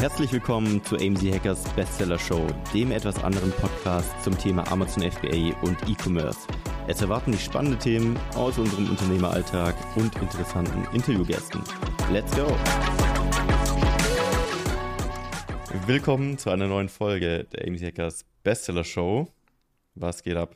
Herzlich 0.00 0.32
willkommen 0.32 0.84
zu 0.84 0.94
AMZ 0.94 1.24
Hackers 1.24 1.64
Bestseller 1.74 2.20
Show, 2.20 2.46
dem 2.72 2.92
etwas 2.92 3.22
anderen 3.24 3.50
Podcast 3.50 4.08
zum 4.22 4.38
Thema 4.38 4.70
Amazon 4.70 5.02
FBA 5.02 5.60
und 5.62 5.76
E-Commerce. 5.88 6.38
Es 6.86 7.02
erwarten 7.02 7.32
dich 7.32 7.42
spannende 7.42 7.76
Themen 7.76 8.16
aus 8.36 8.58
unserem 8.58 8.88
Unternehmeralltag 8.90 9.74
und 9.96 10.14
interessanten 10.22 10.86
Interviewgästen. 10.94 11.60
Let's 12.12 12.30
go! 12.36 12.46
Willkommen 15.88 16.38
zu 16.38 16.50
einer 16.50 16.68
neuen 16.68 16.88
Folge 16.88 17.48
der 17.52 17.66
AMZ 17.66 17.82
Hackers 17.82 18.24
Bestseller 18.44 18.84
Show. 18.84 19.26
Was 19.96 20.22
geht 20.22 20.36
ab? 20.36 20.54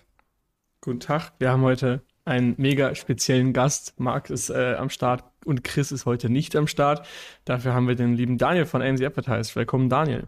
Guten 0.81 1.01
Tag, 1.01 1.33
wir 1.41 1.51
haben 1.51 1.63
heute 1.63 2.03
einen 2.25 2.55
mega 2.59 2.95
speziellen 2.95 3.53
Gast. 3.53 3.99
Marc 3.99 4.31
ist 4.31 4.51
äh, 4.51 4.75
am 4.75 4.89
Start 4.89 5.25
und 5.45 5.65
Chris 5.65 5.93
ist 5.93 6.07
heute 6.07 6.29
nicht 6.29 6.57
am 6.57 6.67
Start. 6.67 7.07
Dafür 7.45 7.75
haben 7.75 7.89
wir 7.89 7.95
den 7.95 8.15
lieben 8.15 8.39
Daniel 8.39 8.67
von 8.67 8.83
AMC 8.83 9.03
Advertise. 9.03 9.55
Willkommen, 9.55 9.89
Daniel. 9.89 10.27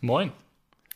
Moin. 0.00 0.32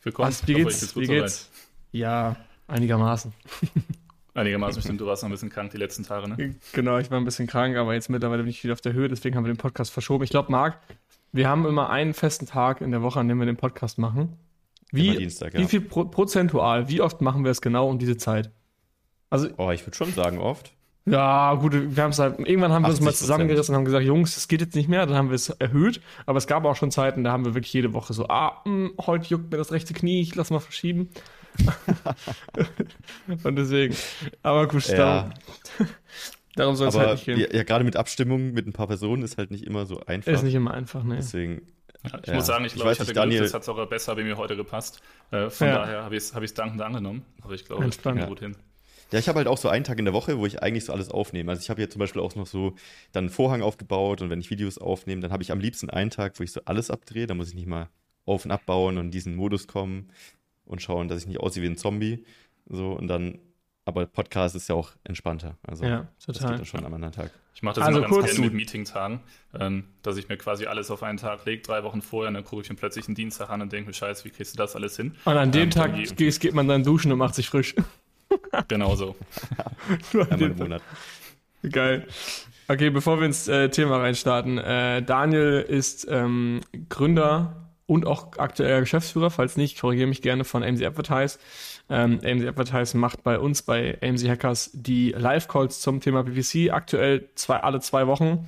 Willkommen. 0.03 0.29
Was, 0.29 0.47
wie 0.47 0.55
geht's? 0.55 0.97
Wie 0.97 1.07
geht's? 1.07 1.51
Ja, 1.93 2.37
einigermaßen. 2.67 3.33
Einigermaßen 4.35 4.77
bestimmt. 4.77 5.01
Du 5.01 5.07
warst 5.07 5.23
noch 5.23 5.29
ein 5.29 5.33
bisschen 5.33 5.51
krank 5.51 5.71
die 5.71 5.77
letzten 5.77 6.03
Tage, 6.03 6.29
ne? 6.29 6.57
Genau, 6.73 6.99
ich 6.99 7.09
war 7.11 7.19
ein 7.19 7.25
bisschen 7.25 7.47
krank, 7.47 7.77
aber 7.77 7.95
jetzt 7.95 8.11
mittlerweile 8.11 8.43
bin 8.43 8.51
ich 8.51 8.65
wieder 8.65 8.73
auf 8.73 8.81
der 8.81 8.93
Höhe. 8.93 9.09
Deswegen 9.09 9.37
haben 9.37 9.45
wir 9.45 9.53
den 9.53 9.59
Podcast 9.59 9.93
verschoben. 9.93 10.25
Ich 10.25 10.31
glaube, 10.31 10.51
Marc, 10.51 10.81
wir 11.31 11.49
haben 11.49 11.65
immer 11.67 11.89
einen 11.91 12.15
festen 12.15 12.47
Tag 12.47 12.81
in 12.81 12.91
der 12.91 13.01
Woche, 13.03 13.21
an 13.21 13.29
dem 13.29 13.39
wir 13.39 13.47
den 13.47 13.57
Podcast 13.57 13.97
machen. 13.97 14.37
Wie, 14.91 15.17
Dienstag, 15.17 15.55
ja. 15.55 15.61
wie 15.61 15.67
viel 15.67 15.81
pro 15.81 16.05
prozentual, 16.05 16.89
wie 16.89 17.01
oft 17.01 17.21
machen 17.21 17.45
wir 17.45 17.51
es 17.51 17.61
genau 17.61 17.89
um 17.89 17.99
diese 17.99 18.17
Zeit? 18.17 18.51
Also, 19.31 19.49
oh, 19.57 19.71
ich 19.71 19.87
würde 19.87 19.97
schon 19.97 20.13
sagen, 20.13 20.39
oft. 20.39 20.73
Ja, 21.07 21.55
gut, 21.55 21.75
wir 21.75 22.03
haben 22.03 22.13
es 22.13 22.19
halt, 22.19 22.39
irgendwann 22.39 22.73
haben 22.73 22.85
wir 22.85 22.89
uns 22.89 23.01
mal 23.01 23.13
zusammengerissen 23.13 23.75
und 23.75 23.79
haben 23.79 23.85
gesagt, 23.85 24.07
Jungs, 24.07 24.39
es 24.39 24.49
geht 24.49 24.63
jetzt 24.63 24.75
nicht 24.75 24.89
mehr, 24.89 25.05
dann 25.05 25.17
haben 25.17 25.29
wir 25.29 25.35
es 25.35 25.51
erhöht, 25.51 26.01
aber 26.25 26.39
es 26.39 26.47
gab 26.47 26.65
auch 26.65 26.77
schon 26.77 26.91
Zeiten, 26.91 27.25
da 27.25 27.33
haben 27.33 27.45
wir 27.45 27.55
wirklich 27.55 27.75
jede 27.75 27.93
Woche 27.93 28.15
so, 28.15 28.29
ah, 28.29 28.63
mh, 28.65 28.89
hm, 28.89 28.95
heute 29.07 29.29
juckt 29.29 29.51
mir 29.51 29.59
das 29.59 29.71
rechte 29.71 29.93
Knie, 29.93 30.23
ich 30.23 30.35
lass 30.35 30.51
mal 30.51 30.61
verschieben. 30.61 31.11
und 33.45 33.57
deswegen, 33.57 33.95
aber 34.43 34.67
gut, 34.67 34.89
ja. 34.89 35.31
darum, 36.57 36.75
soll 36.75 36.89
es 36.89 36.97
halt 36.97 37.13
nicht 37.13 37.27
gehen. 37.27 37.39
Ja, 37.39 37.49
ja 37.53 37.63
gerade 37.65 37.85
mit 37.85 37.97
Abstimmung 37.97 38.53
mit 38.53 38.67
ein 38.67 38.73
paar 38.73 38.87
Personen 38.87 39.23
ist 39.23 39.37
halt 39.37 39.51
nicht 39.51 39.65
immer 39.65 39.85
so 39.85 40.01
einfach. 40.07 40.33
Ist 40.33 40.43
nicht 40.43 40.55
immer 40.55 40.73
einfach, 40.73 41.05
ne. 41.05 41.17
Deswegen, 41.17 41.67
ja, 42.03 42.19
ich 42.23 42.29
ja. 42.29 42.35
muss 42.35 42.47
sagen, 42.47 42.65
ich 42.65 42.75
glaube, 42.75 42.93
ich, 42.93 42.97
ich 42.97 43.01
hatte 43.01 43.13
Daniel, 43.13 43.41
Glück, 43.41 43.49
das 43.49 43.55
hat 43.55 43.65
sogar 43.65 43.87
besser 43.87 44.17
bei 44.17 44.25
mir 44.25 44.37
heute 44.37 44.57
gepasst. 44.57 45.01
Äh, 45.31 45.51
von 45.51 45.69
ja. 45.69 45.75
daher 45.75 46.03
habe 46.03 46.17
ich 46.17 46.25
es 46.25 46.35
hab 46.35 46.45
dankend 46.55 46.81
angenommen. 46.81 47.25
Aber 47.43 47.53
ich 47.53 47.67
glaube, 47.67 47.85
es 47.85 48.01
ging 48.01 48.27
gut 48.27 48.41
hin. 48.41 48.57
Ja, 49.15 49.21
ich 49.21 49.29
habe 49.29 49.37
halt 49.37 49.47
auch 49.47 49.59
so 49.59 49.69
einen 49.69 49.85
Tag 49.85 50.01
in 50.01 50.07
der 50.07 50.13
Woche, 50.13 50.39
wo 50.39 50.45
ich 50.45 50.61
eigentlich 50.61 50.87
so 50.87 50.93
alles 50.93 51.09
aufnehme. 51.09 51.53
Also 51.53 51.63
ich 51.63 51.71
habe 51.71 51.81
hier 51.81 51.89
zum 51.89 52.01
Beispiel 52.01 52.21
auch 52.21 52.35
noch 52.35 52.49
so 52.49 52.75
dann 53.13 53.27
einen 53.27 53.31
Vorhang 53.31 53.63
aufgebaut 53.63 54.23
und 54.23 54.29
wenn 54.29 54.41
ich 54.41 54.51
Videos 54.51 54.77
aufnehme, 54.77 55.21
dann 55.21 55.31
habe 55.31 55.41
ich 55.45 55.53
am 55.53 55.61
liebsten 55.61 55.89
einen 55.89 56.11
Tag, 56.11 56.37
wo 56.41 56.43
ich 56.43 56.51
so 56.51 56.61
alles 56.65 56.91
abdrehe. 56.91 57.29
Da 57.29 57.35
muss 57.35 57.47
ich 57.47 57.55
nicht 57.55 57.69
mal 57.69 57.91
auf 58.27 58.45
und 58.45 58.51
abbauen 58.51 58.99
und 58.99 59.05
in 59.05 59.11
diesen 59.13 59.37
Modus 59.37 59.69
kommen 59.69 60.11
und 60.65 60.83
schauen, 60.83 61.07
dass 61.07 61.21
ich 61.21 61.29
nicht 61.29 61.39
aussehe 61.39 61.63
wie 61.63 61.69
ein 61.69 61.77
Zombie. 61.77 62.25
So 62.67 62.91
und 62.91 63.07
dann, 63.07 63.39
aber 63.85 64.05
Podcast 64.07 64.57
ist 64.57 64.69
ja 64.69 64.75
auch 64.75 64.91
entspannter. 65.05 65.59
Also 65.63 65.85
ja, 65.85 66.09
total. 66.19 66.27
das 66.27 66.39
geht 66.39 66.59
dann 66.59 66.65
schon 66.65 66.85
am 66.85 66.95
anderen 66.95 67.15
Tag. 67.15 67.31
Ich 67.55 67.63
mache 67.63 67.77
das 67.77 67.85
also 67.85 68.01
immer 68.03 68.09
ganz 68.09 68.33
gerne 68.33 68.47
mit 68.47 68.55
Meetingtagen, 68.55 69.21
ähm, 69.57 69.85
dass 70.03 70.17
ich 70.17 70.29
mir 70.29 70.39
quasi 70.39 70.67
alles 70.67 70.91
auf 70.91 71.05
einen 71.05 71.19
Tag 71.19 71.47
lege, 71.47 71.63
drei 71.63 71.85
Wochen 71.85 72.03
vorher, 72.03 72.27
und 72.27 72.35
dann 72.35 72.43
gucke 72.43 72.63
ich 72.63 72.69
mir 72.69 72.75
plötzlich 72.75 73.07
einen 73.07 73.15
Dienstag 73.15 73.49
an 73.49 73.63
und 73.63 73.73
denke 73.73 73.87
mir, 73.87 73.95
scheiße, 73.95 74.25
wie 74.25 74.31
kriegst 74.31 74.55
du 74.55 74.57
das 74.57 74.75
alles 74.75 74.97
hin? 74.97 75.15
Und 75.25 75.37
an 75.37 75.53
dem 75.53 75.63
ähm, 75.63 75.71
Tag 75.71 75.95
geht, 75.95 76.41
geht 76.41 76.55
man 76.55 76.67
dann 76.67 76.83
duschen 76.83 77.13
und 77.13 77.19
macht 77.19 77.37
sich 77.37 77.49
frisch. 77.49 77.77
Genau 78.69 78.95
so. 78.97 79.17
Einmal 80.13 80.43
im 80.43 80.57
Monat. 80.57 80.83
Geil. 81.71 82.07
Okay, 82.69 82.91
bevor 82.91 83.19
wir 83.19 83.27
ins 83.27 83.47
äh, 83.49 83.69
Thema 83.69 83.99
reinstarten. 83.99 84.59
Äh, 84.59 85.03
Daniel 85.03 85.65
ist 85.67 86.07
ähm, 86.11 86.61
Gründer 86.89 87.65
und 87.87 88.07
auch 88.07 88.39
aktueller 88.39 88.81
Geschäftsführer. 88.81 89.31
Falls 89.31 89.57
nicht, 89.57 89.81
korrigiere 89.81 90.09
mich 90.09 90.23
gerne 90.23 90.45
von 90.45 90.63
AMC 90.63 90.83
Advertise. 90.83 91.39
Ähm, 91.91 92.21
AMC 92.25 92.49
Advertise 92.49 92.97
macht 92.97 93.23
bei 93.23 93.39
uns 93.39 93.63
bei 93.63 93.99
AMC 94.03 94.29
Hackers 94.29 94.71
die 94.73 95.11
Live-Calls 95.11 95.81
zum 95.81 96.01
Thema 96.01 96.25
PPC. 96.25 96.73
Aktuell 96.73 97.29
zwei, 97.35 97.59
alle 97.59 97.81
zwei 97.81 98.07
Wochen. 98.07 98.47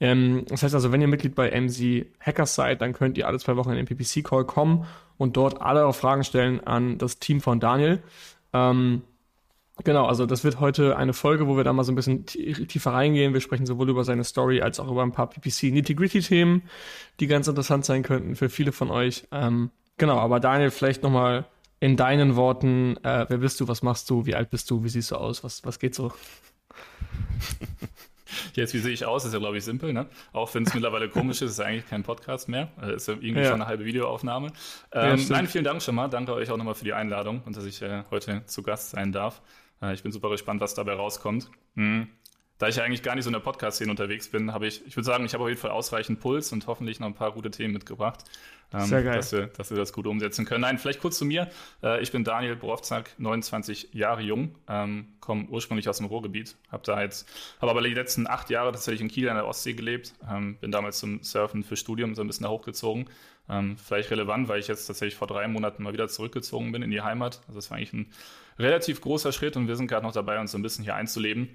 Ähm, 0.00 0.44
das 0.48 0.62
heißt 0.62 0.74
also, 0.74 0.92
wenn 0.92 1.00
ihr 1.00 1.08
Mitglied 1.08 1.34
bei 1.34 1.52
AMC 1.52 2.06
Hackers 2.20 2.54
seid, 2.54 2.80
dann 2.80 2.92
könnt 2.92 3.18
ihr 3.18 3.26
alle 3.26 3.40
zwei 3.40 3.56
Wochen 3.56 3.70
in 3.70 3.76
den 3.76 3.86
PPC-Call 3.86 4.44
kommen 4.44 4.86
und 5.16 5.36
dort 5.36 5.60
alle 5.60 5.80
eure 5.80 5.92
Fragen 5.92 6.22
stellen 6.22 6.64
an 6.64 6.98
das 6.98 7.18
Team 7.18 7.40
von 7.40 7.58
Daniel. 7.58 8.00
Ähm, 8.52 9.02
Genau, 9.84 10.06
also 10.06 10.26
das 10.26 10.42
wird 10.42 10.58
heute 10.58 10.96
eine 10.96 11.12
Folge, 11.12 11.46
wo 11.46 11.56
wir 11.56 11.62
da 11.64 11.72
mal 11.72 11.84
so 11.84 11.92
ein 11.92 11.94
bisschen 11.94 12.26
tiefer 12.26 12.92
reingehen. 12.92 13.32
Wir 13.32 13.40
sprechen 13.40 13.64
sowohl 13.64 13.88
über 13.88 14.04
seine 14.04 14.24
Story 14.24 14.60
als 14.60 14.80
auch 14.80 14.90
über 14.90 15.02
ein 15.02 15.12
paar 15.12 15.28
PPC 15.28 15.72
Nitty-Gritty-Themen, 15.72 16.62
die 17.20 17.26
ganz 17.28 17.46
interessant 17.46 17.84
sein 17.84 18.02
könnten 18.02 18.34
für 18.34 18.48
viele 18.48 18.72
von 18.72 18.90
euch. 18.90 19.28
Ähm, 19.30 19.70
genau, 19.96 20.18
aber 20.18 20.40
Daniel, 20.40 20.70
vielleicht 20.70 21.02
nochmal 21.04 21.46
in 21.80 21.96
deinen 21.96 22.34
Worten, 22.34 22.96
äh, 23.04 23.26
wer 23.28 23.38
bist 23.38 23.60
du, 23.60 23.68
was 23.68 23.82
machst 23.82 24.10
du, 24.10 24.26
wie 24.26 24.34
alt 24.34 24.50
bist 24.50 24.68
du, 24.70 24.82
wie 24.82 24.88
siehst 24.88 25.12
du 25.12 25.16
aus, 25.16 25.44
was, 25.44 25.64
was 25.64 25.78
geht 25.78 25.94
so? 25.94 26.12
Jetzt, 28.54 28.74
wie 28.74 28.78
sehe 28.78 28.92
ich 28.92 29.06
aus? 29.06 29.24
Ist 29.24 29.32
ja, 29.32 29.38
glaube 29.38 29.56
ich, 29.56 29.64
simpel, 29.64 29.92
ne? 29.92 30.06
Auch 30.32 30.52
wenn 30.54 30.64
es 30.64 30.74
mittlerweile 30.74 31.08
komisch 31.08 31.36
ist, 31.36 31.50
ist 31.50 31.52
es 31.52 31.60
eigentlich 31.60 31.88
kein 31.88 32.02
Podcast 32.02 32.48
mehr. 32.48 32.68
Äh, 32.82 32.96
ist 32.96 33.08
ja 33.08 33.14
irgendwie 33.14 33.40
ja. 33.40 33.44
schon 33.44 33.54
eine 33.54 33.66
halbe 33.66 33.84
Videoaufnahme. 33.84 34.48
Ähm, 34.92 35.18
ja, 35.18 35.24
nein, 35.28 35.46
vielen 35.46 35.64
Dank 35.64 35.82
schon 35.82 35.94
mal. 35.94 36.08
Danke 36.08 36.34
euch 36.34 36.50
auch 36.50 36.56
nochmal 36.56 36.74
für 36.74 36.84
die 36.84 36.92
Einladung 36.92 37.42
und 37.46 37.56
dass 37.56 37.64
ich 37.64 37.80
äh, 37.82 38.02
heute 38.10 38.44
zu 38.46 38.62
Gast 38.62 38.90
sein 38.90 39.12
darf. 39.12 39.40
Äh, 39.82 39.94
ich 39.94 40.02
bin 40.02 40.12
super 40.12 40.30
gespannt, 40.30 40.60
was 40.60 40.74
dabei 40.74 40.94
rauskommt. 40.94 41.50
Mhm. 41.74 42.08
Da 42.58 42.66
ich 42.66 42.76
ja 42.76 42.82
eigentlich 42.82 43.04
gar 43.04 43.14
nicht 43.14 43.22
so 43.22 43.30
in 43.30 43.34
der 43.34 43.40
Podcast-Szene 43.40 43.90
unterwegs 43.90 44.28
bin, 44.28 44.52
habe 44.52 44.66
ich, 44.66 44.84
ich 44.84 44.96
würde 44.96 45.06
sagen, 45.06 45.24
ich 45.24 45.32
habe 45.32 45.44
auf 45.44 45.48
jeden 45.48 45.60
Fall 45.60 45.70
ausreichend 45.70 46.18
Puls 46.18 46.52
und 46.52 46.66
hoffentlich 46.66 46.98
noch 46.98 47.06
ein 47.06 47.14
paar 47.14 47.30
gute 47.30 47.52
Themen 47.52 47.72
mitgebracht, 47.72 48.24
ähm, 48.72 48.84
Sehr 48.84 49.02
geil. 49.02 49.16
Dass, 49.16 49.32
wir, 49.32 49.46
dass 49.46 49.70
wir 49.70 49.78
das 49.78 49.92
gut 49.92 50.06
umsetzen 50.06 50.44
können. 50.44 50.60
Nein, 50.60 50.78
vielleicht 50.78 51.00
kurz 51.00 51.16
zu 51.16 51.24
mir. 51.24 51.48
Äh, 51.82 52.02
ich 52.02 52.12
bin 52.12 52.22
Daniel 52.24 52.54
Borowczak, 52.54 53.14
29 53.18 53.94
Jahre 53.94 54.20
jung, 54.20 54.54
ähm, 54.68 55.08
komme 55.20 55.46
ursprünglich 55.48 55.88
aus 55.88 55.98
dem 55.98 56.06
Ruhrgebiet, 56.06 56.56
habe 56.70 56.82
da 56.84 57.00
jetzt, 57.00 57.28
habe 57.60 57.70
aber 57.70 57.80
die 57.82 57.94
letzten 57.94 58.26
acht 58.26 58.50
Jahre 58.50 58.72
tatsächlich 58.72 59.00
in 59.00 59.08
Kiel 59.08 59.28
an 59.30 59.36
der 59.36 59.46
Ostsee 59.46 59.72
gelebt, 59.72 60.14
ähm, 60.30 60.56
bin 60.56 60.70
damals 60.70 60.98
zum 60.98 61.22
Surfen 61.22 61.62
für 61.62 61.76
Studium 61.76 62.14
so 62.14 62.20
ein 62.20 62.26
bisschen 62.26 62.44
da 62.44 62.50
hochgezogen. 62.50 63.08
Ähm, 63.48 63.78
vielleicht 63.78 64.10
relevant, 64.10 64.48
weil 64.48 64.60
ich 64.60 64.68
jetzt 64.68 64.86
tatsächlich 64.86 65.14
vor 65.14 65.26
drei 65.26 65.48
Monaten 65.48 65.82
mal 65.82 65.94
wieder 65.94 66.08
zurückgezogen 66.08 66.70
bin 66.70 66.82
in 66.82 66.90
die 66.90 67.00
Heimat. 67.00 67.40
Also 67.46 67.54
das 67.54 67.70
war 67.70 67.78
eigentlich 67.78 67.94
ein 67.94 68.12
relativ 68.58 69.00
großer 69.00 69.32
Schritt 69.32 69.56
und 69.56 69.68
wir 69.68 69.76
sind 69.76 69.88
gerade 69.88 70.04
noch 70.04 70.12
dabei, 70.12 70.40
uns 70.40 70.52
so 70.52 70.58
ein 70.58 70.62
bisschen 70.62 70.84
hier 70.84 70.94
einzuleben. 70.94 71.50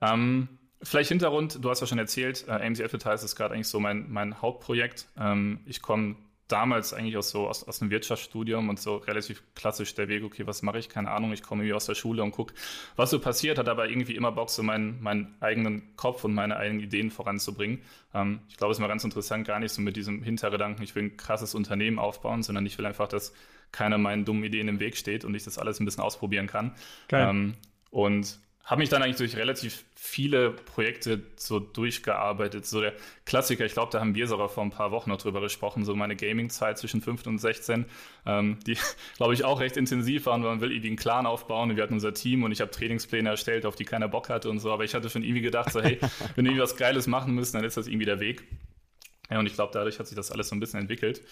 Ähm, 0.00 0.48
vielleicht 0.82 1.08
Hintergrund, 1.08 1.62
du 1.62 1.70
hast 1.70 1.80
ja 1.80 1.86
schon 1.86 1.98
erzählt, 1.98 2.44
äh, 2.48 2.52
AMC 2.52 2.80
Advertise 2.80 3.24
ist 3.24 3.36
gerade 3.36 3.54
eigentlich 3.54 3.68
so 3.68 3.80
mein, 3.80 4.10
mein 4.10 4.40
Hauptprojekt. 4.40 5.08
Ähm, 5.18 5.60
ich 5.66 5.82
komme 5.82 6.16
damals 6.48 6.94
eigentlich 6.94 7.16
auch 7.16 7.22
so 7.22 7.46
aus, 7.46 7.62
aus 7.62 7.80
einem 7.80 7.90
Wirtschaftsstudium 7.90 8.68
und 8.68 8.80
so 8.80 8.96
relativ 8.96 9.42
klassisch 9.54 9.94
der 9.94 10.08
Weg, 10.08 10.24
okay, 10.24 10.46
was 10.46 10.62
mache 10.62 10.78
ich? 10.78 10.88
Keine 10.88 11.10
Ahnung, 11.10 11.32
ich 11.32 11.42
komme 11.42 11.62
irgendwie 11.62 11.74
aus 11.74 11.86
der 11.86 11.94
Schule 11.94 12.22
und 12.22 12.32
gucke, 12.32 12.54
was 12.96 13.10
so 13.10 13.20
passiert, 13.20 13.58
hat 13.58 13.68
aber 13.68 13.88
irgendwie 13.88 14.16
immer 14.16 14.32
Bock, 14.32 14.50
so 14.50 14.62
meinen, 14.62 15.00
meinen 15.02 15.36
eigenen 15.40 15.94
Kopf 15.96 16.24
und 16.24 16.34
meine 16.34 16.56
eigenen 16.56 16.82
Ideen 16.82 17.10
voranzubringen. 17.10 17.82
Ähm, 18.14 18.40
ich 18.48 18.56
glaube, 18.56 18.72
es 18.72 18.78
ist 18.78 18.80
mal 18.80 18.88
ganz 18.88 19.04
interessant, 19.04 19.46
gar 19.46 19.60
nicht 19.60 19.72
so 19.72 19.82
mit 19.82 19.96
diesem 19.96 20.22
Hintergedanken, 20.22 20.82
ich 20.82 20.94
will 20.94 21.04
ein 21.04 21.16
krasses 21.16 21.54
Unternehmen 21.54 21.98
aufbauen, 21.98 22.42
sondern 22.42 22.64
ich 22.64 22.78
will 22.78 22.86
einfach, 22.86 23.08
dass 23.08 23.34
keiner 23.70 23.98
meinen 23.98 24.24
dummen 24.24 24.44
Ideen 24.44 24.68
im 24.68 24.80
Weg 24.80 24.96
steht 24.96 25.24
und 25.24 25.34
ich 25.34 25.44
das 25.44 25.58
alles 25.58 25.78
ein 25.80 25.84
bisschen 25.84 26.02
ausprobieren 26.02 26.46
kann. 26.46 26.74
Geil. 27.08 27.28
Ähm, 27.28 27.54
und 27.90 28.40
habe 28.68 28.80
mich 28.80 28.90
dann 28.90 29.02
eigentlich 29.02 29.16
durch 29.16 29.34
relativ 29.36 29.86
viele 29.94 30.50
Projekte 30.50 31.22
so 31.36 31.58
durchgearbeitet. 31.58 32.66
So 32.66 32.82
der 32.82 32.92
Klassiker, 33.24 33.64
ich 33.64 33.72
glaube, 33.72 33.90
da 33.90 33.98
haben 33.98 34.14
wir 34.14 34.26
sogar 34.26 34.50
vor 34.50 34.62
ein 34.62 34.70
paar 34.70 34.90
Wochen 34.90 35.08
noch 35.08 35.16
drüber 35.16 35.40
gesprochen, 35.40 35.86
so 35.86 35.96
meine 35.96 36.16
Gaming-Zeit 36.16 36.76
zwischen 36.76 37.00
15 37.00 37.32
und 37.32 37.38
16, 37.38 37.86
ähm, 38.26 38.58
die, 38.66 38.76
glaube 39.16 39.32
ich, 39.32 39.42
auch 39.44 39.60
recht 39.60 39.78
intensiv 39.78 40.26
waren, 40.26 40.42
weil 40.42 40.50
man 40.50 40.60
will 40.60 40.70
irgendwie 40.70 40.88
einen 40.88 40.96
Clan 40.98 41.24
aufbauen 41.24 41.70
und 41.70 41.76
wir 41.76 41.82
hatten 41.82 41.94
unser 41.94 42.12
Team 42.12 42.42
und 42.42 42.52
ich 42.52 42.60
habe 42.60 42.70
Trainingspläne 42.70 43.30
erstellt, 43.30 43.64
auf 43.64 43.74
die 43.74 43.86
keiner 43.86 44.06
Bock 44.06 44.28
hatte 44.28 44.50
und 44.50 44.58
so, 44.60 44.70
aber 44.70 44.84
ich 44.84 44.94
hatte 44.94 45.08
schon 45.08 45.22
irgendwie 45.22 45.40
gedacht, 45.40 45.72
so 45.72 45.82
hey, 45.82 45.98
wenn 46.36 46.44
wir 46.44 46.50
irgendwie 46.50 46.62
was 46.62 46.76
Geiles 46.76 47.06
machen 47.06 47.34
müssen, 47.34 47.56
dann 47.56 47.64
ist 47.64 47.78
das 47.78 47.86
irgendwie 47.86 48.06
der 48.06 48.20
Weg. 48.20 48.44
Ja, 49.30 49.38
und 49.38 49.46
ich 49.46 49.54
glaube, 49.54 49.72
dadurch 49.72 49.98
hat 49.98 50.06
sich 50.06 50.16
das 50.16 50.30
alles 50.30 50.48
so 50.48 50.54
ein 50.54 50.60
bisschen 50.60 50.80
entwickelt. 50.80 51.22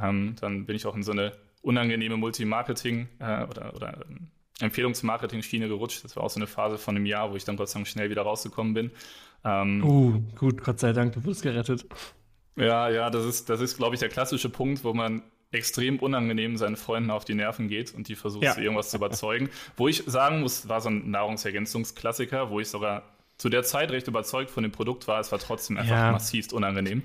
Ähm, 0.00 0.36
dann 0.40 0.64
bin 0.64 0.76
ich 0.76 0.86
auch 0.86 0.94
in 0.94 1.02
so 1.02 1.12
eine 1.12 1.32
unangenehme 1.60 2.16
Multimarketing 2.16 3.08
äh, 3.18 3.44
oder, 3.44 3.74
oder 3.74 4.00
ähm, 4.08 4.28
Empfehlungsmarketing-Schiene 4.60 5.68
gerutscht. 5.68 6.04
Das 6.04 6.16
war 6.16 6.22
auch 6.22 6.30
so 6.30 6.38
eine 6.38 6.46
Phase 6.46 6.78
von 6.78 6.96
einem 6.96 7.06
Jahr, 7.06 7.32
wo 7.32 7.36
ich 7.36 7.44
dann 7.44 7.56
Gott 7.56 7.68
sei 7.68 7.78
Dank 7.80 7.88
schnell 7.88 8.10
wieder 8.10 8.22
rausgekommen 8.22 8.74
bin. 8.74 8.90
Ähm, 9.44 9.84
uh, 9.84 10.20
gut, 10.38 10.62
Gott 10.62 10.80
sei 10.80 10.92
Dank, 10.92 11.12
du 11.14 11.24
wurdest 11.24 11.42
gerettet. 11.42 11.86
Ja, 12.56 12.88
ja, 12.88 13.10
das 13.10 13.24
ist, 13.24 13.50
das 13.50 13.60
ist, 13.60 13.76
glaube 13.76 13.94
ich, 13.94 14.00
der 14.00 14.08
klassische 14.08 14.48
Punkt, 14.48 14.84
wo 14.84 14.94
man 14.94 15.22
extrem 15.50 15.98
unangenehm 15.98 16.56
seinen 16.56 16.76
Freunden 16.76 17.10
auf 17.10 17.24
die 17.24 17.34
Nerven 17.34 17.68
geht 17.68 17.94
und 17.94 18.08
die 18.08 18.16
versucht, 18.16 18.44
ja. 18.44 18.58
irgendwas 18.58 18.90
zu 18.90 18.96
überzeugen. 18.96 19.50
wo 19.76 19.88
ich 19.88 20.02
sagen 20.06 20.40
muss, 20.40 20.68
war 20.68 20.80
so 20.80 20.88
ein 20.88 21.10
Nahrungsergänzungsklassiker, 21.10 22.50
wo 22.50 22.60
ich 22.60 22.68
sogar 22.68 23.02
zu 23.38 23.48
der 23.48 23.62
Zeit 23.64 23.90
recht 23.90 24.08
überzeugt 24.08 24.50
von 24.50 24.62
dem 24.62 24.72
Produkt 24.72 25.08
war. 25.08 25.20
Es 25.20 25.32
war 25.32 25.38
trotzdem 25.38 25.76
einfach 25.76 25.96
ja. 25.96 26.12
massivst 26.12 26.52
unangenehm. 26.52 27.02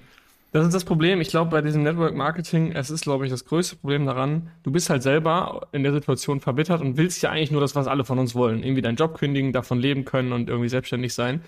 Das 0.51 0.65
ist 0.65 0.73
das 0.73 0.83
Problem. 0.83 1.21
Ich 1.21 1.29
glaube, 1.29 1.51
bei 1.51 1.61
diesem 1.61 1.83
Network 1.83 2.15
Marketing, 2.15 2.71
es 2.71 2.89
ist, 2.89 3.03
glaube 3.03 3.25
ich, 3.25 3.31
das 3.31 3.45
größte 3.45 3.75
Problem 3.75 4.07
daran, 4.07 4.49
du 4.63 4.71
bist 4.71 4.89
halt 4.89 5.03
selber 5.03 5.67
in 5.71 5.83
der 5.83 5.93
Situation 5.93 6.39
verbittert 6.39 6.81
und 6.81 6.97
willst 6.97 7.21
ja 7.21 7.29
eigentlich 7.29 7.51
nur 7.51 7.61
das, 7.61 7.75
was 7.75 7.85
alle 7.85 8.03
von 8.03 8.17
uns 8.17 8.33
wollen. 8.33 8.63
Irgendwie 8.63 8.81
deinen 8.81 8.95
Job 8.95 9.15
kündigen, 9.15 9.53
davon 9.53 9.79
leben 9.79 10.05
können 10.05 10.31
und 10.31 10.49
irgendwie 10.49 10.69
selbstständig 10.69 11.13
sein. 11.13 11.41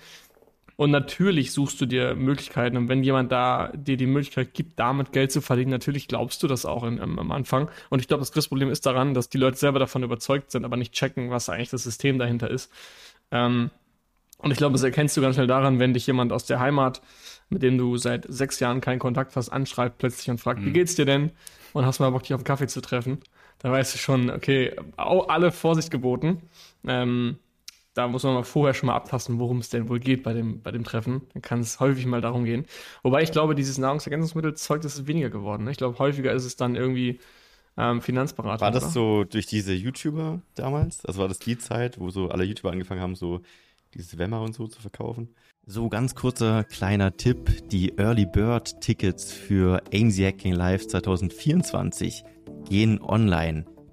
Und 0.76 0.90
natürlich 0.90 1.52
suchst 1.52 1.80
du 1.80 1.86
dir 1.86 2.14
Möglichkeiten. 2.14 2.76
Und 2.76 2.88
wenn 2.88 3.02
jemand 3.02 3.32
da 3.32 3.72
dir 3.74 3.96
die 3.96 4.06
Möglichkeit 4.06 4.54
gibt, 4.54 4.78
damit 4.78 5.12
Geld 5.12 5.32
zu 5.32 5.40
verdienen, 5.40 5.70
natürlich 5.70 6.06
glaubst 6.06 6.42
du 6.42 6.46
das 6.46 6.64
auch 6.64 6.84
in, 6.84 7.00
am, 7.00 7.18
am 7.18 7.32
Anfang. 7.32 7.68
Und 7.90 8.00
ich 8.00 8.08
glaube, 8.08 8.20
das 8.20 8.32
größte 8.32 8.50
Problem 8.50 8.70
ist 8.70 8.86
daran, 8.86 9.14
dass 9.14 9.28
die 9.28 9.38
Leute 9.38 9.56
selber 9.56 9.80
davon 9.80 10.04
überzeugt 10.04 10.52
sind, 10.52 10.64
aber 10.64 10.76
nicht 10.76 10.92
checken, 10.92 11.30
was 11.30 11.48
eigentlich 11.48 11.70
das 11.70 11.82
System 11.82 12.18
dahinter 12.18 12.48
ist. 12.50 12.70
Ähm, 13.32 13.70
und 14.38 14.50
ich 14.50 14.58
glaube, 14.58 14.72
das 14.72 14.82
erkennst 14.82 15.16
du 15.16 15.20
ganz 15.20 15.36
schnell 15.36 15.46
daran, 15.46 15.78
wenn 15.78 15.94
dich 15.94 16.06
jemand 16.06 16.32
aus 16.32 16.46
der 16.46 16.58
Heimat, 16.58 17.00
mit 17.52 17.62
dem 17.62 17.78
du 17.78 17.96
seit 17.96 18.26
sechs 18.28 18.58
Jahren 18.60 18.80
keinen 18.80 18.98
Kontakt 18.98 19.36
hast, 19.36 19.50
anschreibt 19.50 19.98
plötzlich 19.98 20.30
und 20.30 20.38
fragt, 20.38 20.60
mhm. 20.60 20.66
wie 20.66 20.72
geht's 20.72 20.94
dir 20.94 21.04
denn? 21.04 21.30
Und 21.72 21.86
hast 21.86 22.00
mal 22.00 22.10
Bock, 22.10 22.22
dich 22.22 22.34
auf 22.34 22.40
einen 22.40 22.44
Kaffee 22.44 22.66
zu 22.66 22.80
treffen. 22.80 23.18
Da 23.58 23.70
weißt 23.70 23.94
du 23.94 23.98
schon, 23.98 24.30
okay, 24.30 24.74
alle 24.96 25.52
Vorsicht 25.52 25.90
geboten. 25.90 26.42
Ähm, 26.86 27.38
da 27.94 28.08
muss 28.08 28.22
man 28.22 28.34
mal 28.34 28.42
vorher 28.42 28.74
schon 28.74 28.86
mal 28.86 28.96
abtasten, 28.96 29.38
worum 29.38 29.58
es 29.58 29.68
denn 29.68 29.88
wohl 29.88 30.00
geht 30.00 30.22
bei 30.22 30.32
dem, 30.32 30.62
bei 30.62 30.70
dem 30.70 30.82
Treffen. 30.82 31.22
Dann 31.32 31.42
kann 31.42 31.60
es 31.60 31.78
häufig 31.78 32.06
mal 32.06 32.20
darum 32.20 32.44
gehen. 32.44 32.66
Wobei 33.02 33.22
ich 33.22 33.32
glaube, 33.32 33.54
dieses 33.54 33.78
Nahrungsergänzungsmittelzeug, 33.78 34.80
das 34.80 34.94
ist 34.94 35.06
weniger 35.06 35.30
geworden. 35.30 35.64
Ne? 35.64 35.70
Ich 35.70 35.76
glaube, 35.76 35.98
häufiger 35.98 36.32
ist 36.32 36.44
es 36.44 36.56
dann 36.56 36.74
irgendwie 36.74 37.20
ähm, 37.76 38.00
Finanzberater. 38.00 38.62
War 38.62 38.70
das 38.70 38.84
oder? 38.84 38.92
so 38.92 39.24
durch 39.24 39.46
diese 39.46 39.74
YouTuber 39.74 40.40
damals? 40.54 41.04
Also 41.04 41.20
war 41.20 41.28
das 41.28 41.38
die 41.38 41.58
Zeit, 41.58 42.00
wo 42.00 42.10
so 42.10 42.28
alle 42.28 42.44
YouTuber 42.44 42.72
angefangen 42.72 43.00
haben, 43.00 43.14
so 43.14 43.42
dieses 43.94 44.18
Wemmer 44.18 44.42
und 44.42 44.54
so 44.54 44.66
zu 44.66 44.80
verkaufen? 44.80 45.34
So, 45.66 45.88
ganz 45.88 46.14
kurzer 46.14 46.64
kleiner 46.64 47.16
Tipp. 47.16 47.68
Die 47.68 47.96
Early 47.98 48.26
Bird 48.26 48.80
Tickets 48.80 49.32
für 49.32 49.82
AMZ 49.94 50.18
Hacking 50.18 50.54
Live 50.54 50.88
2024 50.88 52.24
gehen 52.68 53.00
online. 53.00 53.64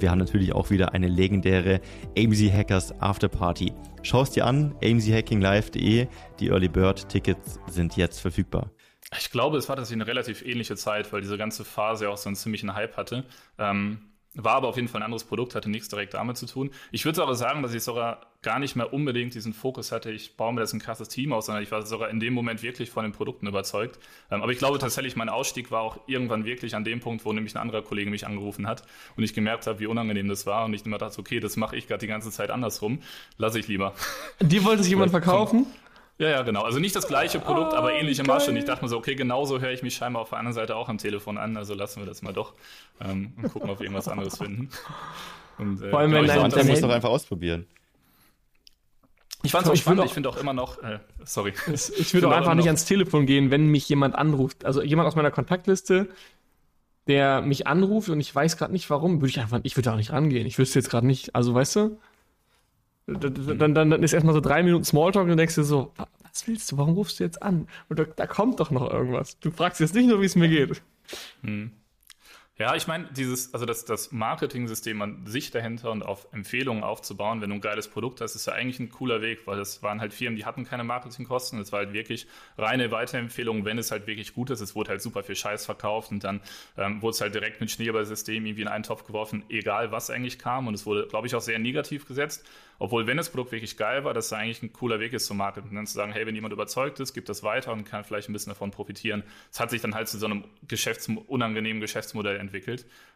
wir 0.00 0.10
haben 0.10 0.18
natürlich 0.18 0.52
auch 0.52 0.70
wieder 0.70 0.92
eine 0.94 1.08
legendäre 1.08 1.80
AMZ 2.16 2.52
Hackers 2.52 3.00
Afterparty. 3.00 3.72
Schau 4.02 4.22
es 4.22 4.30
dir 4.30 4.46
an, 4.46 4.74
amzhackinglive.de. 4.82 6.08
Die 6.38 6.48
Early 6.48 6.68
Bird 6.68 7.08
Tickets 7.08 7.58
sind 7.66 7.96
jetzt 7.96 8.20
verfügbar. 8.20 8.70
Ich 9.18 9.30
glaube, 9.30 9.58
es 9.58 9.68
war 9.68 9.76
tatsächlich 9.76 10.02
eine 10.02 10.10
relativ 10.10 10.42
ähnliche 10.42 10.76
Zeit, 10.76 11.12
weil 11.12 11.20
diese 11.20 11.36
ganze 11.36 11.64
Phase 11.64 12.08
auch 12.08 12.16
so 12.16 12.28
einen 12.28 12.36
ziemlichen 12.36 12.74
Hype 12.74 12.96
hatte. 12.96 13.24
Ähm, 13.58 14.09
war 14.34 14.54
aber 14.54 14.68
auf 14.68 14.76
jeden 14.76 14.88
Fall 14.88 15.00
ein 15.00 15.04
anderes 15.04 15.24
Produkt, 15.24 15.54
hatte 15.54 15.68
nichts 15.68 15.88
direkt 15.88 16.14
damit 16.14 16.36
zu 16.36 16.46
tun. 16.46 16.70
Ich 16.92 17.04
würde 17.04 17.22
aber 17.22 17.34
sagen, 17.34 17.62
dass 17.62 17.74
ich 17.74 17.82
sogar 17.82 18.26
gar 18.42 18.58
nicht 18.58 18.76
mehr 18.76 18.92
unbedingt 18.92 19.34
diesen 19.34 19.52
Fokus 19.52 19.92
hatte, 19.92 20.10
ich 20.10 20.36
baue 20.36 20.54
mir 20.54 20.60
das 20.60 20.72
ein 20.72 20.80
krasses 20.80 21.08
Team 21.08 21.32
aus, 21.32 21.46
sondern 21.46 21.62
ich 21.62 21.70
war 21.70 21.84
sogar 21.84 22.08
in 22.10 22.20
dem 22.20 22.32
Moment 22.32 22.62
wirklich 22.62 22.90
von 22.90 23.04
den 23.04 23.12
Produkten 23.12 23.46
überzeugt. 23.46 23.98
Ähm, 24.30 24.42
aber 24.42 24.52
ich 24.52 24.58
glaube 24.58 24.78
tatsächlich, 24.78 25.16
mein 25.16 25.28
Ausstieg 25.28 25.70
war 25.70 25.82
auch 25.82 25.98
irgendwann 26.06 26.44
wirklich 26.44 26.74
an 26.74 26.84
dem 26.84 27.00
Punkt, 27.00 27.24
wo 27.24 27.32
nämlich 27.32 27.54
ein 27.54 27.58
anderer 27.60 27.82
Kollege 27.82 28.10
mich 28.10 28.26
angerufen 28.26 28.66
hat 28.66 28.84
und 29.16 29.24
ich 29.24 29.34
gemerkt 29.34 29.66
habe, 29.66 29.80
wie 29.80 29.86
unangenehm 29.86 30.28
das 30.28 30.46
war 30.46 30.64
und 30.64 30.74
ich 30.74 30.86
immer 30.86 30.98
dachte, 30.98 31.18
okay, 31.18 31.40
das 31.40 31.56
mache 31.56 31.76
ich 31.76 31.88
gerade 31.88 32.00
die 32.00 32.06
ganze 32.06 32.30
Zeit 32.30 32.50
andersrum, 32.50 33.00
lasse 33.36 33.58
ich 33.58 33.68
lieber. 33.68 33.94
Die 34.40 34.64
wollte 34.64 34.84
sich 34.84 34.90
jemand 34.90 35.10
verkaufen? 35.10 35.66
Ja, 36.20 36.28
ja, 36.28 36.42
genau. 36.42 36.64
Also 36.64 36.80
nicht 36.80 36.94
das 36.94 37.08
gleiche 37.08 37.40
Produkt, 37.40 37.72
oh, 37.72 37.76
aber 37.76 37.94
ähnliche 37.94 38.22
geil. 38.22 38.36
Masche. 38.36 38.50
Und 38.50 38.56
ich 38.58 38.66
dachte 38.66 38.84
mir 38.84 38.90
so, 38.90 38.98
okay, 38.98 39.14
genauso 39.14 39.58
höre 39.58 39.70
ich 39.70 39.82
mich 39.82 39.94
scheinbar 39.94 40.20
auf 40.20 40.28
der 40.28 40.38
anderen 40.38 40.52
Seite 40.52 40.76
auch 40.76 40.90
am 40.90 40.98
Telefon 40.98 41.38
an. 41.38 41.56
Also 41.56 41.72
lassen 41.72 42.00
wir 42.00 42.06
das 42.06 42.20
mal 42.20 42.34
doch 42.34 42.52
ähm, 43.00 43.32
und 43.38 43.50
gucken, 43.50 43.70
ob 43.70 43.78
wir 43.78 43.84
irgendwas 43.84 44.06
anderes 44.06 44.36
finden. 44.36 44.68
Und, 45.56 45.82
äh, 45.82 45.88
Vor 45.88 46.00
allem, 46.00 46.12
wenn 46.12 46.26
ich, 46.26 46.68
muss 46.68 46.80
doch 46.82 46.90
einfach 46.90 47.08
ausprobieren. 47.08 47.66
Ich 49.42 49.52
fand 49.52 49.64
es 49.64 49.70
auch 49.70 49.74
ich 49.74 49.80
spannend. 49.80 50.04
Ich 50.04 50.12
finde 50.12 50.28
auch 50.28 50.36
immer 50.36 50.52
noch, 50.52 50.82
äh, 50.82 50.98
sorry. 51.24 51.54
Ich, 51.72 51.98
ich 51.98 52.12
würde 52.12 52.28
auch 52.28 52.32
einfach 52.32 52.54
nicht 52.54 52.66
ans 52.66 52.84
Telefon 52.84 53.24
gehen, 53.24 53.50
wenn 53.50 53.68
mich 53.68 53.88
jemand 53.88 54.14
anruft. 54.14 54.66
Also 54.66 54.82
jemand 54.82 55.08
aus 55.08 55.16
meiner 55.16 55.30
Kontaktliste, 55.30 56.10
der 57.06 57.40
mich 57.40 57.66
anruft 57.66 58.10
und 58.10 58.20
ich 58.20 58.34
weiß 58.34 58.58
gerade 58.58 58.74
nicht 58.74 58.90
warum, 58.90 59.22
würde 59.22 59.30
ich 59.30 59.40
einfach, 59.40 59.60
ich 59.62 59.74
würde 59.74 59.90
auch 59.90 59.96
nicht 59.96 60.12
rangehen. 60.12 60.46
Ich 60.46 60.58
wüsste 60.58 60.78
jetzt 60.80 60.90
gerade 60.90 61.06
nicht, 61.06 61.34
also 61.34 61.54
weißt 61.54 61.76
du, 61.76 61.98
dann, 63.18 63.74
dann, 63.74 63.90
dann 63.90 64.02
ist 64.02 64.12
erstmal 64.12 64.34
so 64.34 64.40
drei 64.40 64.62
Minuten 64.62 64.84
Smalltalk 64.84 65.28
und 65.28 65.36
denkst 65.36 65.54
dir 65.54 65.64
so, 65.64 65.92
was 65.96 66.46
willst 66.46 66.70
du, 66.70 66.78
warum 66.78 66.94
rufst 66.94 67.20
du 67.20 67.24
jetzt 67.24 67.42
an? 67.42 67.66
Und 67.88 67.98
da, 67.98 68.04
da 68.04 68.26
kommt 68.26 68.60
doch 68.60 68.70
noch 68.70 68.90
irgendwas. 68.90 69.38
Du 69.40 69.50
fragst 69.50 69.80
jetzt 69.80 69.94
nicht 69.94 70.08
nur, 70.08 70.20
wie 70.20 70.26
es 70.26 70.36
mir 70.36 70.48
geht. 70.48 70.82
Hm. 71.42 71.72
Ja, 72.60 72.74
ich 72.74 72.86
meine, 72.86 73.08
dieses, 73.16 73.54
also 73.54 73.64
das, 73.64 73.86
das 73.86 74.12
Marketing-System 74.12 75.00
an 75.00 75.26
sich 75.26 75.50
dahinter 75.50 75.90
und 75.92 76.02
auf 76.02 76.28
Empfehlungen 76.30 76.84
aufzubauen, 76.84 77.40
wenn 77.40 77.48
du 77.48 77.54
ein 77.54 77.62
geiles 77.62 77.88
Produkt 77.88 78.20
hast, 78.20 78.34
ist 78.34 78.46
ja 78.46 78.52
eigentlich 78.52 78.78
ein 78.78 78.90
cooler 78.90 79.22
Weg, 79.22 79.46
weil 79.46 79.56
das 79.56 79.82
waren 79.82 79.98
halt 79.98 80.12
Firmen, 80.12 80.36
die 80.36 80.44
hatten 80.44 80.66
keine 80.66 80.84
Marketingkosten. 80.84 81.58
Es 81.58 81.72
war 81.72 81.78
halt 81.78 81.94
wirklich 81.94 82.26
reine 82.58 82.90
Weiterempfehlung, 82.90 83.64
wenn 83.64 83.78
es 83.78 83.90
halt 83.90 84.06
wirklich 84.06 84.34
gut 84.34 84.50
ist. 84.50 84.60
Es 84.60 84.74
wurde 84.74 84.90
halt 84.90 85.00
super 85.00 85.22
viel 85.22 85.36
Scheiß 85.36 85.64
verkauft 85.64 86.10
und 86.10 86.22
dann 86.22 86.42
ähm, 86.76 87.00
wurde 87.00 87.14
es 87.14 87.22
halt 87.22 87.34
direkt 87.34 87.62
mit 87.62 87.70
Schneeballsystem 87.70 88.44
irgendwie 88.44 88.60
in 88.60 88.68
einen 88.68 88.84
Topf 88.84 89.04
geworfen, 89.04 89.42
egal 89.48 89.90
was 89.90 90.10
eigentlich 90.10 90.38
kam. 90.38 90.66
Und 90.66 90.74
es 90.74 90.84
wurde, 90.84 91.06
glaube 91.06 91.26
ich, 91.26 91.34
auch 91.34 91.40
sehr 91.40 91.58
negativ 91.58 92.06
gesetzt. 92.06 92.44
Obwohl, 92.82 93.06
wenn 93.06 93.18
das 93.18 93.28
Produkt 93.28 93.52
wirklich 93.52 93.76
geil 93.76 94.04
war, 94.04 94.14
dass 94.14 94.30
da 94.30 94.36
eigentlich 94.36 94.62
ein 94.62 94.72
cooler 94.72 95.00
Weg 95.00 95.12
ist 95.12 95.26
zum 95.26 95.36
Marketing. 95.36 95.68
Und 95.70 95.76
dann 95.76 95.86
zu 95.86 95.92
sagen, 95.92 96.12
hey, 96.12 96.26
wenn 96.26 96.34
jemand 96.34 96.54
überzeugt 96.54 96.98
ist, 96.98 97.12
gibt 97.12 97.28
das 97.28 97.42
weiter 97.42 97.72
und 97.72 97.84
kann 97.84 98.04
vielleicht 98.04 98.30
ein 98.30 98.32
bisschen 98.32 98.52
davon 98.52 98.70
profitieren. 98.70 99.22
Es 99.52 99.60
hat 99.60 99.68
sich 99.68 99.82
dann 99.82 99.94
halt 99.94 100.08
zu 100.08 100.18
so 100.18 100.24
einem 100.24 100.44
Geschäfts 100.66 101.06
unangenehmen 101.26 101.82
Geschäftsmodell 101.82 102.36
entwickelt. 102.36 102.49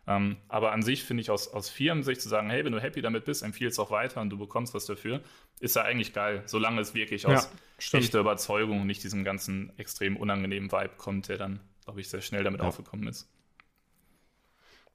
Ähm, 0.06 0.36
aber 0.48 0.72
an 0.72 0.82
sich 0.82 1.02
finde 1.04 1.22
ich 1.22 1.30
aus, 1.30 1.48
aus 1.48 1.70
Firmensicht 1.70 2.20
zu 2.20 2.28
sagen, 2.28 2.50
hey, 2.50 2.64
wenn 2.64 2.72
du 2.72 2.80
happy 2.80 3.00
damit 3.00 3.24
bist, 3.24 3.42
empfiehlst 3.42 3.80
auch 3.80 3.90
weiter 3.90 4.20
und 4.20 4.30
du 4.30 4.38
bekommst 4.38 4.74
was 4.74 4.84
dafür, 4.84 5.20
ist 5.60 5.76
ja 5.76 5.82
eigentlich 5.82 6.12
geil, 6.12 6.42
solange 6.46 6.80
es 6.80 6.94
wirklich 6.94 7.26
aus 7.26 7.50
ja, 7.78 7.98
echter 7.98 8.20
Überzeugung 8.20 8.82
und 8.82 8.86
nicht 8.86 9.02
diesem 9.02 9.24
ganzen 9.24 9.72
extrem 9.78 10.16
unangenehmen 10.16 10.70
Vibe 10.70 10.92
kommt, 10.98 11.28
der 11.28 11.38
dann, 11.38 11.60
glaube 11.84 12.00
ich, 12.00 12.08
sehr 12.08 12.20
schnell 12.20 12.44
damit 12.44 12.60
ja. 12.60 12.66
aufgekommen 12.66 13.08
ist. 13.08 13.30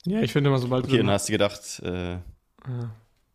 Ja, 0.05 0.21
ich 0.21 0.31
finde 0.31 0.49
immer, 0.49 0.59
sobald 0.59 0.85
okay, 0.85 0.97
du. 0.97 1.03
dann 1.03 1.11
hast 1.11 1.27
du 1.27 1.33
gedacht, 1.33 1.81
äh, 1.83 2.13
ja. 2.13 2.21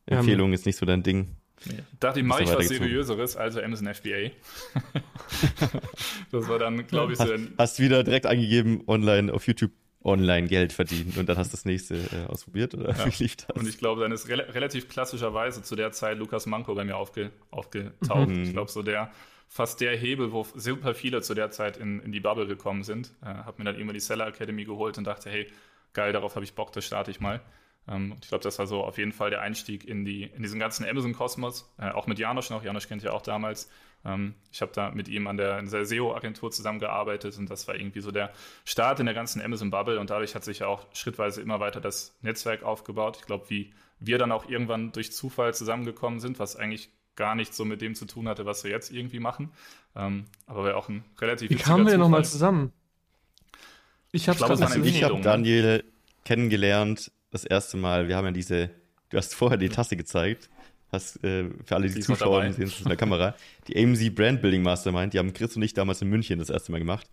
Empfehlung 0.06 0.52
ist 0.52 0.66
nicht 0.66 0.76
so 0.76 0.86
dein 0.86 1.02
Ding. 1.02 1.36
Nee. 1.66 1.78
Dachte 1.98 2.20
ich, 2.20 2.26
mache 2.26 2.42
ich 2.44 2.50
was 2.50 2.68
Seriöseres, 2.68 3.36
also 3.36 3.60
Amazon 3.60 3.92
FBA. 3.92 4.30
das 6.30 6.48
war 6.48 6.58
dann, 6.58 6.86
glaube 6.86 7.12
ich, 7.12 7.18
so. 7.18 7.24
Hast, 7.24 7.42
hast 7.58 7.80
wieder 7.80 8.04
direkt 8.04 8.26
eingegeben, 8.26 8.82
online 8.87 9.32
auf 9.32 9.46
YouTube 9.46 9.73
online 10.04 10.46
Geld 10.46 10.73
verdienen 10.73 11.14
und 11.18 11.28
dann 11.28 11.37
hast 11.37 11.52
du 11.52 11.56
das 11.56 11.64
nächste 11.64 11.96
äh, 11.96 12.26
ausprobiert 12.28 12.75
oder 12.75 12.90
ja. 12.90 13.06
wie 13.18 13.23
lief 13.25 13.37
das? 13.37 13.56
Und 13.56 13.68
ich 13.68 13.78
glaube, 13.78 14.02
dann 14.02 14.12
ist 14.12 14.28
re 14.28 14.54
relativ 14.54 14.88
klassischerweise 14.88 15.62
zu 15.62 15.75
der 15.75 15.92
Zeit 15.92 16.18
Lukas 16.18 16.46
Manko 16.46 16.75
bei 16.75 16.84
mir 16.84 16.96
aufge 16.96 17.30
aufgetaucht. 17.50 18.28
Mhm. 18.28 18.44
Ich 18.44 18.52
glaube, 18.52 18.70
so 18.70 18.82
der 18.82 19.11
fast 19.49 19.80
der 19.80 19.96
Hebel, 19.96 20.32
wo 20.32 20.46
super 20.54 20.94
viele 20.94 21.23
zu 21.23 21.32
der 21.34 21.50
Zeit 21.50 21.76
in, 21.76 22.00
in 22.00 22.12
die 22.12 22.20
Bubble 22.20 22.46
gekommen 22.46 22.82
sind. 22.82 23.12
Äh, 23.23 23.26
habe 23.26 23.54
mir 23.58 23.64
dann 23.64 23.80
immer 23.80 23.92
die 23.92 24.00
Seller 24.00 24.26
Academy 24.26 24.64
geholt 24.64 24.99
und 24.99 25.04
dachte, 25.04 25.30
hey, 25.30 25.46
geil, 25.92 26.12
darauf 26.12 26.34
habe 26.34 26.44
ich 26.44 26.54
Bock, 26.54 26.73
das 26.73 26.84
starte 26.84 27.11
ich 27.11 27.20
mal. 27.20 27.40
Ähm, 27.88 28.16
ich 28.20 28.28
glaube, 28.28 28.42
das 28.42 28.58
war 28.58 28.66
so 28.66 28.82
auf 28.82 28.99
jeden 28.99 29.12
Fall 29.12 29.30
der 29.30 29.42
Einstieg 29.42 29.84
in, 29.84 30.04
die, 30.04 30.25
in 30.25 30.42
diesen 30.42 30.58
ganzen 30.58 30.84
Amazon-Kosmos, 30.84 31.73
äh, 31.78 31.90
auch 31.90 32.06
mit 32.06 32.18
Janosch 32.18 32.50
noch. 32.50 32.64
Janosch 32.64 32.88
kennt 32.88 33.02
ja 33.02 33.12
auch 33.12 33.23
damals. 33.23 33.70
Ähm, 34.04 34.34
ich 34.52 34.61
habe 34.61 34.73
da 34.75 34.90
mit 34.90 35.08
ihm 35.08 35.26
an 35.26 35.37
der, 35.37 35.62
der 35.62 35.87
SEO-Agentur 35.87 36.50
zusammengearbeitet 36.50 37.38
und 37.38 37.50
das 37.50 37.66
war 37.68 37.75
irgendwie 37.75 38.00
so 38.00 38.11
der 38.11 38.32
Start 38.64 39.00
in 39.00 39.06
der 39.06 39.14
ganzen 39.14 39.40
Amazon-Bubble 39.40 39.99
und 39.99 40.11
dadurch 40.11 40.34
hat 40.34 40.44
sich 40.44 40.61
ja 40.61 40.66
auch 40.66 40.87
schrittweise 40.92 41.40
immer 41.40 41.61
weiter 41.61 41.80
das 41.80 42.16
Netzwerk 42.23 42.62
aufgebaut. 42.62 43.18
Ich 43.20 43.26
glaube, 43.26 43.49
wie 43.49 43.73
wir 44.00 44.18
dann 44.18 44.32
auch 44.32 44.49
irgendwann 44.49 44.92
durch 44.92 45.12
Zufall 45.12 45.54
zusammengekommen 45.54 46.20
sind, 46.20 46.38
was 46.38 46.56
eigentlich 46.56 46.90
gar 47.16 47.34
nichts 47.34 47.56
so 47.56 47.64
mit 47.64 47.80
dem 47.80 47.94
zu 47.94 48.06
tun 48.06 48.28
hatte, 48.28 48.44
was 48.44 48.64
wir 48.64 48.70
jetzt 48.70 48.90
irgendwie 48.90 49.20
machen. 49.20 49.52
Ähm, 49.96 50.25
aber 50.46 50.64
wir 50.64 50.76
auch 50.76 50.88
ein 50.88 51.04
relativ 51.20 51.50
Wie 51.50 51.54
kamen 51.54 51.87
wir 51.87 51.96
nochmal 51.96 52.25
zusammen? 52.25 52.73
Ich 54.12 54.28
habe 54.28 54.38
hab 54.38 55.23
Daniel 55.23 55.84
kennengelernt 56.25 57.11
das 57.30 57.44
erste 57.44 57.76
Mal, 57.76 58.08
wir 58.08 58.16
haben 58.16 58.26
ja 58.26 58.30
diese, 58.30 58.70
du 59.11 59.16
hast 59.16 59.34
vorher 59.34 59.58
die 59.58 59.68
Tasse 59.68 59.96
gezeigt, 59.96 60.49
hast 60.94 61.22
äh, 61.22 61.50
für 61.64 61.76
alle, 61.76 61.88
die, 61.88 61.94
die 61.94 62.00
zuschauen, 62.00 62.52
sehen 62.52 62.64
es 62.64 62.80
in 62.80 62.88
der 62.88 62.96
Kamera, 62.96 63.34
die 63.68 63.76
AMZ 63.76 64.14
Brand 64.14 64.40
Building 64.40 64.62
Mastermind, 64.62 65.12
die 65.12 65.18
haben 65.18 65.32
Chris 65.32 65.56
und 65.56 65.62
ich 65.62 65.74
damals 65.74 66.00
in 66.02 66.08
München 66.08 66.38
das 66.38 66.50
erste 66.50 66.72
Mal 66.72 66.78
gemacht. 66.78 67.08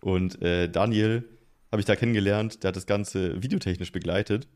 Und 0.00 0.40
äh, 0.42 0.68
Daniel 0.68 1.24
habe 1.70 1.80
ich 1.80 1.86
da 1.86 1.96
kennengelernt, 1.96 2.62
der 2.62 2.68
hat 2.68 2.76
das 2.76 2.86
Ganze 2.86 3.42
videotechnisch 3.42 3.92
begleitet. 3.92 4.46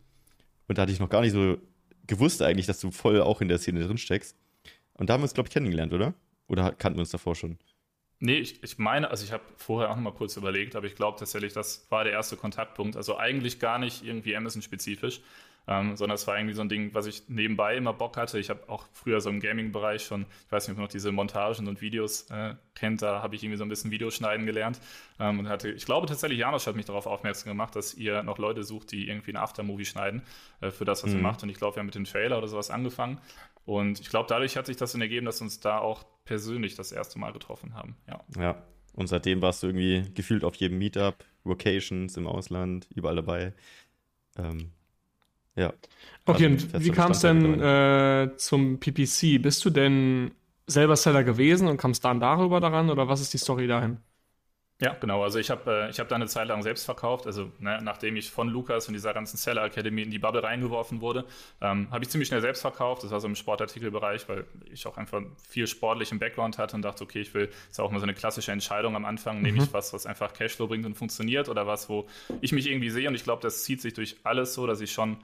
Und 0.68 0.78
da 0.78 0.82
hatte 0.82 0.92
ich 0.92 1.00
noch 1.00 1.08
gar 1.08 1.22
nicht 1.22 1.32
so 1.32 1.58
gewusst 2.06 2.42
eigentlich, 2.42 2.66
dass 2.66 2.80
du 2.80 2.90
voll 2.90 3.20
auch 3.20 3.40
in 3.40 3.48
der 3.48 3.58
Szene 3.58 3.84
drin 3.84 3.98
steckst. 3.98 4.36
Und 4.94 5.08
da 5.08 5.14
haben 5.14 5.20
wir 5.20 5.24
uns, 5.24 5.34
glaube 5.34 5.48
ich, 5.48 5.52
kennengelernt, 5.52 5.92
oder? 5.92 6.14
Oder 6.48 6.72
kannten 6.72 6.98
wir 6.98 7.02
uns 7.02 7.10
davor 7.10 7.34
schon? 7.34 7.58
Nee, 8.18 8.38
ich, 8.38 8.62
ich 8.62 8.78
meine, 8.78 9.10
also 9.10 9.24
ich 9.24 9.32
habe 9.32 9.44
vorher 9.56 9.90
auch 9.90 9.96
noch 9.96 10.02
mal 10.02 10.12
kurz 10.12 10.36
überlegt, 10.36 10.74
aber 10.74 10.86
ich 10.86 10.94
glaube 10.94 11.18
tatsächlich, 11.18 11.52
das 11.52 11.86
war 11.90 12.04
der 12.04 12.14
erste 12.14 12.36
Kontaktpunkt. 12.36 12.96
Also 12.96 13.18
eigentlich 13.18 13.58
gar 13.58 13.78
nicht 13.78 14.04
irgendwie 14.04 14.34
Amazon-spezifisch. 14.34 15.20
Ähm, 15.68 15.96
sondern 15.96 16.14
es 16.14 16.26
war 16.26 16.36
irgendwie 16.36 16.54
so 16.54 16.62
ein 16.62 16.68
Ding, 16.68 16.94
was 16.94 17.06
ich 17.06 17.28
nebenbei 17.28 17.76
immer 17.76 17.92
Bock 17.92 18.16
hatte. 18.16 18.38
Ich 18.38 18.50
habe 18.50 18.68
auch 18.68 18.86
früher 18.92 19.20
so 19.20 19.30
im 19.30 19.40
Gaming-Bereich 19.40 20.04
schon, 20.04 20.26
ich 20.46 20.52
weiß 20.52 20.68
nicht, 20.68 20.74
ob 20.74 20.78
ihr 20.78 20.82
noch 20.82 20.88
diese 20.90 21.12
Montagen 21.12 21.66
und 21.66 21.80
Videos 21.80 22.30
äh, 22.30 22.54
kennt, 22.74 23.02
da 23.02 23.22
habe 23.22 23.34
ich 23.34 23.42
irgendwie 23.42 23.58
so 23.58 23.64
ein 23.64 23.68
bisschen 23.68 23.90
Videoschneiden 23.90 24.46
gelernt 24.46 24.80
ähm, 25.18 25.40
und 25.40 25.48
hatte, 25.48 25.70
ich 25.70 25.84
glaube 25.84 26.06
tatsächlich, 26.06 26.38
Janusz 26.38 26.66
hat 26.66 26.76
mich 26.76 26.86
darauf 26.86 27.06
aufmerksam 27.06 27.50
gemacht, 27.50 27.74
dass 27.74 27.94
ihr 27.94 28.22
noch 28.22 28.38
Leute 28.38 28.62
sucht, 28.62 28.92
die 28.92 29.08
irgendwie 29.08 29.32
ein 29.32 29.36
Aftermovie 29.36 29.84
schneiden 29.84 30.22
äh, 30.60 30.70
für 30.70 30.84
das, 30.84 31.02
was 31.02 31.10
mhm. 31.10 31.16
ihr 31.16 31.22
macht 31.22 31.42
und 31.42 31.48
ich 31.48 31.56
glaube, 31.56 31.76
wir 31.76 31.80
haben 31.80 31.86
mit 31.86 31.94
dem 31.94 32.04
Trailer 32.04 32.38
oder 32.38 32.48
sowas 32.48 32.70
angefangen 32.70 33.18
und 33.64 34.00
ich 34.00 34.08
glaube, 34.08 34.26
dadurch 34.28 34.56
hat 34.56 34.66
sich 34.66 34.76
das 34.76 34.92
dann 34.92 35.00
ergeben, 35.00 35.26
dass 35.26 35.40
wir 35.40 35.44
uns 35.44 35.58
da 35.60 35.78
auch 35.78 36.04
persönlich 36.24 36.76
das 36.76 36.92
erste 36.92 37.18
Mal 37.18 37.32
getroffen 37.32 37.74
haben. 37.74 37.96
Ja. 38.08 38.20
ja. 38.38 38.62
Und 38.92 39.08
seitdem 39.08 39.42
warst 39.42 39.62
du 39.62 39.66
irgendwie 39.66 40.10
gefühlt 40.14 40.44
auf 40.44 40.54
jedem 40.54 40.78
Meetup, 40.78 41.24
Vocations 41.44 42.16
im 42.16 42.26
Ausland, 42.26 42.88
überall 42.94 43.16
dabei. 43.16 43.52
Ähm, 44.38 44.70
ja. 45.56 45.72
Okay, 46.26 46.46
also 46.46 46.66
und 46.76 46.84
wie 46.84 46.90
kam 46.90 47.12
es 47.12 47.20
denn 47.20 47.60
äh, 47.60 48.30
zum 48.36 48.78
PPC? 48.78 49.40
Bist 49.40 49.64
du 49.64 49.70
denn 49.70 50.32
selber 50.66 50.96
Seller 50.96 51.24
gewesen 51.24 51.68
und 51.68 51.76
kamst 51.76 52.04
dann 52.04 52.20
darüber 52.20 52.60
daran 52.60 52.90
oder 52.90 53.08
was 53.08 53.20
ist 53.20 53.32
die 53.32 53.38
Story 53.38 53.66
dahin? 53.66 53.98
Ja, 54.78 54.92
genau. 54.92 55.22
Also 55.22 55.38
ich 55.38 55.48
habe 55.48 55.88
äh, 55.88 55.92
hab 55.92 56.08
da 56.08 56.16
eine 56.16 56.26
Zeit 56.26 56.48
lang 56.48 56.62
selbst 56.62 56.84
verkauft. 56.84 57.26
Also 57.26 57.50
ne, 57.60 57.78
nachdem 57.82 58.16
ich 58.16 58.30
von 58.30 58.48
Lukas 58.48 58.86
und 58.88 58.92
dieser 58.92 59.14
ganzen 59.14 59.38
Seller 59.38 59.64
Academy 59.64 60.02
in 60.02 60.10
die 60.10 60.18
Bubble 60.18 60.42
reingeworfen 60.42 61.00
wurde, 61.00 61.24
ähm, 61.62 61.90
habe 61.90 62.04
ich 62.04 62.10
ziemlich 62.10 62.28
schnell 62.28 62.42
selbst 62.42 62.60
verkauft. 62.60 63.02
Das 63.02 63.10
war 63.10 63.20
so 63.20 63.26
im 63.26 63.36
Sportartikelbereich, 63.36 64.28
weil 64.28 64.44
ich 64.70 64.86
auch 64.86 64.98
einfach 64.98 65.22
viel 65.48 65.66
sportlichen 65.66 66.18
Background 66.18 66.58
hatte 66.58 66.76
und 66.76 66.82
dachte, 66.82 67.04
okay, 67.04 67.20
ich 67.20 67.32
will, 67.32 67.48
ist 67.70 67.80
auch 67.80 67.90
mal 67.90 68.00
so 68.00 68.04
eine 68.04 68.12
klassische 68.12 68.52
Entscheidung 68.52 68.96
am 68.96 69.06
Anfang, 69.06 69.38
mhm. 69.38 69.42
nehme 69.44 69.58
ich 69.62 69.72
was, 69.72 69.94
was 69.94 70.04
einfach 70.04 70.34
Cashflow 70.34 70.66
bringt 70.66 70.84
und 70.84 70.94
funktioniert 70.94 71.48
oder 71.48 71.66
was, 71.66 71.88
wo 71.88 72.06
ich 72.42 72.52
mich 72.52 72.68
irgendwie 72.68 72.90
sehe. 72.90 73.08
Und 73.08 73.14
ich 73.14 73.24
glaube, 73.24 73.40
das 73.40 73.64
zieht 73.64 73.80
sich 73.80 73.94
durch 73.94 74.16
alles 74.24 74.52
so, 74.52 74.66
dass 74.66 74.82
ich 74.82 74.92
schon 74.92 75.16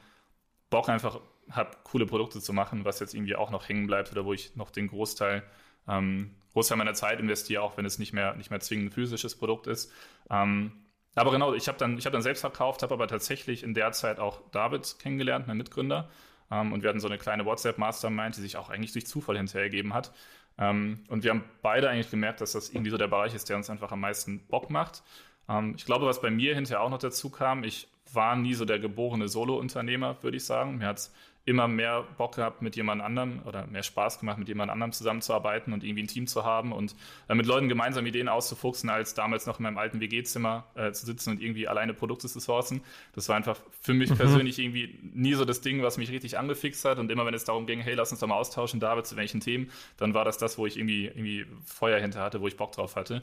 Bock 0.73 0.89
einfach 0.89 1.21
habe, 1.51 1.77
coole 1.85 2.07
Produkte 2.07 2.41
zu 2.41 2.53
machen, 2.53 2.85
was 2.85 2.99
jetzt 2.99 3.15
irgendwie 3.15 3.37
auch 3.37 3.51
noch 3.51 3.69
hängen 3.69 3.87
bleibt 3.87 4.11
oder 4.11 4.25
wo 4.25 4.33
ich 4.33 4.57
noch 4.57 4.71
den 4.71 4.89
Großteil 4.89 5.45
ähm, 5.89 6.35
Großteil 6.53 6.77
meiner 6.77 6.95
Zeit 6.95 7.19
investiere, 7.21 7.63
auch 7.63 7.77
wenn 7.77 7.85
es 7.85 7.99
nicht 7.99 8.13
mehr, 8.13 8.35
nicht 8.35 8.51
mehr 8.51 8.61
zwingend 8.61 8.89
ein 8.89 8.93
physisches 8.93 9.37
Produkt 9.37 9.67
ist. 9.67 9.93
Ähm, 10.31 10.73
aber 11.15 11.31
genau, 11.31 11.55
ich 11.55 11.69
habe 11.69 11.79
dann, 11.79 11.99
hab 11.99 12.13
dann 12.13 12.23
selbst 12.23 12.41
verkauft, 12.41 12.83
habe 12.83 12.95
aber 12.95 13.07
tatsächlich 13.09 13.63
in 13.63 13.75
der 13.75 13.93
Zeit 13.93 14.19
auch 14.19 14.41
David 14.51 14.97
kennengelernt, 14.99 15.47
mein 15.47 15.57
Mitgründer. 15.57 16.11
Ähm, 16.51 16.73
und 16.73 16.83
wir 16.83 16.89
hatten 16.89 17.01
so 17.01 17.09
eine 17.09 17.19
kleine 17.19 17.45
WhatsApp-Mastermind, 17.45 18.37
die 18.37 18.41
sich 18.41 18.57
auch 18.57 18.71
eigentlich 18.71 18.93
durch 18.93 19.07
Zufall 19.07 19.37
hinterher 19.37 19.65
ergeben 19.65 19.95
hat. 19.95 20.13
Ähm, 20.59 21.05
und 21.09 21.25
wir 21.25 21.31
haben 21.31 21.45
beide 21.63 21.89
eigentlich 21.89 22.11
gemerkt, 22.11 22.41
dass 22.41 22.53
das 22.53 22.71
irgendwie 22.71 22.91
so 22.91 22.99
der 22.99 23.09
Bereich 23.09 23.35
ist, 23.35 23.49
der 23.49 23.57
uns 23.57 23.71
einfach 23.71 23.93
am 23.93 24.01
meisten 24.01 24.47
Bock 24.47 24.71
macht. 24.71 25.03
Ähm, 25.49 25.75
ich 25.77 25.85
glaube, 25.85 26.07
was 26.07 26.21
bei 26.21 26.31
mir 26.31 26.55
hinterher 26.55 26.83
auch 26.83 26.91
noch 26.91 26.99
dazu 26.99 27.31
kam, 27.31 27.65
ich 27.65 27.89
war 28.13 28.37
nie 28.37 28.55
so 28.55 28.65
der 28.65 28.79
geborene 28.79 29.29
Solo-Unternehmer, 29.29 30.17
würde 30.23 30.37
ich 30.37 30.45
sagen. 30.45 30.79
Mir 30.79 30.87
hat 30.87 30.99
es 30.99 31.13
immer 31.45 31.67
mehr 31.67 32.05
Bock 32.19 32.37
gehabt, 32.37 32.63
mit 32.63 32.77
jemand 32.77 33.03
anderem 33.03 33.43
oder 33.45 33.67
mehr 33.67 33.83
Spaß 33.83 34.21
gemacht, 34.21 34.39
mit 34.39 34.49
jemand 34.49 34.71
anderem 34.71 34.93
zusammenzuarbeiten 34.93 35.73
und 35.73 35.83
irgendwie 35.83 36.05
ein 36.05 36.09
Team 36.09 36.27
zu 36.29 36.45
haben 36.45 36.73
und 36.73 36.95
äh, 37.29 37.35
mit 37.35 37.47
Leuten 37.47 37.69
gemeinsam 37.69 38.07
Ideen 38.07 38.29
auszufuchsen, 38.29 38.89
als 38.91 39.15
damals 39.15 39.47
noch 39.47 39.59
in 39.59 39.65
meinem 39.65 39.79
alten 39.79 40.01
WG-Zimmer 40.01 40.65
äh, 40.77 40.93
zu 40.93 41.05
sitzen 41.05 41.31
und 41.31 41.43
irgendwie 41.43 41.67
alleine 41.67 41.95
Produkte 41.95 42.29
zu 42.29 42.39
sourcen. 42.39 42.83
Das 43.15 43.29
war 43.29 43.37
einfach 43.37 43.59
für 43.81 43.93
mich 43.93 44.11
mhm. 44.11 44.17
persönlich 44.17 44.59
irgendwie 44.59 44.99
nie 45.03 45.35
so 45.35 45.45
das 45.45 45.61
Ding, 45.61 45.83
was 45.83 45.99
mich 45.99 46.11
richtig 46.11 46.39
angefixt 46.39 46.85
hat. 46.85 46.99
Und 46.99 47.11
immer 47.11 47.27
wenn 47.27 47.35
es 47.35 47.45
darum 47.45 47.67
ging, 47.67 47.81
hey, 47.81 47.95
lass 47.95 48.13
uns 48.13 48.21
doch 48.21 48.29
mal 48.29 48.37
austauschen, 48.37 48.79
David, 48.79 49.07
zu 49.07 49.17
welchen 49.17 49.41
Themen, 49.41 49.71
dann 49.97 50.15
war 50.15 50.25
das 50.25 50.39
das, 50.39 50.59
wo 50.59 50.67
ich 50.67 50.77
irgendwie, 50.77 51.07
irgendwie 51.07 51.47
Feuer 51.65 51.99
hinter 51.99 52.21
hatte, 52.21 52.41
wo 52.41 52.47
ich 52.47 52.57
Bock 52.57 52.71
drauf 52.71 52.95
hatte. 52.95 53.23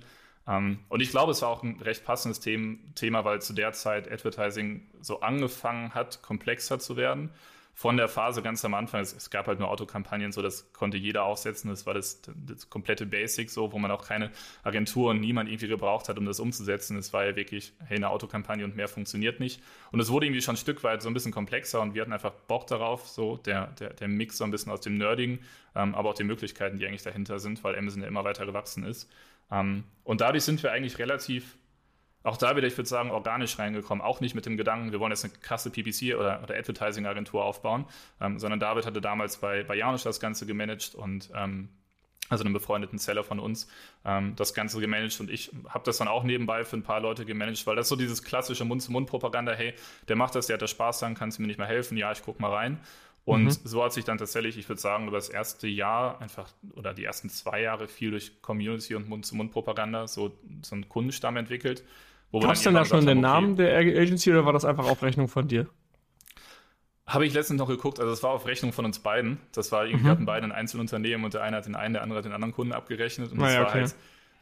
Um, 0.49 0.55
ähm, 0.55 0.79
und 0.89 1.01
ich 1.01 1.11
glaube, 1.11 1.31
es 1.31 1.43
war 1.43 1.49
auch 1.49 1.61
ein 1.61 1.79
recht 1.79 2.03
passendes 2.03 2.39
Thema, 2.39 3.23
weil 3.23 3.39
zu 3.39 3.53
der 3.53 3.71
Zeit 3.73 4.11
Advertising 4.11 4.81
so 4.99 5.19
angefangen 5.19 5.93
hat, 5.93 6.23
komplexer 6.23 6.79
zu 6.79 6.97
werden 6.97 7.29
von 7.79 7.95
der 7.95 8.09
Phase 8.09 8.41
ganz 8.41 8.65
am 8.65 8.73
Anfang, 8.73 8.99
es, 8.99 9.15
es, 9.15 9.29
gab 9.29 9.47
halt 9.47 9.59
nur 9.59 9.69
Autokampagnen, 9.69 10.33
so 10.33 10.41
das 10.41 10.73
konnte 10.73 10.97
jeder 10.97 11.23
aufsetzen, 11.23 11.69
das 11.69 11.85
war 11.85 11.93
das, 11.93 12.21
das 12.45 12.69
komplette 12.69 13.05
Basic, 13.05 13.49
so, 13.49 13.71
wo 13.71 13.79
man 13.79 13.89
auch 13.89 14.05
keine 14.05 14.31
Agentur 14.63 15.11
und 15.11 15.21
niemand 15.21 15.47
irgendwie 15.47 15.69
gebraucht 15.69 16.09
hat, 16.09 16.17
um 16.17 16.25
das 16.25 16.41
umzusetzen. 16.41 16.97
Es 16.97 17.13
war 17.13 17.23
ja 17.23 17.37
wirklich, 17.37 17.71
hey, 17.85 17.95
eine 17.95 18.09
Autokampagne 18.09 18.65
und 18.65 18.75
mehr 18.75 18.89
funktioniert 18.89 19.39
nicht. 19.39 19.63
Und 19.93 20.01
es 20.01 20.09
wurde 20.09 20.25
irgendwie 20.25 20.41
schon 20.41 20.55
ein 20.55 20.57
Stück 20.57 20.83
weit 20.83 21.01
so 21.01 21.09
ein 21.09 21.13
bisschen 21.13 21.31
komplexer 21.31 21.79
und 21.79 21.93
wir 21.93 22.01
hatten 22.01 22.11
einfach 22.11 22.33
Bock 22.33 22.67
darauf, 22.67 23.07
so 23.07 23.37
der, 23.37 23.67
der, 23.67 23.93
der 23.93 24.09
Mix 24.09 24.39
so 24.39 24.43
ein 24.43 24.51
bisschen 24.51 24.73
aus 24.73 24.81
dem 24.81 24.97
Nerdigen, 24.97 25.39
ähm, 25.73 25.95
aber 25.95 26.09
auch 26.09 26.15
die 26.15 26.25
Möglichkeiten, 26.25 26.79
die 26.79 26.85
eigentlich 26.85 27.03
dahinter 27.03 27.39
sind, 27.39 27.63
weil 27.63 27.77
Amazon 27.77 28.01
ja 28.01 28.09
immer 28.09 28.25
weiter 28.25 28.45
gewachsen 28.45 28.83
ist. 28.83 29.09
Ähm, 29.51 29.85
und 30.03 30.19
dadurch 30.19 30.43
sind 30.43 30.61
wir 30.63 30.73
eigentlich 30.73 30.99
relativ 30.99 31.57
auch 32.23 32.37
da 32.37 32.55
wieder, 32.55 32.67
ich 32.67 32.77
würde 32.77 32.89
sagen, 32.89 33.11
organisch 33.11 33.57
reingekommen. 33.59 34.03
Auch 34.03 34.19
nicht 34.19 34.35
mit 34.35 34.45
dem 34.45 34.57
Gedanken, 34.57 34.91
wir 34.91 34.99
wollen 34.99 35.11
jetzt 35.11 35.23
eine 35.23 35.33
krasse 35.33 35.69
PPC 35.69 36.15
oder, 36.15 36.41
oder 36.43 36.55
Advertising-Agentur 36.57 37.43
aufbauen, 37.43 37.85
ähm, 38.19 38.39
sondern 38.39 38.59
David 38.59 38.85
hatte 38.85 39.01
damals 39.01 39.37
bei, 39.37 39.63
bei 39.63 39.75
Janusz 39.75 40.03
das 40.03 40.19
Ganze 40.19 40.45
gemanagt 40.45 40.95
und 40.95 41.29
ähm, 41.33 41.69
also 42.29 42.43
einem 42.43 42.53
befreundeten 42.53 42.99
Seller 42.99 43.23
von 43.23 43.39
uns, 43.39 43.67
ähm, 44.05 44.35
das 44.35 44.53
Ganze 44.53 44.79
gemanagt 44.79 45.19
und 45.19 45.31
ich 45.31 45.51
habe 45.67 45.83
das 45.85 45.97
dann 45.97 46.07
auch 46.07 46.23
nebenbei 46.23 46.63
für 46.63 46.77
ein 46.77 46.83
paar 46.83 46.99
Leute 46.99 47.25
gemanagt, 47.25 47.65
weil 47.65 47.75
das 47.75 47.89
so 47.89 47.95
dieses 47.95 48.23
klassische 48.23 48.65
Mund-zu-Mund-Propaganda, 48.65 49.53
hey, 49.53 49.73
der 50.07 50.15
macht 50.15 50.35
das, 50.35 50.47
der 50.47 50.55
hat 50.55 50.61
das 50.61 50.71
Spaß 50.71 50.99
dann 50.99 51.15
kannst 51.15 51.37
du 51.37 51.41
mir 51.41 51.47
nicht 51.47 51.57
mehr 51.57 51.67
helfen? 51.67 51.97
Ja, 51.97 52.11
ich 52.11 52.21
guck 52.23 52.39
mal 52.39 52.53
rein. 52.53 52.79
Und 53.25 53.43
mhm. 53.43 53.51
so 53.51 53.83
hat 53.83 53.93
sich 53.93 54.05
dann 54.05 54.17
tatsächlich, 54.17 54.57
ich 54.57 54.67
würde 54.69 54.81
sagen, 54.81 55.07
über 55.07 55.17
das 55.17 55.29
erste 55.29 55.67
Jahr 55.67 56.19
einfach 56.19 56.51
oder 56.75 56.93
die 56.93 57.03
ersten 57.03 57.29
zwei 57.29 57.61
Jahre 57.61 57.87
viel 57.87 58.11
durch 58.11 58.41
Community 58.41 58.95
und 58.95 59.07
Mund-zu-Mund-Propaganda 59.07 60.07
so, 60.07 60.35
so 60.63 60.73
einen 60.73 60.89
Kundenstamm 60.89 61.37
entwickelt. 61.37 61.83
Gab 62.31 62.53
es 62.53 62.61
denn 62.61 62.73
da 62.73 62.85
schon 62.85 63.05
den 63.05 63.21
Namen 63.21 63.55
der 63.55 63.75
Agency 63.77 64.31
oder 64.31 64.45
war 64.45 64.53
das 64.53 64.65
einfach 64.65 64.87
auf 64.87 65.01
Rechnung 65.01 65.27
von 65.27 65.47
dir? 65.47 65.67
Habe 67.07 67.25
ich 67.25 67.33
letztens 67.33 67.57
noch 67.57 67.67
geguckt, 67.67 67.99
also 67.99 68.13
es 68.13 68.21
war 68.21 68.29
auf 68.29 68.45
Rechnung 68.45 68.71
von 68.71 68.85
uns 68.85 68.99
beiden. 68.99 69.39
Das 69.51 69.71
war 69.71 69.85
irgendwie, 69.85 70.01
mhm. 70.01 70.05
wir 70.05 70.11
hatten 70.11 70.25
beide 70.25 70.45
ein 70.45 70.51
Einzelunternehmen 70.51 71.25
und 71.25 71.33
der 71.33 71.41
eine 71.41 71.57
hat 71.57 71.65
den 71.65 71.75
einen, 71.75 71.93
der 71.93 72.03
andere 72.03 72.19
hat 72.19 72.25
den 72.25 72.33
anderen 72.33 72.53
Kunden 72.53 72.71
abgerechnet. 72.71 73.31
Und, 73.31 73.39
das 73.39 73.47
naja, 73.47 73.61
war 73.61 73.69
okay. 73.69 73.81
halt, 73.81 73.95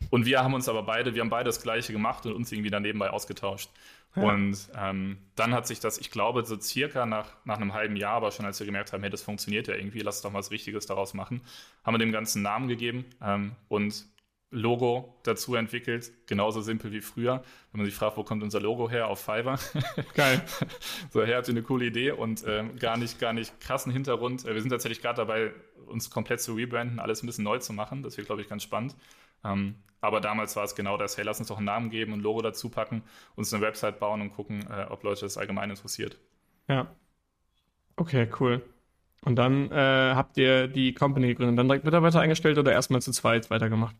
und 0.09 0.25
wir 0.25 0.43
haben 0.43 0.53
uns 0.53 0.67
aber 0.67 0.83
beide, 0.83 1.15
wir 1.15 1.21
haben 1.21 1.29
beide 1.29 1.45
das 1.45 1.61
Gleiche 1.61 1.93
gemacht 1.93 2.25
und 2.25 2.33
uns 2.33 2.51
irgendwie 2.51 2.69
dann 2.69 2.83
nebenbei 2.83 3.09
ausgetauscht. 3.09 3.69
Ja. 4.15 4.23
Und 4.23 4.57
ähm, 4.75 5.17
dann 5.35 5.53
hat 5.53 5.67
sich 5.67 5.79
das, 5.79 5.97
ich 5.97 6.11
glaube, 6.11 6.43
so 6.45 6.59
circa 6.59 7.05
nach, 7.05 7.35
nach 7.45 7.57
einem 7.57 7.73
halben 7.73 7.95
Jahr, 7.95 8.13
aber 8.13 8.31
schon 8.31 8.45
als 8.45 8.59
wir 8.59 8.65
gemerkt 8.65 8.91
haben, 8.93 9.01
hey, 9.01 9.09
das 9.09 9.21
funktioniert 9.21 9.67
ja 9.67 9.75
irgendwie, 9.75 9.99
lass 9.99 10.21
doch 10.21 10.31
mal 10.31 10.39
was 10.39 10.51
Richtiges 10.51 10.87
daraus 10.87 11.13
machen, 11.13 11.41
haben 11.83 11.93
wir 11.93 11.99
dem 11.99 12.11
ganzen 12.11 12.41
Namen 12.41 12.67
gegeben 12.67 13.05
ähm, 13.21 13.51
und 13.69 14.05
Logo 14.49 15.19
dazu 15.23 15.55
entwickelt, 15.55 16.11
genauso 16.25 16.61
simpel 16.61 16.91
wie 16.93 17.01
früher. 17.01 17.43
Wenn 17.71 17.81
man 17.81 17.85
sich 17.85 17.95
fragt, 17.95 18.15
wo 18.15 18.23
kommt 18.23 18.43
unser 18.43 18.61
Logo 18.61 18.89
her, 18.89 19.07
auf 19.09 19.19
Fiverr. 19.19 19.59
Geil. 20.13 20.41
so, 21.11 21.23
her 21.23 21.37
hat 21.37 21.49
eine 21.49 21.63
coole 21.63 21.85
Idee 21.85 22.11
und 22.11 22.43
ähm, 22.47 22.77
gar 22.77 22.95
nicht, 22.97 23.19
gar 23.19 23.33
nicht 23.33 23.59
krassen 23.59 23.91
Hintergrund. 23.91 24.45
Äh, 24.45 24.53
wir 24.53 24.61
sind 24.61 24.69
tatsächlich 24.69 25.01
gerade 25.01 25.17
dabei, 25.17 25.51
uns 25.87 26.09
komplett 26.09 26.39
zu 26.39 26.53
rebranden, 26.53 26.99
alles 26.99 27.23
ein 27.23 27.27
bisschen 27.27 27.43
neu 27.43 27.59
zu 27.59 27.73
machen. 27.73 28.03
Das 28.03 28.15
wird, 28.15 28.27
glaube 28.27 28.41
ich, 28.41 28.47
ganz 28.47 28.63
spannend. 28.63 28.95
Ähm, 29.43 29.75
aber 29.99 30.21
damals 30.21 30.55
war 30.55 30.63
es 30.63 30.75
genau 30.75 30.97
das, 30.97 31.17
hey, 31.17 31.25
lass 31.25 31.39
uns 31.39 31.49
doch 31.49 31.57
einen 31.57 31.65
Namen 31.65 31.89
geben, 31.89 32.13
ein 32.13 32.19
Logo 32.21 32.41
dazu 32.41 32.69
packen, 32.69 33.03
uns 33.35 33.53
eine 33.53 33.61
Website 33.61 33.99
bauen 33.99 34.21
und 34.21 34.31
gucken, 34.31 34.65
äh, 34.69 34.85
ob 34.89 35.03
Leute 35.03 35.21
das 35.21 35.37
allgemein 35.37 35.69
interessiert. 35.69 36.17
Ja. 36.69 36.87
Okay, 37.97 38.29
cool. 38.39 38.61
Und 39.25 39.35
dann 39.35 39.71
äh, 39.71 40.13
habt 40.15 40.37
ihr 40.37 40.67
die 40.67 40.93
Company 40.93 41.27
gegründet, 41.27 41.57
dann 41.57 41.67
direkt 41.67 41.83
Mitarbeiter 41.83 42.21
eingestellt 42.21 42.57
oder 42.57 42.71
erstmal 42.71 43.01
zu 43.01 43.11
zweit 43.11 43.49
weitergemacht? 43.49 43.95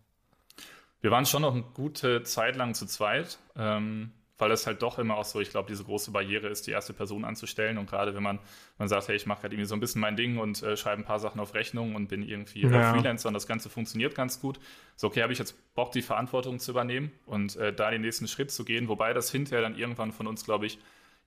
Wir 1.02 1.12
waren 1.12 1.26
schon 1.26 1.44
noch 1.44 1.54
eine 1.54 1.64
gute 1.74 2.24
Zeit 2.24 2.56
lang 2.56 2.74
zu 2.74 2.86
zweit, 2.86 3.38
ähm, 3.56 4.12
weil 4.38 4.52
es 4.52 4.68
halt 4.68 4.82
doch 4.82 5.00
immer 5.00 5.18
auch 5.18 5.26
so, 5.26 5.40
ich 5.40 5.50
glaube, 5.50 5.68
diese 5.68 5.84
große 5.84 6.12
Barriere 6.12 6.48
ist, 6.48 6.68
die 6.68 6.72
erste 6.72 6.94
Person 6.94 7.26
anzustellen. 7.26 7.78
Und 7.78 7.90
gerade 7.90 8.14
wenn 8.14 8.22
man, 8.22 8.40
man 8.78 8.88
sagt, 8.88 9.08
hey, 9.08 9.16
ich 9.16 9.26
mache 9.26 9.44
halt 9.44 9.54
irgendwie 9.54 9.68
so 9.68 9.76
ein 9.76 9.80
bisschen 9.80 10.02
mein 10.02 10.16
Ding 10.16 10.38
und 10.38 10.62
äh, 10.62 10.78
schreibe 10.78 11.02
ein 11.02 11.06
paar 11.06 11.20
Sachen 11.20 11.40
auf 11.40 11.54
Rechnung 11.56 11.96
und 11.96 12.08
bin 12.08 12.22
irgendwie 12.22 12.62
ja. 12.62 12.94
Freelancer 12.94 13.30
und 13.30 13.34
das 13.34 13.48
Ganze 13.48 13.70
funktioniert 13.70 14.16
ganz 14.16 14.40
gut. 14.40 14.60
So, 14.96 15.08
okay, 15.08 15.24
habe 15.24 15.34
ich 15.34 15.40
jetzt 15.40 15.56
Bock, 15.74 15.92
die 15.92 16.04
Verantwortung 16.04 16.60
zu 16.60 16.72
übernehmen 16.72 17.12
und 17.26 17.56
äh, 17.56 17.74
da 17.74 17.90
den 17.90 18.02
nächsten 18.02 18.28
Schritt 18.28 18.52
zu 18.52 18.64
gehen, 18.64 18.88
wobei 18.88 19.14
das 19.14 19.32
hinterher 19.32 19.62
dann 19.62 19.76
irgendwann 19.76 20.12
von 20.12 20.28
uns, 20.28 20.46
glaube 20.46 20.68
ich, 20.68 20.78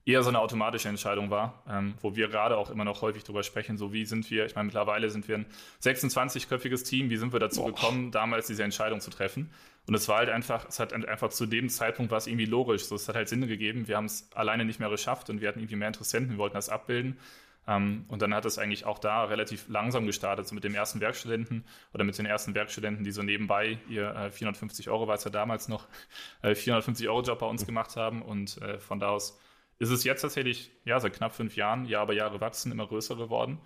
eher 0.06 0.22
so 0.22 0.28
eine 0.30 0.40
automatische 0.40 0.88
Entscheidung 0.88 1.30
war, 1.30 1.62
ähm, 1.68 1.94
wo 2.00 2.16
wir 2.16 2.28
gerade 2.28 2.56
auch 2.56 2.70
immer 2.70 2.84
noch 2.84 3.02
häufig 3.02 3.24
drüber 3.24 3.42
sprechen, 3.42 3.76
so 3.76 3.92
wie 3.92 4.06
sind 4.06 4.30
wir, 4.30 4.46
ich 4.46 4.54
meine, 4.54 4.66
mittlerweile 4.66 5.10
sind 5.10 5.28
wir 5.28 5.36
ein 5.36 5.46
26-köpfiges 5.82 6.88
Team, 6.88 7.10
wie 7.10 7.16
sind 7.16 7.32
wir 7.32 7.40
dazu 7.40 7.62
Boah. 7.62 7.74
gekommen, 7.74 8.10
damals 8.10 8.46
diese 8.46 8.62
Entscheidung 8.64 9.00
zu 9.00 9.10
treffen? 9.10 9.50
Und 9.86 9.94
es 9.94 10.08
war 10.08 10.18
halt 10.18 10.28
einfach, 10.28 10.68
es 10.68 10.78
hat 10.78 10.92
einfach 10.92 11.30
zu 11.30 11.46
dem 11.46 11.68
Zeitpunkt 11.68 12.10
war 12.10 12.18
es 12.18 12.26
irgendwie 12.26 12.46
logisch, 12.46 12.84
so 12.84 12.94
es 12.94 13.08
hat 13.08 13.16
halt 13.16 13.28
Sinn 13.28 13.46
gegeben, 13.46 13.88
wir 13.88 13.96
haben 13.96 14.06
es 14.06 14.30
alleine 14.34 14.64
nicht 14.64 14.80
mehr 14.80 14.90
geschafft 14.90 15.30
und 15.30 15.40
wir 15.40 15.48
hatten 15.48 15.60
irgendwie 15.60 15.76
mehr 15.76 15.88
Interessenten, 15.88 16.32
wir 16.32 16.38
wollten 16.38 16.56
das 16.56 16.68
abbilden. 16.68 17.18
Um, 17.66 17.74
ähm, 17.74 18.04
und 18.08 18.22
dann 18.22 18.34
hat 18.34 18.46
es 18.46 18.58
eigentlich 18.58 18.86
auch 18.86 18.98
da 18.98 19.24
relativ 19.24 19.68
langsam 19.68 20.06
gestartet, 20.06 20.48
so 20.48 20.54
mit 20.54 20.64
dem 20.64 20.74
ersten 20.74 21.00
Werkstudenten 21.00 21.64
oder 21.92 22.04
mit 22.04 22.16
den 22.16 22.24
ersten 22.24 22.54
Werkstudenten, 22.54 23.04
die 23.04 23.10
so 23.10 23.22
nebenbei 23.22 23.78
ihr 23.88 24.14
äh, 24.16 24.30
450 24.30 24.88
Euro, 24.88 25.06
war 25.06 25.16
es 25.16 25.24
ja 25.24 25.30
damals 25.30 25.68
noch, 25.68 25.86
äh, 26.40 26.54
450 26.54 27.06
Euro 27.08 27.22
Job 27.22 27.38
bei 27.38 27.46
uns 27.46 27.66
gemacht 27.66 27.96
haben. 27.96 28.22
Und 28.22 28.60
äh, 28.62 28.78
von 28.78 28.98
da 28.98 29.10
aus 29.10 29.38
ist 29.80 29.90
es 29.90 30.04
jetzt 30.04 30.20
tatsächlich, 30.20 30.70
ja, 30.84 31.00
seit 31.00 31.14
knapp 31.14 31.34
fünf 31.34 31.56
Jahren, 31.56 31.86
Jahr 31.86 32.06
bei 32.06 32.12
Jahre 32.12 32.40
wachsen, 32.40 32.70
immer 32.70 32.86
größer 32.86 33.16
geworden. 33.16 33.58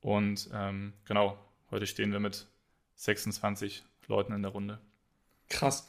Und 0.00 0.50
ähm, 0.52 0.92
genau, 1.06 1.38
heute 1.70 1.86
stehen 1.86 2.12
wir 2.12 2.20
mit 2.20 2.48
26 2.96 3.84
Leuten 4.08 4.32
in 4.32 4.42
der 4.42 4.50
Runde. 4.50 4.80
Krass. 5.48 5.88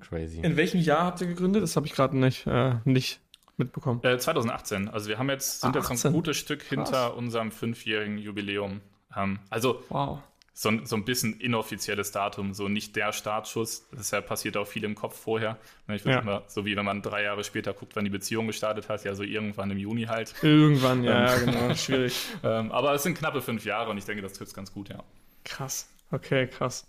Crazy. 0.00 0.40
In 0.40 0.56
welchem 0.56 0.80
Jahr 0.80 1.04
habt 1.04 1.20
ihr 1.20 1.28
gegründet? 1.28 1.62
Das 1.62 1.76
habe 1.76 1.86
ich 1.86 1.94
gerade 1.94 2.18
nicht, 2.18 2.46
äh, 2.46 2.74
nicht 2.84 3.20
mitbekommen? 3.56 4.00
Äh, 4.02 4.18
2018. 4.18 4.88
Also 4.88 5.08
wir 5.08 5.18
haben 5.18 5.30
jetzt, 5.30 5.60
sind 5.60 5.76
18. 5.76 5.94
jetzt 5.94 6.06
ein 6.06 6.12
gutes 6.12 6.36
Stück 6.36 6.60
Krass. 6.60 6.68
hinter 6.68 7.16
unserem 7.16 7.52
fünfjährigen 7.52 8.18
Jubiläum. 8.18 8.80
Ähm, 9.16 9.38
also 9.48 9.82
wow. 9.88 10.18
So, 10.56 10.70
so 10.84 10.94
ein 10.94 11.04
bisschen 11.04 11.40
inoffizielles 11.40 12.12
Datum, 12.12 12.54
so 12.54 12.68
nicht 12.68 12.94
der 12.94 13.12
Startschuss. 13.12 13.88
Ja 14.12 14.20
passiert 14.20 14.56
auch 14.56 14.66
viel 14.66 14.84
im 14.84 14.94
Kopf 14.94 15.18
vorher. 15.18 15.58
Ne, 15.88 15.96
ich 15.96 16.04
ja. 16.04 16.20
immer, 16.20 16.44
so 16.46 16.64
wie 16.64 16.76
wenn 16.76 16.84
man 16.84 17.02
drei 17.02 17.24
Jahre 17.24 17.42
später 17.42 17.74
guckt, 17.74 17.96
wann 17.96 18.04
die 18.04 18.10
Beziehung 18.10 18.46
gestartet 18.46 18.88
hat, 18.88 19.04
ja 19.04 19.16
so 19.16 19.24
irgendwann 19.24 19.72
im 19.72 19.78
Juni 19.78 20.04
halt. 20.04 20.32
Irgendwann, 20.42 21.02
ja, 21.02 21.26
ja 21.26 21.38
genau, 21.38 21.74
schwierig. 21.74 22.16
ähm, 22.44 22.70
aber 22.70 22.94
es 22.94 23.02
sind 23.02 23.18
knappe 23.18 23.42
fünf 23.42 23.64
Jahre 23.64 23.90
und 23.90 23.98
ich 23.98 24.04
denke, 24.04 24.22
das 24.22 24.34
trifft 24.34 24.50
es 24.50 24.54
ganz 24.54 24.72
gut, 24.72 24.88
ja. 24.90 25.02
Krass. 25.42 25.88
Okay, 26.12 26.46
krass. 26.46 26.86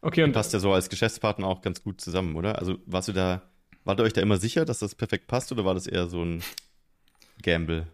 Okay, 0.00 0.22
und 0.22 0.32
passt 0.32 0.52
ja 0.52 0.60
so 0.60 0.72
als 0.72 0.88
Geschäftspartner 0.88 1.48
auch 1.48 1.60
ganz 1.60 1.82
gut 1.82 2.00
zusammen, 2.00 2.36
oder? 2.36 2.60
Also 2.60 2.78
warst 2.86 3.08
du 3.08 3.12
da, 3.12 3.42
wart 3.84 3.98
ihr 3.98 4.04
euch 4.04 4.12
da 4.12 4.20
immer 4.20 4.36
sicher, 4.36 4.64
dass 4.64 4.78
das 4.78 4.94
perfekt 4.94 5.26
passt 5.26 5.50
oder 5.50 5.64
war 5.64 5.74
das 5.74 5.88
eher 5.88 6.06
so 6.06 6.24
ein 6.24 6.42
Gamble? 7.42 7.88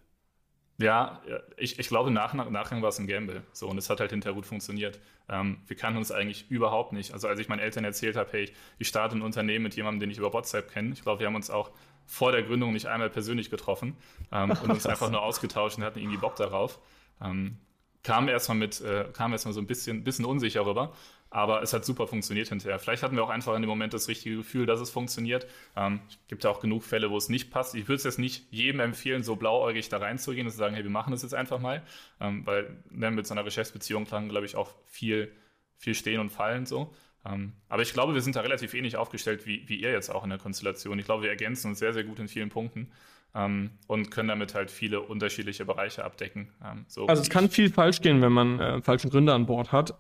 Ja, 0.81 1.21
ich, 1.57 1.81
ich 1.81 1.89
glaube, 1.89 2.13
nach, 2.13 2.35
nach, 2.35 2.49
Nachgang 2.51 2.83
war 2.83 2.91
es 2.91 3.01
ein 3.01 3.09
Gamble. 3.09 3.43
So, 3.53 3.69
und 3.69 3.79
es 3.79 3.91
hat 3.91 3.99
halt 3.99 4.11
hinterher 4.11 4.35
gut 4.35 4.47
funktioniert. 4.47 5.01
Ähm, 5.29 5.59
wir 5.67 5.77
kannten 5.77 5.99
uns 5.99 6.13
eigentlich 6.13 6.49
überhaupt 6.51 6.93
nicht. 6.93 7.13
Also, 7.13 7.27
als 7.27 7.41
ich 7.41 7.49
meinen 7.49 7.59
Eltern 7.59 7.85
erzählt 7.85 8.17
habe, 8.17 8.31
hey, 8.31 8.53
ich 8.79 8.87
starte 8.87 9.17
ein 9.17 9.23
Unternehmen 9.23 9.65
mit 9.65 9.75
jemandem, 9.75 10.01
den 10.01 10.11
ich 10.11 10.19
über 10.19 10.33
WhatsApp 10.33 10.71
kenne, 10.71 10.93
ich 10.93 11.03
glaube, 11.03 11.21
wir 11.21 11.27
haben 11.27 11.35
uns 11.35 11.51
auch 11.51 11.73
vor 12.07 12.31
der 12.31 12.45
Gründung 12.45 12.73
nicht 12.73 12.87
einmal 12.87 13.11
persönlich 13.11 13.51
getroffen 13.51 13.97
ähm, 14.33 14.51
und 14.51 14.71
uns 14.71 14.87
einfach 14.87 15.11
nur 15.11 15.21
ausgetauscht 15.21 15.79
und 15.79 15.85
hatten 15.85 15.99
irgendwie 15.99 16.17
Bock 16.17 16.37
darauf. 16.37 16.79
Ähm, 17.21 17.59
kam 18.05 18.29
erstmal 18.29 18.57
mit, 18.57 18.81
äh, 18.81 19.07
kam 19.13 19.33
erstmal 19.33 19.53
so 19.53 19.61
ein 19.61 19.67
bisschen, 19.67 20.05
bisschen 20.05 20.25
unsicher 20.25 20.65
rüber. 20.65 20.95
Aber 21.31 21.63
es 21.63 21.73
hat 21.73 21.85
super 21.85 22.07
funktioniert 22.07 22.49
hinterher. 22.49 22.79
Vielleicht 22.79 23.03
hatten 23.03 23.15
wir 23.15 23.23
auch 23.23 23.29
einfach 23.29 23.55
in 23.55 23.63
dem 23.63 23.69
Moment 23.69 23.93
das 23.93 24.09
richtige 24.09 24.37
Gefühl, 24.37 24.65
dass 24.65 24.81
es 24.81 24.91
funktioniert. 24.91 25.47
Ähm, 25.77 26.01
es 26.09 26.19
gibt 26.29 26.45
ja 26.45 26.51
auch 26.51 26.61
genug 26.61 26.85
Fälle, 26.85 27.11
wo 27.11 27.17
es 27.17 27.29
nicht 27.29 27.51
passt. 27.51 27.75
Ich 27.75 27.87
würde 27.89 27.97
es 27.97 28.05
jetzt 28.05 28.19
nicht 28.19 28.47
jedem 28.51 28.81
empfehlen, 28.81 29.23
so 29.23 29.37
blauäugig 29.37 29.89
da 29.91 29.99
reinzugehen 29.99 30.47
und 30.47 30.53
zu 30.53 30.59
sagen, 30.59 30.75
hey, 30.75 30.85
wir 30.85 30.91
machen 30.91 31.11
das 31.11 31.23
jetzt 31.23 31.35
einfach 31.35 31.59
mal. 31.59 31.83
Ähm, 32.21 32.47
weil 32.47 32.83
ne, 32.91 33.11
mit 33.11 33.27
so 33.27 33.35
einer 33.35 33.45
Geschäftsbeziehung 33.45 34.07
kann, 34.07 34.29
glaube 34.31 34.47
ich, 34.47 34.57
auch 34.57 34.73
viel, 34.87 35.33
viel 35.77 35.95
stehen 35.95 36.21
und 36.21 36.31
fallen 36.31 36.65
so. 36.65 36.95
Ähm, 37.27 37.53
aber 37.69 37.83
ich 37.83 37.93
glaube, 37.93 38.15
wir 38.15 38.23
sind 38.23 38.37
da 38.37 38.41
relativ 38.41 38.73
ähnlich 38.75 38.97
aufgestellt 38.97 39.47
wie, 39.47 39.69
wie 39.69 39.77
ihr 39.77 39.93
jetzt 39.93 40.11
auch 40.11 40.25
in 40.25 40.31
der 40.31 40.39
Konstellation. 40.39 40.99
Ich 40.99 41.05
glaube, 41.05 41.25
wir 41.25 41.31
ergänzen 41.31 41.69
uns 41.69 41.79
sehr, 41.79 41.93
sehr 41.93 42.05
gut 42.05 42.19
in 42.19 42.29
vielen 42.29 42.49
Punkten 42.49 42.91
ähm, 43.35 43.71
und 43.87 44.11
können 44.11 44.29
damit 44.29 44.55
halt 44.55 44.71
viele 44.71 45.01
unterschiedliche 45.01 45.65
Bereiche 45.65 46.05
abdecken. 46.05 46.49
Ähm, 46.65 46.85
so 46.89 47.07
also 47.07 47.23
es 47.23 47.31
kann 47.31 47.51
viel 47.51 47.71
falsch 47.71 48.01
gehen, 48.01 48.23
wenn 48.23 48.33
man 48.33 48.61
äh, 48.61 48.83
falschen 48.83 49.11
Gründer 49.11 49.35
an 49.35 49.47
Bord 49.47 49.73
hat. 49.73 49.99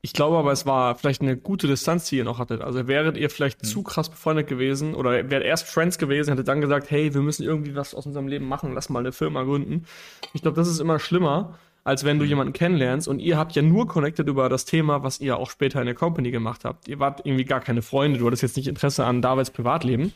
Ich 0.00 0.12
glaube 0.12 0.36
aber, 0.36 0.52
es 0.52 0.64
war 0.64 0.94
vielleicht 0.94 1.22
eine 1.22 1.36
gute 1.36 1.66
Distanz, 1.66 2.08
die 2.08 2.18
ihr 2.18 2.24
noch 2.24 2.38
hattet. 2.38 2.60
Also 2.60 2.86
wäret 2.86 3.16
ihr 3.16 3.30
vielleicht 3.30 3.62
mhm. 3.62 3.66
zu 3.66 3.82
krass 3.82 4.08
befreundet 4.08 4.46
gewesen 4.46 4.94
oder 4.94 5.30
wärt 5.30 5.42
erst 5.42 5.66
Friends 5.66 5.98
gewesen, 5.98 6.30
hättet 6.30 6.46
dann 6.46 6.60
gesagt, 6.60 6.90
hey, 6.90 7.14
wir 7.14 7.20
müssen 7.20 7.42
irgendwie 7.42 7.74
was 7.74 7.94
aus 7.94 8.06
unserem 8.06 8.28
Leben 8.28 8.46
machen, 8.46 8.74
lass 8.74 8.90
mal 8.90 9.00
eine 9.00 9.12
Firma 9.12 9.42
gründen. 9.42 9.86
Ich 10.34 10.42
glaube, 10.42 10.56
das 10.56 10.68
ist 10.68 10.78
immer 10.78 11.00
schlimmer, 11.00 11.58
als 11.82 12.04
wenn 12.04 12.18
du 12.18 12.24
mhm. 12.24 12.28
jemanden 12.28 12.52
kennenlernst 12.52 13.08
und 13.08 13.18
ihr 13.18 13.36
habt 13.36 13.56
ja 13.56 13.62
nur 13.62 13.88
connected 13.88 14.28
über 14.28 14.48
das 14.48 14.66
Thema, 14.66 15.02
was 15.02 15.20
ihr 15.20 15.36
auch 15.36 15.50
später 15.50 15.80
in 15.80 15.86
der 15.86 15.96
Company 15.96 16.30
gemacht 16.30 16.64
habt. 16.64 16.86
Ihr 16.86 17.00
wart 17.00 17.22
irgendwie 17.24 17.44
gar 17.44 17.60
keine 17.60 17.82
Freunde, 17.82 18.20
du 18.20 18.26
hattest 18.26 18.42
jetzt 18.42 18.56
nicht 18.56 18.68
Interesse 18.68 19.04
an 19.04 19.20
Davids 19.20 19.50
Privatleben, 19.50 20.12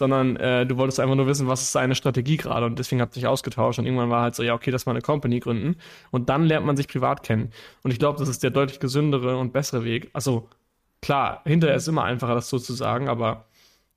sondern 0.00 0.36
äh, 0.36 0.64
du 0.64 0.78
wolltest 0.78 0.98
einfach 0.98 1.14
nur 1.14 1.26
wissen, 1.26 1.46
was 1.46 1.60
ist 1.60 1.72
seine 1.72 1.94
Strategie 1.94 2.38
gerade 2.38 2.64
und 2.64 2.78
deswegen 2.78 3.02
habt 3.02 3.14
ihr 3.18 3.22
euch 3.22 3.28
ausgetauscht 3.28 3.78
und 3.78 3.84
irgendwann 3.84 4.08
war 4.08 4.22
halt 4.22 4.34
so, 4.34 4.42
ja, 4.42 4.54
okay, 4.54 4.70
das 4.70 4.86
mal 4.86 4.92
eine 4.92 5.02
Company 5.02 5.40
gründen 5.40 5.76
und 6.10 6.30
dann 6.30 6.44
lernt 6.44 6.64
man 6.64 6.74
sich 6.74 6.88
privat 6.88 7.22
kennen. 7.22 7.52
Und 7.82 7.90
ich 7.90 7.98
glaube, 7.98 8.18
das 8.18 8.30
ist 8.30 8.42
der 8.42 8.48
deutlich 8.48 8.80
gesündere 8.80 9.36
und 9.36 9.52
bessere 9.52 9.84
Weg. 9.84 10.08
Also 10.14 10.48
klar, 11.02 11.42
hinterher 11.44 11.76
ist 11.76 11.86
immer 11.86 12.02
einfacher, 12.02 12.34
das 12.34 12.48
so 12.48 12.58
zu 12.58 12.72
sagen, 12.72 13.10
aber 13.10 13.44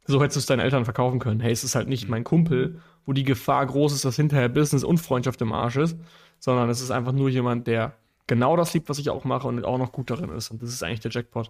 so 0.06 0.22
hättest 0.22 0.36
du 0.36 0.40
es 0.40 0.46
deinen 0.46 0.60
Eltern 0.60 0.84
verkaufen 0.84 1.20
können. 1.20 1.40
Hey, 1.40 1.54
es 1.54 1.64
ist 1.64 1.74
halt 1.74 1.88
nicht 1.88 2.10
mein 2.10 2.26
Kumpel, 2.26 2.82
wo 3.06 3.14
die 3.14 3.24
Gefahr 3.24 3.66
groß 3.66 3.94
ist, 3.94 4.04
dass 4.04 4.18
hinterher 4.18 4.50
Business 4.50 4.84
und 4.84 4.98
Freundschaft 4.98 5.42
im 5.42 5.54
Arsch 5.54 5.78
ist, 5.78 5.98
sondern 6.38 6.70
es 6.70 6.82
ist 6.82 6.92
einfach 6.92 7.14
nur 7.14 7.30
jemand, 7.30 7.66
der 7.66 7.94
genau 8.28 8.58
das 8.58 8.74
liebt, 8.74 8.90
was 8.90 9.00
ich 9.00 9.10
auch 9.10 9.24
mache 9.24 9.48
und 9.48 9.64
auch 9.64 9.78
noch 9.78 9.94
gut 9.94 10.10
darin 10.10 10.32
ist. 10.32 10.52
Und 10.52 10.62
das 10.62 10.70
ist 10.70 10.84
eigentlich 10.84 11.00
der 11.00 11.12
Jackpot. 11.12 11.50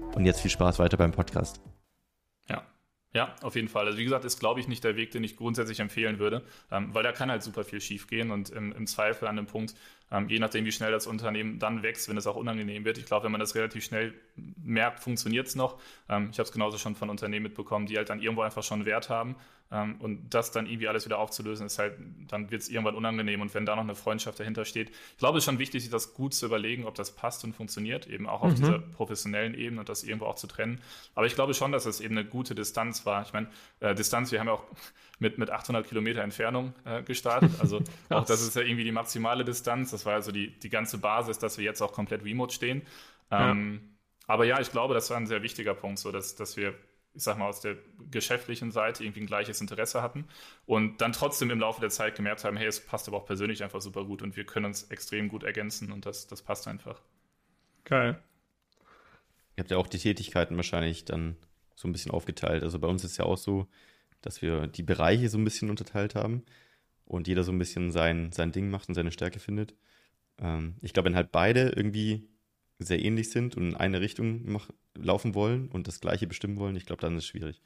Und 0.15 0.25
jetzt 0.25 0.41
viel 0.41 0.51
Spaß 0.51 0.79
weiter 0.79 0.97
beim 0.97 1.11
Podcast. 1.11 1.61
Ja. 2.49 2.63
Ja, 3.13 3.35
auf 3.41 3.55
jeden 3.55 3.67
Fall. 3.67 3.85
Also 3.85 3.97
wie 3.97 4.03
gesagt, 4.05 4.23
ist, 4.23 4.39
glaube 4.39 4.59
ich, 4.59 4.67
nicht 4.67 4.83
der 4.83 4.95
Weg, 4.95 5.11
den 5.11 5.23
ich 5.23 5.35
grundsätzlich 5.35 5.79
empfehlen 5.81 6.17
würde, 6.19 6.43
ähm, 6.71 6.93
weil 6.93 7.03
da 7.03 7.11
kann 7.11 7.29
halt 7.29 7.43
super 7.43 7.65
viel 7.65 7.81
schief 7.81 8.07
gehen 8.07 8.31
und 8.31 8.49
im, 8.49 8.71
im 8.71 8.87
Zweifel 8.87 9.27
an 9.27 9.35
dem 9.35 9.47
Punkt, 9.47 9.75
ähm, 10.11 10.29
je 10.29 10.39
nachdem, 10.39 10.63
wie 10.65 10.71
schnell 10.71 10.91
das 10.91 11.07
Unternehmen 11.07 11.59
dann 11.59 11.83
wächst, 11.83 12.07
wenn 12.07 12.15
es 12.15 12.27
auch 12.27 12.37
unangenehm 12.37 12.85
wird. 12.85 12.97
Ich 12.97 13.05
glaube, 13.05 13.25
wenn 13.25 13.31
man 13.31 13.41
das 13.41 13.55
relativ 13.55 13.83
schnell 13.83 14.13
merkt, 14.35 15.01
funktioniert 15.01 15.47
es 15.47 15.55
noch. 15.55 15.79
Ähm, 16.07 16.29
ich 16.31 16.39
habe 16.39 16.47
es 16.47 16.53
genauso 16.53 16.77
schon 16.77 16.95
von 16.95 17.09
Unternehmen 17.09 17.43
mitbekommen, 17.43 17.85
die 17.85 17.97
halt 17.97 18.09
dann 18.09 18.21
irgendwo 18.21 18.43
einfach 18.43 18.63
schon 18.63 18.85
Wert 18.85 19.09
haben. 19.09 19.35
Ähm, 19.71 19.95
und 19.99 20.33
das 20.33 20.51
dann 20.51 20.65
irgendwie 20.65 20.89
alles 20.89 21.05
wieder 21.05 21.17
aufzulösen, 21.17 21.65
ist 21.65 21.79
halt, 21.79 21.93
dann 22.27 22.51
wird 22.51 22.61
es 22.61 22.69
irgendwann 22.69 22.95
unangenehm. 22.95 23.41
Und 23.41 23.53
wenn 23.53 23.65
da 23.65 23.75
noch 23.75 23.83
eine 23.83 23.95
Freundschaft 23.95 24.39
dahinter 24.39 24.65
steht, 24.65 24.89
ich 24.89 25.17
glaube, 25.17 25.37
es 25.37 25.43
ist 25.43 25.45
schon 25.45 25.59
wichtig, 25.59 25.81
sich 25.83 25.91
das 25.91 26.13
gut 26.13 26.33
zu 26.33 26.45
überlegen, 26.45 26.85
ob 26.85 26.95
das 26.95 27.15
passt 27.15 27.43
und 27.45 27.53
funktioniert, 27.53 28.05
eben 28.07 28.27
auch 28.27 28.41
auf 28.41 28.51
mhm. 28.51 28.55
dieser 28.55 28.79
professionellen 28.79 29.53
Ebene 29.53 29.79
und 29.79 29.89
das 29.89 30.03
irgendwo 30.03 30.25
auch 30.25 30.35
zu 30.35 30.47
trennen. 30.47 30.81
Aber 31.15 31.25
ich 31.25 31.35
glaube 31.35 31.53
schon, 31.53 31.71
dass 31.71 31.85
es 31.85 32.01
eben 32.01 32.17
eine 32.17 32.27
gute 32.27 32.53
Distanz 32.53 33.05
war. 33.05 33.21
Ich 33.23 33.31
meine, 33.31 33.47
äh, 33.79 33.95
Distanz, 33.95 34.31
wir 34.31 34.39
haben 34.39 34.47
ja 34.47 34.53
auch 34.53 34.65
mit, 35.19 35.37
mit 35.37 35.49
800 35.49 35.87
Kilometer 35.87 36.21
Entfernung 36.21 36.73
äh, 36.83 37.01
gestartet. 37.03 37.51
Also 37.59 37.81
auch 38.09 38.25
das 38.25 38.41
ist 38.41 38.55
ja 38.55 38.63
irgendwie 38.63 38.83
die 38.83 38.91
maximale 38.91 39.45
Distanz. 39.45 39.91
Das 39.91 40.05
war 40.05 40.15
also 40.15 40.31
die, 40.31 40.59
die 40.59 40.69
ganze 40.69 40.97
Basis, 40.97 41.39
dass 41.39 41.57
wir 41.57 41.63
jetzt 41.63 41.81
auch 41.81 41.93
komplett 41.93 42.25
remote 42.25 42.53
stehen. 42.53 42.81
Ähm, 43.29 43.81
ja. 43.81 44.33
Aber 44.33 44.45
ja, 44.45 44.59
ich 44.59 44.71
glaube, 44.71 44.93
das 44.93 45.09
war 45.09 45.17
ein 45.17 45.27
sehr 45.27 45.43
wichtiger 45.43 45.73
Punkt, 45.73 45.99
so 45.99 46.11
dass, 46.11 46.35
dass 46.35 46.57
wir, 46.57 46.73
ich 47.13 47.23
sag 47.23 47.37
mal, 47.37 47.47
aus 47.47 47.61
der 47.61 47.77
geschäftlichen 48.09 48.71
Seite 48.71 49.03
irgendwie 49.03 49.21
ein 49.21 49.27
gleiches 49.27 49.59
Interesse 49.59 50.01
hatten 50.01 50.25
und 50.65 51.01
dann 51.01 51.11
trotzdem 51.11 51.49
im 51.51 51.59
Laufe 51.59 51.81
der 51.81 51.89
Zeit 51.89 52.15
gemerkt 52.15 52.43
haben, 52.43 52.57
hey, 52.57 52.67
es 52.67 52.79
passt 52.79 53.07
aber 53.07 53.17
auch 53.17 53.25
persönlich 53.25 53.63
einfach 53.63 53.81
super 53.81 54.05
gut 54.05 54.21
und 54.21 54.35
wir 54.35 54.45
können 54.45 54.67
uns 54.67 54.83
extrem 54.83 55.27
gut 55.27 55.43
ergänzen 55.43 55.91
und 55.91 56.05
das, 56.05 56.27
das 56.27 56.41
passt 56.41 56.67
einfach. 56.67 57.01
Geil. 57.83 58.21
Ihr 59.57 59.63
habt 59.63 59.71
ja 59.71 59.77
auch 59.77 59.87
die 59.87 59.97
Tätigkeiten 59.97 60.55
wahrscheinlich 60.55 61.05
dann 61.05 61.35
so 61.75 61.87
ein 61.87 61.91
bisschen 61.91 62.11
aufgeteilt. 62.11 62.63
Also 62.63 62.79
bei 62.79 62.87
uns 62.87 63.03
ist 63.03 63.17
ja 63.17 63.25
auch 63.25 63.37
so, 63.37 63.67
dass 64.21 64.41
wir 64.41 64.67
die 64.67 64.83
Bereiche 64.83 65.29
so 65.29 65.37
ein 65.37 65.43
bisschen 65.43 65.69
unterteilt 65.69 66.15
haben 66.15 66.43
und 67.05 67.27
jeder 67.27 67.43
so 67.43 67.51
ein 67.51 67.59
bisschen 67.59 67.91
sein, 67.91 68.31
sein 68.31 68.51
Ding 68.51 68.69
macht 68.69 68.87
und 68.87 68.95
seine 68.95 69.11
Stärke 69.11 69.39
findet. 69.39 69.75
Ähm, 70.39 70.75
ich 70.81 70.93
glaube, 70.93 71.07
wenn 71.07 71.15
halt 71.15 71.31
beide 71.31 71.69
irgendwie 71.69 72.27
sehr 72.83 73.03
ähnlich 73.03 73.29
sind 73.29 73.55
und 73.55 73.69
in 73.69 73.75
eine 73.75 74.01
Richtung 74.01 74.41
mach, 74.45 74.69
laufen 74.95 75.35
wollen 75.35 75.69
und 75.69 75.87
das 75.87 75.99
Gleiche 75.99 76.27
bestimmen 76.27 76.57
wollen, 76.57 76.75
ich 76.75 76.85
glaube, 76.85 77.01
dann 77.01 77.15
ist 77.17 77.23
es 77.23 77.29
schwierig. 77.29 77.61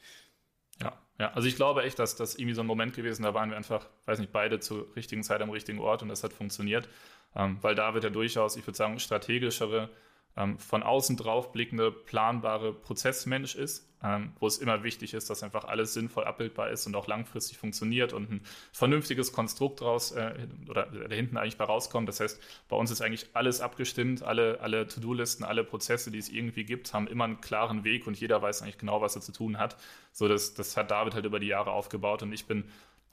Ja, 0.82 0.94
ja, 1.20 1.32
also 1.34 1.48
ich 1.48 1.56
glaube 1.56 1.84
echt, 1.84 2.00
dass 2.00 2.16
das 2.16 2.36
irgendwie 2.36 2.56
so 2.56 2.62
ein 2.62 2.68
Moment 2.68 2.94
gewesen, 2.94 3.24
da 3.24 3.34
waren 3.34 3.50
wir 3.50 3.58
einfach, 3.58 3.88
weiß 4.06 4.20
nicht, 4.20 4.32
beide 4.32 4.60
zur 4.60 4.94
richtigen 4.96 5.24
Zeit 5.24 5.42
am 5.42 5.50
richtigen 5.50 5.80
Ort 5.80 6.02
und 6.02 6.10
das 6.10 6.24
hat 6.24 6.34
funktioniert, 6.34 6.90
ähm, 7.36 7.58
weil 7.62 7.76
da 7.76 7.94
wird 7.94 8.04
ja 8.04 8.10
durchaus, 8.10 8.58
ich 8.58 8.68
würde 8.68 8.78
sagen, 8.78 9.00
strategischere 9.00 9.90
ähm, 10.38 10.60
von 10.60 10.84
außen 10.84 11.18
drauf 11.18 11.52
blickende, 11.52 11.92
planbare 11.92 12.74
Prozessmensch 12.74 13.56
ist, 13.56 13.88
ähm, 14.04 14.34
wo 14.40 14.48
es 14.48 14.58
immer 14.58 14.84
wichtig 14.84 15.14
ist, 15.14 15.30
dass 15.30 15.44
einfach 15.44 15.66
alles 15.66 15.94
sinnvoll 15.94 16.26
abbildbar 16.26 16.70
ist 16.70 16.86
und 16.86 16.96
auch 16.96 17.08
langfristig 17.08 17.58
funktioniert 17.58 18.14
und 18.14 18.30
ein 18.30 18.42
vernünftiges 18.72 19.32
Konstrukt 19.32 19.82
draus 19.82 20.12
äh, 20.12 20.34
oder 20.70 20.86
da 20.86 21.16
hinten 21.16 21.38
eigentlich 21.38 21.58
bei 21.58 21.64
rauskommt. 21.64 22.08
Das 22.10 22.20
heißt, 22.20 22.40
bei 22.68 22.76
uns 22.76 22.92
ist 22.92 23.02
eigentlich 23.02 23.28
alles 23.34 23.62
abgestimmt, 23.62 24.24
alle, 24.24 24.60
alle 24.60 24.88
To-Do-Listen, 24.88 25.44
alle 25.44 25.64
Prozesse, 25.64 26.12
die 26.12 26.20
es 26.20 26.30
irgendwie 26.30 26.66
gibt, 26.66 26.94
haben 26.94 27.08
immer 27.08 27.24
einen 27.24 27.42
klaren 27.42 27.84
Weg 27.84 28.06
und 28.06 28.20
jeder 28.20 28.42
weiß 28.42 28.62
eigentlich 28.62 28.78
genau, 28.78 29.02
was 29.02 29.16
er 29.16 29.22
zu 29.22 29.32
tun 29.32 29.58
hat. 29.58 29.78
So, 30.12 30.28
das, 30.28 30.54
das 30.54 30.78
hat 30.78 30.92
David 30.92 31.16
halt 31.16 31.26
über 31.26 31.40
die 31.40 31.48
Jahre 31.48 31.72
aufgebaut 31.72 32.24
und 32.24 32.34
ich 32.34 32.46
bin 32.46 32.66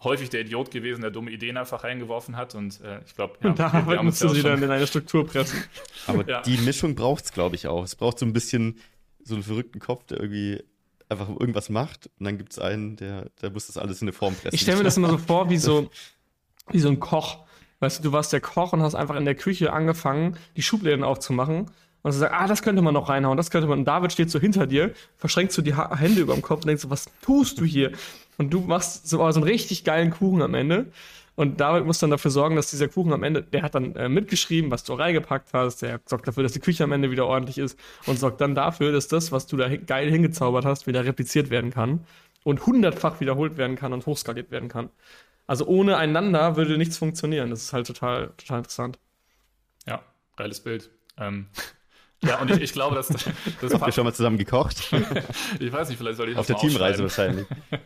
häufig 0.04 0.30
der 0.30 0.40
Idiot 0.40 0.70
gewesen, 0.70 1.00
der 1.00 1.10
dumme 1.10 1.30
Ideen 1.30 1.56
einfach 1.56 1.84
reingeworfen 1.84 2.36
hat. 2.36 2.54
Und 2.54 2.80
äh, 2.80 3.00
ich 3.06 3.14
glaube, 3.14 3.36
ja, 3.42 3.50
da 3.50 3.72
wir, 3.72 3.86
wir 3.86 4.02
musst 4.02 4.22
du 4.22 4.28
sie 4.28 4.42
dann 4.42 4.62
in 4.62 4.70
eine 4.70 4.86
Struktur 4.86 5.26
pressen. 5.26 5.62
Aber 6.06 6.28
ja. 6.28 6.42
die 6.42 6.56
Mischung 6.58 6.94
braucht 6.94 7.24
es, 7.24 7.32
glaube 7.32 7.56
ich, 7.56 7.66
auch. 7.66 7.84
Es 7.84 7.96
braucht 7.96 8.18
so 8.18 8.26
ein 8.26 8.32
bisschen 8.32 8.78
so 9.22 9.34
einen 9.34 9.44
verrückten 9.44 9.80
Kopf, 9.80 10.06
der 10.06 10.20
irgendwie 10.20 10.62
einfach 11.08 11.28
irgendwas 11.28 11.68
macht. 11.68 12.10
Und 12.18 12.24
dann 12.24 12.38
gibt 12.38 12.52
es 12.52 12.58
einen, 12.58 12.96
der, 12.96 13.30
der 13.40 13.50
muss 13.50 13.66
das 13.66 13.76
alles 13.76 14.02
in 14.02 14.08
eine 14.08 14.12
Form 14.12 14.34
pressen. 14.34 14.54
Ich 14.54 14.62
stelle 14.62 14.78
mir 14.78 14.84
das 14.84 14.96
immer 14.96 15.10
so 15.10 15.18
vor, 15.18 15.50
wie 15.50 15.58
so, 15.58 15.90
wie 16.70 16.80
so 16.80 16.88
ein 16.88 17.00
Koch. 17.00 17.44
Weißt 17.80 17.98
du, 17.98 18.02
du 18.02 18.12
warst 18.12 18.32
der 18.32 18.40
Koch 18.40 18.72
und 18.72 18.82
hast 18.82 18.94
einfach 18.94 19.16
in 19.16 19.24
der 19.24 19.34
Küche 19.34 19.72
angefangen, 19.72 20.36
die 20.56 20.62
Schubläden 20.62 21.04
aufzumachen. 21.04 21.70
Und 22.02 22.14
du 22.14 22.18
sagst, 22.18 22.34
ah, 22.34 22.46
das 22.48 22.62
könnte 22.62 22.82
man 22.82 22.94
noch 22.94 23.08
reinhauen, 23.08 23.36
das 23.36 23.50
könnte 23.50 23.68
man. 23.68 23.80
Und 23.80 23.84
David 23.84 24.12
steht 24.12 24.30
so 24.30 24.40
hinter 24.40 24.66
dir, 24.66 24.92
verschränkst 25.16 25.56
du 25.56 25.62
die 25.62 25.74
ha 25.74 25.96
Hände 25.96 26.20
über 26.20 26.34
dem 26.34 26.42
Kopf 26.42 26.62
und 26.62 26.66
denkst 26.66 26.82
so, 26.82 26.90
was 26.90 27.06
tust 27.22 27.60
du 27.60 27.64
hier? 27.64 27.92
Und 28.38 28.52
du 28.52 28.60
machst 28.60 29.08
so, 29.08 29.18
so 29.18 29.24
einen 29.24 29.44
richtig 29.44 29.84
geilen 29.84 30.10
Kuchen 30.10 30.42
am 30.42 30.54
Ende. 30.54 30.86
Und 31.34 31.60
David 31.60 31.86
muss 31.86 31.98
dann 31.98 32.10
dafür 32.10 32.30
sorgen, 32.30 32.56
dass 32.56 32.70
dieser 32.70 32.88
Kuchen 32.88 33.12
am 33.12 33.22
Ende, 33.22 33.42
der 33.42 33.62
hat 33.62 33.74
dann 33.74 33.96
äh, 33.96 34.08
mitgeschrieben, 34.08 34.70
was 34.70 34.84
du 34.84 34.92
reingepackt 34.92 35.54
hast, 35.54 35.80
der 35.80 36.00
sorgt 36.04 36.28
dafür, 36.28 36.42
dass 36.42 36.52
die 36.52 36.60
Küche 36.60 36.84
am 36.84 36.92
Ende 36.92 37.10
wieder 37.10 37.26
ordentlich 37.26 37.56
ist 37.56 37.78
und 38.06 38.18
sorgt 38.18 38.40
dann 38.40 38.54
dafür, 38.54 38.92
dass 38.92 39.08
das, 39.08 39.32
was 39.32 39.46
du 39.46 39.56
da 39.56 39.74
geil 39.74 40.10
hingezaubert 40.10 40.66
hast, 40.66 40.86
wieder 40.86 41.04
repliziert 41.04 41.48
werden 41.48 41.70
kann 41.70 42.04
und 42.44 42.66
hundertfach 42.66 43.20
wiederholt 43.20 43.56
werden 43.56 43.76
kann 43.76 43.92
und 43.92 44.04
hochskaliert 44.04 44.50
werden 44.50 44.68
kann. 44.68 44.90
Also 45.46 45.66
ohne 45.66 45.96
einander 45.96 46.56
würde 46.56 46.76
nichts 46.76 46.98
funktionieren. 46.98 47.50
Das 47.50 47.62
ist 47.62 47.72
halt 47.72 47.86
total, 47.86 48.32
total 48.36 48.58
interessant. 48.58 48.98
Ja, 49.86 50.02
geiles 50.36 50.60
Bild. 50.60 50.90
Ähm, 51.18 51.46
ja, 52.24 52.40
und 52.40 52.50
ich, 52.50 52.60
ich 52.60 52.72
glaube, 52.72 52.94
dass 52.94 53.08
das. 53.08 53.26
Habt 53.72 53.86
ihr 53.86 53.92
schon 53.92 54.04
mal 54.04 54.12
zusammen 54.12 54.38
gekocht? 54.38 54.92
ich 55.60 55.72
weiß 55.72 55.88
nicht, 55.88 55.98
vielleicht 55.98 56.16
soll 56.16 56.28
ich 56.28 56.36
das 56.36 56.40
Auf 56.40 56.46
der 56.46 56.56
Teamreise 56.56 57.02
wahrscheinlich. 57.02 57.46
ja. 57.70 57.78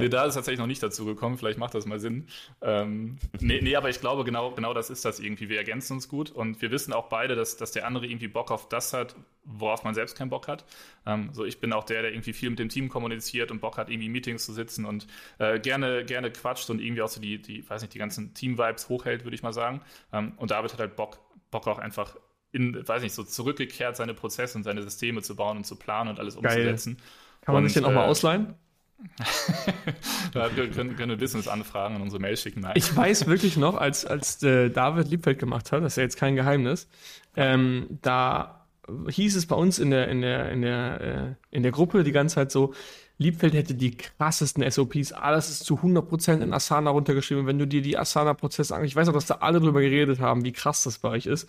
Nee, 0.00 0.08
da 0.08 0.24
ist 0.24 0.34
tatsächlich 0.34 0.60
noch 0.60 0.66
nicht 0.66 0.82
dazu 0.82 1.04
gekommen. 1.04 1.36
Vielleicht 1.36 1.58
macht 1.58 1.74
das 1.74 1.84
mal 1.84 2.00
Sinn. 2.00 2.26
Ähm, 2.62 3.18
nee, 3.40 3.60
nee, 3.60 3.76
aber 3.76 3.90
ich 3.90 4.00
glaube, 4.00 4.24
genau, 4.24 4.52
genau 4.52 4.72
das 4.72 4.88
ist 4.88 5.04
das 5.04 5.20
irgendwie. 5.20 5.50
Wir 5.50 5.58
ergänzen 5.58 5.94
uns 5.94 6.08
gut 6.08 6.30
und 6.30 6.62
wir 6.62 6.70
wissen 6.70 6.94
auch 6.94 7.08
beide, 7.08 7.34
dass, 7.34 7.58
dass 7.58 7.72
der 7.72 7.86
andere 7.86 8.06
irgendwie 8.06 8.28
Bock 8.28 8.50
auf 8.50 8.68
das 8.68 8.94
hat, 8.94 9.14
worauf 9.44 9.84
man 9.84 9.94
selbst 9.94 10.16
keinen 10.16 10.30
Bock 10.30 10.48
hat. 10.48 10.64
Ähm, 11.04 11.28
so, 11.32 11.44
ich 11.44 11.60
bin 11.60 11.74
auch 11.74 11.84
der, 11.84 12.00
der 12.00 12.12
irgendwie 12.12 12.32
viel 12.32 12.48
mit 12.48 12.58
dem 12.58 12.70
Team 12.70 12.88
kommuniziert 12.88 13.50
und 13.50 13.60
Bock 13.60 13.76
hat, 13.76 13.90
irgendwie 13.90 14.08
Meetings 14.08 14.46
zu 14.46 14.54
sitzen 14.54 14.86
und 14.86 15.06
äh, 15.38 15.60
gerne, 15.60 16.04
gerne 16.06 16.30
quatscht 16.30 16.70
und 16.70 16.80
irgendwie 16.80 17.02
auch 17.02 17.08
so 17.08 17.20
die, 17.20 17.42
die, 17.42 17.68
weiß 17.68 17.82
nicht, 17.82 17.92
die 17.92 17.98
ganzen 17.98 18.32
Team-Vibes 18.32 18.88
hochhält, 18.88 19.24
würde 19.24 19.34
ich 19.34 19.42
mal 19.42 19.52
sagen. 19.52 19.82
Ähm, 20.14 20.32
und 20.38 20.50
David 20.50 20.72
hat 20.72 20.80
halt 20.80 20.96
Bock, 20.96 21.18
Bock 21.50 21.66
auch 21.66 21.78
einfach 21.78 22.16
in, 22.52 22.86
weiß 22.86 23.02
nicht, 23.02 23.14
so 23.14 23.24
zurückgekehrt, 23.24 23.96
seine 23.96 24.14
Prozesse 24.14 24.56
und 24.58 24.64
seine 24.64 24.82
Systeme 24.82 25.22
zu 25.22 25.34
bauen 25.34 25.58
und 25.58 25.64
zu 25.64 25.76
planen 25.76 26.10
und 26.10 26.20
alles 26.20 26.36
umzusetzen. 26.36 26.96
Geil. 26.96 27.04
Kann 27.42 27.54
man 27.54 27.64
und, 27.64 27.70
sich 27.70 27.74
den 27.74 27.84
auch 27.84 27.90
äh, 27.90 27.94
mal 27.94 28.04
ausleihen? 28.04 28.54
da 30.32 30.48
können, 30.48 30.96
können 30.96 31.10
wir 31.10 31.16
Business-Anfragen 31.16 31.96
in 31.96 32.02
unsere 32.02 32.20
Mail 32.20 32.36
schicken. 32.36 32.60
Nein. 32.60 32.74
Ich 32.76 32.94
weiß 32.94 33.26
wirklich 33.26 33.56
noch, 33.56 33.76
als, 33.76 34.04
als 34.04 34.42
äh, 34.42 34.70
David 34.70 35.08
Liebfeld 35.08 35.38
gemacht 35.38 35.72
hat, 35.72 35.82
das 35.82 35.94
ist 35.94 35.96
ja 35.96 36.02
jetzt 36.04 36.16
kein 36.16 36.36
Geheimnis, 36.36 36.88
ähm, 37.34 37.98
da 38.02 38.66
hieß 39.08 39.36
es 39.36 39.46
bei 39.46 39.56
uns 39.56 39.78
in 39.78 39.90
der, 39.90 40.08
in 40.08 40.20
der, 40.20 40.50
in 40.52 40.62
der, 40.62 41.00
äh, 41.00 41.56
in 41.56 41.62
der 41.62 41.72
Gruppe 41.72 42.04
die 42.04 42.12
ganze 42.12 42.36
Zeit 42.36 42.52
so, 42.52 42.74
Liebfeld 43.18 43.54
hätte 43.54 43.74
die 43.74 43.96
krassesten 43.96 44.68
SOPs, 44.68 45.12
alles 45.12 45.48
ist 45.48 45.64
zu 45.64 45.76
100% 45.76 46.40
in 46.42 46.52
Asana 46.52 46.90
runtergeschrieben. 46.90 47.46
Wenn 47.46 47.58
du 47.58 47.66
dir 47.66 47.82
die 47.82 47.96
Asana-Prozesse 47.96 48.74
an, 48.74 48.84
ich 48.84 48.96
weiß 48.96 49.08
auch, 49.08 49.12
dass 49.12 49.26
da 49.26 49.36
alle 49.36 49.60
drüber 49.60 49.80
geredet 49.80 50.18
haben, 50.18 50.44
wie 50.44 50.52
krass 50.52 50.82
das 50.82 50.98
bei 50.98 51.10
euch 51.10 51.26
ist 51.26 51.48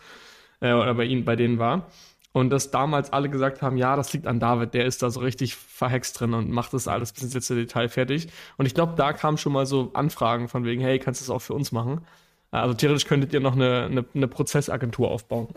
äh, 0.63 0.73
oder 0.73 0.95
bei 0.95 1.03
ihnen, 1.03 1.25
bei 1.25 1.35
denen 1.35 1.59
war. 1.59 1.87
Und 2.31 2.49
dass 2.49 2.71
damals 2.71 3.13
alle 3.13 3.29
gesagt 3.29 3.61
haben, 3.61 3.77
ja, 3.77 3.95
das 3.95 4.11
liegt 4.11 4.25
an 4.25 4.39
David, 4.39 4.73
der 4.73 4.85
ist 4.85 5.03
da 5.03 5.11
so 5.11 5.19
richtig 5.19 5.55
verhext 5.55 6.19
drin 6.19 6.33
und 6.33 6.49
macht 6.49 6.73
das 6.73 6.87
alles 6.87 7.13
bis 7.13 7.21
ins 7.21 7.35
letzte 7.35 7.53
Detail 7.55 7.89
fertig. 7.89 8.27
Und 8.57 8.65
ich 8.65 8.73
glaube, 8.73 8.93
da 8.95 9.13
kamen 9.13 9.37
schon 9.37 9.53
mal 9.53 9.67
so 9.67 9.91
Anfragen 9.93 10.47
von 10.47 10.65
wegen, 10.65 10.81
hey, 10.81 10.97
kannst 10.97 11.21
du 11.21 11.25
das 11.25 11.29
auch 11.29 11.43
für 11.43 11.53
uns 11.53 11.71
machen? 11.71 12.01
Also 12.49 12.73
theoretisch 12.73 13.05
könntet 13.05 13.33
ihr 13.33 13.39
noch 13.39 13.53
eine, 13.53 13.85
eine, 13.85 14.05
eine 14.15 14.27
Prozessagentur 14.27 15.11
aufbauen. 15.11 15.47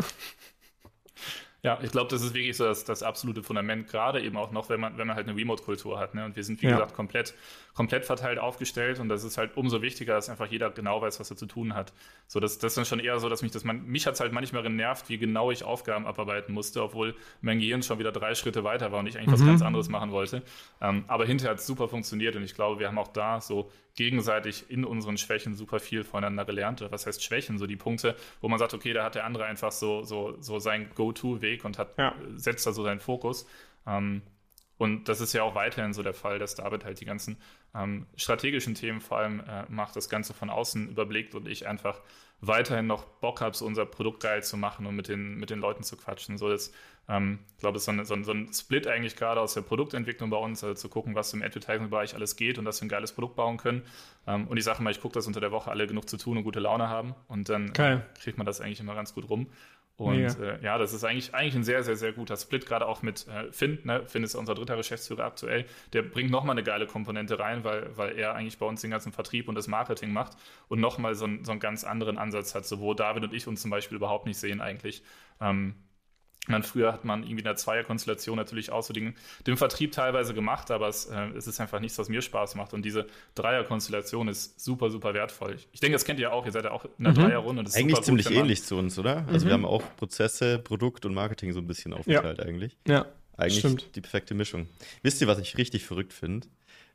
Ja, 1.67 1.81
ich 1.83 1.91
glaube, 1.91 2.09
das 2.09 2.23
ist 2.23 2.33
wirklich 2.33 2.57
so 2.57 2.63
das, 2.63 2.85
das 2.85 3.03
absolute 3.03 3.43
Fundament, 3.43 3.89
gerade 3.89 4.23
eben 4.23 4.37
auch 4.37 4.53
noch, 4.53 4.69
wenn 4.69 4.79
man, 4.79 4.97
wenn 4.99 5.09
man 5.09 5.17
halt 5.17 5.27
eine 5.27 5.37
Remote-Kultur 5.37 5.99
hat. 5.99 6.15
Ne? 6.15 6.25
Und 6.25 6.37
wir 6.37 6.45
sind, 6.45 6.63
wie 6.63 6.67
ja. 6.67 6.75
gesagt, 6.75 6.95
komplett, 6.95 7.35
komplett 7.75 8.05
verteilt 8.05 8.39
aufgestellt 8.39 9.01
und 9.01 9.09
das 9.09 9.25
ist 9.25 9.37
halt 9.37 9.57
umso 9.57 9.83
wichtiger, 9.83 10.15
dass 10.15 10.29
einfach 10.29 10.47
jeder 10.47 10.71
genau 10.71 11.03
weiß, 11.03 11.19
was 11.19 11.29
er 11.29 11.37
zu 11.37 11.47
tun 11.47 11.75
hat. 11.75 11.93
So, 12.29 12.39
das, 12.39 12.59
das 12.59 12.71
ist 12.71 12.79
dann 12.79 12.85
schon 12.85 13.01
eher 13.01 13.19
so, 13.19 13.29
dass 13.29 13.43
mich 13.43 13.51
das, 13.51 13.65
man, 13.65 13.85
mich 13.85 14.07
hat 14.07 14.15
es 14.15 14.21
halt 14.21 14.33
manchmal 14.33 14.63
genervt, 14.63 15.09
wie 15.09 15.19
genau 15.19 15.51
ich 15.51 15.65
Aufgaben 15.65 16.07
abarbeiten 16.07 16.55
musste, 16.55 16.85
obwohl 16.85 17.17
mein 17.41 17.59
Gehirn 17.59 17.83
schon 17.83 17.99
wieder 17.99 18.13
drei 18.13 18.37
Schritte 18.37 18.63
weiter 18.63 18.93
war 18.93 19.01
und 19.01 19.09
ich 19.09 19.17
eigentlich 19.17 19.31
mhm. 19.31 19.33
was 19.33 19.45
ganz 19.45 19.63
anderes 19.63 19.89
machen 19.89 20.13
wollte. 20.13 20.45
Ähm, 20.81 21.03
aber 21.09 21.27
hinterher 21.27 21.51
hat 21.51 21.59
es 21.59 21.67
super 21.67 21.89
funktioniert 21.89 22.37
und 22.37 22.45
ich 22.45 22.55
glaube, 22.55 22.79
wir 22.79 22.87
haben 22.87 22.99
auch 22.99 23.09
da 23.09 23.41
so 23.41 23.73
gegenseitig 23.97 24.67
in 24.69 24.85
unseren 24.85 25.17
Schwächen 25.17 25.55
super 25.55 25.81
viel 25.81 26.05
voneinander 26.05 26.45
gelernt. 26.45 26.85
Was 26.91 27.07
heißt 27.07 27.25
Schwächen? 27.25 27.59
So 27.59 27.67
die 27.67 27.77
Punkte, 27.77 28.15
wo 28.41 28.49
man 28.49 28.59
sagt, 28.59 28.75
okay, 28.75 28.93
da 28.93 29.03
hat 29.05 29.15
der 29.15 29.25
andere 29.25 29.47
einfach 29.47 29.73
so, 29.73 30.03
so, 30.03 30.37
so 30.39 30.59
sein 30.59 30.91
Go-To-Weg 30.95 31.56
und 31.65 31.79
hat, 31.79 31.97
ja. 31.99 32.15
setzt 32.37 32.67
da 32.67 32.73
so 32.73 32.83
seinen 32.83 33.01
Fokus. 33.01 33.47
Ähm, 33.87 34.23
und 34.79 35.09
das 35.09 35.21
ist 35.21 35.33
ja 35.33 35.43
auch 35.43 35.55
weiterhin 35.55 35.95
so 35.95 36.03
der 36.03 36.13
Fall, 36.13 36.39
dass 36.39 36.55
David 36.55 36.85
halt 36.85 37.01
die 37.01 37.07
ganzen 37.07 37.39
ähm, 37.75 38.07
strategischen 38.17 38.75
Themen 38.75 39.01
vor 39.01 39.19
allem 39.19 39.41
äh, 39.41 39.65
macht, 39.69 39.97
das 39.97 40.09
Ganze 40.09 40.35
von 40.35 40.51
außen 40.51 40.91
überblickt 40.91 41.35
und 41.35 41.49
ich 41.49 41.67
einfach 41.67 42.01
weiterhin 42.41 42.87
noch 42.87 43.05
Bock 43.05 43.41
habe, 43.41 43.57
so 43.57 43.65
unser 43.65 43.87
Produkt 43.87 44.23
geil 44.23 44.43
zu 44.43 44.59
machen 44.59 44.85
und 44.85 44.95
mit 44.95 45.09
den, 45.09 45.37
mit 45.37 45.49
den 45.49 45.59
Leuten 45.59 45.83
zu 45.83 45.97
quatschen. 45.97 46.37
So 46.37 46.51
das, 46.51 46.73
ähm, 47.09 47.39
ich 47.55 47.61
glaube, 47.61 47.77
es 47.77 47.83
ist 47.83 47.87
so 47.87 47.93
ein, 47.93 48.05
so, 48.05 48.15
ein, 48.15 48.25
so 48.25 48.33
ein 48.33 48.53
Split 48.53 48.87
eigentlich 48.87 49.17
gerade 49.17 49.41
aus 49.41 49.55
der 49.55 49.63
Produktentwicklung 49.63 50.29
bei 50.29 50.37
uns, 50.37 50.63
also 50.63 50.75
zu 50.75 50.91
gucken, 50.91 51.15
was 51.15 51.33
im 51.33 51.43
Advertising-Bereich 51.43 52.15
alles 52.15 52.37
geht 52.37 52.59
und 52.59 52.67
dass 52.67 52.81
wir 52.81 52.87
ein 52.87 52.91
geiles 52.91 53.13
Produkt 53.13 53.37
bauen 53.37 53.57
können. 53.57 53.83
Ähm, 54.27 54.47
und 54.49 54.59
ich 54.59 54.65
sage 54.65 54.83
mal, 54.83 54.91
ich 54.91 55.01
gucke, 55.01 55.15
dass 55.15 55.27
unter 55.27 55.41
der 55.41 55.53
Woche 55.53 55.71
alle 55.71 55.87
genug 55.87 56.09
zu 56.09 56.19
tun 56.19 56.37
und 56.37 56.45
gute 56.45 56.61
Laune 56.61 56.89
haben 56.89 57.15
und 57.29 57.49
dann 57.49 57.73
äh, 57.75 58.01
kriegt 58.21 58.37
man 58.37 58.47
das 58.47 58.61
eigentlich 58.61 58.81
immer 58.81 58.95
ganz 58.95 59.15
gut 59.15 59.29
rum. 59.31 59.49
Und 59.99 60.39
äh, 60.41 60.61
ja, 60.61 60.77
das 60.77 60.93
ist 60.93 61.05
eigentlich, 61.05 61.35
eigentlich 61.35 61.55
ein 61.55 61.65
sehr, 61.65 61.83
sehr, 61.83 61.97
sehr 61.97 62.13
guter 62.13 62.37
Split, 62.37 62.67
gerade 62.67 62.87
auch 62.87 63.01
mit 63.01 63.27
äh, 63.29 63.51
Finn. 63.51 63.79
Ne? 63.85 64.03
Finn 64.07 64.23
ist 64.25 64.35
unser 64.35 64.55
dritter 64.55 64.77
Geschäftsführer 64.77 65.25
aktuell. 65.25 65.65
Der 65.95 66.03
bringt 66.03 66.31
nochmal 66.31 66.53
eine 66.53 66.63
geile 66.63 66.87
Komponente 66.87 67.39
rein, 67.39 67.65
weil, 67.65 67.97
weil 67.97 68.19
er 68.19 68.35
eigentlich 68.35 68.59
bei 68.59 68.67
uns 68.67 68.83
den 68.83 68.91
ganzen 68.91 69.13
Vertrieb 69.13 69.49
und 69.49 69.55
das 69.55 69.69
Marketing 69.69 70.13
macht 70.13 70.37
und 70.69 70.81
nochmal 70.81 71.15
so, 71.15 71.27
so 71.43 71.51
einen 71.51 71.61
ganz 71.61 71.85
anderen 71.85 72.19
Ansatz 72.19 72.55
hat, 72.55 72.67
so 72.67 72.79
wo 72.79 72.93
David 72.93 73.25
und 73.25 73.33
ich 73.33 73.47
uns 73.47 73.63
zum 73.63 73.71
Beispiel 73.71 73.97
überhaupt 73.97 74.27
nicht 74.27 74.39
sehen 74.39 74.61
eigentlich. 74.61 75.03
Ähm, 75.41 75.75
man, 76.49 76.63
früher 76.63 76.93
hat 76.93 77.05
man 77.05 77.23
irgendwie 77.23 77.41
in 77.41 77.45
der 77.45 77.57
Zweierkonstellation 77.57 78.37
natürlich 78.37 78.71
auch 78.71 78.83
so 78.83 78.93
den, 78.93 79.15
den 79.47 79.57
Vertrieb 79.57 79.93
teilweise 79.93 80.35
gemacht, 80.35 80.71
aber 80.71 80.89
es, 80.89 81.07
äh, 81.07 81.29
es, 81.37 81.47
ist 81.47 81.61
einfach 81.61 81.81
nichts, 81.81 81.99
was 81.99 82.09
mir 82.09 82.23
Spaß 82.23 82.55
macht. 82.55 82.73
Und 82.73 82.85
diese 82.85 83.07
Dreierkonstellation 83.35 84.29
ist 84.29 84.61
super, 84.61 84.91
super 84.91 85.15
wertvoll. 85.15 85.57
Ich 85.73 85.81
denke, 85.81 85.95
das 85.95 86.05
kennt 86.05 86.21
ihr 86.21 86.33
auch. 86.33 86.47
Ihr 86.47 86.53
seid 86.53 86.65
ja 86.65 86.71
auch 86.71 86.85
in 86.99 87.07
einer 87.07 87.11
mhm. 87.11 87.25
Dreierrunde. 87.25 87.65
Das 87.65 87.77
eigentlich 87.77 88.01
ziemlich 88.03 88.27
gut, 88.27 88.37
ähnlich 88.37 88.63
zu 88.63 88.77
uns, 88.77 88.99
oder? 88.99 89.27
Also 89.29 89.45
mhm. 89.45 89.49
wir 89.49 89.55
haben 89.55 89.65
auch 89.65 89.83
Prozesse, 89.97 90.59
Produkt 90.59 91.05
und 91.07 91.15
Marketing 91.15 91.53
so 91.53 91.61
ein 91.61 91.67
bisschen 91.67 91.93
aufgeteilt 91.93 92.39
ja. 92.39 92.45
eigentlich. 92.45 92.77
Ja. 92.87 93.07
Eigentlich 93.37 93.59
stimmt. 93.59 93.95
die 93.95 94.01
perfekte 94.01 94.35
Mischung. 94.35 94.67
Wisst 95.03 95.21
ihr, 95.21 95.27
was 95.27 95.39
ich 95.39 95.59
richtig 95.59 95.85
verrückt 95.85 96.13
finde, 96.13 96.47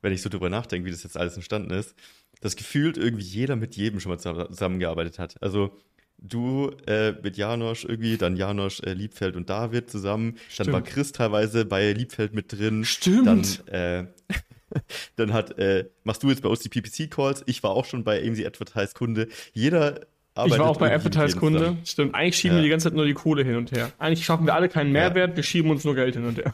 wenn 0.02 0.12
ich 0.12 0.22
so 0.22 0.30
drüber 0.30 0.50
nachdenke, 0.50 0.88
wie 0.88 0.92
das 0.92 1.04
jetzt 1.04 1.18
alles 1.18 1.36
entstanden 1.36 1.72
ist? 1.72 1.96
Das 2.40 2.56
gefühlt 2.56 2.98
irgendwie 2.98 3.24
jeder 3.24 3.56
mit 3.56 3.76
jedem 3.76 4.00
schon 4.00 4.12
mal 4.12 4.18
zusammengearbeitet 4.18 5.20
hat. 5.20 5.42
Also 5.44 5.78
du 6.22 6.72
äh, 6.88 7.14
mit 7.24 7.38
Janosch 7.38 7.84
irgendwie, 7.84 8.18
dann 8.18 8.36
Janosch, 8.36 8.80
äh, 8.82 8.94
Liebfeld 8.94 9.36
und 9.36 9.50
David 9.50 9.90
zusammen. 9.90 10.38
Stimmt. 10.50 10.68
Dann 10.68 10.74
war 10.74 10.82
Chris 10.82 11.12
teilweise 11.12 11.66
bei 11.66 11.92
Liebfeld 11.92 12.34
mit 12.34 12.52
drin. 12.54 12.86
Stimmt. 12.86 13.64
Dann, 13.68 13.74
äh, 13.74 14.06
dann 15.16 15.34
hat, 15.34 15.58
äh, 15.58 15.90
machst 16.04 16.24
du 16.24 16.30
jetzt 16.30 16.44
bei 16.44 16.50
uns 16.50 16.60
die 16.60 16.70
PPC-Calls. 16.70 17.44
Ich 17.48 17.64
war 17.64 17.72
auch 17.72 17.86
schon 17.86 18.04
bei 18.04 18.22
AMC 18.22 18.46
Advertise 18.46 18.94
Kunde. 18.94 19.28
Jeder 19.54 20.02
arbeitet 20.36 20.58
Ich 20.58 20.60
war 20.60 20.70
auch 20.70 20.78
bei 20.78 20.94
Advertise 20.94 21.38
Kunde. 21.38 21.78
Stimmt. 21.84 22.14
Eigentlich 22.16 22.38
schieben 22.38 22.58
ja. 22.58 22.62
wir 22.62 22.64
die 22.64 22.70
ganze 22.70 22.90
Zeit 22.90 22.96
nur 22.96 23.06
die 23.06 23.14
Kohle 23.14 23.44
hin 23.44 23.56
und 23.56 23.72
her. 23.72 23.92
Eigentlich 23.98 24.24
schaffen 24.24 24.46
wir 24.46 24.54
alle 24.54 24.70
keinen 24.70 24.92
Mehrwert, 24.92 25.32
ja. 25.32 25.36
wir 25.36 25.44
schieben 25.44 25.72
uns 25.72 25.84
nur 25.84 25.96
Geld 25.96 26.16
hin 26.16 26.26
und 26.26 26.38
her. 26.38 26.54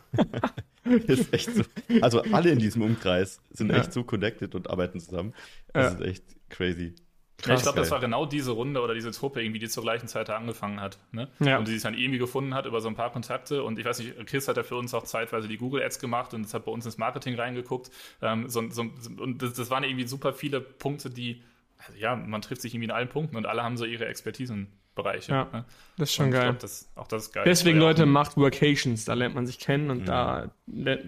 ist 1.07 1.33
echt 1.33 1.53
so. 1.53 1.63
Also 2.01 2.21
alle 2.31 2.51
in 2.51 2.59
diesem 2.59 2.81
Umkreis 2.81 3.41
sind 3.51 3.69
ja. 3.71 3.77
echt 3.77 3.91
so 3.91 4.03
connected 4.03 4.55
und 4.55 4.69
arbeiten 4.69 5.01
zusammen. 5.01 5.33
Das 5.73 5.95
ist 5.95 6.01
echt 6.01 6.23
crazy. 6.49 6.95
Krass, 7.37 7.49
ja, 7.49 7.55
ich 7.55 7.61
glaube, 7.61 7.79
das 7.79 7.91
war 7.91 7.99
genau 7.99 8.25
diese 8.25 8.49
Runde 8.49 8.81
oder 8.81 8.95
diese 8.95 9.11
Truppe, 9.11 9.43
irgendwie, 9.43 9.59
die 9.59 9.69
zur 9.69 9.83
gleichen 9.83 10.07
Zeit 10.07 10.27
da 10.27 10.37
angefangen 10.37 10.81
hat. 10.81 10.97
Ne? 11.11 11.27
Ja. 11.39 11.59
Und 11.59 11.67
die 11.67 11.73
sich 11.73 11.83
dann 11.83 11.93
irgendwie 11.93 12.17
gefunden 12.17 12.55
hat 12.55 12.65
über 12.65 12.81
so 12.81 12.87
ein 12.87 12.95
paar 12.95 13.11
Kontakte. 13.11 13.61
Und 13.61 13.77
ich 13.77 13.85
weiß 13.85 13.99
nicht, 13.99 14.25
Chris 14.25 14.47
hat 14.47 14.57
ja 14.57 14.63
für 14.63 14.75
uns 14.75 14.91
auch 14.95 15.03
zeitweise 15.03 15.47
die 15.47 15.57
Google 15.57 15.83
Ads 15.83 15.99
gemacht 15.99 16.33
und 16.33 16.47
es 16.47 16.55
hat 16.55 16.65
bei 16.65 16.71
uns 16.71 16.85
ins 16.87 16.97
Marketing 16.97 17.35
reingeguckt. 17.35 17.91
Ähm, 18.23 18.49
so, 18.49 18.67
so, 18.71 18.85
und 19.17 19.39
das, 19.43 19.53
das, 19.53 19.69
waren 19.69 19.83
irgendwie 19.83 20.07
super 20.07 20.33
viele 20.33 20.59
Punkte, 20.59 21.11
die, 21.11 21.43
also 21.77 21.93
ja, 21.99 22.15
man 22.15 22.41
trifft 22.41 22.63
sich 22.63 22.73
irgendwie 22.73 22.85
in 22.85 22.91
allen 22.91 23.09
Punkten 23.09 23.35
und 23.35 23.45
alle 23.45 23.61
haben 23.63 23.77
so 23.77 23.85
ihre 23.85 24.07
Expertisenbereiche. 24.07 25.31
Ja, 25.31 25.47
ne? 25.53 25.65
das 25.97 26.09
ist 26.09 26.15
schon 26.15 26.31
geil. 26.31 26.41
Glaub, 26.41 26.59
das, 26.59 26.89
auch 26.95 27.07
das 27.07 27.25
ist 27.25 27.33
geil. 27.33 27.43
Deswegen, 27.45 27.77
Leute, 27.77 28.07
macht 28.07 28.35
Workations, 28.37 29.05
da 29.05 29.13
lernt 29.13 29.35
man 29.35 29.45
sich 29.45 29.59
kennen 29.59 29.91
und 29.91 30.01
mhm. 30.01 30.05
da 30.05 30.49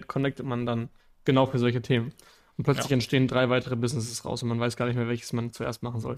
connectet 0.06 0.46
man 0.46 0.64
dann 0.64 0.90
genau 1.24 1.46
für 1.46 1.58
solche 1.58 1.82
Themen. 1.82 2.12
Und 2.60 2.64
plötzlich 2.64 2.90
ja. 2.90 2.94
entstehen 2.96 3.26
drei 3.26 3.48
weitere 3.48 3.74
Businesses 3.74 4.22
raus 4.26 4.42
und 4.42 4.50
man 4.50 4.60
weiß 4.60 4.76
gar 4.76 4.84
nicht 4.84 4.96
mehr, 4.96 5.08
welches 5.08 5.32
man 5.32 5.50
zuerst 5.50 5.82
machen 5.82 5.98
soll. 5.98 6.16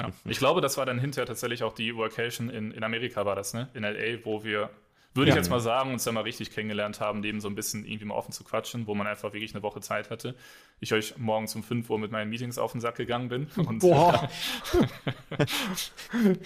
Ja. 0.00 0.10
Ich 0.24 0.38
glaube, 0.38 0.60
das 0.60 0.76
war 0.76 0.86
dann 0.86 0.98
hinterher 0.98 1.24
tatsächlich 1.24 1.62
auch 1.62 1.72
die 1.72 1.94
Workation 1.94 2.50
in, 2.50 2.72
in 2.72 2.82
Amerika, 2.82 3.24
war 3.26 3.36
das, 3.36 3.54
ne? 3.54 3.68
In 3.72 3.84
LA, 3.84 4.24
wo 4.24 4.42
wir, 4.42 4.70
würde 5.14 5.28
ja. 5.28 5.36
ich 5.36 5.38
jetzt 5.38 5.50
mal 5.50 5.60
sagen, 5.60 5.92
uns 5.92 6.02
dann 6.02 6.14
mal 6.14 6.22
richtig 6.22 6.50
kennengelernt 6.50 6.98
haben, 6.98 7.20
neben 7.20 7.40
so 7.40 7.46
ein 7.46 7.54
bisschen 7.54 7.84
irgendwie 7.84 8.06
mal 8.06 8.16
offen 8.16 8.32
zu 8.32 8.42
quatschen, 8.42 8.88
wo 8.88 8.96
man 8.96 9.06
einfach 9.06 9.32
wirklich 9.34 9.54
eine 9.54 9.62
Woche 9.62 9.80
Zeit 9.80 10.10
hatte. 10.10 10.34
Ich 10.80 10.92
euch 10.92 11.16
morgens 11.16 11.54
um 11.54 11.62
5 11.62 11.88
Uhr 11.88 12.00
mit 12.00 12.10
meinen 12.10 12.28
Meetings 12.28 12.58
auf 12.58 12.72
den 12.72 12.80
Sack 12.80 12.96
gegangen 12.96 13.28
bin. 13.28 13.46
Und 13.54 13.78
Boah! 13.78 14.28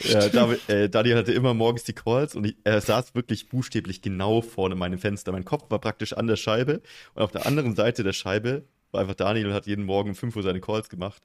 ja, 0.00 0.28
David, 0.28 0.68
äh, 0.68 0.90
Daniel 0.90 1.16
hatte 1.16 1.32
immer 1.32 1.54
morgens 1.54 1.84
die 1.84 1.94
Calls 1.94 2.34
und 2.34 2.44
ich, 2.44 2.56
er 2.64 2.82
saß 2.82 3.14
wirklich 3.14 3.48
buchstäblich 3.48 4.02
genau 4.02 4.42
vorne 4.42 4.74
meinem 4.74 4.98
Fenster. 4.98 5.32
Mein 5.32 5.46
Kopf 5.46 5.70
war 5.70 5.78
praktisch 5.78 6.12
an 6.12 6.26
der 6.26 6.36
Scheibe 6.36 6.82
und 7.14 7.22
auf 7.22 7.30
der 7.30 7.46
anderen 7.46 7.74
Seite 7.74 8.02
der 8.04 8.12
Scheibe 8.12 8.66
war 8.92 9.00
einfach 9.00 9.14
Daniel 9.14 9.48
und 9.48 9.52
hat 9.52 9.66
jeden 9.66 9.84
Morgen 9.84 10.10
um 10.10 10.14
5 10.14 10.36
Uhr 10.36 10.42
seine 10.42 10.60
Calls 10.60 10.88
gemacht. 10.88 11.22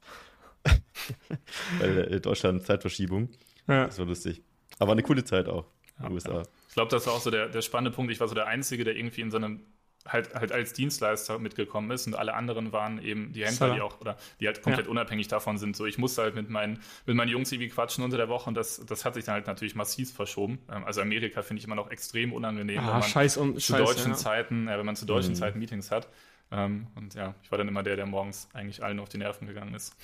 Weil 1.78 2.12
äh, 2.12 2.20
Deutschland 2.20 2.64
Zeitverschiebung. 2.64 3.28
Ja. 3.66 3.86
Das 3.86 3.98
war 3.98 4.06
lustig. 4.06 4.42
Aber 4.78 4.92
eine 4.92 5.02
coole 5.02 5.24
Zeit 5.24 5.48
auch 5.48 5.66
in 5.98 6.04
den 6.04 6.12
USA. 6.12 6.42
Ich 6.68 6.74
glaube, 6.74 6.90
das 6.90 7.06
war 7.06 7.14
auch 7.14 7.20
so 7.20 7.30
der, 7.30 7.48
der 7.48 7.62
spannende 7.62 7.94
Punkt. 7.94 8.12
Ich 8.12 8.20
war 8.20 8.28
so 8.28 8.34
der 8.34 8.46
Einzige, 8.46 8.84
der 8.84 8.96
irgendwie 8.96 9.20
in 9.20 9.30
so 9.30 9.36
einem 9.36 9.60
halt, 10.06 10.34
halt 10.34 10.52
als 10.52 10.72
Dienstleister 10.72 11.38
mitgekommen 11.38 11.90
ist 11.90 12.06
und 12.06 12.14
alle 12.14 12.34
anderen 12.34 12.72
waren 12.72 13.02
eben 13.02 13.32
die 13.32 13.44
Händler, 13.44 13.68
so. 13.68 13.74
die 13.74 13.80
auch, 13.80 14.00
oder 14.00 14.16
die 14.40 14.46
halt 14.46 14.62
komplett 14.62 14.86
ja. 14.86 14.90
unabhängig 14.90 15.28
davon 15.28 15.58
sind. 15.58 15.76
So, 15.76 15.86
ich 15.86 15.98
musste 15.98 16.22
halt 16.22 16.34
mit 16.34 16.50
meinen, 16.50 16.80
mit 17.06 17.16
meinen 17.16 17.28
Jungs 17.28 17.52
irgendwie 17.52 17.68
quatschen 17.68 18.02
unter 18.04 18.16
der 18.16 18.28
Woche 18.28 18.48
und 18.48 18.54
das, 18.54 18.84
das 18.84 19.04
hat 19.04 19.14
sich 19.14 19.24
dann 19.24 19.34
halt 19.34 19.46
natürlich 19.46 19.74
massiv 19.74 20.12
verschoben. 20.12 20.60
Ähm, 20.70 20.84
also 20.84 21.00
Amerika 21.00 21.42
finde 21.42 21.60
ich 21.60 21.66
immer 21.66 21.76
noch 21.76 21.90
extrem 21.90 22.32
unangenehm, 22.32 22.80
ah, 22.80 22.86
wenn 22.86 22.92
man 22.94 23.02
scheiß 23.02 23.36
um, 23.36 23.54
zu 23.54 23.60
scheiß, 23.60 23.86
deutschen 23.86 24.12
ja. 24.12 24.16
Zeiten, 24.16 24.68
äh, 24.68 24.78
wenn 24.78 24.86
man 24.86 24.96
zu 24.96 25.06
deutschen 25.06 25.32
mhm. 25.32 25.36
Zeiten 25.36 25.58
Meetings 25.58 25.90
hat. 25.90 26.08
Ähm, 26.52 26.86
und 26.94 27.14
ja, 27.14 27.34
ich 27.42 27.50
war 27.50 27.58
dann 27.58 27.68
immer 27.68 27.82
der, 27.82 27.96
der 27.96 28.06
morgens 28.06 28.48
eigentlich 28.52 28.84
allen 28.84 29.00
auf 29.00 29.08
die 29.08 29.18
Nerven 29.18 29.46
gegangen 29.46 29.74
ist. 29.74 29.96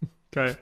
Geil. 0.30 0.58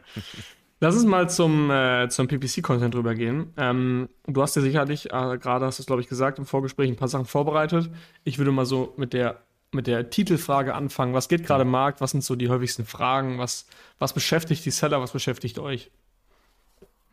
Lass 0.81 0.95
uns 0.97 1.05
mal 1.05 1.31
zum, 1.31 1.71
äh, 1.71 2.09
zum 2.09 2.29
PPC-Content 2.29 2.95
rübergehen. 2.95 3.53
Ähm, 3.57 4.09
du 4.27 4.43
hast 4.43 4.57
ja 4.57 4.63
sicherlich, 4.63 5.07
äh, 5.07 5.39
gerade 5.39 5.65
hast 5.65 5.79
du 5.79 5.83
es, 5.83 5.87
glaube 5.87 6.03
ich, 6.03 6.09
gesagt, 6.09 6.39
im 6.39 6.47
Vorgespräch 6.47 6.91
ein 6.91 6.97
paar 6.97 7.09
Sachen 7.09 7.25
vorbereitet. 7.25 7.91
Ich 8.25 8.39
würde 8.39 8.51
mal 8.51 8.67
so 8.67 8.93
mit 8.97 9.13
der, 9.13 9.43
mit 9.71 9.87
der 9.87 10.11
Titelfrage 10.11 10.75
anfangen. 10.75 11.15
Was 11.15 11.29
geht 11.29 11.45
gerade 11.47 11.63
im 11.63 11.71
Markt? 11.71 12.01
Was 12.01 12.11
sind 12.11 12.25
so 12.25 12.35
die 12.37 12.49
häufigsten 12.49 12.85
Fragen? 12.85 13.39
Was, 13.39 13.67
was 13.99 14.13
beschäftigt 14.13 14.65
die 14.65 14.71
Seller? 14.71 15.01
Was 15.01 15.13
beschäftigt 15.13 15.59
euch? 15.59 15.91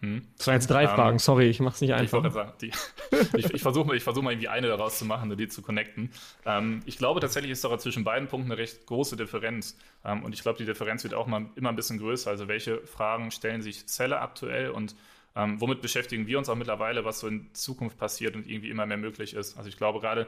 Hm. 0.02 0.28
Das 0.38 0.48
waren 0.48 0.56
jetzt 0.56 0.70
drei 0.70 0.84
ähm, 0.84 0.90
Fragen, 0.90 1.20
sorry, 1.20 1.50
ich 1.50 1.60
mache 1.60 1.76
es 1.76 1.82
nicht 1.82 1.94
einfach. 1.94 2.24
Ich, 2.24 2.34
sagen, 2.34 2.54
die, 2.62 2.72
ich, 3.38 3.54
ich 3.54 3.62
versuche 3.62 3.96
ich 3.96 4.04
versuch 4.04 4.22
mal 4.22 4.32
irgendwie 4.32 4.48
eine 4.48 4.68
daraus 4.68 4.98
zu 4.98 5.06
machen, 5.06 5.36
die 5.36 5.48
zu 5.48 5.62
connecten. 5.62 6.12
Ähm, 6.46 6.82
ich 6.86 6.98
glaube 6.98 7.20
tatsächlich 7.20 7.52
ist 7.52 7.64
doch 7.64 7.78
zwischen 7.78 8.04
beiden 8.04 8.30
Punkten 8.30 8.52
eine 8.52 8.60
recht 8.60 8.86
große 8.86 9.18
Differenz. 9.18 9.78
Ähm, 10.06 10.24
und 10.24 10.34
ich 10.34 10.42
glaube, 10.42 10.58
die 10.58 10.66
Differenz 10.66 11.04
wird 11.04 11.14
auch 11.14 11.28
mal 11.28 11.48
immer 11.56 11.70
ein 11.70 11.76
bisschen 11.76 12.00
größer. 12.00 12.30
Also 12.30 12.48
welche 12.48 12.80
Fragen 12.88 13.32
stellen 13.32 13.62
sich 13.62 13.84
Seller 13.88 14.22
aktuell 14.22 14.70
und 14.70 14.96
ähm, 15.36 15.60
womit 15.60 15.82
beschäftigen 15.82 16.28
wir 16.28 16.38
uns 16.38 16.50
auch 16.50 16.56
mittlerweile, 16.56 17.06
was 17.06 17.20
so 17.20 17.28
in 17.28 17.54
Zukunft 17.54 17.98
passiert 17.98 18.36
und 18.36 18.48
irgendwie 18.48 18.70
immer 18.70 18.86
mehr 18.86 18.98
möglich 18.98 19.34
ist. 19.34 19.58
Also 19.58 19.70
ich 19.70 19.78
glaube 19.78 20.00
gerade 20.00 20.28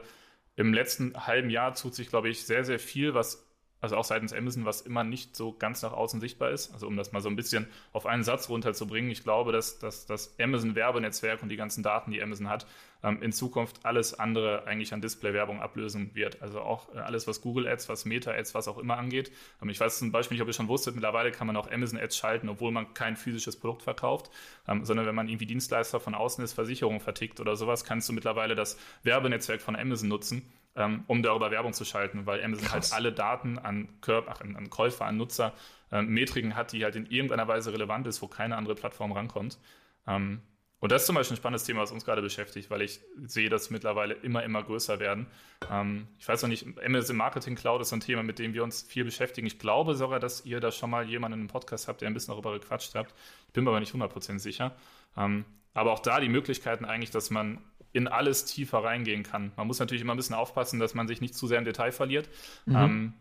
im 0.56 0.74
letzten 0.74 1.14
halben 1.26 1.50
Jahr 1.50 1.74
tut 1.74 1.94
sich, 1.94 2.08
glaube 2.08 2.28
ich, 2.28 2.44
sehr, 2.44 2.64
sehr 2.64 2.78
viel, 2.78 3.14
was 3.14 3.46
also 3.82 3.96
auch 3.96 4.04
seitens 4.04 4.32
Amazon, 4.32 4.64
was 4.64 4.80
immer 4.80 5.02
nicht 5.02 5.36
so 5.36 5.52
ganz 5.52 5.82
nach 5.82 5.92
außen 5.92 6.20
sichtbar 6.20 6.50
ist. 6.50 6.72
Also 6.72 6.86
um 6.86 6.96
das 6.96 7.10
mal 7.10 7.20
so 7.20 7.28
ein 7.28 7.36
bisschen 7.36 7.66
auf 7.92 8.06
einen 8.06 8.22
Satz 8.22 8.48
runterzubringen, 8.48 9.10
ich 9.10 9.24
glaube, 9.24 9.50
dass, 9.50 9.80
dass 9.80 10.06
das 10.06 10.34
Amazon-Werbenetzwerk 10.40 11.42
und 11.42 11.48
die 11.48 11.56
ganzen 11.56 11.82
Daten, 11.82 12.12
die 12.12 12.22
Amazon 12.22 12.48
hat, 12.48 12.64
ähm, 13.02 13.20
in 13.22 13.32
Zukunft 13.32 13.84
alles 13.84 14.18
andere 14.18 14.66
eigentlich 14.66 14.94
an 14.94 15.00
Display-Werbung 15.00 15.60
ablösen 15.60 16.14
wird. 16.14 16.40
Also 16.42 16.60
auch 16.60 16.94
äh, 16.94 16.98
alles, 16.98 17.26
was 17.26 17.40
Google 17.40 17.66
Ads, 17.66 17.88
was 17.88 18.04
Meta 18.04 18.30
Ads, 18.30 18.54
was 18.54 18.68
auch 18.68 18.78
immer 18.78 18.98
angeht. 18.98 19.32
Ähm, 19.60 19.68
ich 19.68 19.80
weiß 19.80 19.98
zum 19.98 20.12
Beispiel 20.12 20.36
nicht, 20.36 20.42
ob 20.42 20.48
ihr 20.48 20.54
schon 20.54 20.68
wusstet, 20.68 20.94
mittlerweile 20.94 21.32
kann 21.32 21.48
man 21.48 21.56
auch 21.56 21.68
Amazon 21.68 21.98
Ads 21.98 22.16
schalten, 22.16 22.48
obwohl 22.48 22.70
man 22.70 22.94
kein 22.94 23.16
physisches 23.16 23.58
Produkt 23.58 23.82
verkauft, 23.82 24.30
ähm, 24.68 24.84
sondern 24.84 25.06
wenn 25.06 25.14
man 25.16 25.28
irgendwie 25.28 25.46
Dienstleister 25.46 25.98
von 25.98 26.14
außen 26.14 26.44
ist, 26.44 26.52
Versicherungen 26.52 27.00
vertickt 27.00 27.40
oder 27.40 27.56
sowas, 27.56 27.84
kannst 27.84 28.08
du 28.08 28.12
mittlerweile 28.12 28.54
das 28.54 28.78
Werbenetzwerk 29.02 29.60
von 29.60 29.74
Amazon 29.74 30.08
nutzen 30.08 30.42
um 30.74 31.22
darüber 31.22 31.50
Werbung 31.50 31.72
zu 31.72 31.84
schalten, 31.84 32.24
weil 32.26 32.42
Amazon 32.42 32.72
halt 32.72 32.82
Krass. 32.82 32.92
halt 32.92 33.00
alle 33.00 33.12
Daten 33.12 33.58
an, 33.58 33.88
Körb, 34.00 34.26
ach, 34.28 34.40
an, 34.40 34.70
Käufer, 34.70 35.04
an 35.04 35.18
Nutzer, 35.18 35.52
äh, 35.90 36.02
Metriken 36.02 36.56
hat, 36.56 36.72
die 36.72 36.84
halt 36.84 36.96
in 36.96 37.06
irgendeiner 37.06 37.46
Weise 37.46 37.72
relevant 37.72 38.06
ist, 38.06 38.22
wo 38.22 38.26
keine 38.26 38.56
andere 38.56 38.74
Plattform 38.74 39.12
rankommt. 39.12 39.58
Ähm, 40.06 40.40
und 40.82 40.90
das 40.90 41.02
ist 41.02 41.06
zum 41.06 41.14
Beispiel 41.14 41.36
ein 41.36 41.38
spannendes 41.38 41.62
Thema, 41.62 41.80
was 41.82 41.92
uns 41.92 42.04
gerade 42.04 42.22
beschäftigt, 42.22 42.68
weil 42.68 42.82
ich 42.82 43.00
sehe, 43.24 43.48
dass 43.48 43.70
mittlerweile 43.70 44.14
immer, 44.14 44.42
immer 44.42 44.64
größer 44.64 44.98
werden. 44.98 45.28
Ähm, 45.70 46.08
ich 46.18 46.26
weiß 46.26 46.42
noch 46.42 46.48
nicht, 46.48 46.66
Amazon 46.84 47.16
Marketing 47.16 47.54
Cloud 47.54 47.82
ist 47.82 47.92
ein 47.92 48.00
Thema, 48.00 48.24
mit 48.24 48.40
dem 48.40 48.52
wir 48.52 48.64
uns 48.64 48.82
viel 48.82 49.04
beschäftigen. 49.04 49.46
Ich 49.46 49.60
glaube 49.60 49.94
sogar, 49.94 50.18
dass 50.18 50.44
ihr 50.44 50.58
da 50.58 50.72
schon 50.72 50.90
mal 50.90 51.08
jemanden 51.08 51.42
im 51.42 51.46
Podcast 51.46 51.86
habt, 51.86 52.00
der 52.00 52.08
ein 52.08 52.14
bisschen 52.14 52.32
darüber 52.32 52.52
gequatscht 52.58 52.96
habt. 52.96 53.14
Ich 53.46 53.52
bin 53.52 53.62
mir 53.62 53.70
aber 53.70 53.78
nicht 53.78 53.94
100% 53.94 54.40
sicher. 54.40 54.74
Ähm, 55.16 55.44
aber 55.72 55.92
auch 55.92 56.00
da 56.00 56.18
die 56.18 56.28
Möglichkeiten 56.28 56.84
eigentlich, 56.84 57.10
dass 57.10 57.30
man 57.30 57.58
in 57.92 58.08
alles 58.08 58.44
tiefer 58.44 58.78
reingehen 58.84 59.22
kann. 59.22 59.52
Man 59.56 59.66
muss 59.66 59.78
natürlich 59.78 60.02
immer 60.02 60.14
ein 60.14 60.16
bisschen 60.16 60.36
aufpassen, 60.36 60.80
dass 60.80 60.94
man 60.94 61.08
sich 61.08 61.20
nicht 61.20 61.34
zu 61.34 61.46
sehr 61.46 61.58
im 61.58 61.64
Detail 61.64 61.92
verliert. 61.92 62.28
Mhm. 62.66 62.76
Ähm, 62.76 63.14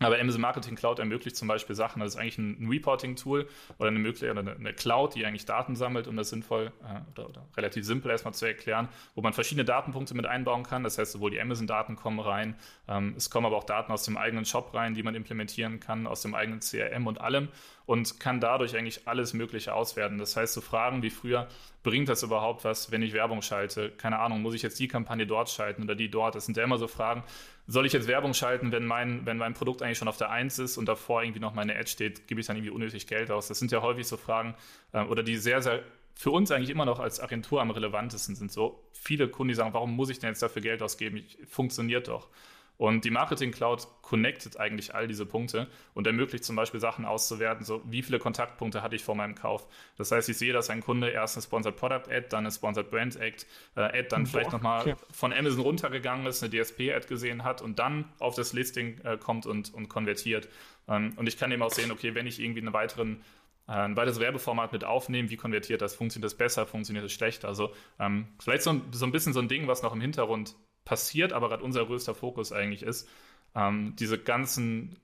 aber 0.00 0.18
Amazon 0.18 0.40
Marketing 0.40 0.74
Cloud 0.74 0.98
ermöglicht 0.98 1.36
zum 1.36 1.46
Beispiel 1.46 1.76
Sachen. 1.76 2.00
Das 2.00 2.14
ist 2.14 2.20
eigentlich 2.20 2.38
ein 2.38 2.66
Reporting-Tool 2.68 3.46
oder 3.78 3.88
eine, 3.88 4.10
oder 4.10 4.56
eine 4.56 4.74
Cloud, 4.74 5.14
die 5.14 5.24
eigentlich 5.24 5.44
Daten 5.44 5.76
sammelt, 5.76 6.08
um 6.08 6.16
das 6.16 6.30
sinnvoll 6.30 6.72
äh, 6.82 7.00
oder, 7.12 7.28
oder, 7.28 7.46
relativ 7.56 7.84
simpel 7.84 8.10
erstmal 8.10 8.34
zu 8.34 8.44
erklären, 8.44 8.88
wo 9.14 9.22
man 9.22 9.32
verschiedene 9.32 9.64
Datenpunkte 9.64 10.14
mit 10.14 10.26
einbauen 10.26 10.64
kann. 10.64 10.82
Das 10.82 10.98
heißt, 10.98 11.12
sowohl 11.12 11.30
die 11.30 11.40
Amazon-Daten 11.40 11.94
kommen 11.94 12.18
rein, 12.18 12.56
ähm, 12.88 13.14
es 13.16 13.30
kommen 13.30 13.46
aber 13.46 13.56
auch 13.56 13.64
Daten 13.64 13.92
aus 13.92 14.02
dem 14.02 14.16
eigenen 14.16 14.44
Shop 14.44 14.74
rein, 14.74 14.94
die 14.94 15.04
man 15.04 15.14
implementieren 15.14 15.78
kann, 15.78 16.08
aus 16.08 16.22
dem 16.22 16.34
eigenen 16.34 16.58
CRM 16.58 17.06
und 17.06 17.20
allem 17.20 17.48
und 17.86 18.18
kann 18.18 18.40
dadurch 18.40 18.76
eigentlich 18.76 19.06
alles 19.06 19.34
Mögliche 19.34 19.74
auswerten. 19.74 20.18
Das 20.18 20.36
heißt, 20.36 20.54
so 20.54 20.60
Fragen 20.60 21.02
wie 21.02 21.10
früher, 21.10 21.48
bringt 21.82 22.08
das 22.08 22.22
überhaupt 22.22 22.64
was, 22.64 22.90
wenn 22.90 23.02
ich 23.02 23.12
Werbung 23.12 23.42
schalte? 23.42 23.90
Keine 23.90 24.18
Ahnung, 24.18 24.40
muss 24.40 24.54
ich 24.54 24.62
jetzt 24.62 24.78
die 24.78 24.88
Kampagne 24.88 25.26
dort 25.26 25.50
schalten 25.50 25.82
oder 25.82 25.94
die 25.94 26.10
dort? 26.10 26.34
Das 26.34 26.46
sind 26.46 26.56
ja 26.56 26.64
immer 26.64 26.78
so 26.78 26.88
Fragen. 26.88 27.24
Soll 27.66 27.84
ich 27.86 27.92
jetzt 27.92 28.08
Werbung 28.08 28.32
schalten, 28.32 28.72
wenn 28.72 28.86
mein, 28.86 29.26
wenn 29.26 29.36
mein 29.36 29.54
Produkt 29.54 29.82
eigentlich 29.82 29.98
schon 29.98 30.08
auf 30.08 30.16
der 30.16 30.30
1 30.30 30.58
ist 30.58 30.78
und 30.78 30.86
davor 30.86 31.22
irgendwie 31.22 31.40
noch 31.40 31.54
meine 31.54 31.76
Ad 31.76 31.88
steht, 31.88 32.26
gebe 32.26 32.40
ich 32.40 32.46
dann 32.46 32.56
irgendwie 32.56 32.72
unnötig 32.72 33.06
Geld 33.06 33.30
aus? 33.30 33.48
Das 33.48 33.58
sind 33.58 33.70
ja 33.70 33.82
häufig 33.82 34.06
so 34.06 34.16
Fragen 34.16 34.54
äh, 34.92 35.02
oder 35.02 35.22
die 35.22 35.36
sehr, 35.36 35.60
sehr 35.60 35.82
für 36.14 36.30
uns 36.30 36.50
eigentlich 36.50 36.70
immer 36.70 36.84
noch 36.84 37.00
als 37.00 37.20
Agentur 37.20 37.60
am 37.60 37.70
relevantesten 37.70 38.34
sind. 38.36 38.52
So 38.52 38.80
viele 38.92 39.28
Kunden, 39.28 39.48
die 39.48 39.54
sagen, 39.54 39.74
warum 39.74 39.94
muss 39.94 40.10
ich 40.10 40.20
denn 40.20 40.30
jetzt 40.30 40.42
dafür 40.42 40.62
Geld 40.62 40.80
ausgeben? 40.80 41.16
Ich, 41.16 41.38
funktioniert 41.48 42.08
doch. 42.08 42.28
Und 42.76 43.04
die 43.04 43.10
Marketing 43.10 43.52
Cloud 43.52 43.86
connectet 44.02 44.58
eigentlich 44.58 44.94
all 44.94 45.06
diese 45.06 45.26
Punkte 45.26 45.68
und 45.94 46.06
ermöglicht 46.06 46.44
zum 46.44 46.56
Beispiel 46.56 46.80
Sachen 46.80 47.04
auszuwerten, 47.04 47.64
so 47.64 47.82
wie 47.84 48.02
viele 48.02 48.18
Kontaktpunkte 48.18 48.82
hatte 48.82 48.96
ich 48.96 49.04
vor 49.04 49.14
meinem 49.14 49.36
Kauf. 49.36 49.68
Das 49.96 50.10
heißt, 50.10 50.28
ich 50.28 50.36
sehe, 50.36 50.52
dass 50.52 50.70
ein 50.70 50.80
Kunde 50.80 51.08
erst 51.08 51.36
eine 51.36 51.42
Sponsored 51.42 51.76
Product 51.76 52.10
Ad, 52.10 52.26
dann 52.30 52.40
eine 52.40 52.50
Sponsored 52.50 52.90
Brand 52.90 53.16
Ad, 53.20 53.46
äh, 53.76 53.80
Ad 53.80 54.08
dann 54.08 54.24
Boah, 54.24 54.30
vielleicht 54.30 54.52
nochmal 54.52 54.80
okay. 54.80 54.94
von 55.12 55.32
Amazon 55.32 55.60
runtergegangen 55.60 56.26
ist, 56.26 56.42
eine 56.42 56.50
DSP 56.50 56.92
Ad 56.92 57.06
gesehen 57.06 57.44
hat 57.44 57.62
und 57.62 57.78
dann 57.78 58.12
auf 58.18 58.34
das 58.34 58.52
Listing 58.52 59.00
äh, 59.04 59.16
kommt 59.18 59.46
und, 59.46 59.72
und 59.72 59.88
konvertiert. 59.88 60.48
Ähm, 60.88 61.12
und 61.16 61.28
ich 61.28 61.38
kann 61.38 61.52
eben 61.52 61.62
auch 61.62 61.70
sehen, 61.70 61.92
okay, 61.92 62.14
wenn 62.14 62.26
ich 62.26 62.40
irgendwie 62.40 62.60
einen 62.60 62.72
weiteren 62.72 63.22
äh, 63.68 63.72
ein 63.72 63.96
weiteres 63.96 64.20
Werbeformat 64.20 64.72
mit 64.72 64.84
aufnehmen, 64.84 65.30
wie 65.30 65.36
konvertiert 65.36 65.80
das, 65.80 65.94
funktioniert 65.94 66.30
das 66.30 66.36
besser, 66.36 66.66
funktioniert 66.66 67.04
das 67.04 67.12
schlechter. 67.12 67.48
Also 67.48 67.72
ähm, 67.98 68.28
vielleicht 68.38 68.62
so 68.62 68.70
ein, 68.70 68.82
so 68.92 69.06
ein 69.06 69.12
bisschen 69.12 69.32
so 69.32 69.40
ein 69.40 69.48
Ding, 69.48 69.68
was 69.68 69.82
noch 69.82 69.94
im 69.94 70.00
Hintergrund 70.00 70.54
passiert, 70.84 71.32
aber 71.32 71.48
gerade 71.48 71.62
unser 71.62 71.86
größter 71.86 72.14
Fokus 72.14 72.52
eigentlich 72.52 72.82
ist, 72.82 73.08
ähm, 73.54 73.94
diese 73.98 74.18
ganzen, 74.18 74.96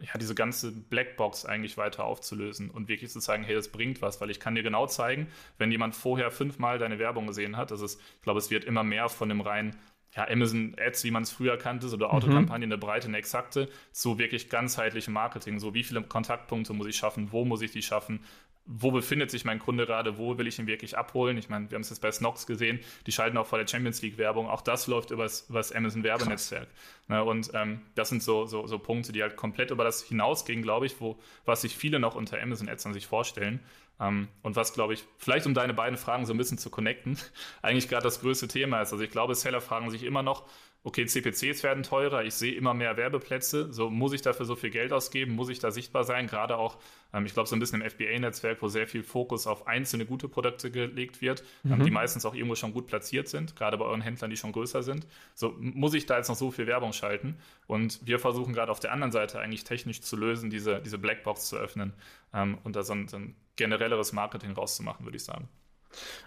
ja, 0.00 0.18
diese 0.18 0.34
ganze 0.34 0.72
Blackbox 0.72 1.44
eigentlich 1.44 1.78
weiter 1.78 2.04
aufzulösen 2.04 2.70
und 2.70 2.88
wirklich 2.88 3.10
zu 3.10 3.20
sagen, 3.20 3.44
hey, 3.44 3.54
das 3.54 3.68
bringt 3.68 4.02
was, 4.02 4.20
weil 4.20 4.30
ich 4.30 4.40
kann 4.40 4.54
dir 4.54 4.62
genau 4.62 4.86
zeigen, 4.86 5.28
wenn 5.58 5.70
jemand 5.70 5.94
vorher 5.94 6.30
fünfmal 6.30 6.78
deine 6.78 6.98
Werbung 6.98 7.26
gesehen 7.26 7.56
hat, 7.56 7.70
das 7.70 7.80
ist, 7.80 8.00
ich 8.16 8.22
glaube, 8.22 8.38
es 8.38 8.50
wird 8.50 8.64
immer 8.64 8.84
mehr 8.84 9.08
von 9.08 9.28
dem 9.28 9.40
rein 9.40 9.76
ja, 10.16 10.26
Amazon 10.28 10.74
Ads, 10.78 11.04
wie 11.04 11.10
man 11.10 11.24
es 11.24 11.30
früher 11.30 11.58
kannte, 11.58 11.88
oder 11.88 12.12
Autokampagnen, 12.12 12.68
mhm. 12.68 12.72
eine 12.72 12.78
breite, 12.78 13.08
eine 13.08 13.18
exakte, 13.18 13.68
zu 13.92 14.18
wirklich 14.18 14.48
ganzheitlichem 14.48 15.12
Marketing. 15.12 15.58
So, 15.58 15.74
wie 15.74 15.84
viele 15.84 16.02
Kontaktpunkte 16.02 16.72
muss 16.72 16.86
ich 16.86 16.96
schaffen, 16.96 17.32
wo 17.32 17.44
muss 17.44 17.60
ich 17.60 17.70
die 17.70 17.82
schaffen, 17.82 18.20
wo 18.66 18.90
befindet 18.90 19.30
sich 19.30 19.44
mein 19.44 19.58
Kunde 19.58 19.86
gerade, 19.86 20.18
wo 20.18 20.38
will 20.38 20.46
ich 20.46 20.58
ihn 20.58 20.66
wirklich 20.66 20.98
abholen. 20.98 21.38
Ich 21.38 21.48
meine, 21.48 21.70
wir 21.70 21.76
haben 21.76 21.82
es 21.82 21.90
jetzt 21.90 22.00
bei 22.00 22.10
Snox 22.10 22.46
gesehen, 22.46 22.80
die 23.06 23.12
schalten 23.12 23.36
auch 23.36 23.46
vor 23.46 23.58
der 23.58 23.66
Champions 23.66 24.02
League 24.02 24.18
Werbung. 24.18 24.48
Auch 24.48 24.60
das 24.60 24.86
läuft 24.88 25.12
über 25.12 25.24
das 25.24 25.72
Amazon 25.72 26.02
Werbenetzwerk. 26.02 26.68
Ne, 27.08 27.22
und 27.22 27.50
ähm, 27.54 27.82
das 27.94 28.08
sind 28.08 28.22
so, 28.22 28.46
so, 28.46 28.66
so 28.66 28.78
Punkte, 28.78 29.12
die 29.12 29.22
halt 29.22 29.36
komplett 29.36 29.70
über 29.70 29.84
das 29.84 30.02
hinausgehen, 30.02 30.62
glaube 30.62 30.86
ich, 30.86 31.00
wo, 31.00 31.18
was 31.44 31.62
sich 31.62 31.76
viele 31.76 32.00
noch 32.00 32.16
unter 32.16 32.42
Amazon 32.42 32.68
Ads 32.68 32.86
an 32.86 32.92
sich 32.92 33.06
vorstellen. 33.06 33.60
Ähm, 34.00 34.28
und 34.42 34.56
was, 34.56 34.72
glaube 34.72 34.94
ich, 34.94 35.04
vielleicht 35.18 35.46
um 35.46 35.54
deine 35.54 35.72
beiden 35.72 35.96
Fragen 35.96 36.26
so 36.26 36.34
ein 36.34 36.36
bisschen 36.36 36.58
zu 36.58 36.68
connecten, 36.68 37.18
eigentlich 37.62 37.88
gerade 37.88 38.02
das 38.02 38.20
größte 38.20 38.48
Thema 38.48 38.82
ist. 38.82 38.92
Also 38.92 39.04
ich 39.04 39.10
glaube, 39.10 39.34
Seller 39.34 39.60
fragen 39.60 39.90
sich 39.90 40.02
immer 40.02 40.22
noch, 40.22 40.44
okay, 40.86 41.04
CPCs 41.04 41.62
werden 41.64 41.82
teurer, 41.82 42.24
ich 42.24 42.34
sehe 42.34 42.54
immer 42.54 42.72
mehr 42.72 42.96
Werbeplätze, 42.96 43.72
so 43.72 43.90
muss 43.90 44.12
ich 44.12 44.22
dafür 44.22 44.46
so 44.46 44.54
viel 44.54 44.70
Geld 44.70 44.92
ausgeben, 44.92 45.32
muss 45.34 45.48
ich 45.48 45.58
da 45.58 45.72
sichtbar 45.72 46.04
sein, 46.04 46.28
gerade 46.28 46.56
auch, 46.56 46.78
ähm, 47.12 47.26
ich 47.26 47.34
glaube, 47.34 47.48
so 47.48 47.56
ein 47.56 47.58
bisschen 47.58 47.80
im 47.80 47.90
FBA-Netzwerk, 47.90 48.62
wo 48.62 48.68
sehr 48.68 48.86
viel 48.86 49.02
Fokus 49.02 49.46
auf 49.46 49.66
einzelne 49.66 50.06
gute 50.06 50.28
Produkte 50.28 50.70
gelegt 50.70 51.20
wird, 51.20 51.42
ähm, 51.64 51.78
mhm. 51.78 51.84
die 51.84 51.90
meistens 51.90 52.24
auch 52.24 52.34
irgendwo 52.34 52.54
schon 52.54 52.72
gut 52.72 52.86
platziert 52.86 53.28
sind, 53.28 53.56
gerade 53.56 53.76
bei 53.78 53.84
euren 53.84 54.00
Händlern, 54.00 54.30
die 54.30 54.36
schon 54.36 54.52
größer 54.52 54.82
sind. 54.82 55.06
So 55.34 55.54
muss 55.58 55.92
ich 55.94 56.06
da 56.06 56.18
jetzt 56.18 56.28
noch 56.28 56.36
so 56.36 56.50
viel 56.50 56.68
Werbung 56.68 56.92
schalten 56.92 57.36
und 57.66 58.06
wir 58.06 58.18
versuchen 58.18 58.52
gerade 58.52 58.70
auf 58.70 58.78
der 58.78 58.92
anderen 58.92 59.12
Seite 59.12 59.40
eigentlich 59.40 59.64
technisch 59.64 60.02
zu 60.02 60.16
lösen, 60.16 60.50
diese, 60.50 60.80
diese 60.80 60.98
Blackbox 60.98 61.48
zu 61.48 61.56
öffnen 61.56 61.94
ähm, 62.32 62.58
und 62.62 62.76
da 62.76 62.84
so 62.84 62.92
ein, 62.92 63.08
so 63.08 63.16
ein 63.16 63.34
generelleres 63.56 64.12
Marketing 64.12 64.52
rauszumachen, 64.52 65.04
würde 65.04 65.16
ich 65.16 65.24
sagen. 65.24 65.48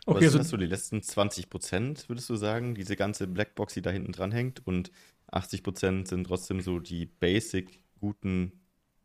Okay, 0.05 0.25
Was 0.25 0.31
sind 0.31 0.39
das 0.41 0.49
so 0.49 0.57
die 0.57 0.65
letzten 0.65 1.01
20 1.01 1.49
Prozent, 1.49 2.09
würdest 2.09 2.29
du 2.29 2.35
sagen, 2.35 2.75
diese 2.75 2.95
ganze 2.95 3.27
Blackbox, 3.27 3.73
die 3.73 3.81
da 3.81 3.91
hinten 3.91 4.11
dran 4.11 4.31
hängt? 4.31 4.65
Und 4.65 4.91
80 5.31 5.63
Prozent 5.63 6.07
sind 6.07 6.25
trotzdem 6.25 6.61
so 6.61 6.79
die 6.79 7.05
basic 7.05 7.79
guten, 7.99 8.53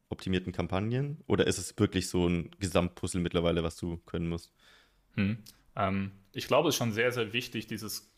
optimierten 0.09 0.53
Kampagnen? 0.53 1.19
Oder 1.27 1.47
ist 1.47 1.59
es 1.59 1.79
wirklich 1.79 2.09
so 2.09 2.27
ein 2.29 2.51
Gesamtpuzzle 2.59 3.21
mittlerweile, 3.21 3.63
was 3.63 3.77
du 3.77 3.99
können 4.07 4.29
musst? 4.29 4.53
Hm. 5.15 5.39
Ähm, 5.77 6.13
ich 6.33 6.47
glaube, 6.47 6.69
es 6.69 6.75
ist 6.75 6.79
schon 6.79 6.93
sehr, 6.93 7.13
sehr 7.13 7.33
wichtig, 7.33 7.67
dieses 7.67 8.14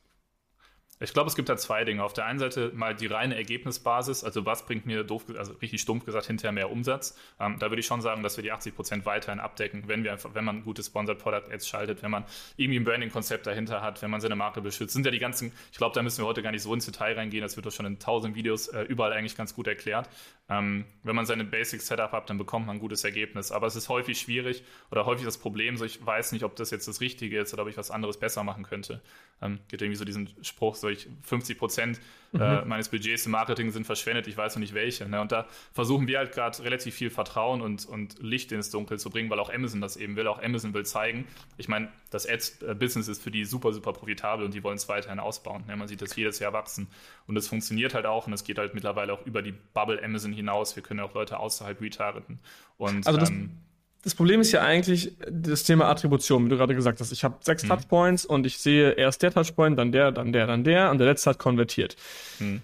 ich 0.98 1.12
glaube, 1.12 1.28
es 1.28 1.36
gibt 1.36 1.50
da 1.50 1.56
zwei 1.58 1.84
Dinge. 1.84 2.02
Auf 2.02 2.14
der 2.14 2.24
einen 2.24 2.38
Seite 2.38 2.72
mal 2.74 2.94
die 2.94 3.06
reine 3.06 3.36
Ergebnisbasis, 3.36 4.24
also 4.24 4.46
was 4.46 4.64
bringt 4.64 4.86
mir 4.86 5.04
doof, 5.04 5.24
also 5.36 5.52
richtig 5.54 5.82
stumpf 5.82 6.06
gesagt, 6.06 6.26
hinterher 6.26 6.52
mehr 6.52 6.70
Umsatz. 6.70 7.18
Ähm, 7.38 7.58
da 7.58 7.70
würde 7.70 7.80
ich 7.80 7.86
schon 7.86 8.00
sagen, 8.00 8.22
dass 8.22 8.38
wir 8.38 8.42
die 8.42 8.52
80 8.52 8.74
Prozent 8.74 9.04
weiterhin 9.04 9.38
abdecken, 9.38 9.84
wenn 9.88 10.04
wir 10.04 10.12
einfach, 10.12 10.34
wenn 10.34 10.44
man 10.44 10.62
gute 10.62 10.82
Sponsored 10.82 11.18
Product 11.18 11.52
Ads 11.52 11.68
schaltet, 11.68 12.02
wenn 12.02 12.10
man 12.10 12.24
irgendwie 12.56 12.80
ein 12.80 12.84
Branding-Konzept 12.84 13.46
dahinter 13.46 13.82
hat, 13.82 14.00
wenn 14.00 14.10
man 14.10 14.22
seine 14.22 14.36
Marke 14.36 14.62
beschützt. 14.62 14.94
Sind 14.94 15.04
ja 15.04 15.12
die 15.12 15.18
ganzen, 15.18 15.52
ich 15.70 15.76
glaube, 15.76 15.94
da 15.94 16.02
müssen 16.02 16.22
wir 16.22 16.26
heute 16.26 16.42
gar 16.42 16.50
nicht 16.50 16.62
so 16.62 16.72
ins 16.72 16.86
Detail 16.86 17.14
reingehen, 17.14 17.42
das 17.42 17.56
wird 17.56 17.66
doch 17.66 17.72
schon 17.72 17.84
in 17.84 17.98
tausend 17.98 18.34
Videos 18.34 18.68
äh, 18.68 18.82
überall 18.82 19.12
eigentlich 19.12 19.36
ganz 19.36 19.54
gut 19.54 19.66
erklärt. 19.66 20.08
Ähm, 20.48 20.86
wenn 21.02 21.16
man 21.16 21.26
seine 21.26 21.44
Basic 21.44 21.82
Setup 21.82 22.12
hat, 22.12 22.30
dann 22.30 22.38
bekommt 22.38 22.66
man 22.66 22.76
ein 22.76 22.80
gutes 22.80 23.04
Ergebnis. 23.04 23.52
Aber 23.52 23.66
es 23.66 23.76
ist 23.76 23.88
häufig 23.88 24.18
schwierig 24.18 24.62
oder 24.90 25.04
häufig 25.04 25.26
das 25.26 25.36
Problem, 25.38 25.76
so 25.76 25.84
ich 25.84 26.04
weiß 26.04 26.32
nicht, 26.32 26.44
ob 26.44 26.56
das 26.56 26.70
jetzt 26.70 26.88
das 26.88 27.00
Richtige 27.00 27.40
ist 27.40 27.52
oder 27.52 27.64
ob 27.64 27.68
ich 27.68 27.76
was 27.76 27.90
anderes 27.90 28.18
besser 28.18 28.44
machen 28.44 28.64
könnte. 28.64 29.02
Ähm, 29.42 29.58
gibt 29.68 29.82
irgendwie 29.82 29.98
so 29.98 30.04
diesen 30.04 30.30
Spruch, 30.42 30.76
so 30.76 30.85
ich 30.92 31.08
50 31.22 31.58
Prozent 31.58 32.00
äh, 32.34 32.36
mhm. 32.36 32.42
äh, 32.42 32.64
meines 32.64 32.88
Budgets 32.88 33.26
im 33.26 33.32
Marketing 33.32 33.70
sind 33.70 33.84
verschwendet, 33.84 34.26
ich 34.26 34.36
weiß 34.36 34.56
noch 34.56 34.60
nicht 34.60 34.74
welche. 34.74 35.08
Ne? 35.08 35.20
Und 35.20 35.32
da 35.32 35.46
versuchen 35.72 36.06
wir 36.06 36.18
halt 36.18 36.32
gerade 36.32 36.62
relativ 36.62 36.94
viel 36.94 37.10
Vertrauen 37.10 37.60
und, 37.60 37.86
und 37.86 38.16
Licht 38.20 38.52
ins 38.52 38.70
Dunkel 38.70 38.98
zu 38.98 39.10
bringen, 39.10 39.30
weil 39.30 39.38
auch 39.38 39.52
Amazon 39.52 39.80
das 39.80 39.96
eben 39.96 40.16
will. 40.16 40.26
Auch 40.26 40.42
Amazon 40.42 40.74
will 40.74 40.84
zeigen, 40.84 41.26
ich 41.56 41.68
meine, 41.68 41.88
das 42.10 42.28
Ads-Business 42.28 43.08
ist 43.08 43.22
für 43.22 43.30
die 43.30 43.44
super, 43.44 43.72
super 43.72 43.92
profitabel 43.92 44.44
und 44.44 44.54
die 44.54 44.62
wollen 44.62 44.76
es 44.76 44.88
weiterhin 44.88 45.18
ausbauen. 45.18 45.64
Ne? 45.66 45.76
Man 45.76 45.88
sieht 45.88 46.02
das 46.02 46.16
jedes 46.16 46.38
Jahr 46.38 46.52
wachsen. 46.52 46.88
Und 47.26 47.36
es 47.36 47.48
funktioniert 47.48 47.94
halt 47.94 48.06
auch 48.06 48.26
und 48.26 48.32
es 48.32 48.44
geht 48.44 48.58
halt 48.58 48.74
mittlerweile 48.74 49.12
auch 49.12 49.24
über 49.26 49.42
die 49.42 49.52
Bubble 49.52 50.02
Amazon 50.02 50.32
hinaus. 50.32 50.76
Wir 50.76 50.82
können 50.82 51.00
auch 51.00 51.14
Leute 51.14 51.38
außerhalb 51.38 51.80
retargeten. 51.80 52.38
Und 52.78 53.06
also 53.06 53.18
das, 53.18 53.30
ähm, 53.30 53.58
das 54.06 54.14
Problem 54.14 54.40
ist 54.40 54.52
ja 54.52 54.62
eigentlich 54.62 55.16
das 55.28 55.64
Thema 55.64 55.88
Attribution, 55.88 56.44
wie 56.44 56.48
du 56.48 56.56
gerade 56.56 56.76
gesagt 56.76 57.00
hast. 57.00 57.10
Ich 57.10 57.24
habe 57.24 57.38
sechs 57.40 57.64
mhm. 57.64 57.70
Touchpoints 57.70 58.24
und 58.24 58.46
ich 58.46 58.58
sehe 58.58 58.92
erst 58.92 59.20
der 59.24 59.32
Touchpoint, 59.32 59.76
dann 59.76 59.90
der, 59.90 60.12
dann 60.12 60.32
der, 60.32 60.46
dann 60.46 60.62
der 60.62 60.92
und 60.92 60.98
der 60.98 61.08
letzte 61.08 61.30
hat 61.30 61.40
konvertiert. 61.40 61.96
Mhm. 62.38 62.62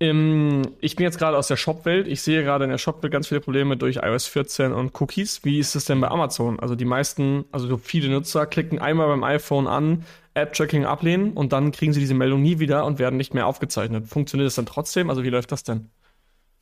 Im, 0.00 0.62
ich 0.82 0.94
bin 0.94 1.04
jetzt 1.04 1.18
gerade 1.18 1.38
aus 1.38 1.48
der 1.48 1.56
Shop-Welt. 1.56 2.06
Ich 2.08 2.20
sehe 2.20 2.42
gerade 2.42 2.64
in 2.64 2.70
der 2.70 2.76
Shop-Welt 2.76 3.10
ganz 3.10 3.28
viele 3.28 3.40
Probleme 3.40 3.78
durch 3.78 4.00
iOS 4.02 4.26
14 4.26 4.74
und 4.74 5.00
Cookies. 5.00 5.42
Wie 5.44 5.58
ist 5.58 5.74
es 5.76 5.86
denn 5.86 5.98
bei 5.98 6.08
Amazon? 6.08 6.60
Also 6.60 6.74
die 6.74 6.84
meisten, 6.84 7.46
also 7.52 7.78
viele 7.78 8.10
Nutzer 8.10 8.44
klicken 8.44 8.78
einmal 8.78 9.08
beim 9.08 9.24
iPhone 9.24 9.68
an, 9.68 10.04
App-Tracking 10.34 10.84
ablehnen 10.84 11.32
und 11.32 11.54
dann 11.54 11.72
kriegen 11.72 11.94
sie 11.94 12.00
diese 12.00 12.12
Meldung 12.12 12.42
nie 12.42 12.58
wieder 12.58 12.84
und 12.84 12.98
werden 12.98 13.16
nicht 13.16 13.32
mehr 13.32 13.46
aufgezeichnet. 13.46 14.08
Funktioniert 14.08 14.46
das 14.46 14.56
dann 14.56 14.66
trotzdem? 14.66 15.08
Also 15.08 15.22
wie 15.22 15.30
läuft 15.30 15.52
das 15.52 15.62
denn? 15.62 15.88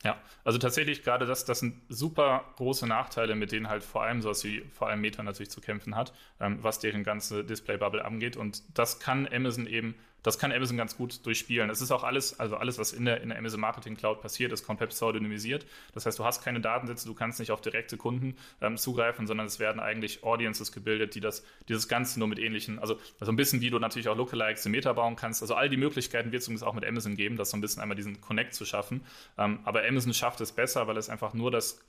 Ja, 0.03 0.19
also 0.43 0.57
tatsächlich 0.57 1.03
gerade 1.03 1.27
das, 1.27 1.45
das 1.45 1.59
sind 1.59 1.79
super 1.87 2.45
große 2.55 2.87
Nachteile, 2.87 3.35
mit 3.35 3.51
denen 3.51 3.69
halt 3.69 3.83
vor 3.83 4.01
allem 4.03 4.21
sowas 4.21 4.43
wie 4.43 4.61
vor 4.71 4.87
allem 4.89 5.01
Meta 5.01 5.21
natürlich 5.21 5.51
zu 5.51 5.61
kämpfen 5.61 5.95
hat, 5.95 6.11
ähm, 6.39 6.57
was 6.63 6.79
deren 6.79 7.03
ganze 7.03 7.43
Display-Bubble 7.43 8.03
angeht. 8.03 8.35
Und 8.35 8.63
das 8.77 8.99
kann 8.99 9.27
Amazon 9.31 9.67
eben 9.67 9.95
das 10.23 10.37
kann 10.37 10.51
Amazon 10.51 10.77
ganz 10.77 10.95
gut 10.95 11.25
durchspielen. 11.25 11.69
Es 11.69 11.81
ist 11.81 11.91
auch 11.91 12.03
alles, 12.03 12.39
also 12.39 12.57
alles, 12.57 12.77
was 12.77 12.93
in 12.93 13.05
der, 13.05 13.21
in 13.21 13.29
der 13.29 13.37
Amazon 13.37 13.59
Marketing 13.59 13.95
Cloud 13.95 14.21
passiert, 14.21 14.51
ist 14.51 14.65
komplett 14.65 14.91
pseudonymisiert. 14.91 15.65
Das 15.93 16.05
heißt, 16.05 16.19
du 16.19 16.25
hast 16.25 16.43
keine 16.43 16.61
Datensätze, 16.61 17.07
du 17.07 17.13
kannst 17.13 17.39
nicht 17.39 17.51
auf 17.51 17.61
direkte 17.61 17.97
Kunden 17.97 18.35
ähm, 18.61 18.77
zugreifen, 18.77 19.27
sondern 19.27 19.47
es 19.47 19.59
werden 19.59 19.79
eigentlich 19.79 20.23
Audiences 20.23 20.71
gebildet, 20.71 21.15
die 21.15 21.19
das, 21.19 21.43
dieses 21.67 21.87
Ganze 21.87 22.19
nur 22.19 22.27
mit 22.27 22.39
ähnlichen, 22.39 22.79
also, 22.79 22.97
also 23.19 23.31
ein 23.31 23.35
bisschen 23.35 23.61
wie 23.61 23.69
du 23.69 23.79
natürlich 23.79 24.09
auch 24.09 24.17
Lookalikes 24.17 24.65
im 24.65 24.71
Meta 24.73 24.93
bauen 24.93 25.15
kannst. 25.15 25.41
Also 25.41 25.55
all 25.55 25.69
die 25.69 25.77
Möglichkeiten 25.77 26.31
wird 26.31 26.41
es 26.41 26.47
übrigens 26.47 26.63
auch 26.63 26.73
mit 26.73 26.85
Amazon 26.85 27.15
geben, 27.15 27.37
das 27.37 27.49
so 27.49 27.57
ein 27.57 27.61
bisschen 27.61 27.81
einmal 27.81 27.95
diesen 27.95 28.21
Connect 28.21 28.53
zu 28.53 28.65
schaffen. 28.65 29.05
Ähm, 29.37 29.59
aber 29.63 29.83
Amazon 29.87 30.13
schafft 30.13 30.41
es 30.41 30.51
besser, 30.51 30.87
weil 30.87 30.97
es 30.97 31.09
einfach 31.09 31.33
nur 31.33 31.51
das 31.51 31.79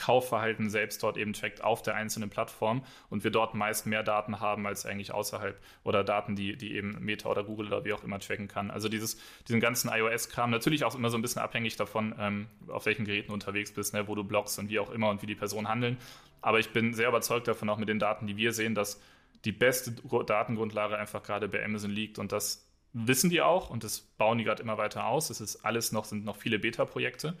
Kaufverhalten 0.00 0.70
selbst 0.70 1.02
dort 1.02 1.18
eben 1.18 1.34
trackt 1.34 1.62
auf 1.62 1.82
der 1.82 1.94
einzelnen 1.94 2.30
Plattform 2.30 2.82
und 3.10 3.22
wir 3.22 3.30
dort 3.30 3.54
meist 3.54 3.86
mehr 3.86 4.02
Daten 4.02 4.40
haben 4.40 4.66
als 4.66 4.86
eigentlich 4.86 5.12
außerhalb 5.12 5.60
oder 5.84 6.02
Daten, 6.02 6.34
die, 6.36 6.56
die 6.56 6.74
eben 6.74 6.96
Meta 7.00 7.28
oder 7.28 7.44
Google 7.44 7.66
oder 7.66 7.84
wie 7.84 7.92
auch 7.92 8.02
immer 8.02 8.18
tracken 8.18 8.48
kann. 8.48 8.70
Also 8.70 8.88
dieses, 8.88 9.18
diesen 9.46 9.60
ganzen 9.60 9.90
iOS-Kram, 9.90 10.50
natürlich 10.50 10.84
auch 10.84 10.94
immer 10.94 11.10
so 11.10 11.18
ein 11.18 11.22
bisschen 11.22 11.42
abhängig 11.42 11.76
davon, 11.76 12.14
ähm, 12.18 12.46
auf 12.68 12.86
welchen 12.86 13.04
Geräten 13.04 13.32
unterwegs 13.32 13.72
bist, 13.72 13.92
ne, 13.92 14.08
wo 14.08 14.14
du 14.14 14.24
bloggst 14.24 14.58
und 14.58 14.70
wie 14.70 14.78
auch 14.78 14.90
immer 14.90 15.10
und 15.10 15.20
wie 15.20 15.26
die 15.26 15.34
Personen 15.34 15.68
handeln. 15.68 15.98
Aber 16.40 16.58
ich 16.58 16.70
bin 16.70 16.94
sehr 16.94 17.08
überzeugt 17.08 17.46
davon, 17.46 17.68
auch 17.68 17.76
mit 17.76 17.90
den 17.90 17.98
Daten, 17.98 18.26
die 18.26 18.38
wir 18.38 18.54
sehen, 18.54 18.74
dass 18.74 19.00
die 19.44 19.52
beste 19.52 19.92
Datengrundlage 19.92 20.96
einfach 20.96 21.22
gerade 21.22 21.46
bei 21.48 21.62
Amazon 21.62 21.90
liegt 21.90 22.18
und 22.18 22.32
das 22.32 22.66
wissen 22.92 23.30
die 23.30 23.40
auch 23.40 23.70
und 23.70 23.84
das 23.84 24.00
bauen 24.00 24.38
die 24.38 24.44
gerade 24.44 24.62
immer 24.62 24.78
weiter 24.78 25.06
aus. 25.06 25.30
Es 25.30 25.40
ist 25.40 25.64
alles 25.64 25.92
noch, 25.92 26.04
sind 26.04 26.24
noch 26.24 26.36
viele 26.36 26.58
Beta-Projekte. 26.58 27.36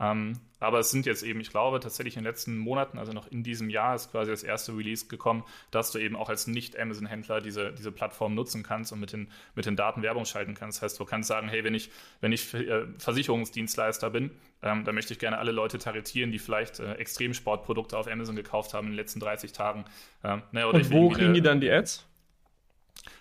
Ähm, 0.00 0.40
aber 0.60 0.78
es 0.78 0.90
sind 0.90 1.04
jetzt 1.04 1.22
eben, 1.22 1.40
ich 1.40 1.50
glaube, 1.50 1.78
tatsächlich 1.78 2.16
in 2.16 2.22
den 2.22 2.30
letzten 2.30 2.56
Monaten, 2.56 2.98
also 2.98 3.12
noch 3.12 3.26
in 3.26 3.42
diesem 3.42 3.68
Jahr, 3.68 3.94
ist 3.94 4.10
quasi 4.10 4.30
das 4.30 4.42
erste 4.42 4.76
Release 4.76 5.06
gekommen, 5.06 5.44
dass 5.70 5.92
du 5.92 5.98
eben 5.98 6.16
auch 6.16 6.28
als 6.28 6.46
Nicht-Amazon-Händler 6.46 7.40
diese, 7.40 7.72
diese 7.72 7.92
Plattform 7.92 8.34
nutzen 8.34 8.62
kannst 8.62 8.92
und 8.92 9.00
mit 9.00 9.12
den, 9.12 9.28
mit 9.54 9.66
den 9.66 9.76
Daten 9.76 10.02
Werbung 10.02 10.24
schalten 10.24 10.54
kannst. 10.54 10.78
Das 10.78 10.82
heißt, 10.92 11.00
du 11.00 11.04
kannst 11.04 11.28
sagen, 11.28 11.48
hey, 11.48 11.64
wenn 11.64 11.74
ich, 11.74 11.90
wenn 12.20 12.32
ich 12.32 12.54
äh, 12.54 12.86
Versicherungsdienstleister 12.98 14.10
bin, 14.10 14.30
ähm, 14.62 14.84
dann 14.84 14.94
möchte 14.94 15.12
ich 15.12 15.18
gerne 15.18 15.38
alle 15.38 15.52
Leute 15.52 15.78
targetieren, 15.78 16.32
die 16.32 16.38
vielleicht 16.38 16.80
äh, 16.80 16.94
Extremsportprodukte 16.94 17.98
auf 17.98 18.08
Amazon 18.08 18.34
gekauft 18.34 18.72
haben 18.72 18.86
in 18.86 18.92
den 18.92 18.98
letzten 18.98 19.20
30 19.20 19.52
Tagen. 19.52 19.84
Ähm, 20.22 20.42
ne, 20.52 20.66
und 20.66 20.90
wo 20.90 21.10
kriegen 21.10 21.34
die 21.34 21.42
dann 21.42 21.60
die 21.60 21.70
Ads? 21.70 22.06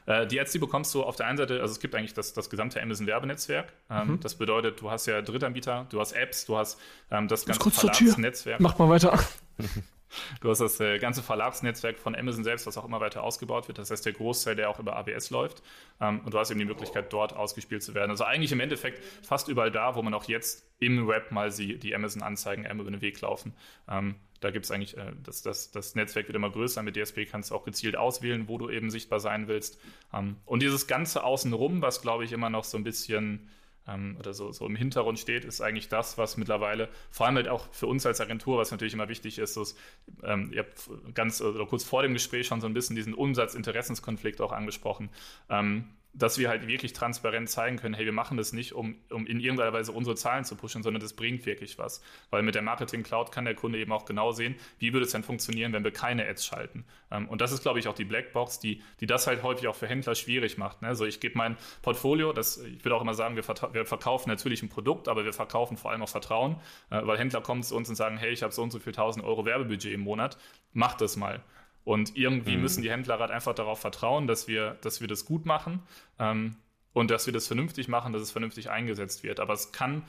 Äh, 0.05 0.27
die 0.27 0.39
Ads, 0.39 0.51
die 0.51 0.59
bekommst 0.59 0.93
du 0.93 1.03
auf 1.03 1.15
der 1.15 1.27
einen 1.27 1.37
Seite, 1.37 1.61
also 1.61 1.71
es 1.71 1.79
gibt 1.79 1.95
eigentlich 1.95 2.13
das, 2.13 2.33
das 2.33 2.49
gesamte 2.49 2.81
Amazon-Werbenetzwerk. 2.81 3.73
Ähm, 3.89 4.07
mhm. 4.07 4.19
Das 4.19 4.35
bedeutet, 4.35 4.81
du 4.81 4.91
hast 4.91 5.05
ja 5.05 5.21
Drittanbieter, 5.21 5.87
du 5.89 5.99
hast 5.99 6.13
Apps, 6.13 6.45
du 6.45 6.57
hast 6.57 6.79
ähm, 7.11 7.27
das 7.27 7.45
ganze 7.45 7.71
Verlagsnetzwerk. 7.71 8.59
Mach 8.59 8.77
mal 8.77 8.89
weiter. 8.89 9.17
Du 10.41 10.49
hast 10.49 10.59
das 10.59 10.79
äh, 10.79 10.99
ganze 10.99 11.23
Verlagsnetzwerk 11.23 11.99
von 11.99 12.15
Amazon 12.15 12.43
selbst, 12.43 12.67
was 12.67 12.77
auch 12.77 12.85
immer 12.85 12.99
weiter 12.99 13.23
ausgebaut 13.23 13.67
wird. 13.67 13.77
Das 13.77 13.91
heißt, 13.91 14.05
der 14.05 14.13
Großteil, 14.13 14.55
der 14.55 14.69
auch 14.69 14.79
über 14.79 14.95
ABS 14.95 15.29
läuft. 15.29 15.63
Ähm, 15.99 16.21
und 16.21 16.33
du 16.33 16.39
hast 16.39 16.51
eben 16.51 16.59
die 16.59 16.65
Möglichkeit, 16.65 17.11
dort 17.11 17.33
ausgespielt 17.33 17.83
zu 17.83 17.93
werden. 17.93 18.11
Also 18.11 18.23
eigentlich 18.23 18.51
im 18.51 18.59
Endeffekt 18.59 19.03
fast 19.23 19.47
überall 19.47 19.71
da, 19.71 19.95
wo 19.95 20.01
man 20.01 20.13
auch 20.13 20.25
jetzt 20.25 20.67
im 20.79 21.07
Web 21.07 21.31
mal 21.31 21.51
die, 21.51 21.95
Amazon-Anzeigen 21.95 22.65
einmal 22.65 22.85
über 22.85 22.91
den 22.91 23.01
Weg 23.01 23.19
laufen. 23.21 23.53
Ähm, 23.89 24.15
da 24.39 24.51
gibt 24.51 24.65
es 24.65 24.71
eigentlich, 24.71 24.97
äh, 24.97 25.13
das, 25.23 25.41
das, 25.41 25.71
das 25.71 25.95
Netzwerk 25.95 26.27
wird 26.27 26.35
immer 26.35 26.49
größer. 26.49 26.83
Mit 26.83 26.95
DSP 26.95 27.25
kannst 27.25 27.51
du 27.51 27.55
auch 27.55 27.63
gezielt 27.63 27.95
auswählen, 27.95 28.47
wo 28.47 28.57
du 28.57 28.69
eben 28.69 28.89
sichtbar 28.89 29.19
sein 29.19 29.47
willst. 29.47 29.79
Ähm, 30.13 30.37
und 30.45 30.61
dieses 30.61 30.87
ganze 30.87 31.23
Außenrum, 31.23 31.81
was 31.81 32.01
glaube 32.01 32.25
ich 32.25 32.33
immer 32.33 32.49
noch 32.49 32.65
so 32.65 32.77
ein 32.77 32.83
bisschen 32.83 33.49
ähm, 33.87 34.15
oder 34.19 34.33
so, 34.33 34.51
so 34.51 34.65
im 34.65 34.75
Hintergrund 34.75 35.19
steht, 35.19 35.45
ist 35.45 35.61
eigentlich 35.61 35.89
das, 35.89 36.17
was 36.17 36.37
mittlerweile, 36.37 36.89
vor 37.11 37.25
allem 37.25 37.35
halt 37.35 37.47
auch 37.47 37.67
für 37.71 37.87
uns 37.87 38.05
als 38.05 38.21
Agentur, 38.21 38.57
was 38.57 38.71
natürlich 38.71 38.93
immer 38.93 39.09
wichtig 39.09 39.39
ist, 39.39 39.57
ist 39.57 39.77
ähm, 40.23 40.51
ihr 40.53 40.59
habt 40.59 40.89
ganz 41.13 41.41
oder 41.41 41.65
kurz 41.65 41.83
vor 41.83 42.01
dem 42.03 42.13
Gespräch 42.13 42.47
schon 42.47 42.61
so 42.61 42.67
ein 42.67 42.73
bisschen 42.73 42.95
diesen 42.95 43.13
Umsatz-Interessenskonflikt 43.13 44.41
auch 44.41 44.51
angesprochen. 44.51 45.09
Ähm, 45.49 45.89
dass 46.13 46.37
wir 46.37 46.49
halt 46.49 46.67
wirklich 46.67 46.93
transparent 46.93 47.49
zeigen 47.49 47.77
können, 47.77 47.95
hey, 47.95 48.05
wir 48.05 48.13
machen 48.13 48.37
das 48.37 48.53
nicht, 48.53 48.73
um, 48.73 48.95
um 49.09 49.25
in 49.25 49.39
irgendeiner 49.39 49.73
Weise 49.73 49.91
unsere 49.91 50.15
Zahlen 50.15 50.45
zu 50.45 50.55
pushen, 50.55 50.83
sondern 50.83 51.01
das 51.01 51.13
bringt 51.13 51.45
wirklich 51.45 51.79
was. 51.79 52.01
Weil 52.29 52.43
mit 52.43 52.53
der 52.53 52.61
Marketing 52.61 53.01
Cloud 53.01 53.31
kann 53.31 53.45
der 53.45 53.55
Kunde 53.55 53.79
eben 53.79 53.91
auch 53.91 54.05
genau 54.05 54.31
sehen, 54.31 54.55
wie 54.77 54.93
würde 54.93 55.05
es 55.05 55.11
denn 55.11 55.23
funktionieren, 55.23 55.73
wenn 55.73 55.83
wir 55.83 55.91
keine 55.91 56.27
Ads 56.27 56.45
schalten. 56.45 56.85
Ähm, 57.09 57.27
und 57.29 57.41
das 57.41 57.51
ist, 57.51 57.63
glaube 57.63 57.79
ich, 57.79 57.87
auch 57.87 57.95
die 57.95 58.05
Blackbox, 58.05 58.59
die, 58.59 58.83
die 58.99 59.07
das 59.07 59.25
halt 59.25 59.41
häufig 59.41 59.67
auch 59.67 59.75
für 59.75 59.87
Händler 59.87 60.13
schwierig 60.13 60.57
macht. 60.57 60.83
Ne? 60.83 60.87
Also 60.87 61.05
ich 61.05 61.19
gebe 61.19 61.37
mein 61.37 61.57
Portfolio, 61.81 62.31
das, 62.31 62.57
ich 62.57 62.85
würde 62.85 62.95
auch 62.95 63.01
immer 63.01 63.15
sagen, 63.15 63.35
wir, 63.35 63.47
wir, 63.73 63.85
verkaufen 63.85 64.29
natürlich 64.29 64.61
ein 64.61 64.69
Produkt, 64.69 65.07
aber 65.07 65.25
wir 65.25 65.33
verkaufen 65.33 65.77
vor 65.77 65.91
allem 65.91 66.03
auch 66.03 66.09
Vertrauen, 66.09 66.57
äh, 66.91 67.01
weil 67.03 67.17
Händler 67.17 67.41
kommen 67.41 67.63
zu 67.63 67.75
uns 67.75 67.89
und 67.89 67.95
sagen, 67.95 68.17
hey, 68.17 68.31
ich 68.31 68.43
habe 68.43 68.53
so 68.53 68.61
und 68.61 68.71
so 68.71 68.79
viel 68.79 68.93
1000 68.93 69.25
Euro 69.25 69.45
Werbebudget 69.45 69.93
im 69.93 70.01
Monat, 70.01 70.37
mach 70.73 70.93
das 70.93 71.15
mal. 71.15 71.41
Und 71.83 72.15
irgendwie 72.15 72.55
mhm. 72.55 72.61
müssen 72.61 72.81
die 72.81 72.91
Händler 72.91 73.19
halt 73.19 73.31
einfach 73.31 73.53
darauf 73.53 73.79
vertrauen, 73.79 74.27
dass 74.27 74.47
wir, 74.47 74.77
dass 74.81 75.01
wir 75.01 75.07
das 75.07 75.25
gut 75.25 75.45
machen 75.45 75.81
ähm, 76.17 76.55
und 76.93 77.11
dass 77.11 77.25
wir 77.25 77.33
das 77.33 77.47
vernünftig 77.47 77.87
machen, 77.87 78.13
dass 78.13 78.21
es 78.21 78.31
vernünftig 78.31 78.69
eingesetzt 78.69 79.23
wird. 79.23 79.39
Aber 79.39 79.53
es 79.53 79.73
kann, 79.73 80.03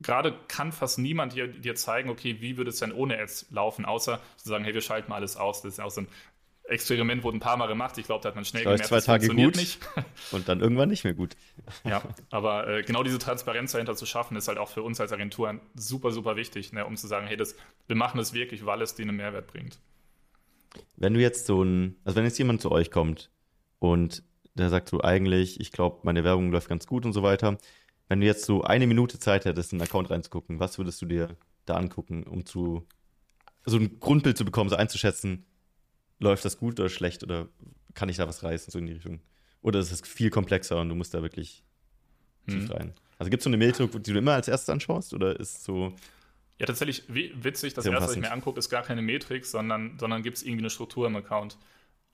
gerade 0.00 0.34
kann 0.48 0.72
fast 0.72 0.98
niemand 0.98 1.34
dir, 1.34 1.46
dir 1.46 1.76
zeigen, 1.76 2.10
okay, 2.10 2.38
wie 2.40 2.56
würde 2.56 2.70
es 2.70 2.78
denn 2.78 2.92
ohne 2.92 3.18
Ads 3.18 3.46
laufen, 3.50 3.84
außer 3.84 4.20
zu 4.36 4.48
sagen, 4.48 4.64
hey, 4.64 4.74
wir 4.74 4.80
schalten 4.80 5.10
mal 5.10 5.16
alles 5.16 5.36
aus. 5.36 5.62
Das 5.62 5.74
ist 5.74 5.80
auch 5.80 5.90
so 5.90 6.02
ein 6.02 6.08
Experiment 6.68 7.22
wurde 7.22 7.36
ein 7.36 7.40
paar 7.40 7.56
Mal 7.56 7.68
gemacht. 7.68 7.96
Ich 7.98 8.06
glaube, 8.06 8.22
da 8.22 8.30
hat 8.30 8.34
man 8.34 8.44
schnell 8.44 8.64
gemerkt, 8.64 8.86
zwei 8.86 9.00
Tage 9.00 9.28
gut 9.28 9.56
nicht. 9.56 9.78
und 10.32 10.48
dann 10.48 10.60
irgendwann 10.60 10.88
nicht 10.88 11.04
mehr 11.04 11.14
gut. 11.14 11.36
Ja, 11.84 12.02
aber 12.30 12.66
äh, 12.66 12.82
genau 12.82 13.02
diese 13.02 13.18
Transparenz 13.18 13.72
dahinter 13.72 13.94
zu 13.94 14.06
schaffen, 14.06 14.36
ist 14.36 14.48
halt 14.48 14.58
auch 14.58 14.68
für 14.68 14.82
uns 14.82 15.00
als 15.00 15.12
Agentur 15.12 15.60
super, 15.74 16.10
super 16.10 16.34
wichtig, 16.36 16.72
ne, 16.72 16.84
um 16.84 16.96
zu 16.96 17.06
sagen, 17.06 17.26
hey, 17.26 17.36
das, 17.36 17.54
wir 17.86 17.96
machen 17.96 18.18
das 18.18 18.32
wirklich, 18.32 18.66
weil 18.66 18.82
es 18.82 18.94
dir 18.94 19.02
einen 19.02 19.16
Mehrwert 19.16 19.46
bringt. 19.46 19.78
Wenn 20.96 21.14
du 21.14 21.20
jetzt 21.20 21.46
so 21.46 21.62
ein, 21.62 21.96
also 22.04 22.16
wenn 22.16 22.24
jetzt 22.24 22.38
jemand 22.38 22.60
zu 22.60 22.70
euch 22.70 22.90
kommt 22.90 23.30
und 23.78 24.22
der 24.54 24.70
sagt 24.70 24.88
so, 24.88 25.02
eigentlich, 25.02 25.60
ich 25.60 25.70
glaube, 25.70 26.00
meine 26.02 26.24
Werbung 26.24 26.50
läuft 26.50 26.68
ganz 26.68 26.86
gut 26.86 27.04
und 27.04 27.12
so 27.12 27.22
weiter. 27.22 27.58
Wenn 28.08 28.20
du 28.20 28.26
jetzt 28.26 28.44
so 28.44 28.62
eine 28.62 28.86
Minute 28.86 29.18
Zeit 29.18 29.44
hättest, 29.44 29.72
in 29.72 29.78
den 29.78 29.86
Account 29.86 30.10
reinzugucken, 30.10 30.60
was 30.60 30.78
würdest 30.78 31.00
du 31.02 31.06
dir 31.06 31.36
da 31.66 31.74
angucken, 31.74 32.22
um 32.22 32.46
zu, 32.46 32.86
so 33.64 33.76
ein 33.76 34.00
Grundbild 34.00 34.38
zu 34.38 34.44
bekommen, 34.44 34.70
so 34.70 34.76
einzuschätzen, 34.76 35.44
läuft 36.18 36.44
das 36.44 36.56
gut 36.56 36.80
oder 36.80 36.88
schlecht 36.88 37.22
oder 37.22 37.48
kann 37.94 38.08
ich 38.08 38.16
da 38.16 38.28
was 38.28 38.42
reißen, 38.42 38.70
so 38.70 38.78
in 38.78 38.86
die 38.86 38.92
Richtung? 38.94 39.20
Oder 39.60 39.80
ist 39.80 39.92
es 39.92 40.00
viel 40.02 40.30
komplexer 40.30 40.80
und 40.80 40.88
du 40.88 40.94
musst 40.94 41.12
da 41.12 41.22
wirklich 41.22 41.64
hm. 42.46 42.60
tief 42.60 42.70
rein? 42.70 42.94
Also 43.18 43.30
gibt 43.30 43.40
es 43.40 43.44
so 43.44 43.50
eine 43.50 43.56
Metrik, 43.56 43.90
die 43.92 44.12
du 44.12 44.18
immer 44.18 44.34
als 44.34 44.48
erstes 44.48 44.68
anschaust 44.68 45.12
oder 45.12 45.38
ist 45.38 45.64
so 45.64 45.92
ja, 46.58 46.66
tatsächlich 46.66 47.04
witzig. 47.08 47.74
Das 47.74 47.84
erste, 47.84 48.02
was 48.02 48.14
ich 48.14 48.20
mir 48.20 48.32
angucke, 48.32 48.58
ist 48.58 48.70
gar 48.70 48.82
keine 48.82 49.02
Metrik, 49.02 49.44
sondern, 49.44 49.98
sondern 49.98 50.22
gibt 50.22 50.38
es 50.38 50.42
irgendwie 50.42 50.62
eine 50.62 50.70
Struktur 50.70 51.06
im 51.06 51.16
Account. 51.16 51.58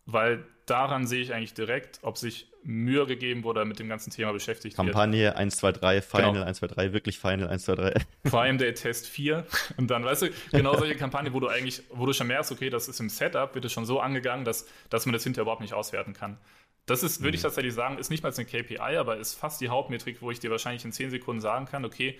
Weil 0.04 0.44
daran 0.66 1.06
sehe 1.06 1.22
ich 1.22 1.32
eigentlich 1.32 1.54
direkt, 1.54 2.00
ob 2.02 2.18
sich 2.18 2.50
Mühe 2.64 3.06
gegeben 3.06 3.44
wurde, 3.44 3.64
mit 3.64 3.78
dem 3.78 3.88
ganzen 3.88 4.10
Thema 4.10 4.32
beschäftigt 4.32 4.76
Kampagne 4.76 5.26
wird. 5.26 5.36
1, 5.36 5.56
2, 5.56 5.72
3, 5.72 6.02
Final 6.02 6.32
genau. 6.32 6.44
1, 6.44 6.58
2, 6.58 6.66
3, 6.68 6.92
wirklich 6.92 7.18
Final 7.18 7.48
1, 7.48 7.64
2, 7.64 7.74
3. 7.74 7.94
Prime 8.24 8.58
Day 8.58 8.74
Test 8.74 9.06
4. 9.08 9.46
Und 9.76 9.90
dann, 9.90 10.04
weißt 10.04 10.22
du, 10.22 10.30
genau 10.50 10.76
solche 10.76 10.96
Kampagnen, 10.96 11.32
wo 11.32 11.40
du 11.40 11.48
eigentlich, 11.48 11.82
wo 11.90 12.06
du 12.06 12.12
schon 12.12 12.26
merkst, 12.26 12.50
okay, 12.50 12.70
das 12.70 12.88
ist 12.88 12.98
im 13.00 13.08
Setup, 13.08 13.54
wird 13.54 13.64
es 13.64 13.72
schon 13.72 13.84
so 13.84 14.00
angegangen, 14.00 14.44
dass, 14.44 14.66
dass 14.90 15.06
man 15.06 15.12
das 15.12 15.22
hinterher 15.22 15.42
überhaupt 15.42 15.62
nicht 15.62 15.74
auswerten 15.74 16.14
kann. 16.14 16.38
Das 16.86 17.04
ist, 17.04 17.20
würde 17.20 17.30
mhm. 17.30 17.34
ich 17.36 17.42
tatsächlich 17.42 17.74
sagen, 17.74 17.98
ist 17.98 18.10
nicht 18.10 18.24
mal 18.24 18.32
eine 18.32 18.44
KPI, 18.44 18.96
aber 18.96 19.16
ist 19.16 19.34
fast 19.34 19.60
die 19.60 19.68
Hauptmetrik, 19.68 20.20
wo 20.20 20.32
ich 20.32 20.40
dir 20.40 20.50
wahrscheinlich 20.50 20.84
in 20.84 20.92
10 20.92 21.10
Sekunden 21.10 21.40
sagen 21.40 21.66
kann, 21.66 21.84
okay, 21.84 22.18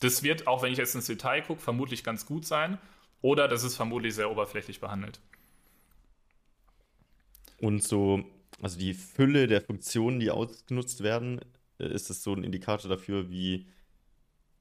das 0.00 0.22
wird, 0.22 0.46
auch 0.46 0.62
wenn 0.62 0.72
ich 0.72 0.78
jetzt 0.78 0.94
ins 0.94 1.06
Detail 1.06 1.42
gucke, 1.42 1.60
vermutlich 1.60 2.04
ganz 2.04 2.26
gut 2.26 2.46
sein. 2.46 2.78
Oder 3.22 3.48
das 3.48 3.64
ist 3.64 3.76
vermutlich 3.76 4.14
sehr 4.14 4.30
oberflächlich 4.30 4.80
behandelt. 4.80 5.20
Und 7.58 7.82
so, 7.82 8.24
also 8.60 8.78
die 8.78 8.92
Fülle 8.92 9.46
der 9.46 9.62
Funktionen, 9.62 10.20
die 10.20 10.30
ausgenutzt 10.30 11.02
werden, 11.02 11.40
äh, 11.78 11.86
ist 11.86 12.10
das 12.10 12.22
so 12.22 12.34
ein 12.34 12.44
Indikator 12.44 12.90
dafür, 12.90 13.30
wie, 13.30 13.66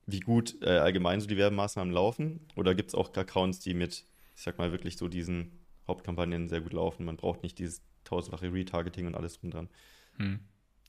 wie 0.05 0.21
gut 0.21 0.55
äh, 0.61 0.77
allgemein 0.77 1.19
so 1.19 1.27
die 1.27 1.37
Werbemaßnahmen 1.37 1.93
laufen? 1.93 2.47
Oder 2.55 2.75
gibt 2.75 2.89
es 2.89 2.95
auch 2.95 3.13
Accounts, 3.15 3.59
die 3.59 3.73
mit, 3.73 4.05
ich 4.35 4.41
sag 4.41 4.57
mal, 4.57 4.71
wirklich 4.71 4.97
so 4.97 5.07
diesen 5.07 5.59
Hauptkampagnen 5.87 6.47
sehr 6.47 6.61
gut 6.61 6.73
laufen? 6.73 7.05
Man 7.05 7.17
braucht 7.17 7.43
nicht 7.43 7.59
dieses 7.59 7.81
tausendfache 8.05 8.53
Retargeting 8.53 9.07
und 9.07 9.15
alles 9.15 9.39
drum 9.39 9.51
dran. 9.51 9.69
Hm. 10.17 10.39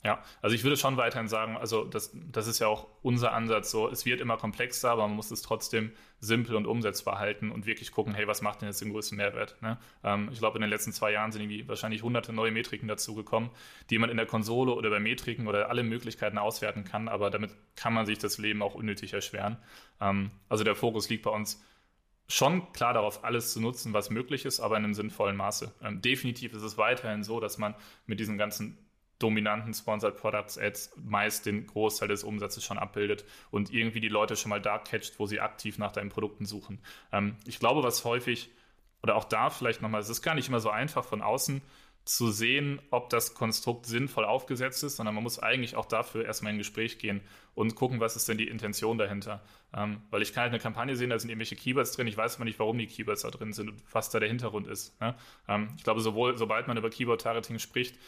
Ja, 0.05 0.23
also 0.43 0.55
ich 0.55 0.63
würde 0.65 0.77
schon 0.77 0.99
weiterhin 0.99 1.29
sagen, 1.29 1.57
also 1.57 1.85
das, 1.85 2.15
das 2.31 2.47
ist 2.47 2.59
ja 2.59 2.67
auch 2.67 2.89
unser 3.01 3.33
Ansatz 3.33 3.71
so, 3.71 3.89
es 3.89 4.05
wird 4.05 4.21
immer 4.21 4.37
komplexer, 4.37 4.91
aber 4.91 5.09
man 5.09 5.17
muss 5.17 5.31
es 5.31 5.41
trotzdem 5.41 5.93
simpel 6.21 6.57
und 6.57 6.67
umsetzbar 6.67 7.19
halten 7.19 7.51
und 7.51 7.65
wirklich 7.65 7.91
gucken, 7.91 8.13
hey, 8.13 8.27
was 8.27 8.43
macht 8.43 8.61
denn 8.61 8.69
jetzt 8.69 8.83
den 8.83 8.93
größten 8.93 9.17
Mehrwert? 9.17 9.57
Ne? 9.63 9.79
Ähm, 10.03 10.29
ich 10.31 10.41
glaube, 10.41 10.59
in 10.59 10.61
den 10.61 10.69
letzten 10.69 10.93
zwei 10.93 11.11
Jahren 11.11 11.33
sind 11.33 11.41
irgendwie 11.41 11.67
wahrscheinlich 11.69 12.03
hunderte 12.03 12.35
neue 12.35 12.51
Metriken 12.51 12.87
dazugekommen, 12.87 13.49
die 13.89 13.97
man 13.97 14.11
in 14.11 14.19
der 14.19 14.27
Konsole 14.27 14.75
oder 14.75 14.91
bei 14.91 15.01
Metriken 15.01 15.47
oder 15.47 15.71
alle 15.71 15.83
Möglichkeiten 15.83 16.37
auswerten 16.37 16.85
kann, 16.85 17.09
aber 17.09 17.31
damit 17.31 17.53
kann 17.75 17.95
man 17.95 18.05
sich 18.05 18.19
das 18.19 18.37
Leben 18.37 18.61
auch 18.61 18.75
unnötig 18.75 19.15
erschweren. 19.15 19.57
Ähm, 20.03 20.33
also 20.51 20.65
der 20.65 20.77
Fokus 20.77 21.09
liegt 21.09 21.23
bei 21.23 21.31
uns 21.31 21.65
schon 22.29 22.73
klar 22.75 22.93
darauf, 22.93 23.25
alles 23.25 23.55
zu 23.55 23.61
nutzen, 23.61 23.95
was 23.95 24.11
möglich 24.11 24.45
ist, 24.45 24.61
aber 24.61 24.77
in 24.77 24.85
einem 24.85 24.95
sinnvollen 24.95 25.37
Maße. 25.37 25.73
Ähm, 25.83 26.03
definitiv 26.03 26.53
ist 26.53 26.63
es 26.63 26.77
weiterhin 26.77 27.23
so, 27.25 27.41
dass 27.41 27.57
man 27.57 27.75
mit 28.07 28.21
diesen 28.21 28.37
ganzen 28.37 28.84
dominanten 29.19 29.75
Sponsored 29.75 30.17
Products 30.17 30.59
Ads 30.59 30.93
meist 30.97 31.47
den 31.47 31.67
Großteil 31.67 32.09
des 32.09 32.25
Umsatzes 32.25 32.65
schon 32.65 32.79
abbildet 32.79 33.25
und 33.51 33.73
irgendwie 33.73 34.01
die 34.01 34.09
Leute 34.09 34.37
schon 34.37 34.51
mal 34.51 34.61
da 34.61 34.79
catcht, 34.79 35.19
wo 35.19 35.27
sie 35.27 35.41
aktiv 35.41 35.79
nach 35.79 35.93
deinen 35.93 36.11
Produkten 36.11 36.47
suchen. 36.47 36.81
Ähm, 37.13 37.37
ich 37.47 37.59
glaube, 37.59 37.83
was 37.83 38.05
häufig 38.05 38.51
oder 39.03 39.17
auch 39.17 39.25
da 39.25 39.51
vielleicht 39.51 39.83
nochmal, 39.83 40.01
es 40.01 40.09
ist 40.09 40.23
gar 40.23 40.35
nicht 40.35 40.49
immer 40.49 40.61
so 40.61 40.71
einfach 40.71 41.05
von 41.05 41.23
außen 41.23 41.61
zu 42.05 42.31
sehen, 42.31 42.83
ob 42.91 43.09
das 43.09 43.35
Konstrukt 43.35 43.87
sinnvoll 43.87 44.27
aufgesetzt 44.27 44.85
ist, 44.85 44.97
sondern 44.97 45.15
man 45.15 45.25
muss 45.25 45.39
eigentlich 45.39 45.75
auch 45.75 45.87
dafür 45.87 46.25
erstmal 46.27 46.51
in 46.51 46.57
ein 46.57 46.59
Gespräch 46.59 46.99
gehen 46.99 47.23
und 47.55 47.77
gucken, 47.77 47.99
was 47.99 48.15
ist 48.15 48.29
denn 48.29 48.37
die 48.37 48.49
Intention 48.49 48.99
dahinter. 48.99 49.43
Ähm, 49.75 50.03
weil 50.11 50.21
ich 50.21 50.35
kann 50.35 50.43
halt 50.43 50.53
eine 50.53 50.61
Kampagne 50.61 50.97
sehen, 50.97 51.11
da 51.11 51.19
sind 51.19 51.31
irgendwelche 51.31 51.57
Keywords 51.57 51.93
drin, 51.93 52.07
ich 52.07 52.17
weiß 52.17 52.37
aber 52.37 52.45
nicht, 52.45 52.59
warum 52.59 52.77
die 52.77 52.87
Keywords 52.87 53.23
da 53.23 53.31
drin 53.31 53.55
sind 53.55 53.71
und 53.71 53.83
was 53.91 54.11
da 54.11 54.21
der 54.21 54.29
Hintergrund 54.29 54.67
ist. 54.67 55.01
Ne? 55.01 55.15
Ähm, 55.49 55.69
ich 55.79 55.85
glaube, 55.85 56.03
sowohl, 56.03 56.37
sobald 56.37 56.69
man 56.69 56.77
über 56.77 56.91
Keyword-Targeting 56.91 57.59
spricht, 57.59 57.99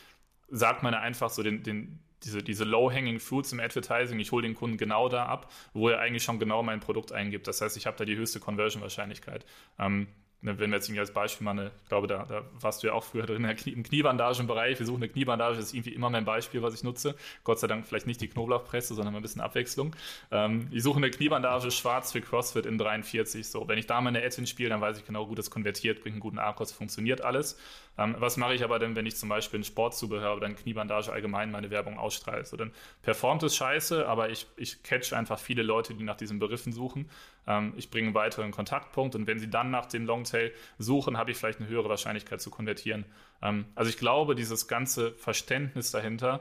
sagt 0.49 0.82
man 0.82 0.94
einfach 0.94 1.30
so 1.30 1.42
den, 1.42 1.62
den, 1.62 2.01
diese, 2.22 2.42
diese 2.42 2.64
low-hanging 2.64 3.20
fruits 3.20 3.53
im 3.53 3.61
Advertising, 3.61 4.18
ich 4.18 4.32
hole 4.32 4.42
den 4.42 4.55
Kunden 4.55 4.76
genau 4.76 5.09
da 5.09 5.26
ab, 5.26 5.53
wo 5.72 5.88
er 5.88 6.01
eigentlich 6.01 6.22
schon 6.24 6.38
genau 6.38 6.62
mein 6.62 6.80
Produkt 6.80 7.12
eingibt. 7.12 7.47
Das 7.47 7.61
heißt, 7.61 7.76
ich 7.76 7.86
habe 7.86 7.97
da 7.97 8.05
die 8.05 8.16
höchste 8.16 8.40
Conversion-Wahrscheinlichkeit. 8.40 9.44
Ähm, 9.78 10.09
Ne, 10.42 10.59
wenn 10.59 10.70
wir 10.70 10.76
jetzt 10.76 10.88
irgendwie 10.88 11.01
als 11.01 11.12
Beispiel 11.12 11.44
mal 11.44 11.53
eine, 11.53 11.72
ich 11.82 11.88
glaube, 11.88 12.07
da, 12.07 12.24
da 12.24 12.44
warst 12.61 12.82
du 12.82 12.88
ja 12.88 12.92
auch 12.92 13.03
früher 13.03 13.24
drin 13.24 13.44
im 13.44 13.82
Kniebandagenbereich. 13.82 14.78
Wir 14.78 14.86
suchen 14.86 15.03
eine 15.03 15.09
Kniebandage, 15.09 15.57
das 15.57 15.66
ist 15.66 15.74
irgendwie 15.74 15.94
immer 15.94 16.11
mein 16.11 16.26
Beispiel, 16.26 16.62
was 16.62 16.74
ich 16.74 16.84
nutze. 16.84 17.16
Gott 17.42 17.59
sei 17.59 17.66
Dank 17.66 17.86
vielleicht 17.86 18.07
nicht 18.07 18.20
die 18.20 18.28
Knoblauchpresse, 18.28 18.94
sondern 18.94 19.14
mal 19.14 19.20
ein 19.20 19.22
bisschen 19.22 19.40
Abwechslung. 19.40 19.97
Ähm, 20.30 20.68
ich 20.70 20.82
suche 20.82 20.99
eine 20.99 21.11
Kniebandage 21.11 21.70
schwarz 21.70 22.12
für 22.12 22.20
CrossFit 22.20 22.66
in 22.66 22.76
43. 22.76 23.49
So, 23.49 23.66
wenn 23.66 23.78
ich 23.78 23.86
da 23.86 24.01
meine 24.01 24.22
Ads 24.22 24.49
spiele, 24.49 24.68
dann 24.68 24.80
weiß 24.82 24.99
ich 24.99 25.07
genau, 25.07 25.26
gut, 25.26 25.38
das 25.38 25.51
konvertiert, 25.51 26.03
bringt 26.03 26.14
einen 26.14 26.20
guten 26.20 26.38
A-Kost, 26.38 26.74
funktioniert 26.74 27.22
alles. 27.22 27.59
Ähm, 27.99 28.16
was 28.18 28.36
mache 28.36 28.55
ich 28.55 28.62
aber 28.62 28.78
denn, 28.78 28.94
wenn 28.94 29.07
ich 29.07 29.16
zum 29.16 29.28
Beispiel 29.28 29.61
ein 29.61 29.64
Sportzubehör 29.64 30.36
oder 30.36 30.47
eine 30.47 30.55
Kniebandage 30.55 31.12
allgemein 31.12 31.51
meine 31.51 31.70
Werbung 31.70 31.99
ausstrahle? 31.99 32.44
So, 32.44 32.57
dann 32.57 32.72
performt 33.03 33.42
es 33.42 33.57
scheiße, 33.57 34.07
aber 34.07 34.30
ich, 34.30 34.47
ich 34.57 34.82
catch 34.82 35.12
einfach 35.12 35.38
viele 35.38 35.62
Leute, 35.62 35.94
die 35.94 36.05
nach 36.05 36.16
diesen 36.16 36.38
Beriffen 36.38 36.72
suchen. 36.72 37.11
Ähm, 37.47 37.72
ich 37.76 37.90
bringe 37.90 38.09
einen 38.09 38.14
weiteren 38.14 38.51
Kontaktpunkt 38.51 39.14
und 39.14 39.26
wenn 39.26 39.38
sie 39.38 39.49
dann 39.49 39.70
nach 39.70 39.86
dem 39.86 40.05
Longtail 40.05 40.53
suchen, 40.78 41.16
habe 41.16 41.30
ich 41.30 41.38
vielleicht 41.38 41.61
eine 41.61 41.68
höhere 41.68 41.88
Wahrscheinlichkeit 41.88 42.40
zu 42.40 42.51
konvertieren. 42.51 43.07
Ähm, 43.42 43.66
also 43.74 43.88
ich 43.88 43.97
glaube, 43.97 44.34
dieses 44.34 44.68
ganze 44.68 45.12
Verständnis 45.12 45.90
dahinter, 45.90 46.40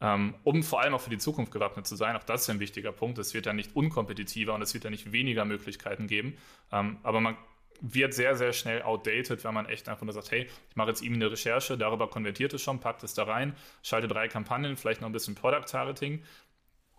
ähm, 0.00 0.34
um 0.44 0.62
vor 0.62 0.82
allem 0.82 0.94
auch 0.94 1.00
für 1.00 1.10
die 1.10 1.18
Zukunft 1.18 1.52
gewappnet 1.52 1.86
zu 1.86 1.96
sein, 1.96 2.16
auch 2.16 2.24
das 2.24 2.42
ist 2.42 2.50
ein 2.50 2.60
wichtiger 2.60 2.92
Punkt. 2.92 3.18
Es 3.18 3.34
wird 3.34 3.46
ja 3.46 3.52
nicht 3.52 3.74
unkompetitiver 3.74 4.54
und 4.54 4.62
es 4.62 4.74
wird 4.74 4.84
ja 4.84 4.90
nicht 4.90 5.12
weniger 5.12 5.44
Möglichkeiten 5.44 6.06
geben, 6.06 6.36
aber 6.70 7.20
man 7.20 7.36
wird 7.80 8.14
sehr, 8.14 8.36
sehr 8.36 8.52
schnell 8.52 8.82
outdated, 8.82 9.44
wenn 9.44 9.54
man 9.54 9.66
echt 9.66 9.88
einfach 9.88 10.04
nur 10.04 10.12
sagt, 10.12 10.30
hey, 10.30 10.48
ich 10.70 10.76
mache 10.76 10.90
jetzt 10.90 11.02
irgendwie 11.02 11.24
eine 11.24 11.32
Recherche, 11.32 11.76
darüber 11.76 12.08
konvertiert 12.08 12.52
es 12.54 12.62
schon, 12.62 12.80
packt 12.80 13.02
es 13.02 13.14
da 13.14 13.24
rein, 13.24 13.54
schalte 13.82 14.08
drei 14.08 14.28
Kampagnen, 14.28 14.76
vielleicht 14.76 15.00
noch 15.00 15.08
ein 15.08 15.12
bisschen 15.12 15.34
Product 15.34 15.66
Targeting 15.66 16.22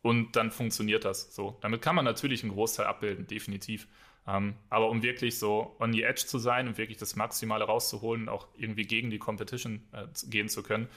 und 0.01 0.35
dann 0.35 0.51
funktioniert 0.51 1.05
das 1.05 1.33
so. 1.33 1.57
Damit 1.61 1.81
kann 1.81 1.95
man 1.95 2.05
natürlich 2.05 2.43
einen 2.43 2.51
Großteil 2.51 2.85
abbilden, 2.85 3.25
definitiv. 3.27 3.87
Ähm, 4.27 4.55
aber 4.69 4.89
um 4.89 5.03
wirklich 5.03 5.37
so 5.39 5.75
on 5.79 5.93
the 5.93 6.03
edge 6.03 6.25
zu 6.25 6.39
sein 6.39 6.67
und 6.67 6.77
wirklich 6.77 6.97
das 6.97 7.15
Maximale 7.15 7.65
rauszuholen 7.65 8.23
und 8.23 8.29
auch 8.29 8.47
irgendwie 8.55 8.83
gegen 8.83 9.09
die 9.09 9.19
Competition 9.19 9.83
äh, 9.93 10.05
gehen 10.27 10.49
zu 10.49 10.63
können, 10.63 10.87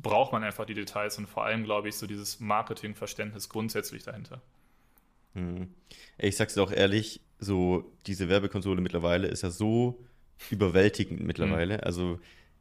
braucht 0.00 0.32
man 0.32 0.44
einfach 0.44 0.66
die 0.66 0.74
Details 0.74 1.18
und 1.18 1.28
vor 1.28 1.44
allem, 1.44 1.64
glaube 1.64 1.88
ich, 1.88 1.96
so 1.96 2.06
dieses 2.06 2.40
Marketingverständnis 2.40 3.48
grundsätzlich 3.48 4.04
dahinter. 4.04 4.40
Hm. 5.34 5.72
Ich 6.18 6.36
sag's 6.36 6.54
dir 6.54 6.62
auch 6.62 6.72
ehrlich, 6.72 7.20
so 7.40 7.90
diese 8.06 8.28
Werbekonsole 8.28 8.80
mittlerweile 8.80 9.26
ist 9.28 9.42
ja 9.42 9.50
so 9.50 10.04
überwältigend 10.50 11.20
mittlerweile. 11.20 11.74
Hm. 11.74 11.84
Also 11.84 12.20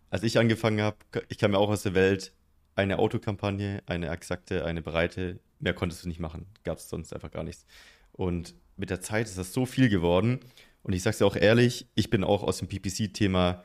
als 0.09 0.23
ich 0.23 0.37
angefangen 0.37 0.81
habe, 0.81 0.97
ich 1.27 1.37
kam 1.37 1.53
ja 1.53 1.59
auch 1.59 1.69
aus 1.69 1.83
der 1.83 1.93
Welt, 1.93 2.33
eine 2.75 2.97
Autokampagne, 2.97 3.83
eine 3.85 4.09
exakte, 4.09 4.65
eine 4.65 4.81
breite, 4.81 5.39
mehr 5.59 5.73
konntest 5.73 6.03
du 6.03 6.07
nicht 6.07 6.19
machen. 6.19 6.45
Gab 6.63 6.77
es 6.77 6.89
sonst 6.89 7.13
einfach 7.13 7.31
gar 7.31 7.43
nichts. 7.43 7.65
Und 8.13 8.55
mit 8.77 8.89
der 8.89 9.01
Zeit 9.01 9.27
ist 9.27 9.37
das 9.37 9.53
so 9.53 9.65
viel 9.65 9.89
geworden. 9.89 10.39
Und 10.81 10.93
ich 10.93 11.03
sage 11.03 11.11
es 11.11 11.17
dir 11.19 11.25
auch 11.25 11.35
ehrlich, 11.35 11.87
ich 11.95 12.09
bin 12.09 12.23
auch 12.23 12.43
aus 12.43 12.59
dem 12.59 12.69
PPC-Thema, 12.69 13.63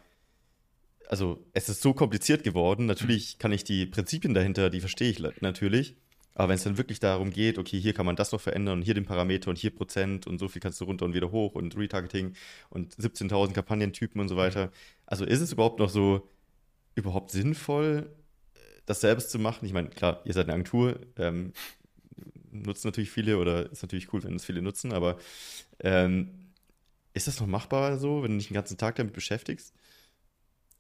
also 1.09 1.45
es 1.53 1.69
ist 1.69 1.81
so 1.81 1.95
kompliziert 1.95 2.43
geworden. 2.43 2.87
Natürlich 2.87 3.39
kann 3.39 3.53
ich 3.53 3.63
die 3.63 3.87
Prinzipien 3.87 4.35
dahinter, 4.35 4.69
die 4.69 4.81
verstehe 4.81 5.11
ich 5.11 5.23
natürlich. 5.41 5.97
Aber 6.35 6.49
wenn 6.49 6.57
es 6.57 6.65
dann 6.65 6.79
wirklich 6.79 6.99
darum 6.99 7.31
geht, 7.31 7.59
okay, 7.59 7.79
hier 7.81 7.95
kann 7.95 8.07
man 8.07 8.17
das 8.17 8.33
noch 8.33 8.41
verändern 8.41 8.79
und 8.79 8.83
hier 8.83 8.95
den 8.95 9.05
Parameter 9.05 9.51
und 9.51 9.59
hier 9.59 9.75
Prozent 9.75 10.27
und 10.27 10.39
so 10.39 10.49
viel 10.49 10.61
kannst 10.61 10.81
du 10.81 10.85
runter 10.85 11.05
und 11.05 11.15
wieder 11.15 11.31
hoch 11.31 11.55
und 11.55 11.77
Retargeting 11.77 12.35
und 12.71 12.95
17.000 12.95 13.53
Kampagnentypen 13.53 14.21
und 14.21 14.29
so 14.29 14.37
weiter. 14.37 14.71
Also 15.07 15.25
ist 15.25 15.41
es 15.41 15.53
überhaupt 15.53 15.79
noch 15.79 15.89
so 15.89 16.29
überhaupt 16.97 17.31
sinnvoll, 17.31 18.11
das 18.87 19.01
selbst 19.01 19.31
zu 19.31 19.39
machen? 19.39 19.65
Ich 19.65 19.73
meine, 19.73 19.91
klar, 19.91 20.23
ihr 20.25 20.33
seid 20.33 20.47
eine 20.47 20.55
Agentur, 20.55 20.99
ähm, 21.19 21.53
nutzen 22.51 22.89
natürlich 22.89 23.11
viele 23.11 23.39
oder 23.39 23.71
ist 23.71 23.83
natürlich 23.83 24.13
cool, 24.13 24.23
wenn 24.25 24.35
es 24.35 24.45
viele 24.45 24.63
nutzen, 24.63 24.93
aber 24.93 25.19
ähm, 25.81 26.31
ist 27.13 27.29
das 27.29 27.41
noch 27.41 27.47
machbar 27.47 27.99
so, 27.99 28.23
wenn 28.23 28.33
du 28.33 28.39
dich 28.39 28.49
den 28.49 28.55
ganzen 28.55 28.77
Tag 28.77 28.97
damit 28.97 29.13
beschäftigst? 29.13 29.73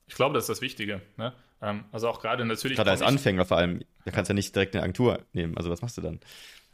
Ich 0.06 0.14
glaube, 0.14 0.34
das 0.34 0.44
ist 0.44 0.48
das 0.48 0.60
Wichtige. 0.60 1.00
Ne? 1.16 1.32
Ähm, 1.62 1.84
also 1.92 2.08
auch 2.08 2.20
gerade 2.20 2.44
natürlich. 2.44 2.76
Gerade 2.76 2.90
als 2.90 3.02
Anfänger 3.02 3.44
vor 3.44 3.56
allem, 3.56 3.82
da 4.04 4.10
kannst 4.10 4.28
du 4.28 4.32
ja 4.32 4.34
nicht 4.34 4.54
direkt 4.54 4.74
eine 4.74 4.82
Agentur 4.82 5.20
nehmen. 5.32 5.56
Also 5.56 5.70
was 5.70 5.82
machst 5.82 5.96
du 5.96 6.02
dann? 6.02 6.20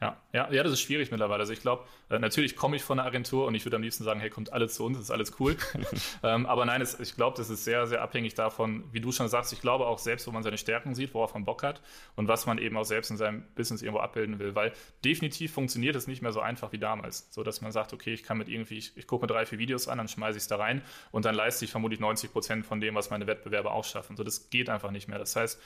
Ja, 0.01 0.17
ja, 0.33 0.51
ja, 0.51 0.63
das 0.63 0.73
ist 0.73 0.81
schwierig 0.81 1.11
mittlerweile. 1.11 1.41
Also 1.41 1.53
ich 1.53 1.61
glaube, 1.61 1.85
äh, 2.09 2.19
natürlich 2.19 2.57
komme 2.57 2.75
ich 2.75 2.83
von 2.83 2.99
einer 2.99 3.07
Agentur 3.07 3.47
und 3.47 3.55
ich 3.55 3.67
würde 3.67 3.77
am 3.77 3.83
liebsten 3.83 4.03
sagen, 4.03 4.19
hey, 4.19 4.31
kommt 4.31 4.51
alle 4.51 4.67
zu 4.67 4.83
uns, 4.83 4.99
ist 4.99 5.11
alles 5.11 5.39
cool. 5.39 5.59
ähm, 6.23 6.47
aber 6.47 6.65
nein, 6.65 6.81
es, 6.81 6.99
ich 6.99 7.17
glaube, 7.17 7.37
das 7.37 7.51
ist 7.51 7.65
sehr, 7.65 7.87
sehr 7.87 8.01
abhängig 8.01 8.33
davon, 8.33 8.85
wie 8.93 9.01
du 9.01 9.13
schon 9.13 9.29
sagst, 9.29 9.53
ich 9.53 9.61
glaube 9.61 9.87
auch 9.87 9.99
selbst, 9.99 10.27
wo 10.27 10.31
man 10.31 10.43
seine 10.43 10.57
Stärken 10.57 10.95
sieht, 10.95 11.13
worauf 11.13 11.35
man 11.35 11.45
Bock 11.45 11.63
hat 11.63 11.83
und 12.17 12.29
was 12.29 12.47
man 12.47 12.57
eben 12.57 12.79
auch 12.79 12.85
selbst 12.85 13.11
in 13.11 13.19
seinem 13.19 13.45
Business 13.55 13.83
irgendwo 13.83 14.01
abbilden 14.01 14.39
will. 14.39 14.55
Weil 14.55 14.73
definitiv 15.05 15.53
funktioniert 15.53 15.97
es 15.97 16.07
nicht 16.07 16.23
mehr 16.23 16.33
so 16.33 16.41
einfach 16.41 16.73
wie 16.73 16.79
damals. 16.79 17.29
So, 17.31 17.43
dass 17.43 17.61
man 17.61 17.71
sagt, 17.71 17.93
okay, 17.93 18.15
ich 18.15 18.23
kann 18.23 18.39
mit 18.39 18.49
irgendwie, 18.49 18.79
ich, 18.79 18.97
ich 18.97 19.07
gucke 19.07 19.25
mir 19.25 19.27
drei, 19.27 19.45
vier 19.45 19.59
Videos 19.59 19.87
an, 19.87 19.99
dann 19.99 20.09
schmeiße 20.09 20.39
ich 20.39 20.45
es 20.45 20.49
da 20.49 20.57
rein 20.57 20.81
und 21.11 21.27
dann 21.27 21.35
leiste 21.35 21.67
ich 21.67 21.71
vermutlich 21.71 22.01
90 22.01 22.33
Prozent 22.33 22.65
von 22.65 22.81
dem, 22.81 22.95
was 22.95 23.11
meine 23.11 23.27
Wettbewerber 23.27 23.73
auch 23.73 23.85
schaffen. 23.85 24.17
So, 24.17 24.25
das 24.25 24.49
geht 24.49 24.71
einfach 24.71 24.93
nicht 24.93 25.09
mehr. 25.09 25.19
Das 25.19 25.37
heißt, 25.37 25.61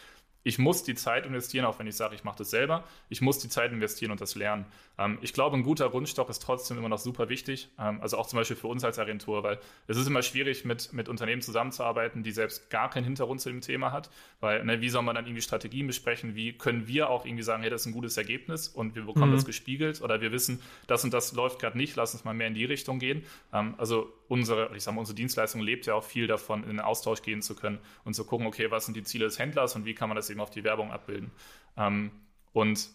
ich 0.46 0.58
muss 0.58 0.84
die 0.84 0.94
Zeit 0.94 1.24
investieren, 1.24 1.53
auch 1.62 1.78
wenn 1.78 1.86
ich 1.86 1.94
sage, 1.94 2.14
ich 2.14 2.24
mache 2.24 2.38
das 2.38 2.50
selber. 2.50 2.82
Ich 3.08 3.20
muss 3.20 3.38
die 3.38 3.48
Zeit 3.48 3.70
investieren 3.70 4.10
und 4.10 4.20
das 4.20 4.34
lernen. 4.34 4.66
Ähm, 4.98 5.18
ich 5.22 5.32
glaube, 5.32 5.56
ein 5.56 5.62
guter 5.62 5.88
Grundstock 5.90 6.28
ist 6.28 6.40
trotzdem 6.40 6.78
immer 6.78 6.88
noch 6.88 6.98
super 6.98 7.28
wichtig. 7.28 7.68
Ähm, 7.78 8.00
also 8.00 8.18
auch 8.18 8.26
zum 8.26 8.38
Beispiel 8.38 8.56
für 8.56 8.66
uns 8.66 8.82
als 8.82 8.98
Agentur, 8.98 9.42
weil 9.44 9.60
es 9.86 9.96
ist 9.96 10.08
immer 10.08 10.22
schwierig, 10.22 10.64
mit, 10.64 10.92
mit 10.92 11.08
Unternehmen 11.08 11.42
zusammenzuarbeiten, 11.42 12.24
die 12.24 12.32
selbst 12.32 12.70
gar 12.70 12.90
keinen 12.90 13.04
Hintergrund 13.04 13.40
zu 13.40 13.50
dem 13.50 13.60
Thema 13.60 13.92
hat. 13.92 14.10
Weil, 14.40 14.64
ne, 14.64 14.80
wie 14.80 14.88
soll 14.88 15.02
man 15.02 15.14
dann 15.14 15.26
irgendwie 15.26 15.42
Strategien 15.42 15.86
besprechen? 15.86 16.34
Wie 16.34 16.52
können 16.52 16.88
wir 16.88 17.10
auch 17.10 17.24
irgendwie 17.24 17.44
sagen, 17.44 17.62
hey, 17.62 17.70
das 17.70 17.82
ist 17.82 17.86
ein 17.86 17.92
gutes 17.92 18.16
Ergebnis 18.16 18.68
und 18.68 18.96
wir 18.96 19.04
bekommen 19.04 19.30
mhm. 19.30 19.36
das 19.36 19.44
gespiegelt 19.44 20.02
oder 20.02 20.20
wir 20.20 20.32
wissen, 20.32 20.60
das 20.86 21.04
und 21.04 21.14
das 21.14 21.32
läuft 21.32 21.60
gerade 21.60 21.78
nicht, 21.78 21.94
lass 21.94 22.14
uns 22.14 22.24
mal 22.24 22.34
mehr 22.34 22.48
in 22.48 22.54
die 22.54 22.64
Richtung 22.64 22.98
gehen. 22.98 23.24
Ähm, 23.52 23.74
also 23.78 24.12
unsere, 24.28 24.74
ich 24.76 24.82
sage 24.82 24.94
mal, 24.94 25.00
unsere 25.00 25.16
Dienstleistung 25.16 25.60
lebt 25.60 25.86
ja 25.86 25.94
auch 25.94 26.04
viel 26.04 26.26
davon, 26.26 26.62
in 26.62 26.70
den 26.70 26.80
Austausch 26.80 27.22
gehen 27.22 27.42
zu 27.42 27.54
können 27.54 27.78
und 28.04 28.14
zu 28.14 28.24
gucken, 28.24 28.46
okay, 28.46 28.70
was 28.70 28.86
sind 28.86 28.96
die 28.96 29.04
Ziele 29.04 29.24
des 29.26 29.38
Händlers 29.38 29.76
und 29.76 29.84
wie 29.84 29.94
kann 29.94 30.08
man 30.08 30.16
das 30.16 30.30
eben 30.30 30.40
auf 30.40 30.50
die 30.50 30.64
Werbung 30.64 30.90
abbilden. 30.92 31.30
Ähm, 31.76 32.10
und 32.52 32.88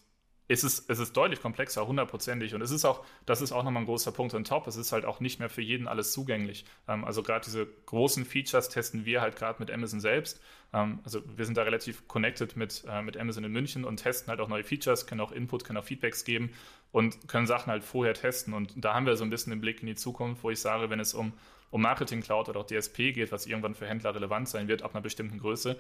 es 0.51 0.63
ist, 0.63 0.89
es 0.89 0.97
ist 0.97 1.15
deutlich 1.15 1.41
komplexer, 1.41 1.85
hundertprozentig. 1.85 2.55
Und 2.55 2.61
es 2.63 2.71
ist 2.71 2.83
auch, 2.83 3.05
das 3.27 3.39
ist 3.41 3.51
auch 3.51 3.63
nochmal 3.63 3.83
ein 3.83 3.85
großer 3.85 4.11
Punkt 4.11 4.33
on 4.33 4.43
top. 4.43 4.65
Es 4.65 4.77
ist 4.77 4.91
halt 4.91 5.05
auch 5.05 5.19
nicht 5.19 5.39
mehr 5.39 5.49
für 5.49 5.61
jeden 5.61 5.87
alles 5.87 6.11
zugänglich. 6.11 6.65
Ähm, 6.87 7.05
also 7.05 7.21
gerade 7.21 7.45
diese 7.45 7.67
großen 7.85 8.25
Features 8.25 8.67
testen 8.69 9.05
wir 9.05 9.21
halt 9.21 9.35
gerade 9.35 9.59
mit 9.59 9.69
Amazon 9.69 9.99
selbst. 9.99 10.41
Ähm, 10.73 11.01
also 11.03 11.21
wir 11.37 11.45
sind 11.45 11.55
da 11.55 11.61
relativ 11.61 12.07
connected 12.07 12.55
mit, 12.55 12.83
äh, 12.89 13.03
mit 13.03 13.15
Amazon 13.15 13.43
in 13.43 13.51
München 13.51 13.85
und 13.85 13.97
testen 13.97 14.31
halt 14.31 14.39
auch 14.39 14.47
neue 14.47 14.63
Features, 14.63 15.05
können 15.05 15.21
auch 15.21 15.31
Input, 15.31 15.65
können 15.65 15.77
auch 15.77 15.85
Feedbacks 15.85 16.25
geben 16.25 16.51
und 16.91 17.27
können 17.27 17.47
Sachen 17.47 17.71
halt 17.71 17.83
vorher 17.83 18.13
testen. 18.13 18.53
Und 18.53 18.73
da 18.75 18.93
haben 18.93 19.05
wir 19.05 19.15
so 19.15 19.23
ein 19.23 19.29
bisschen 19.29 19.51
den 19.51 19.61
Blick 19.61 19.81
in 19.81 19.87
die 19.87 19.95
Zukunft, 19.95 20.43
wo 20.43 20.49
ich 20.49 20.59
sage, 20.59 20.89
wenn 20.89 20.99
es 20.99 21.13
um, 21.13 21.33
um 21.71 21.81
Marketing 21.81 22.21
Cloud 22.21 22.49
oder 22.49 22.61
auch 22.61 22.65
DSP 22.65 23.13
geht, 23.13 23.31
was 23.31 23.45
irgendwann 23.45 23.75
für 23.75 23.87
Händler 23.87 24.15
relevant 24.15 24.49
sein 24.49 24.67
wird, 24.67 24.81
ab 24.81 24.95
einer 24.95 25.01
bestimmten 25.01 25.37
Größe, 25.39 25.77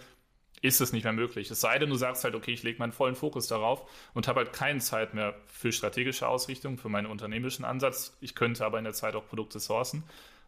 ist 0.61 0.81
es 0.81 0.91
nicht 0.91 1.03
mehr 1.03 1.13
möglich. 1.13 1.49
Es 1.49 1.61
sei 1.61 1.79
denn, 1.79 1.89
du 1.89 1.95
sagst 1.95 2.23
halt, 2.23 2.35
okay, 2.35 2.51
ich 2.51 2.63
lege 2.63 2.79
meinen 2.79 2.91
vollen 2.91 3.15
Fokus 3.15 3.47
darauf 3.47 3.89
und 4.13 4.27
habe 4.27 4.41
halt 4.41 4.53
keine 4.53 4.79
Zeit 4.79 5.13
mehr 5.13 5.35
für 5.47 5.71
strategische 5.71 6.27
Ausrichtung, 6.27 6.77
für 6.77 6.89
meinen 6.89 7.07
unternehmerischen 7.07 7.65
Ansatz. 7.65 8.17
Ich 8.19 8.35
könnte 8.35 8.65
aber 8.65 8.77
in 8.77 8.83
der 8.83 8.93
Zeit 8.93 9.15
auch 9.15 9.25
Produkte 9.27 9.59
sourcen. 9.59 10.03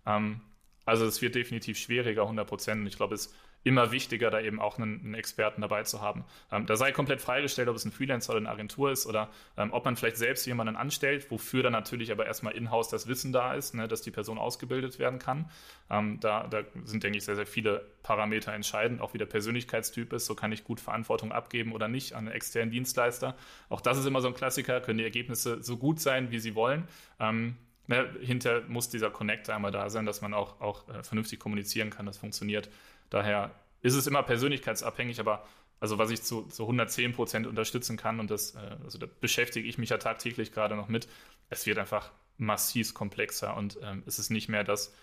Ähm, 0.06 0.42
also 0.86 1.06
es 1.06 1.22
wird 1.22 1.36
definitiv 1.36 1.78
schwieriger, 1.78 2.24
100 2.24 2.48
Prozent. 2.48 2.88
Ich 2.88 2.98
glaube, 2.98 3.16
es 3.16 3.34
immer 3.64 3.92
wichtiger, 3.92 4.32
da 4.32 4.42
eben 4.42 4.60
auch 4.60 4.78
einen, 4.78 5.02
einen 5.02 5.14
Experten 5.14 5.62
dabei 5.62 5.84
zu 5.84 6.02
haben. 6.02 6.26
Ähm, 6.52 6.66
da 6.66 6.76
sei 6.76 6.92
komplett 6.92 7.22
freigestellt, 7.22 7.68
ob 7.70 7.76
es 7.76 7.86
ein 7.86 7.92
Freelancer 7.92 8.32
oder 8.32 8.40
eine 8.40 8.50
Agentur 8.50 8.92
ist 8.92 9.06
oder 9.06 9.30
ähm, 9.58 9.72
ob 9.72 9.86
man 9.86 9.96
vielleicht 9.96 10.18
selbst 10.18 10.46
jemanden 10.48 10.76
anstellt, 10.76 11.30
wofür 11.30 11.64
dann 11.64 11.74
natürlich 11.74 12.12
aber 12.12 12.26
erstmal 12.26 12.54
in-house 12.54 12.90
das 12.90 13.08
Wissen 13.08 13.32
da 13.32 13.54
ist, 13.54 13.76
ne, 13.76 13.88
dass 13.88 14.02
die 14.02 14.12
Person 14.12 14.38
ausgebildet 14.38 14.98
werden 14.98 15.20
kann. 15.20 15.50
Ähm, 15.90 16.20
da, 16.20 16.48
da, 16.48 16.64
sind, 16.86 17.04
denke 17.04 17.18
ich, 17.18 17.26
sehr, 17.26 17.36
sehr 17.36 17.46
viele 17.46 17.86
Parameter 18.02 18.54
entscheidend, 18.54 19.02
auch 19.02 19.14
wie 19.14 19.20
der 19.20 19.26
Persönlichkeitstyp 19.28 20.12
ist. 20.14 20.26
So 20.26 20.34
kann 20.34 20.52
ich 20.52 20.64
gut 20.64 20.80
Verantwortung 20.80 21.32
abgeben 21.32 21.74
oder 21.74 21.88
nicht 21.88 22.14
an 22.14 22.28
einen 22.28 22.36
externen 22.36 22.72
Dienstleister. 22.72 23.36
Auch 23.70 23.82
das 23.82 23.98
ist 23.98 24.06
immer 24.06 24.22
so 24.22 24.28
ein 24.28 24.34
Klassiker, 24.34 24.82
können 24.82 24.98
die 24.98 25.04
Ergebnisse 25.04 25.62
so 25.62 25.78
gut 25.78 26.00
sein, 26.00 26.32
wie 26.32 26.40
sie 26.40 26.56
wollen. 26.56 26.88
Ähm, 27.20 27.58
ne, 27.88 28.10
hinter 28.22 28.62
muss 28.68 28.90
dieser 28.90 29.12
Connect 29.12 29.50
einmal 29.50 29.72
da 29.72 29.90
sein, 29.90 30.06
dass 30.06 30.22
man 30.22 30.34
auch, 30.34 30.60
auch 30.62 30.88
äh, 30.90 31.04
vernünftig 31.04 31.40
kommunizieren 31.40 31.90
kann, 31.90 32.06
das 32.06 32.18
funktioniert. 32.18 32.70
Daher 33.12 33.52
ist 33.82 33.94
es 33.94 34.08
immer 34.08 34.24
persönlichkeitsabhängig, 34.24 35.20
aber 35.20 35.46
also 35.80 35.98
was 35.98 36.10
ich 36.10 36.24
zu, 36.24 36.44
zu 36.44 36.64
110 36.64 37.14
Prozent 37.14 37.46
unterstützen 37.46 37.98
kann 37.98 38.20
und 38.20 38.32
das, 38.32 38.56
äh, 38.56 38.78
also 38.84 38.98
da 38.98 39.08
beschäftige 39.20 39.68
ich 39.68 39.78
mich 39.78 39.90
ja 39.90 39.98
tagtäglich 39.98 40.52
gerade 40.52 40.76
noch 40.76 40.88
mit, 40.88 41.08
es 41.50 41.68
wird 41.68 41.78
einfach 41.78 42.12
massiv 42.38 42.94
komplexer 42.94 43.56
und 43.56 43.78
ähm, 43.84 44.04
es 44.08 44.18
ist 44.18 44.30
nicht 44.30 44.50
mehr 44.50 44.64
das 44.64 44.94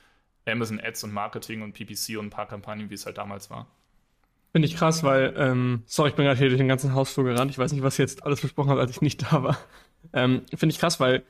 Amazon 0.46 0.80
Ads 0.80 1.04
und 1.04 1.12
Marketing 1.12 1.62
und 1.62 1.72
PPC 1.72 2.18
und 2.18 2.26
ein 2.26 2.30
paar 2.30 2.46
Kampagnen, 2.46 2.90
wie 2.90 2.94
es 2.94 3.06
halt 3.06 3.18
damals 3.18 3.50
war. 3.50 3.68
Finde 4.52 4.66
ich 4.66 4.76
krass, 4.76 5.02
weil, 5.02 5.34
ähm, 5.36 5.82
sorry, 5.86 6.10
ich 6.10 6.16
bin 6.16 6.24
gerade 6.24 6.38
hier 6.38 6.48
durch 6.48 6.58
den 6.58 6.68
ganzen 6.68 6.94
Hausflur 6.94 7.26
gerannt. 7.26 7.50
Ich 7.50 7.58
weiß 7.58 7.72
nicht, 7.72 7.82
was 7.82 7.98
ihr 7.98 8.06
jetzt 8.06 8.24
alles 8.24 8.40
besprochen 8.40 8.70
habt, 8.70 8.80
als 8.80 8.90
ich 8.90 9.02
nicht 9.02 9.30
da 9.30 9.42
war. 9.42 9.58
Ähm, 10.14 10.46
Finde 10.54 10.72
ich 10.72 10.78
krass, 10.78 11.00
weil 11.00 11.22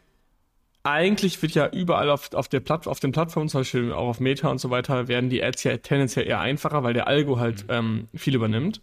eigentlich 0.83 1.41
wird 1.43 1.53
ja 1.53 1.69
überall 1.69 2.11
auf, 2.11 2.33
auf, 2.35 2.49
der 2.49 2.61
Platt, 2.61 2.87
auf 2.87 3.01
den 3.01 3.13
Plattformen, 3.13 3.49
zum 3.49 3.61
Beispiel 3.61 3.93
auch 3.93 4.09
auf 4.09 4.21
Meta 4.21 4.49
und 4.49 4.59
so 4.59 4.71
weiter, 4.71 5.09
werden 5.09 5.31
die 5.31 5.43
Ads 5.43 5.65
ja 5.65 5.77
tendenziell 5.77 6.27
eher 6.27 6.41
einfacher, 6.41 6.83
weil 6.83 6.95
der 6.95 7.09
Algo 7.09 7.39
halt 7.39 7.65
mhm. 7.65 7.75
ähm, 7.75 8.09
viel 8.15 8.35
übernimmt. 8.35 8.81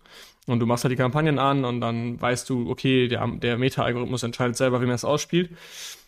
Und 0.47 0.59
du 0.59 0.65
machst 0.65 0.83
halt 0.83 0.91
die 0.91 0.97
Kampagnen 0.97 1.39
an 1.39 1.65
und 1.65 1.81
dann 1.81 2.21
weißt 2.21 2.49
du, 2.49 2.69
okay, 2.69 3.07
der, 3.07 3.25
der 3.27 3.57
Meta-Algorithmus 3.57 4.21
entscheidet 4.21 4.55
selber, 4.55 4.81
wie 4.81 4.85
man 4.85 4.95
es 4.95 5.05
ausspielt. 5.05 5.49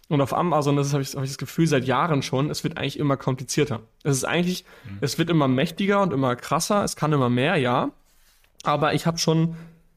Und 0.10 0.22
auf 0.22 0.34
Amazon, 0.34 0.76
das 0.76 0.94
habe 0.94 1.02
ich, 1.02 1.16
hab 1.16 1.24
ich 1.24 1.32
das 1.32 1.38
Gefühl 1.38 1.68
seit 1.68 1.86
Jahren 1.86 2.22
schon, 2.22 2.50
es 2.50 2.64
wird 2.64 2.78
eigentlich 2.78 3.00
immer 3.00 3.18
komplizierter. 3.18 3.82
Es 4.04 4.18
ist 4.18 4.24
eigentlich, 4.26 4.64
mhm. 4.86 5.00
es 5.02 5.18
wird 5.18 5.30
immer 5.30 5.48
mächtiger 5.48 6.02
und 6.02 6.14
immer 6.14 6.36
krasser, 6.36 6.84
es 6.84 6.96
kann 6.96 7.12
immer 7.12 7.30
mehr, 7.30 7.56
ja. 7.58 7.92
Aber 8.64 8.94
ich 8.94 9.06
habe 9.06 9.18
schon, 9.18 9.56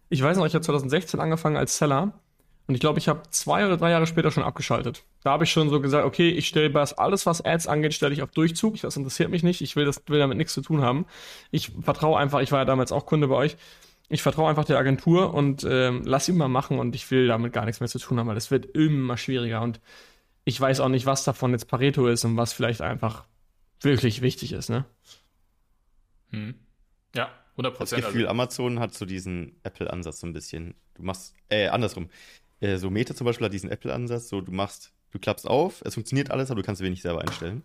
ich 0.09 0.23
weiß 0.23 0.37
noch, 0.39 0.47
ich 0.47 0.55
habe 0.55 0.65
2016 0.65 1.21
angefangen 1.21 1.57
als 1.57 1.77
Seller 1.77 2.13
und 2.71 2.75
ich 2.75 2.81
glaube, 2.81 3.01
ich 3.01 3.09
habe 3.09 3.23
zwei 3.31 3.67
oder 3.67 3.77
drei 3.77 3.91
Jahre 3.91 4.07
später 4.07 4.31
schon 4.31 4.45
abgeschaltet. 4.45 5.03
Da 5.25 5.33
habe 5.33 5.43
ich 5.43 5.51
schon 5.51 5.71
so 5.71 5.81
gesagt, 5.81 6.07
okay, 6.07 6.29
ich 6.29 6.47
stelle 6.47 6.73
alles, 6.99 7.27
was 7.27 7.45
Ads 7.45 7.67
angeht, 7.67 7.95
stelle 7.95 8.13
ich 8.15 8.23
auf 8.23 8.31
Durchzug. 8.31 8.81
Das 8.81 8.97
interessiert 8.97 9.29
mich 9.29 9.43
nicht. 9.43 9.61
Ich 9.61 9.75
will, 9.75 9.85
das, 9.85 10.01
will 10.07 10.21
damit 10.21 10.39
nichts 10.39 10.55
zu 10.55 10.61
tun 10.61 10.81
haben. 10.81 11.05
Ich 11.51 11.73
vertraue 11.83 12.17
einfach, 12.17 12.39
ich 12.39 12.53
war 12.53 12.61
ja 12.61 12.65
damals 12.65 12.93
auch 12.93 13.07
Kunde 13.07 13.27
bei 13.27 13.35
euch. 13.35 13.57
Ich 14.09 14.23
vertraue 14.23 14.49
einfach 14.49 14.65
der 14.67 14.79
Agentur 14.79 15.35
und 15.35 15.67
ähm, 15.69 16.03
lass 16.05 16.29
ihn 16.29 16.37
mal 16.37 16.47
machen 16.47 16.79
und 16.79 16.95
ich 16.95 17.11
will 17.11 17.27
damit 17.27 17.53
gar 17.53 17.65
nichts 17.65 17.81
mehr 17.81 17.89
zu 17.89 17.99
tun 17.99 18.21
haben, 18.21 18.29
weil 18.29 18.37
es 18.37 18.53
wird 18.53 18.67
immer 18.67 19.17
schwieriger 19.17 19.63
und 19.63 19.81
ich 20.45 20.61
weiß 20.61 20.79
auch 20.79 20.89
nicht, 20.89 21.07
was 21.07 21.25
davon 21.25 21.51
jetzt 21.51 21.67
Pareto 21.67 22.07
ist 22.07 22.25
und 22.25 22.37
was 22.37 22.53
vielleicht 22.53 22.83
einfach 22.83 23.25
wirklich 23.81 24.23
wichtig 24.23 24.53
ist, 24.53 24.71
ne? 24.71 24.85
Hm. 26.31 26.55
Ja, 27.17 27.31
100 27.53 27.75
Prozent. 27.75 28.03
Das 28.03 28.07
Gefühl, 28.07 28.27
also. 28.27 28.31
Amazon 28.31 28.79
hat 28.79 28.95
so 28.95 29.07
diesen 29.07 29.57
Apple-Ansatz 29.65 30.21
so 30.21 30.29
ein 30.29 30.33
bisschen. 30.33 30.75
Du 30.95 31.03
machst, 31.03 31.35
äh, 31.49 31.67
andersrum 31.67 32.11
äh, 32.61 32.77
so 32.77 32.91
Meta 32.91 33.15
zum 33.15 33.25
Beispiel 33.25 33.47
hat 33.47 33.53
diesen 33.53 33.71
Apple-Ansatz, 33.71 34.29
so 34.29 34.41
du 34.41 34.53
machst, 34.53 34.93
du 35.11 35.19
klappst 35.19 35.47
auf, 35.47 35.83
es 35.85 35.95
funktioniert 35.95 36.31
alles, 36.31 36.51
aber 36.51 36.61
du 36.61 36.67
kannst 36.67 36.83
wenig 36.83 37.03
selber 37.03 37.23
einstellen. 37.23 37.63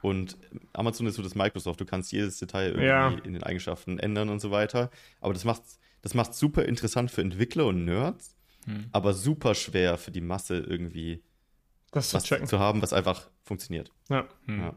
Und 0.00 0.38
Amazon 0.72 1.06
ist 1.06 1.16
so 1.16 1.22
das 1.22 1.34
Microsoft, 1.34 1.80
du 1.80 1.84
kannst 1.84 2.12
jedes 2.12 2.38
Detail 2.38 2.68
irgendwie 2.68 2.86
ja. 2.86 3.08
in 3.08 3.32
den 3.32 3.42
Eigenschaften 3.42 3.98
ändern 3.98 4.28
und 4.28 4.38
so 4.38 4.52
weiter. 4.52 4.90
Aber 5.20 5.32
das 5.32 5.44
macht 5.44 5.62
das 6.02 6.14
macht 6.14 6.34
super 6.34 6.64
interessant 6.64 7.10
für 7.10 7.22
Entwickler 7.22 7.66
und 7.66 7.84
Nerds, 7.84 8.36
hm. 8.64 8.88
aber 8.92 9.14
super 9.14 9.54
schwer 9.54 9.98
für 9.98 10.10
die 10.10 10.20
Masse 10.20 10.58
irgendwie 10.58 11.22
das 11.90 12.14
was 12.14 12.24
zu, 12.24 12.42
zu 12.44 12.58
haben, 12.58 12.82
was 12.82 12.92
einfach 12.92 13.28
funktioniert. 13.44 13.92
Ja. 14.08 14.28
Hm. 14.46 14.60
ja. 14.60 14.74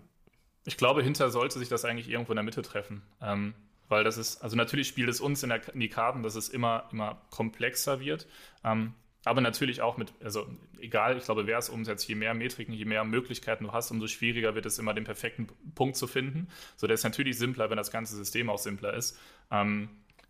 Ich 0.66 0.78
glaube, 0.78 1.04
hinter 1.04 1.30
sollte 1.32 1.60
sich 1.60 1.70
das 1.70 1.86
eigentlich 1.86 2.10
irgendwo 2.10 2.32
in 2.32 2.38
der 2.38 2.44
Mitte 2.44 2.62
treffen. 2.62 3.02
Ähm, 3.22 3.56
weil 3.90 4.04
das 4.04 4.18
ist, 4.18 4.42
also 4.42 4.56
natürlich 4.56 4.88
spielt 4.88 5.10
es 5.10 5.20
uns 5.20 5.44
in, 5.44 5.50
der, 5.50 5.62
in 5.74 5.80
die 5.80 5.90
Karten, 5.90 6.24
dass 6.24 6.36
es 6.36 6.48
immer, 6.48 6.88
immer 6.92 7.22
komplexer 7.30 8.00
wird. 8.00 8.28
Ähm, 8.64 8.94
aber 9.24 9.42
natürlich 9.42 9.82
auch 9.82 9.98
mit, 9.98 10.14
also 10.24 10.48
egal, 10.80 11.18
ich 11.18 11.26
glaube, 11.26 11.46
wer 11.46 11.58
es 11.58 11.70
umsetzt, 11.70 12.08
je 12.08 12.16
mehr 12.16 12.34
Metriken, 12.34 12.74
je 12.74 12.86
mehr 12.86 13.04
Möglichkeiten 13.04 13.66
du 13.66 13.72
hast, 13.72 13.92
umso 13.92 14.08
schwieriger 14.08 14.56
wird 14.56 14.66
es 14.66 14.80
immer, 14.80 14.94
den 14.94 15.04
perfekten 15.04 15.48
Punkt 15.76 15.96
zu 15.96 16.08
finden. 16.08 16.48
So, 16.76 16.88
der 16.88 16.96
ist 16.96 17.04
natürlich 17.04 17.38
simpler, 17.38 17.70
wenn 17.70 17.78
das 17.78 17.92
ganze 17.92 18.16
System 18.16 18.50
auch 18.50 18.58
simpler 18.58 18.94
ist. 18.94 19.20
Ähm, 19.52 19.90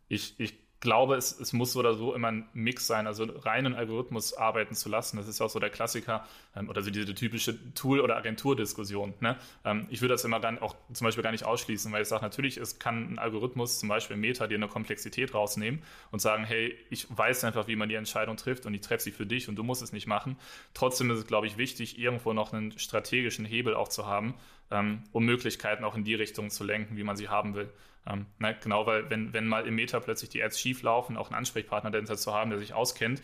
ich, 0.09 0.35
ich 0.39 0.55
glaube, 0.81 1.15
es, 1.15 1.39
es 1.39 1.53
muss 1.53 1.73
so 1.73 1.79
oder 1.79 1.93
so 1.93 2.13
immer 2.13 2.29
ein 2.29 2.49
Mix 2.53 2.87
sein, 2.87 3.07
also 3.07 3.23
reinen 3.23 3.75
Algorithmus 3.75 4.33
arbeiten 4.33 4.75
zu 4.75 4.89
lassen. 4.89 5.17
Das 5.17 5.27
ist 5.27 5.39
auch 5.39 5.49
so 5.49 5.59
der 5.59 5.69
Klassiker 5.69 6.27
ähm, 6.55 6.69
oder 6.69 6.81
so 6.81 6.89
diese 6.89 7.13
typische 7.13 7.73
Tool- 7.73 8.01
oder 8.01 8.17
Agenturdiskussion. 8.17 9.13
Ne? 9.19 9.37
Ähm, 9.63 9.85
ich 9.89 10.01
würde 10.01 10.15
das 10.15 10.25
immer 10.25 10.39
dann 10.39 10.59
auch 10.59 10.75
zum 10.91 11.05
Beispiel 11.05 11.23
gar 11.23 11.31
nicht 11.31 11.45
ausschließen, 11.45 11.91
weil 11.91 12.01
ich 12.01 12.07
sage, 12.07 12.23
natürlich, 12.23 12.57
es 12.57 12.79
kann 12.79 13.13
ein 13.13 13.19
Algorithmus, 13.19 13.79
zum 13.79 13.89
Beispiel 13.89 14.17
Meta, 14.17 14.47
dir 14.47 14.55
eine 14.55 14.67
Komplexität 14.67 15.33
rausnehmen 15.35 15.83
und 16.09 16.19
sagen, 16.19 16.43
hey, 16.43 16.75
ich 16.89 17.05
weiß 17.15 17.43
einfach, 17.43 17.67
wie 17.67 17.75
man 17.75 17.87
die 17.87 17.95
Entscheidung 17.95 18.35
trifft 18.35 18.65
und 18.65 18.73
ich 18.73 18.81
treffe 18.81 19.03
sie 19.03 19.11
für 19.11 19.27
dich 19.27 19.47
und 19.49 19.55
du 19.55 19.63
musst 19.63 19.83
es 19.83 19.93
nicht 19.93 20.07
machen. 20.07 20.35
Trotzdem 20.73 21.11
ist 21.11 21.19
es, 21.19 21.27
glaube 21.27 21.45
ich, 21.45 21.57
wichtig, 21.57 21.99
irgendwo 21.99 22.33
noch 22.33 22.53
einen 22.53 22.77
strategischen 22.79 23.45
Hebel 23.45 23.75
auch 23.75 23.87
zu 23.87 24.07
haben, 24.07 24.33
ähm, 24.71 25.03
um 25.11 25.25
Möglichkeiten 25.25 25.83
auch 25.83 25.95
in 25.95 26.03
die 26.03 26.15
Richtung 26.15 26.49
zu 26.49 26.63
lenken, 26.63 26.97
wie 26.97 27.03
man 27.03 27.15
sie 27.15 27.29
haben 27.29 27.55
will. 27.55 27.69
Ähm, 28.07 28.25
ne, 28.39 28.57
genau, 28.61 28.85
weil 28.87 29.09
wenn, 29.09 29.33
wenn 29.33 29.47
mal 29.47 29.67
im 29.67 29.75
Meta 29.75 29.99
plötzlich 29.99 30.29
die 30.29 30.43
Ads 30.43 30.59
schief 30.59 30.81
laufen, 30.81 31.17
auch 31.17 31.27
einen 31.27 31.35
Ansprechpartner 31.35 31.91
dahinter 31.91 32.17
zu 32.17 32.33
haben, 32.33 32.49
der 32.49 32.59
sich 32.59 32.73
auskennt, 32.73 33.21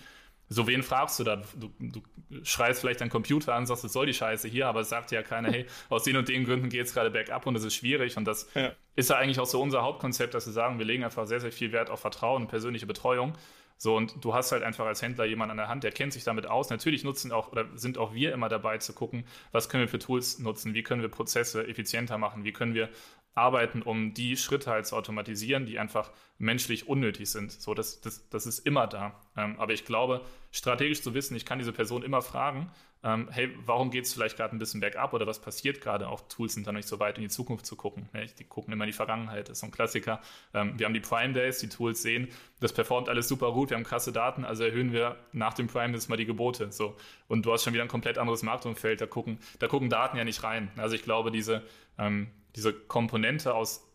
so, 0.50 0.66
wen 0.66 0.82
fragst 0.82 1.20
du 1.20 1.24
da? 1.26 1.42
Du, 1.56 1.72
du, 1.80 2.02
schreist 2.44 2.80
vielleicht 2.80 3.02
deinen 3.02 3.10
Computer 3.10 3.54
an, 3.54 3.66
sagst, 3.66 3.84
es 3.84 3.92
soll 3.92 4.06
die 4.06 4.14
Scheiße 4.14 4.48
hier, 4.48 4.68
aber 4.68 4.82
es 4.82 4.90
sagt 4.90 5.12
ja 5.12 5.22
keiner, 5.22 5.52
hey, 5.52 5.66
aus 5.90 6.04
den 6.04 6.16
und 6.16 6.30
den 6.30 6.46
Gründen 6.46 6.70
geht 6.70 6.86
es 6.86 6.94
gerade 6.94 7.10
bergab 7.10 7.46
und 7.48 7.56
es 7.56 7.64
ist 7.64 7.76
schwierig. 7.76 8.16
Und 8.16 8.26
das 8.26 8.50
ja. 8.54 8.72
ist 8.96 9.10
ja 9.10 9.18
eigentlich 9.18 9.40
auch 9.40 9.46
so 9.46 9.62
unser 9.62 9.82
Hauptkonzept, 9.82 10.34
dass 10.34 10.46
wir 10.46 10.54
sagen, 10.54 10.80
wir 10.80 10.86
legen 10.86 11.04
einfach 11.04 11.28
sehr, 11.28 11.42
sehr 11.42 11.52
viel 11.52 11.74
Wert 11.74 11.90
auf 11.90 12.00
Vertrauen 12.00 12.44
und 12.44 12.48
persönliche 12.48 12.86
Betreuung. 12.86 13.34
So, 13.78 13.96
und 13.96 14.24
du 14.24 14.34
hast 14.34 14.52
halt 14.52 14.64
einfach 14.64 14.86
als 14.86 15.02
Händler 15.02 15.26
jemanden 15.26 15.52
an 15.52 15.58
der 15.58 15.68
Hand, 15.68 15.84
der 15.84 15.92
kennt 15.92 16.14
sich 16.14 16.24
damit 16.24 16.48
aus. 16.48 16.70
Natürlich 16.70 17.04
nutzen 17.04 17.32
auch 17.32 17.52
oder 17.52 17.66
sind 17.76 17.98
auch 17.98 18.14
wir 18.14 18.34
immer 18.34 18.50
dabei 18.50 18.80
zu 18.80 18.94
gucken, 18.94 19.26
was 19.52 19.70
können 19.70 19.84
wir 19.84 19.88
für 19.88 20.00
Tools 20.00 20.40
nutzen, 20.40 20.74
wie 20.74 20.84
können 20.84 21.02
wir 21.02 21.10
Prozesse 21.10 21.68
effizienter 21.68 22.18
machen, 22.18 22.44
wie 22.44 22.54
können 22.54 22.74
wir 22.74 22.90
arbeiten, 23.38 23.82
um 23.82 24.14
die 24.14 24.36
Schritte 24.36 24.72
halt 24.72 24.88
zu 24.88 24.96
automatisieren, 24.96 25.66
die 25.66 25.80
einfach 25.80 26.12
menschlich 26.40 26.88
unnötig 26.88 27.30
sind. 27.30 27.52
So, 27.52 27.74
das, 27.74 28.02
das, 28.02 28.28
das 28.30 28.46
ist 28.46 28.60
immer 28.60 28.88
da. 28.88 29.20
Ähm, 29.36 29.60
aber 29.60 29.74
ich 29.74 29.86
glaube, 29.86 30.22
strategisch 30.52 31.02
zu 31.02 31.14
wissen, 31.14 31.36
ich 31.36 31.46
kann 31.46 31.60
diese 31.60 31.74
Person 31.74 32.04
immer 32.04 32.22
fragen, 32.22 32.72
ähm, 33.04 33.28
hey, 33.32 33.56
warum 33.66 33.92
geht 33.92 34.06
es 34.06 34.14
vielleicht 34.14 34.38
gerade 34.38 34.56
ein 34.56 34.60
bisschen 34.60 34.80
bergab 34.80 35.14
oder 35.14 35.28
was 35.28 35.40
passiert 35.40 35.82
gerade? 35.82 36.08
Auch 36.08 36.22
Tools 36.28 36.56
sind 36.56 36.66
da 36.66 36.72
nicht 36.72 36.88
so 36.88 37.00
weit 37.00 37.18
in 37.18 37.22
die 37.22 37.30
Zukunft 37.30 37.66
zu 37.66 37.76
gucken. 37.76 38.10
Ne? 38.12 38.26
Die 38.40 38.44
gucken 38.44 38.74
immer 38.74 38.86
in 38.86 38.90
die 38.90 38.96
Vergangenheit, 38.96 39.50
das 39.50 39.58
ist 39.58 39.60
so 39.60 39.68
ein 39.68 39.72
Klassiker. 39.72 40.20
Ähm, 40.54 40.80
wir 40.80 40.88
haben 40.88 40.96
die 40.96 41.00
Prime 41.00 41.34
Days, 41.34 41.60
die 41.60 41.70
Tools 41.70 42.02
sehen, 42.02 42.28
das 42.60 42.74
performt 42.74 43.08
alles 43.08 43.28
super 43.28 43.52
gut, 43.52 43.70
wir 43.70 43.78
haben 43.78 43.84
krasse 43.84 44.12
Daten, 44.12 44.46
also 44.46 44.64
erhöhen 44.64 44.94
wir 44.94 45.16
nach 45.32 45.54
dem 45.54 45.68
Prime 45.68 45.94
Days 45.94 46.08
mal 46.08 46.18
die 46.18 46.26
Gebote. 46.26 46.72
So. 46.72 46.98
Und 47.28 47.46
du 47.46 47.54
hast 47.54 47.64
schon 47.64 47.74
wieder 47.74 47.84
ein 47.84 47.90
komplett 47.90 48.18
anderes 48.18 48.42
Marktumfeld, 48.42 49.00
da 49.00 49.06
gucken, 49.06 49.38
da 49.60 49.68
gucken 49.68 49.90
Daten 49.90 50.18
ja 50.18 50.24
nicht 50.24 50.44
rein. 50.44 50.72
Also 50.76 50.96
ich 50.96 51.04
glaube, 51.04 51.30
diese, 51.30 51.62
ähm, 52.00 52.28
diese 52.56 52.74
Komponente 52.74 53.54
aus 53.54 53.88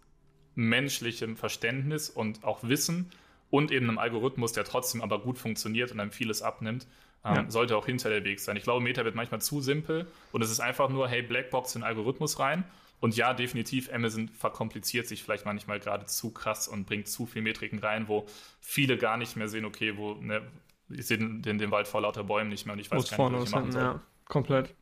menschlichem 0.54 1.36
Verständnis 1.36 2.10
und 2.10 2.44
auch 2.44 2.62
Wissen 2.62 3.10
und 3.50 3.70
eben 3.70 3.88
einem 3.88 3.98
Algorithmus, 3.98 4.52
der 4.52 4.64
trotzdem 4.64 5.02
aber 5.02 5.20
gut 5.20 5.38
funktioniert 5.38 5.92
und 5.92 6.00
einem 6.00 6.12
vieles 6.12 6.42
abnimmt, 6.42 6.86
ähm, 7.24 7.34
ja. 7.34 7.50
sollte 7.50 7.76
auch 7.76 7.86
hinter 7.86 8.10
der 8.10 8.24
Weg 8.24 8.40
sein. 8.40 8.56
Ich 8.56 8.62
glaube, 8.62 8.82
Meta 8.82 9.04
wird 9.04 9.14
manchmal 9.14 9.40
zu 9.40 9.60
simpel 9.60 10.06
und 10.32 10.42
es 10.42 10.50
ist 10.50 10.60
einfach 10.60 10.88
nur, 10.88 11.08
hey, 11.08 11.22
Blackbox 11.22 11.76
in 11.76 11.82
Algorithmus 11.82 12.38
rein. 12.38 12.64
Und 13.00 13.16
ja, 13.16 13.34
definitiv, 13.34 13.92
Amazon 13.92 14.28
verkompliziert 14.28 15.08
sich 15.08 15.24
vielleicht 15.24 15.44
manchmal 15.44 15.80
gerade 15.80 16.06
zu 16.06 16.32
krass 16.32 16.68
und 16.68 16.86
bringt 16.86 17.08
zu 17.08 17.26
viel 17.26 17.42
Metriken 17.42 17.80
rein, 17.80 18.06
wo 18.06 18.26
viele 18.60 18.96
gar 18.96 19.16
nicht 19.16 19.36
mehr 19.36 19.48
sehen, 19.48 19.64
okay, 19.64 19.96
wo, 19.96 20.14
ne, 20.14 20.42
ich 20.88 21.06
sehe 21.06 21.18
den, 21.18 21.42
den, 21.42 21.58
den, 21.58 21.72
Wald 21.72 21.88
vor 21.88 22.00
lauter 22.02 22.22
Bäumen 22.22 22.48
nicht 22.48 22.64
mehr 22.64 22.74
und 22.74 22.78
ich 22.78 22.90
weiß 22.90 23.10
gar 23.10 23.30
nicht, 23.30 23.40
was 23.40 23.48
ich 23.48 23.54
machen 23.54 23.72
soll. 23.72 23.82
Ja, 23.82 24.02
komplett. 24.26 24.72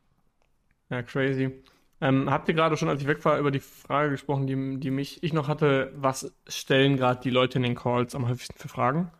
Ja, 0.91 1.03
crazy. 1.03 1.51
Ähm, 2.01 2.31
habt 2.31 2.49
ihr 2.49 2.55
gerade 2.55 2.77
schon, 2.77 2.89
als 2.89 3.03
ich 3.03 3.07
weg 3.07 3.25
war, 3.25 3.39
über 3.39 3.51
die 3.51 3.61
Frage 3.61 4.11
gesprochen, 4.11 4.47
die, 4.47 4.81
die 4.81 4.91
mich 4.91 5.23
ich 5.23 5.33
noch 5.33 5.49
hatte, 5.49 5.93
was 5.95 6.33
stellen 6.49 6.97
gerade 6.97 7.21
die 7.21 7.31
Leute 7.31 7.59
in 7.59 7.63
den 7.63 7.75
Calls 7.75 8.15
am 8.15 8.27
häufigsten 8.29 8.59
für 8.59 8.69
Fragen? 8.69 9.11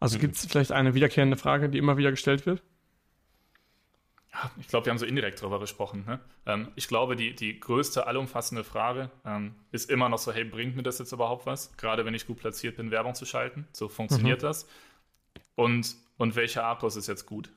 Also 0.00 0.16
mhm. 0.16 0.22
gibt 0.22 0.36
es 0.36 0.46
vielleicht 0.46 0.72
eine 0.72 0.94
wiederkehrende 0.94 1.36
Frage, 1.36 1.68
die 1.68 1.78
immer 1.78 1.96
wieder 1.96 2.10
gestellt 2.10 2.46
wird? 2.46 2.62
Ich 4.60 4.68
glaube, 4.68 4.86
wir 4.86 4.90
haben 4.90 4.98
so 4.98 5.06
indirekt 5.06 5.42
darüber 5.42 5.58
gesprochen. 5.58 6.04
Ne? 6.06 6.20
Ähm, 6.46 6.68
ich 6.76 6.88
glaube, 6.88 7.16
die, 7.16 7.34
die 7.34 7.58
größte, 7.58 8.06
allumfassende 8.06 8.62
Frage 8.62 9.10
ähm, 9.24 9.54
ist 9.72 9.90
immer 9.90 10.08
noch 10.08 10.18
so, 10.18 10.32
hey, 10.32 10.44
bringt 10.44 10.76
mir 10.76 10.82
das 10.82 10.98
jetzt 10.98 11.12
überhaupt 11.12 11.46
was? 11.46 11.76
Gerade 11.76 12.04
wenn 12.04 12.14
ich 12.14 12.26
gut 12.26 12.38
platziert 12.38 12.76
bin, 12.76 12.90
Werbung 12.90 13.14
zu 13.14 13.26
schalten. 13.26 13.66
So 13.72 13.88
funktioniert 13.88 14.42
mhm. 14.42 14.46
das. 14.46 14.68
Und, 15.56 15.96
und 16.18 16.36
welcher 16.36 16.64
Arcos 16.64 16.96
ist 16.96 17.08
jetzt 17.08 17.26
gut? 17.26 17.50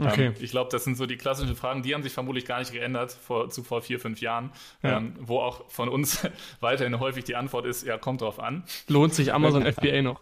Okay. 0.00 0.26
Ähm, 0.26 0.34
ich 0.40 0.50
glaube, 0.50 0.70
das 0.70 0.84
sind 0.84 0.96
so 0.96 1.06
die 1.06 1.16
klassischen 1.16 1.56
Fragen, 1.56 1.82
die 1.82 1.94
haben 1.94 2.02
sich 2.02 2.12
vermutlich 2.12 2.44
gar 2.44 2.58
nicht 2.58 2.72
geändert 2.72 3.12
vor, 3.12 3.50
zu 3.50 3.62
vor 3.62 3.82
vier, 3.82 4.00
fünf 4.00 4.20
Jahren, 4.20 4.50
ja. 4.82 4.98
ähm, 4.98 5.14
wo 5.20 5.40
auch 5.40 5.70
von 5.70 5.88
uns 5.88 6.26
weiterhin 6.60 6.98
häufig 7.00 7.24
die 7.24 7.36
Antwort 7.36 7.66
ist, 7.66 7.84
ja, 7.84 7.98
kommt 7.98 8.20
drauf 8.20 8.40
an. 8.40 8.64
Lohnt 8.88 9.14
sich 9.14 9.32
Amazon 9.32 9.64
FBA 9.72 10.02
noch? 10.02 10.20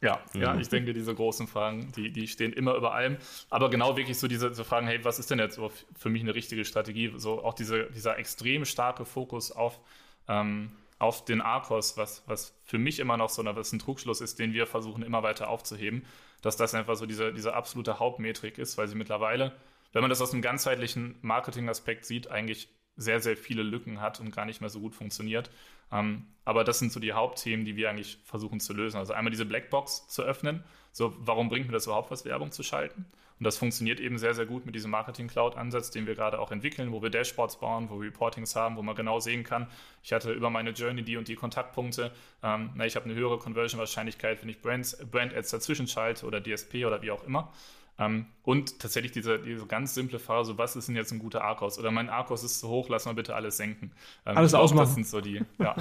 Ja, 0.00 0.20
mhm. 0.34 0.42
ja, 0.42 0.56
ich 0.58 0.68
denke, 0.68 0.92
diese 0.92 1.14
großen 1.14 1.46
Fragen, 1.46 1.90
die, 1.96 2.10
die 2.10 2.28
stehen 2.28 2.52
immer 2.52 2.74
über 2.74 2.92
allem. 2.92 3.16
Aber 3.48 3.70
genau 3.70 3.96
wirklich 3.96 4.18
so 4.18 4.28
diese, 4.28 4.50
diese 4.50 4.64
Fragen, 4.64 4.86
hey, 4.86 5.02
was 5.02 5.18
ist 5.18 5.30
denn 5.30 5.38
jetzt 5.38 5.58
für 5.96 6.08
mich 6.10 6.22
eine 6.22 6.34
richtige 6.34 6.64
Strategie? 6.64 7.12
So 7.16 7.42
auch 7.42 7.54
diese, 7.54 7.90
dieser 7.90 8.18
extrem 8.18 8.64
starke 8.66 9.06
Fokus 9.06 9.50
auf, 9.50 9.80
ähm, 10.28 10.72
auf 10.98 11.24
den 11.24 11.40
Arcos, 11.40 11.96
was, 11.96 12.22
was 12.26 12.54
für 12.64 12.78
mich 12.78 12.98
immer 12.98 13.16
noch 13.16 13.30
so 13.30 13.40
eine, 13.40 13.56
was 13.56 13.72
ein 13.72 13.78
Trugschluss 13.78 14.20
ist, 14.20 14.38
den 14.38 14.52
wir 14.52 14.66
versuchen 14.66 15.02
immer 15.02 15.22
weiter 15.22 15.48
aufzuheben 15.48 16.04
dass 16.44 16.56
das 16.56 16.74
einfach 16.74 16.96
so 16.96 17.06
diese, 17.06 17.32
diese 17.32 17.54
absolute 17.54 17.98
Hauptmetrik 17.98 18.58
ist, 18.58 18.76
weil 18.76 18.88
sie 18.88 18.96
mittlerweile, 18.96 19.52
wenn 19.92 20.02
man 20.02 20.10
das 20.10 20.20
aus 20.20 20.32
einem 20.32 20.42
ganzheitlichen 20.42 21.16
Marketing-Aspekt 21.22 22.04
sieht, 22.04 22.30
eigentlich 22.30 22.68
sehr, 22.96 23.20
sehr 23.20 23.36
viele 23.36 23.62
Lücken 23.62 24.00
hat 24.00 24.20
und 24.20 24.34
gar 24.34 24.44
nicht 24.44 24.60
mehr 24.60 24.70
so 24.70 24.80
gut 24.80 24.94
funktioniert. 24.94 25.50
Ähm, 25.92 26.26
aber 26.44 26.64
das 26.64 26.78
sind 26.78 26.92
so 26.92 27.00
die 27.00 27.12
Hauptthemen, 27.12 27.64
die 27.64 27.76
wir 27.76 27.90
eigentlich 27.90 28.18
versuchen 28.24 28.60
zu 28.60 28.72
lösen. 28.72 28.98
Also 28.98 29.12
einmal 29.12 29.30
diese 29.30 29.46
Blackbox 29.46 30.08
zu 30.08 30.22
öffnen. 30.22 30.62
So, 30.92 31.14
warum 31.18 31.48
bringt 31.48 31.66
mir 31.66 31.72
das 31.72 31.86
überhaupt 31.86 32.10
was, 32.10 32.24
Werbung 32.24 32.52
zu 32.52 32.62
schalten? 32.62 33.04
Und 33.38 33.44
das 33.44 33.58
funktioniert 33.58 33.98
eben 33.98 34.16
sehr, 34.16 34.32
sehr 34.32 34.46
gut 34.46 34.64
mit 34.64 34.76
diesem 34.76 34.92
Marketing-Cloud-Ansatz, 34.92 35.90
den 35.90 36.06
wir 36.06 36.14
gerade 36.14 36.38
auch 36.38 36.52
entwickeln, 36.52 36.92
wo 36.92 37.02
wir 37.02 37.10
Dashboards 37.10 37.58
bauen, 37.58 37.90
wo 37.90 38.00
wir 38.00 38.06
Reportings 38.06 38.54
haben, 38.54 38.76
wo 38.76 38.82
man 38.82 38.94
genau 38.94 39.18
sehen 39.18 39.42
kann, 39.42 39.66
ich 40.04 40.12
hatte 40.12 40.32
über 40.32 40.50
meine 40.50 40.70
Journey 40.70 41.02
die 41.02 41.16
und 41.16 41.26
die 41.26 41.34
Kontaktpunkte. 41.34 42.12
Ähm, 42.42 42.70
na, 42.74 42.86
ich 42.86 42.94
habe 42.94 43.06
eine 43.06 43.14
höhere 43.14 43.38
Conversion-Wahrscheinlichkeit, 43.38 44.40
wenn 44.42 44.50
ich 44.50 44.60
Brand-Ads 44.60 45.50
dazwischen 45.50 45.88
schalte 45.88 46.26
oder 46.26 46.40
DSP 46.40 46.84
oder 46.86 47.02
wie 47.02 47.10
auch 47.10 47.24
immer. 47.24 47.52
Ähm, 47.96 48.26
und 48.42 48.80
tatsächlich 48.80 49.12
diese, 49.12 49.38
diese 49.38 49.66
ganz 49.66 49.94
simple 49.94 50.18
Phase, 50.18 50.58
was 50.58 50.74
ist 50.74 50.88
denn 50.88 50.96
jetzt 50.96 51.12
ein 51.12 51.20
guter 51.20 51.44
Arcos? 51.44 51.78
Oder 51.78 51.92
mein 51.92 52.08
Arcos 52.08 52.42
ist 52.42 52.58
zu 52.58 52.68
hoch, 52.68 52.88
lass 52.88 53.06
mal 53.06 53.14
bitte 53.14 53.36
alles 53.36 53.56
senken. 53.56 53.92
Ähm, 54.26 54.36
alles 54.36 54.50
glaub, 54.50 54.64
ausmachen. 54.64 54.86
Das 54.86 54.94
sind 54.94 55.06
so 55.06 55.20
die, 55.20 55.42
ja, 55.58 55.76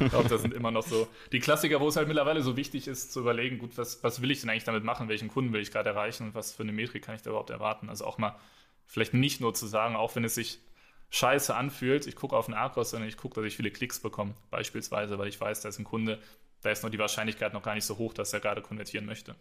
ich 0.00 0.10
glaube, 0.10 0.28
das 0.28 0.42
sind 0.42 0.52
immer 0.52 0.70
noch 0.70 0.82
so 0.82 1.08
die 1.32 1.40
Klassiker, 1.40 1.80
wo 1.80 1.88
es 1.88 1.96
halt 1.96 2.06
mittlerweile 2.06 2.42
so 2.42 2.56
wichtig 2.56 2.86
ist, 2.86 3.12
zu 3.12 3.20
überlegen, 3.20 3.58
gut, 3.58 3.78
was, 3.78 4.04
was 4.04 4.20
will 4.20 4.30
ich 4.30 4.42
denn 4.42 4.50
eigentlich 4.50 4.64
damit 4.64 4.84
machen? 4.84 5.08
Welchen 5.08 5.28
Kunden 5.28 5.52
will 5.52 5.62
ich 5.62 5.70
gerade 5.70 5.88
erreichen 5.88 6.28
und 6.28 6.34
was 6.34 6.52
für 6.52 6.62
eine 6.62 6.72
Metrik 6.72 7.04
kann 7.04 7.14
ich 7.14 7.22
da 7.22 7.30
überhaupt 7.30 7.50
erwarten? 7.50 7.88
Also 7.88 8.04
auch 8.04 8.18
mal 8.18 8.36
vielleicht 8.86 9.14
nicht 9.14 9.40
nur 9.40 9.54
zu 9.54 9.66
sagen, 9.66 9.96
auch 9.96 10.14
wenn 10.16 10.24
es 10.24 10.34
sich 10.34 10.60
scheiße 11.10 11.54
anfühlt, 11.54 12.06
ich 12.06 12.16
gucke 12.16 12.36
auf 12.36 12.46
den 12.46 12.54
Arcos, 12.54 12.90
sondern 12.90 13.08
ich 13.08 13.16
gucke, 13.16 13.36
dass 13.36 13.44
ich 13.46 13.56
viele 13.56 13.70
Klicks 13.70 14.00
bekomme, 14.00 14.34
beispielsweise, 14.50 15.18
weil 15.18 15.28
ich 15.28 15.40
weiß, 15.40 15.62
da 15.62 15.70
ist 15.70 15.78
ein 15.78 15.84
Kunde, 15.84 16.20
da 16.60 16.70
ist 16.70 16.82
noch 16.82 16.90
die 16.90 16.98
Wahrscheinlichkeit 16.98 17.54
noch 17.54 17.62
gar 17.62 17.74
nicht 17.74 17.86
so 17.86 17.96
hoch, 17.96 18.12
dass 18.12 18.34
er 18.34 18.40
gerade 18.40 18.60
konvertieren 18.60 19.06
möchte 19.06 19.34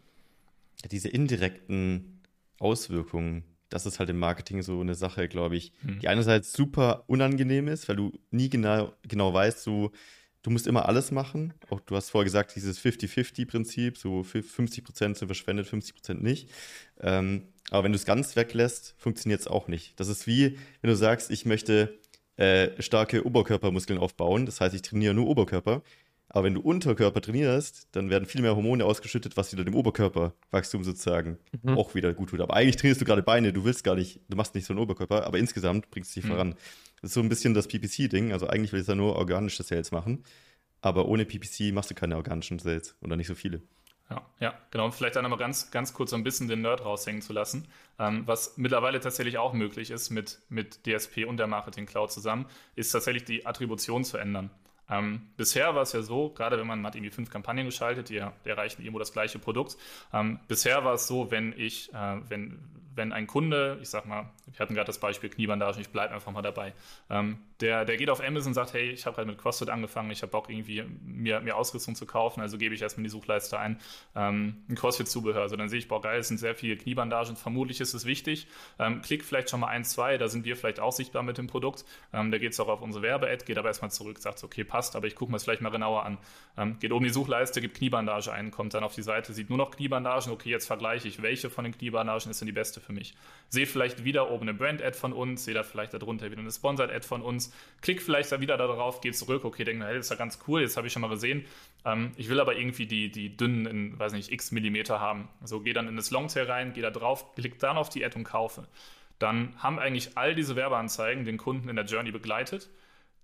diese 0.91 1.09
indirekten 1.09 2.21
Auswirkungen, 2.59 3.43
das 3.69 3.86
ist 3.86 3.99
halt 3.99 4.09
im 4.09 4.19
Marketing 4.19 4.61
so 4.61 4.80
eine 4.80 4.95
Sache, 4.95 5.28
glaube 5.28 5.57
ich, 5.57 5.73
mhm. 5.84 5.99
die 5.99 6.07
einerseits 6.07 6.53
super 6.53 7.03
unangenehm 7.07 7.67
ist, 7.67 7.89
weil 7.89 7.95
du 7.95 8.13
nie 8.32 8.49
genau, 8.49 8.93
genau 9.07 9.34
weißt, 9.34 9.61
so, 9.61 9.91
du 10.43 10.49
musst 10.49 10.67
immer 10.67 10.88
alles 10.88 11.11
machen. 11.11 11.53
Auch 11.69 11.82
du 11.82 11.95
hast 11.95 12.09
vorher 12.09 12.25
gesagt, 12.25 12.55
dieses 12.55 12.80
50-50-Prinzip, 12.80 13.97
so 13.97 14.23
50 14.23 14.84
Prozent 14.84 15.17
sind 15.17 15.28
verschwendet, 15.28 15.67
50 15.67 15.95
Prozent 15.95 16.23
nicht. 16.23 16.49
Ähm, 17.01 17.43
aber 17.69 17.84
wenn 17.84 17.91
du 17.91 17.97
es 17.97 18.05
ganz 18.05 18.36
weglässt, 18.36 18.95
funktioniert 18.97 19.41
es 19.41 19.47
auch 19.47 19.67
nicht. 19.67 19.99
Das 19.99 20.07
ist 20.07 20.28
wie, 20.28 20.57
wenn 20.82 20.89
du 20.89 20.95
sagst, 20.95 21.32
ich 21.32 21.45
möchte 21.45 21.99
äh, 22.38 22.82
starke 22.82 23.25
Oberkörpermuskeln 23.25 23.99
aufbauen. 23.99 24.45
Das 24.45 24.61
heißt, 24.61 24.73
ich 24.73 24.84
trainiere 24.84 25.13
nur 25.13 25.28
Oberkörper. 25.28 25.82
Aber 26.30 26.45
wenn 26.45 26.55
du 26.55 26.61
Unterkörper 26.61 27.21
trainierst, 27.21 27.88
dann 27.93 28.09
werden 28.09 28.25
viel 28.25 28.41
mehr 28.41 28.55
Hormone 28.55 28.84
ausgeschüttet, 28.84 29.38
was 29.38 29.53
wieder 29.53 29.63
dem 29.63 29.75
Oberkörperwachstum 29.75 30.84
sozusagen 30.84 31.38
mhm. 31.63 31.78
auch 31.78 31.95
wieder 31.95 32.13
gut 32.13 32.30
tut. 32.30 32.41
Aber 32.41 32.55
eigentlich 32.55 32.75
trainierst 32.75 32.99
du 32.99 33.05
gerade 33.05 33.23
Beine, 33.23 33.53
du 33.53 33.63
willst 33.63 33.84
gar 33.84 33.95
nicht, 33.95 34.19
du 34.28 34.36
machst 34.36 34.53
nicht 34.53 34.65
so 34.65 34.73
einen 34.73 34.82
Oberkörper, 34.82 35.25
aber 35.25 35.38
insgesamt 35.38 35.89
bringst 35.89 36.15
du 36.15 36.19
dich 36.19 36.30
mhm. 36.30 36.34
voran. 36.34 36.55
Das 37.01 37.11
ist 37.11 37.13
so 37.13 37.21
ein 37.21 37.30
bisschen 37.30 37.53
das 37.53 37.67
PPC-Ding. 37.67 38.34
Also 38.34 38.47
eigentlich 38.47 38.73
will 38.73 38.82
ich 38.82 38.88
da 38.88 38.95
nur 38.95 39.15
organische 39.15 39.63
Sales 39.63 39.91
machen. 39.91 40.23
Aber 40.82 41.07
ohne 41.07 41.25
PPC 41.25 41.73
machst 41.73 41.89
du 41.89 41.95
keine 41.95 42.17
organischen 42.17 42.59
Sales 42.59 42.95
oder 43.01 43.15
nicht 43.15 43.28
so 43.28 43.36
viele. 43.36 43.61
Ja, 44.09 44.25
ja, 44.39 44.53
genau. 44.71 44.86
Und 44.86 44.93
vielleicht 44.93 45.15
dann 45.15 45.23
nochmal 45.23 45.39
ganz, 45.39 45.69
ganz 45.71 45.93
kurz 45.93 46.11
so 46.11 46.15
ein 46.15 46.23
bisschen 46.23 46.47
den 46.47 46.61
Nerd 46.61 46.84
raushängen 46.86 47.21
zu 47.21 47.34
lassen. 47.34 47.67
Ähm, 47.99 48.23
was 48.25 48.57
mittlerweile 48.57 48.99
tatsächlich 48.99 49.38
auch 49.38 49.53
möglich 49.53 49.91
ist 49.91 50.11
mit, 50.11 50.39
mit 50.49 50.86
DSP 50.86 51.25
und 51.25 51.38
der 51.38 51.47
Marketing 51.47 51.86
Cloud 51.86 52.11
zusammen, 52.11 52.45
ist 52.75 52.91
tatsächlich 52.91 53.25
die 53.25 53.45
Attribution 53.45 54.03
zu 54.05 54.17
ändern. 54.17 54.49
Ähm, 54.90 55.28
bisher 55.36 55.76
war 55.76 55.82
es 55.82 55.94
ja 55.94 56.02
so, 56.02 56.30
gerade 56.30 56.58
wenn 56.58 56.68
man, 56.68 56.86
hat 56.86 56.96
irgendwie 56.96 57.14
fünf 57.14 57.30
Kampagnen 57.30 57.66
geschaltet, 57.66 58.10
die, 58.10 58.24
die 58.46 58.50
erreichen 58.50 58.82
irgendwo 58.82 59.00
das 59.00 59.12
gleiche 59.12 59.40
Produkt. 59.40 59.78
Ähm, 60.14 60.40
bisher 60.48 60.84
war 60.86 60.94
es 60.94 61.08
so, 61.08 61.32
wenn 61.32 61.54
ich, 61.58 61.94
äh, 61.94 62.18
wenn, 62.30 62.60
wenn 62.96 63.12
ein 63.12 63.28
Kunde, 63.28 63.78
ich 63.82 63.90
sag 63.90 64.06
mal, 64.06 64.30
wir 64.46 64.60
hatten 64.60 64.76
gerade 64.76 64.88
das 64.88 65.00
Beispiel 65.00 65.30
Kniebandagen, 65.30 65.82
ich 65.82 65.90
bleibe 65.90 66.14
einfach 66.14 66.32
mal 66.32 66.42
dabei, 66.42 66.74
ähm, 67.10 67.38
der, 67.62 67.86
der 67.86 67.97
geht 67.97 68.10
auf 68.10 68.22
Amazon 68.22 68.49
und 68.51 68.53
sagt, 68.53 68.74
hey, 68.74 68.91
ich 68.91 69.05
habe 69.05 69.16
gerade 69.16 69.28
mit 69.28 69.39
CrossFit 69.39 69.70
angefangen, 69.70 70.12
ich 70.12 70.22
habe 70.22 70.32
Bock 70.32 70.49
irgendwie 70.49 70.84
mir, 71.03 71.39
mir 71.39 71.55
Ausrüstung 71.58 71.95
zu 71.95 72.05
kaufen, 72.05 72.41
also 72.41 72.58
gebe 72.58 72.76
ich 72.76 72.82
erstmal 72.82 72.99
in 72.99 73.05
die 73.05 73.10
Suchleiste 73.10 73.60
ein, 73.60 73.80
ähm, 74.16 74.64
ein 74.70 74.76
CrossFit-Zubehör. 74.76 75.41
Also 75.41 75.55
dann 75.55 75.68
sehe 75.68 75.80
ich, 75.80 75.88
boah 75.88 76.01
geil, 76.01 76.20
es 76.20 76.28
sind 76.28 76.38
sehr 76.38 76.55
viele 76.55 76.78
Kniebandagen, 76.78 77.36
vermutlich 77.36 77.82
ist 77.82 77.93
es 77.93 78.05
wichtig. 78.05 78.47
Ähm, 78.78 79.01
klick 79.01 79.26
vielleicht 79.26 79.49
schon 79.49 79.60
mal 79.60 79.68
ein, 79.68 79.84
zwei, 79.84 80.18
da 80.18 80.28
sind 80.28 80.45
wir 80.45 80.55
vielleicht 80.55 80.80
auch 80.80 80.91
sichtbar 80.91 81.24
mit 81.24 81.38
dem 81.38 81.47
Produkt. 81.47 81.84
Ähm, 82.14 82.32
da 82.32 82.38
geht 82.38 82.53
es 82.53 82.60
auch 82.60 82.68
auf 82.68 82.82
unsere 82.82 83.03
Werbe-Ad, 83.03 83.45
geht 83.45 83.58
aber 83.58 83.70
erstmal 83.70 83.91
zurück, 83.91 84.20
sagt, 84.20 84.43
okay, 84.43 84.64
passt, 84.64 84.95
aber 84.95 85.08
ich 85.08 85.16
gucke 85.16 85.32
mir 85.32 85.38
es 85.38 85.43
vielleicht 85.43 85.62
mal 85.62 85.70
genauer 85.70 86.05
an. 86.05 86.20
Ähm, 86.58 86.78
geht 86.80 86.91
oben 86.91 87.05
die 87.05 87.12
Suchleiste, 87.12 87.60
gibt 87.60 87.78
Kniebandage 87.78 88.32
ein, 88.32 88.51
kommt 88.51 88.76
dann 88.76 88.84
auf 88.84 88.93
die 88.93 89.01
Seite, 89.01 89.34
sieht 89.34 89.49
nur 89.49 89.58
noch 89.58 89.72
Kniebandagen, 89.72 90.32
okay, 90.32 90.49
jetzt 90.49 90.68
vergleiche 90.68 91.08
ich, 91.08 91.22
welche 91.24 91.49
von 91.49 91.64
den 91.64 91.76
Kniebandagen 91.76 92.30
ist 92.30 92.39
denn 92.39 92.45
die 92.45 92.51
beste 92.51 92.82
für 92.82 92.93
mich. 92.93 93.16
Sehe 93.49 93.66
vielleicht 93.66 94.03
wieder 94.03 94.30
oben 94.30 94.43
eine 94.47 94.53
Brand-Ad 94.53 94.95
von 94.95 95.14
uns, 95.14 95.45
sehe 95.45 95.55
da 95.55 95.64
vielleicht 95.64 95.93
darunter 95.93 96.30
wieder 96.30 96.41
eine 96.41 96.51
Sponsored-Ad 96.51 97.05
von 97.05 97.22
uns, 97.22 97.47
klick 97.82 98.02
vielleicht 98.02 98.32
da 98.32 98.41
wieder 98.41 98.58
darauf, 98.58 99.02
gehe 99.02 99.12
zurück, 99.12 99.45
okay, 99.45 99.64
denke, 99.64 99.86
hey, 99.86 99.95
das 99.95 100.08
ist 100.08 100.10
ja 100.10 100.16
ganz 100.16 100.39
cool, 100.48 100.62
jetzt 100.62 100.78
habe 100.78 100.88
ich 100.88 100.93
schon 100.93 101.02
mal 101.02 101.10
gesehen. 101.10 101.45
Ähm, 101.86 102.12
ich 102.18 102.30
will 102.30 102.39
aber 102.39 102.56
irgendwie 102.56 102.86
die, 102.86 103.12
die 103.12 103.36
dünnen 103.36 103.66
in, 103.66 104.00
weiß 104.00 104.14
nicht, 104.14 104.32
x 104.32 104.52
Millimeter 104.52 105.00
haben. 105.00 105.30
Also 105.41 105.60
gehe 105.60 105.74
dann 105.74 105.88
in 105.88 105.95
das 105.95 106.12
Longtail 106.12 106.45
rein, 106.45 106.74
gehe 106.74 106.84
da 106.84 106.91
drauf, 106.91 107.36
klick 107.36 107.60
dann 107.60 107.78
auf 107.78 107.89
die 107.89 108.06
Ad 108.06 108.18
und 108.18 108.24
kaufe. 108.24 108.68
Dann 109.20 109.54
haben 109.58 109.80
eigentlich 109.80 110.18
all 110.18 110.36
diese 110.36 110.56
Werbeanzeigen 110.56 111.26
den 111.26 111.38
Kunden 111.38 111.70
in 111.70 111.76
der 111.76 111.86
Journey 111.86 112.12
begleitet 112.12 112.70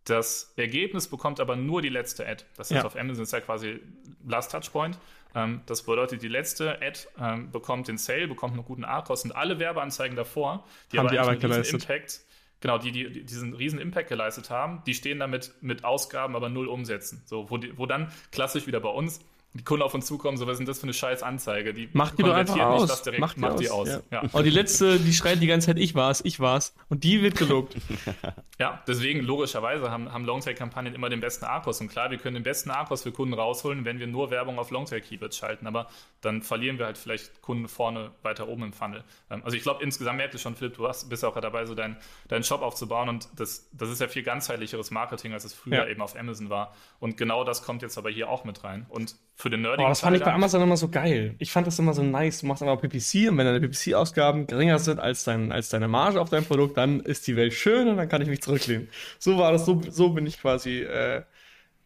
das 0.05 0.53
Ergebnis 0.57 1.07
bekommt 1.07 1.39
aber 1.39 1.55
nur 1.55 1.81
die 1.81 1.89
letzte 1.89 2.27
Ad. 2.27 2.43
Das 2.57 2.69
heißt, 2.69 2.81
ja. 2.81 2.85
auf 2.85 2.95
Amazon 2.95 3.23
ist 3.23 3.31
ja 3.31 3.39
quasi 3.39 3.79
Last 4.27 4.51
Touchpoint. 4.51 4.97
Ähm, 5.35 5.61
das 5.65 5.83
bedeutet, 5.83 6.21
die 6.21 6.27
letzte 6.27 6.81
Ad 6.81 6.99
ähm, 7.19 7.51
bekommt 7.51 7.87
den 7.87 7.97
Sale, 7.97 8.27
bekommt 8.27 8.53
einen 8.53 8.65
guten 8.65 8.83
A-Kost 8.83 9.25
und 9.25 9.31
alle 9.31 9.59
Werbeanzeigen 9.59 10.15
davor, 10.15 10.65
die 10.91 10.99
haben 10.99 11.07
aber 11.07 11.15
die 11.15 11.19
Arbeit 11.19 11.39
geleistet. 11.39 11.83
Impact, 11.83 12.21
genau, 12.63 12.77
die, 12.77 12.91
die 12.93 13.25
diesen 13.25 13.53
riesen 13.53 13.77
Impact 13.77 14.07
geleistet 14.07 14.49
haben, 14.49 14.81
die 14.87 14.93
stehen 14.93 15.19
damit 15.19 15.53
mit 15.59 15.83
Ausgaben, 15.83 16.33
aber 16.35 16.47
null 16.47 16.67
umsetzen. 16.67 17.21
So, 17.25 17.49
wo, 17.49 17.57
die, 17.57 17.77
wo 17.77 17.85
dann 17.85 18.09
klassisch 18.31 18.67
wieder 18.67 18.79
bei 18.79 18.89
uns 18.89 19.19
die 19.55 19.63
Kunden 19.63 19.83
auf 19.83 19.93
uns 19.93 20.07
zukommen, 20.07 20.37
so 20.37 20.47
was 20.47 20.53
ist 20.53 20.59
denn 20.59 20.65
das 20.65 20.79
für 20.79 20.83
eine 20.83 20.93
scheiß 20.93 21.21
Anzeige? 21.21 21.73
Die 21.73 21.87
macht 21.93 22.17
die 22.17 22.23
doch 22.23 22.33
einfach 22.33 22.55
nicht 22.55 22.63
aus. 22.63 22.89
Das 22.89 23.03
direkt, 23.03 23.21
macht 23.21 23.37
die 23.37 23.41
macht 23.41 23.53
aus. 23.53 23.59
Die 23.59 23.69
aus. 23.69 23.87
Ja. 23.87 24.01
Ja. 24.11 24.21
Und 24.21 24.33
oh, 24.33 24.41
die 24.41 24.49
letzte, 24.49 24.99
die 24.99 25.13
schreit 25.13 25.41
die 25.41 25.47
ganze 25.47 25.67
Zeit, 25.67 25.77
ich 25.77 25.93
war's, 25.93 26.21
ich 26.25 26.39
war's. 26.39 26.73
Und 26.89 27.03
die 27.03 27.21
wird 27.21 27.35
gelobt. 27.35 27.75
ja, 28.59 28.81
deswegen 28.87 29.21
logischerweise 29.21 29.91
haben, 29.91 30.11
haben 30.11 30.25
Longtail-Kampagnen 30.25 30.95
immer 30.95 31.09
den 31.09 31.19
besten 31.19 31.45
Arkos. 31.45 31.79
Und 31.81 31.89
klar, 31.89 32.09
wir 32.09 32.17
können 32.17 32.33
den 32.33 32.43
besten 32.43 32.71
Arkos 32.71 33.03
für 33.03 33.11
Kunden 33.11 33.35
rausholen, 33.35 33.85
wenn 33.85 33.99
wir 33.99 34.07
nur 34.07 34.31
Werbung 34.31 34.57
auf 34.57 34.71
Longtail-Keywords 34.71 35.37
schalten. 35.37 35.67
Aber 35.67 35.87
dann 36.21 36.41
verlieren 36.41 36.79
wir 36.79 36.87
halt 36.87 36.97
vielleicht 36.97 37.41
Kunden 37.43 37.67
vorne 37.67 38.11
weiter 38.23 38.47
oben 38.47 38.63
im 38.63 38.73
Funnel. 38.73 39.03
Ähm, 39.29 39.43
also 39.45 39.55
ich 39.55 39.61
glaube, 39.61 39.83
insgesamt 39.83 40.17
merkt 40.17 40.33
ihr 40.33 40.39
schon, 40.39 40.55
Philipp, 40.55 40.77
du 40.77 40.87
hast, 40.87 41.09
bist 41.09 41.23
auch 41.23 41.39
dabei, 41.39 41.67
so 41.67 41.75
deinen 41.75 41.97
dein 42.27 42.43
Shop 42.43 42.63
aufzubauen. 42.63 43.07
Und 43.07 43.29
das, 43.35 43.69
das 43.71 43.89
ist 43.89 44.01
ja 44.01 44.07
viel 44.07 44.23
ganzheitlicheres 44.23 44.89
Marketing, 44.89 45.33
als 45.33 45.45
es 45.45 45.53
früher 45.53 45.75
ja. 45.75 45.87
eben 45.87 46.01
auf 46.01 46.15
Amazon 46.17 46.49
war. 46.49 46.73
Und 46.99 47.17
genau 47.17 47.43
das 47.43 47.61
kommt 47.61 47.83
jetzt 47.83 47.99
aber 47.99 48.09
hier 48.09 48.29
auch 48.29 48.45
mit 48.45 48.63
rein. 48.63 48.87
Und 48.89 49.15
für 49.35 49.49
den 49.49 49.61
nerdigen 49.61 49.85
oh, 49.85 49.89
das 49.89 50.01
fand 50.01 50.15
ich 50.15 50.23
bei 50.23 50.31
Amazon 50.31 50.61
immer 50.61 50.77
so 50.77 50.89
geil. 50.89 51.35
Ich 51.39 51.51
fand 51.51 51.65
das 51.65 51.79
immer 51.79 51.93
so 51.93 52.03
nice. 52.03 52.41
Du 52.41 52.45
machst 52.45 52.61
einfach 52.61 52.79
PPC 52.79 53.29
und 53.29 53.37
wenn 53.37 53.45
deine 53.45 53.59
PPC-Ausgaben 53.61 54.47
geringer 54.47 54.79
sind 54.79 54.99
als, 54.99 55.23
dein, 55.23 55.51
als 55.51 55.69
deine 55.69 55.87
Marge 55.87 56.21
auf 56.21 56.29
dein 56.29 56.45
Produkt, 56.45 56.77
dann 56.77 56.99
ist 56.99 57.25
die 57.27 57.35
Welt 57.35 57.53
schön 57.53 57.87
und 57.87 57.97
dann 57.97 58.07
kann 58.07 58.21
ich 58.21 58.27
mich 58.27 58.41
zurücklehnen. 58.41 58.89
So 59.17 59.37
war 59.37 59.51
das, 59.51 59.65
so, 59.65 59.81
so 59.89 60.09
bin 60.09 60.27
ich 60.27 60.39
quasi 60.39 60.81
äh, 60.81 61.23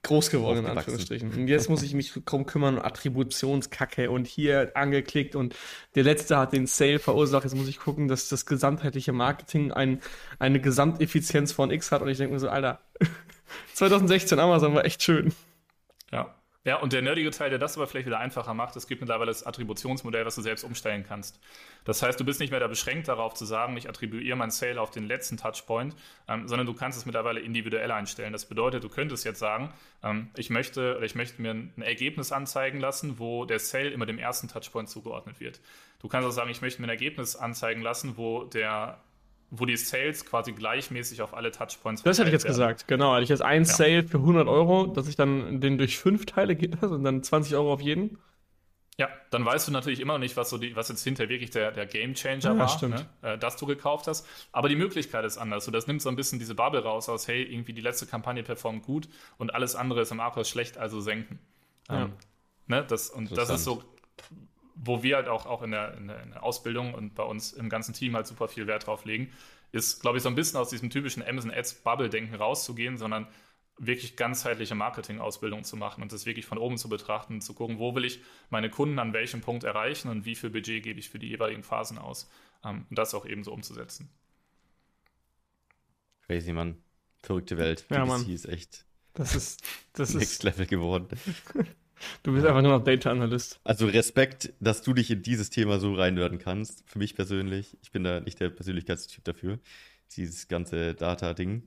groß 0.03 0.29
geworden, 0.29 0.59
in 0.59 0.65
Anführungsstrichen. 0.65 1.33
Und 1.33 1.47
jetzt 1.47 1.69
muss 1.69 1.83
ich 1.83 1.93
mich 1.93 2.13
drum 2.25 2.45
kümmern, 2.45 2.79
Attributionskacke 2.79 4.11
und 4.11 4.27
hier 4.27 4.71
angeklickt 4.75 5.35
und 5.35 5.55
der 5.95 6.03
letzte 6.03 6.37
hat 6.37 6.53
den 6.53 6.67
Sale 6.67 6.99
verursacht. 6.99 7.43
Jetzt 7.43 7.55
muss 7.55 7.67
ich 7.67 7.79
gucken, 7.79 8.07
dass 8.07 8.29
das 8.29 8.45
gesamtheitliche 8.45 9.13
Marketing 9.13 9.71
ein, 9.71 10.01
eine 10.39 10.59
Gesamteffizienz 10.59 11.51
von 11.51 11.71
X 11.71 11.91
hat 11.91 12.01
und 12.01 12.09
ich 12.09 12.17
denke 12.17 12.33
mir 12.33 12.39
so, 12.39 12.49
Alter, 12.49 12.79
2016 13.73 14.37
Amazon 14.39 14.75
war 14.75 14.85
echt 14.85 15.03
schön. 15.03 15.33
Ja. 16.11 16.36
Ja, 16.67 16.75
und 16.75 16.91
der 16.91 17.01
nerdige 17.01 17.31
Teil, 17.31 17.49
der 17.49 17.59
das 17.59 17.77
aber 17.77 17.87
vielleicht 17.87 18.07
wieder 18.07 18.19
einfacher 18.19 18.53
macht, 18.53 18.75
es 18.75 18.87
gibt 18.87 18.99
mittlerweile 18.99 19.31
das 19.31 19.45
Attributionsmodell, 19.45 20.25
was 20.25 20.35
du 20.35 20.41
selbst 20.41 20.65
umstellen 20.65 21.05
kannst. 21.07 21.39
Das 21.85 22.03
heißt, 22.03 22.19
du 22.19 22.25
bist 22.25 22.41
nicht 22.41 22.51
mehr 22.51 22.59
da 22.59 22.67
beschränkt 22.67 23.07
darauf 23.07 23.35
zu 23.35 23.45
sagen, 23.45 23.77
ich 23.77 23.87
attribuiere 23.87 24.35
mein 24.35 24.51
Sale 24.51 24.81
auf 24.81 24.91
den 24.91 25.05
letzten 25.05 25.37
Touchpoint, 25.37 25.95
ähm, 26.27 26.45
sondern 26.45 26.67
du 26.67 26.73
kannst 26.73 26.97
es 26.97 27.05
mittlerweile 27.05 27.39
individuell 27.39 27.89
einstellen. 27.89 28.33
Das 28.33 28.43
bedeutet, 28.43 28.83
du 28.83 28.89
könntest 28.89 29.23
jetzt 29.23 29.39
sagen, 29.39 29.73
ähm, 30.03 30.29
ich 30.35 30.49
möchte 30.49 30.97
oder 30.97 31.05
ich 31.05 31.15
möchte 31.15 31.41
mir 31.41 31.51
ein 31.51 31.81
Ergebnis 31.81 32.33
anzeigen 32.33 32.81
lassen, 32.81 33.17
wo 33.17 33.45
der 33.45 33.59
Sale 33.59 33.91
immer 33.91 34.05
dem 34.05 34.19
ersten 34.19 34.49
Touchpoint 34.49 34.89
zugeordnet 34.89 35.39
wird. 35.39 35.61
Du 36.01 36.09
kannst 36.09 36.27
auch 36.27 36.33
sagen, 36.33 36.49
ich 36.49 36.61
möchte 36.61 36.81
mir 36.81 36.87
ein 36.87 36.89
Ergebnis 36.89 37.37
anzeigen 37.37 37.81
lassen, 37.81 38.17
wo 38.17 38.43
der 38.43 38.99
wo 39.49 39.65
die 39.65 39.77
Sales 39.77 40.25
quasi 40.25 40.51
gleichmäßig 40.51 41.21
auf 41.21 41.33
alle 41.33 41.51
Touchpoints 41.51 42.03
Das 42.03 42.19
hätte 42.19 42.29
ich 42.29 42.33
jetzt 42.33 42.43
werden. 42.43 42.53
gesagt, 42.53 42.87
genau. 42.87 43.13
Hätte 43.13 43.23
ich 43.23 43.29
jetzt 43.29 43.41
ein 43.41 43.63
ja. 43.63 43.65
Sale 43.65 44.03
für 44.03 44.17
100 44.17 44.47
Euro, 44.47 44.87
dass 44.87 45.07
ich 45.07 45.15
dann 45.15 45.61
den 45.61 45.77
durch 45.77 45.97
fünf 45.97 46.25
Teile 46.25 46.55
geht 46.55 46.81
das 46.81 46.91
und 46.91 47.03
dann 47.03 47.23
20 47.23 47.55
Euro 47.55 47.73
auf 47.73 47.81
jeden. 47.81 48.17
Ja, 48.99 49.09
dann 49.29 49.45
weißt 49.45 49.67
du 49.67 49.71
natürlich 49.71 49.99
immer 49.99 50.13
noch 50.13 50.19
nicht, 50.19 50.35
was, 50.37 50.49
so 50.49 50.57
die, 50.57 50.75
was 50.75 50.89
jetzt 50.89 51.03
hinterher 51.03 51.29
wirklich 51.29 51.51
der, 51.51 51.71
der 51.71 51.85
Game 51.85 52.15
Changer 52.15 52.55
ja, 52.55 52.57
war, 52.57 52.87
ne? 52.87 53.05
äh, 53.21 53.37
dass 53.37 53.55
du 53.55 53.67
gekauft 53.67 54.07
hast. 54.07 54.25
Aber 54.51 54.69
die 54.69 54.75
Möglichkeit 54.75 55.23
ist 55.23 55.37
anders. 55.37 55.65
So, 55.65 55.71
das 55.71 55.85
nimmt 55.85 56.01
so 56.01 56.09
ein 56.09 56.15
bisschen 56.15 56.39
diese 56.39 56.55
Bubble 56.55 56.81
raus 56.81 57.07
aus, 57.07 57.27
hey, 57.27 57.43
irgendwie 57.43 57.73
die 57.73 57.81
letzte 57.81 58.07
Kampagne 58.07 58.41
performt 58.41 58.83
gut 58.83 59.07
und 59.37 59.53
alles 59.53 59.75
andere 59.75 60.01
ist 60.01 60.11
im 60.11 60.19
Arkos 60.19 60.49
schlecht, 60.49 60.79
also 60.79 60.99
senken. 60.99 61.39
Ja. 61.89 62.05
Ähm, 62.05 62.13
ne? 62.65 62.83
das, 62.87 63.11
und 63.11 63.37
das 63.37 63.51
ist 63.51 63.65
so, 63.65 63.83
wo 64.79 65.03
wir 65.03 65.15
halt 65.15 65.27
auch, 65.27 65.45
auch 65.45 65.61
in, 65.61 65.71
der, 65.71 65.95
in, 65.95 66.07
der, 66.07 66.23
in 66.23 66.31
der 66.31 66.43
Ausbildung 66.43 66.93
und 66.93 67.15
bei 67.15 67.23
uns 67.23 67.53
im 67.53 67.69
ganzen 67.69 67.93
Team 67.93 68.15
halt 68.15 68.27
super 68.27 68.47
viel 68.47 68.67
Wert 68.67 68.87
drauf 68.87 69.05
legen, 69.05 69.31
ist, 69.71 70.01
glaube 70.01 70.17
ich, 70.17 70.23
so 70.23 70.29
ein 70.29 70.35
bisschen 70.35 70.59
aus 70.59 70.69
diesem 70.69 70.89
typischen 70.89 71.23
Amazon 71.23 71.51
Ads 71.51 71.75
Bubble-Denken 71.83 72.35
rauszugehen, 72.35 72.97
sondern 72.97 73.27
wirklich 73.79 74.15
ganzheitliche 74.15 74.75
Marketing-Ausbildung 74.75 75.63
zu 75.63 75.77
machen 75.77 76.01
und 76.01 76.11
das 76.11 76.25
wirklich 76.25 76.45
von 76.45 76.57
oben 76.57 76.77
zu 76.77 76.89
betrachten 76.89 77.35
und 77.35 77.41
zu 77.41 77.53
gucken, 77.53 77.77
wo 77.77 77.93
will 77.93 78.05
ich 78.05 78.21
meine 78.49 78.69
Kunden 78.69 78.97
an 78.97 79.13
welchem 79.13 79.41
Punkt 79.41 79.63
erreichen 79.63 80.09
und 80.09 80.25
wie 80.25 80.35
viel 80.35 80.49
Budget 80.49 80.83
gebe 80.83 80.99
ich 80.99 81.09
für 81.09 81.19
die 81.19 81.27
jeweiligen 81.27 81.63
Phasen 81.63 81.97
aus 81.97 82.29
um, 82.63 82.85
und 82.89 82.97
das 82.97 83.13
auch 83.13 83.25
eben 83.25 83.43
so 83.43 83.51
umzusetzen. 83.53 84.09
Crazy, 86.25 86.53
Mann. 86.53 86.81
Verrückte 87.21 87.57
Welt. 87.57 87.85
Ja, 87.89 88.05
PPC 88.05 88.07
Mann. 88.07 88.29
ist 88.29 88.45
echt 88.45 88.87
das 89.17 89.35
ist, 89.35 89.63
das 89.93 90.13
Next 90.13 90.31
ist, 90.31 90.43
Level 90.43 90.67
geworden. 90.67 91.07
Du 92.23 92.33
bist 92.33 92.45
einfach 92.45 92.61
nur 92.61 92.77
noch 92.77 92.83
Data 92.83 93.11
Analyst. 93.11 93.59
Also 93.63 93.87
Respekt, 93.87 94.53
dass 94.59 94.81
du 94.81 94.93
dich 94.93 95.11
in 95.11 95.21
dieses 95.21 95.49
Thema 95.49 95.79
so 95.79 95.93
reinwerden 95.93 96.39
kannst. 96.39 96.83
Für 96.89 96.99
mich 96.99 97.15
persönlich. 97.15 97.77
Ich 97.81 97.91
bin 97.91 98.03
da 98.03 98.19
nicht 98.19 98.39
der 98.39 98.49
Persönlichkeitstyp 98.49 99.23
dafür. 99.23 99.59
Dieses 100.15 100.47
ganze 100.47 100.93
Data-Ding. 100.93 101.63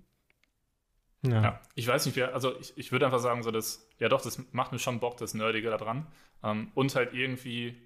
Ja. 1.23 1.43
ja. 1.43 1.61
ich 1.75 1.87
weiß 1.87 2.07
nicht, 2.07 2.17
wer, 2.17 2.35
also 2.35 2.59
ich, 2.59 2.73
ich 2.77 2.93
würde 2.93 3.05
einfach 3.05 3.19
sagen, 3.19 3.43
so 3.43 3.51
das, 3.51 3.87
ja 3.99 4.09
doch, 4.09 4.23
das 4.23 4.43
macht 4.53 4.73
mir 4.73 4.79
schon 4.79 5.01
Bock, 5.01 5.19
das 5.19 5.35
Nerdige 5.35 5.71
da 5.71 5.77
dran. 5.77 6.07
Ähm, 6.43 6.71
und 6.75 6.95
halt 6.95 7.13
irgendwie, 7.13 7.77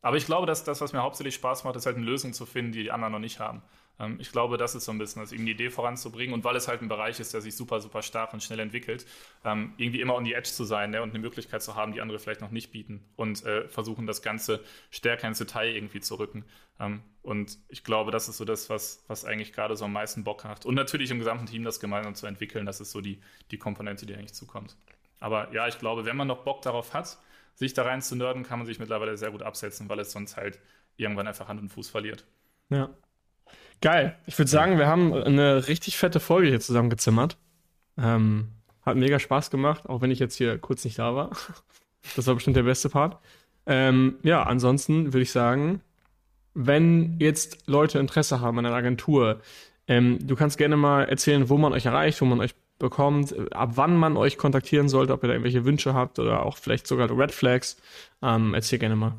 aber 0.00 0.16
ich 0.16 0.26
glaube, 0.26 0.46
dass 0.46 0.64
das, 0.64 0.80
was 0.80 0.92
mir 0.92 1.02
hauptsächlich 1.02 1.34
Spaß 1.34 1.64
macht, 1.64 1.76
ist 1.76 1.86
halt 1.86 1.96
eine 1.96 2.04
Lösung 2.04 2.32
zu 2.32 2.46
finden, 2.46 2.72
die 2.72 2.84
die 2.84 2.90
anderen 2.92 3.12
noch 3.12 3.18
nicht 3.18 3.40
haben. 3.40 3.62
Ähm, 3.98 4.18
ich 4.20 4.32
glaube, 4.32 4.56
das 4.56 4.74
ist 4.74 4.84
so 4.84 4.92
ein 4.92 4.98
bisschen, 4.98 5.20
also 5.20 5.34
ihm 5.34 5.44
die 5.46 5.52
Idee 5.52 5.70
voranzubringen 5.70 6.34
und 6.34 6.44
weil 6.44 6.56
es 6.56 6.68
halt 6.68 6.82
ein 6.82 6.88
Bereich 6.88 7.20
ist, 7.20 7.34
der 7.34 7.40
sich 7.40 7.56
super, 7.56 7.80
super 7.80 8.02
stark 8.02 8.32
und 8.32 8.42
schnell 8.42 8.60
entwickelt, 8.60 9.06
ähm, 9.44 9.74
irgendwie 9.76 10.00
immer 10.00 10.14
on 10.14 10.24
the 10.24 10.34
edge 10.34 10.50
zu 10.50 10.64
sein 10.64 10.90
ne, 10.90 11.02
und 11.02 11.10
eine 11.10 11.18
Möglichkeit 11.18 11.62
zu 11.62 11.74
haben, 11.74 11.92
die 11.92 12.00
andere 12.00 12.18
vielleicht 12.18 12.40
noch 12.40 12.50
nicht 12.50 12.70
bieten 12.72 13.04
und 13.16 13.44
äh, 13.44 13.68
versuchen, 13.68 14.06
das 14.06 14.22
Ganze 14.22 14.60
stärker 14.90 15.28
ins 15.28 15.38
Detail 15.38 15.74
irgendwie 15.74 16.00
zu 16.00 16.16
rücken. 16.16 16.44
Ähm, 16.80 17.02
und 17.22 17.58
ich 17.68 17.84
glaube, 17.84 18.10
das 18.10 18.28
ist 18.28 18.38
so 18.38 18.44
das, 18.44 18.70
was, 18.70 19.04
was 19.08 19.24
eigentlich 19.24 19.52
gerade 19.52 19.76
so 19.76 19.84
am 19.84 19.92
meisten 19.92 20.24
Bock 20.24 20.44
macht. 20.44 20.64
Und 20.64 20.74
natürlich 20.74 21.10
im 21.10 21.18
gesamten 21.18 21.46
Team 21.46 21.64
das 21.64 21.80
gemeinsam 21.80 22.14
zu 22.14 22.26
entwickeln, 22.26 22.66
das 22.66 22.80
ist 22.80 22.92
so 22.92 23.00
die, 23.00 23.20
die 23.50 23.58
Komponente, 23.58 24.06
die 24.06 24.14
eigentlich 24.14 24.34
zukommt. 24.34 24.76
Aber 25.20 25.52
ja, 25.52 25.66
ich 25.66 25.78
glaube, 25.78 26.04
wenn 26.04 26.16
man 26.16 26.28
noch 26.28 26.44
Bock 26.44 26.62
darauf 26.62 26.94
hat, 26.94 27.18
sich 27.54 27.74
da 27.74 27.82
rein 27.82 28.00
zu 28.00 28.14
nerden, 28.14 28.44
kann 28.44 28.60
man 28.60 28.66
sich 28.66 28.78
mittlerweile 28.78 29.16
sehr 29.16 29.32
gut 29.32 29.42
absetzen, 29.42 29.88
weil 29.88 29.98
es 29.98 30.12
sonst 30.12 30.36
halt 30.36 30.60
irgendwann 30.96 31.26
einfach 31.26 31.48
Hand 31.48 31.60
und 31.60 31.70
Fuß 31.70 31.90
verliert. 31.90 32.24
Ja, 32.70 32.90
Geil. 33.80 34.16
Ich 34.26 34.38
würde 34.38 34.50
sagen, 34.50 34.78
wir 34.78 34.86
haben 34.86 35.12
eine 35.12 35.68
richtig 35.68 35.96
fette 35.96 36.20
Folge 36.20 36.48
hier 36.48 36.60
zusammengezimmert. 36.60 37.36
Ähm, 37.96 38.48
hat 38.82 38.96
mega 38.96 39.18
Spaß 39.18 39.50
gemacht, 39.50 39.88
auch 39.88 40.00
wenn 40.00 40.10
ich 40.10 40.18
jetzt 40.18 40.36
hier 40.36 40.58
kurz 40.58 40.84
nicht 40.84 40.98
da 40.98 41.14
war. 41.14 41.30
Das 42.16 42.26
war 42.28 42.34
bestimmt 42.34 42.56
der 42.56 42.62
beste 42.62 42.88
Part. 42.88 43.18
Ähm, 43.66 44.18
ja, 44.22 44.44
ansonsten 44.44 45.12
würde 45.12 45.22
ich 45.22 45.32
sagen, 45.32 45.82
wenn 46.54 47.16
jetzt 47.18 47.66
Leute 47.66 47.98
Interesse 47.98 48.40
haben 48.40 48.58
an 48.58 48.64
einer 48.64 48.74
Agentur, 48.74 49.40
ähm, 49.88 50.18
du 50.22 50.36
kannst 50.36 50.58
gerne 50.58 50.76
mal 50.76 51.04
erzählen, 51.04 51.48
wo 51.50 51.58
man 51.58 51.72
euch 51.72 51.86
erreicht, 51.86 52.20
wo 52.20 52.24
man 52.24 52.40
euch 52.40 52.54
bekommt, 52.78 53.34
ab 53.52 53.72
wann 53.74 53.96
man 53.96 54.16
euch 54.16 54.38
kontaktieren 54.38 54.88
sollte, 54.88 55.12
ob 55.12 55.22
ihr 55.22 55.26
da 55.26 55.34
irgendwelche 55.34 55.64
Wünsche 55.64 55.92
habt 55.92 56.18
oder 56.18 56.46
auch 56.46 56.56
vielleicht 56.56 56.86
sogar 56.86 57.10
Red 57.10 57.32
Flags. 57.32 57.76
Ähm, 58.22 58.54
erzähl 58.54 58.78
gerne 58.78 58.96
mal. 58.96 59.16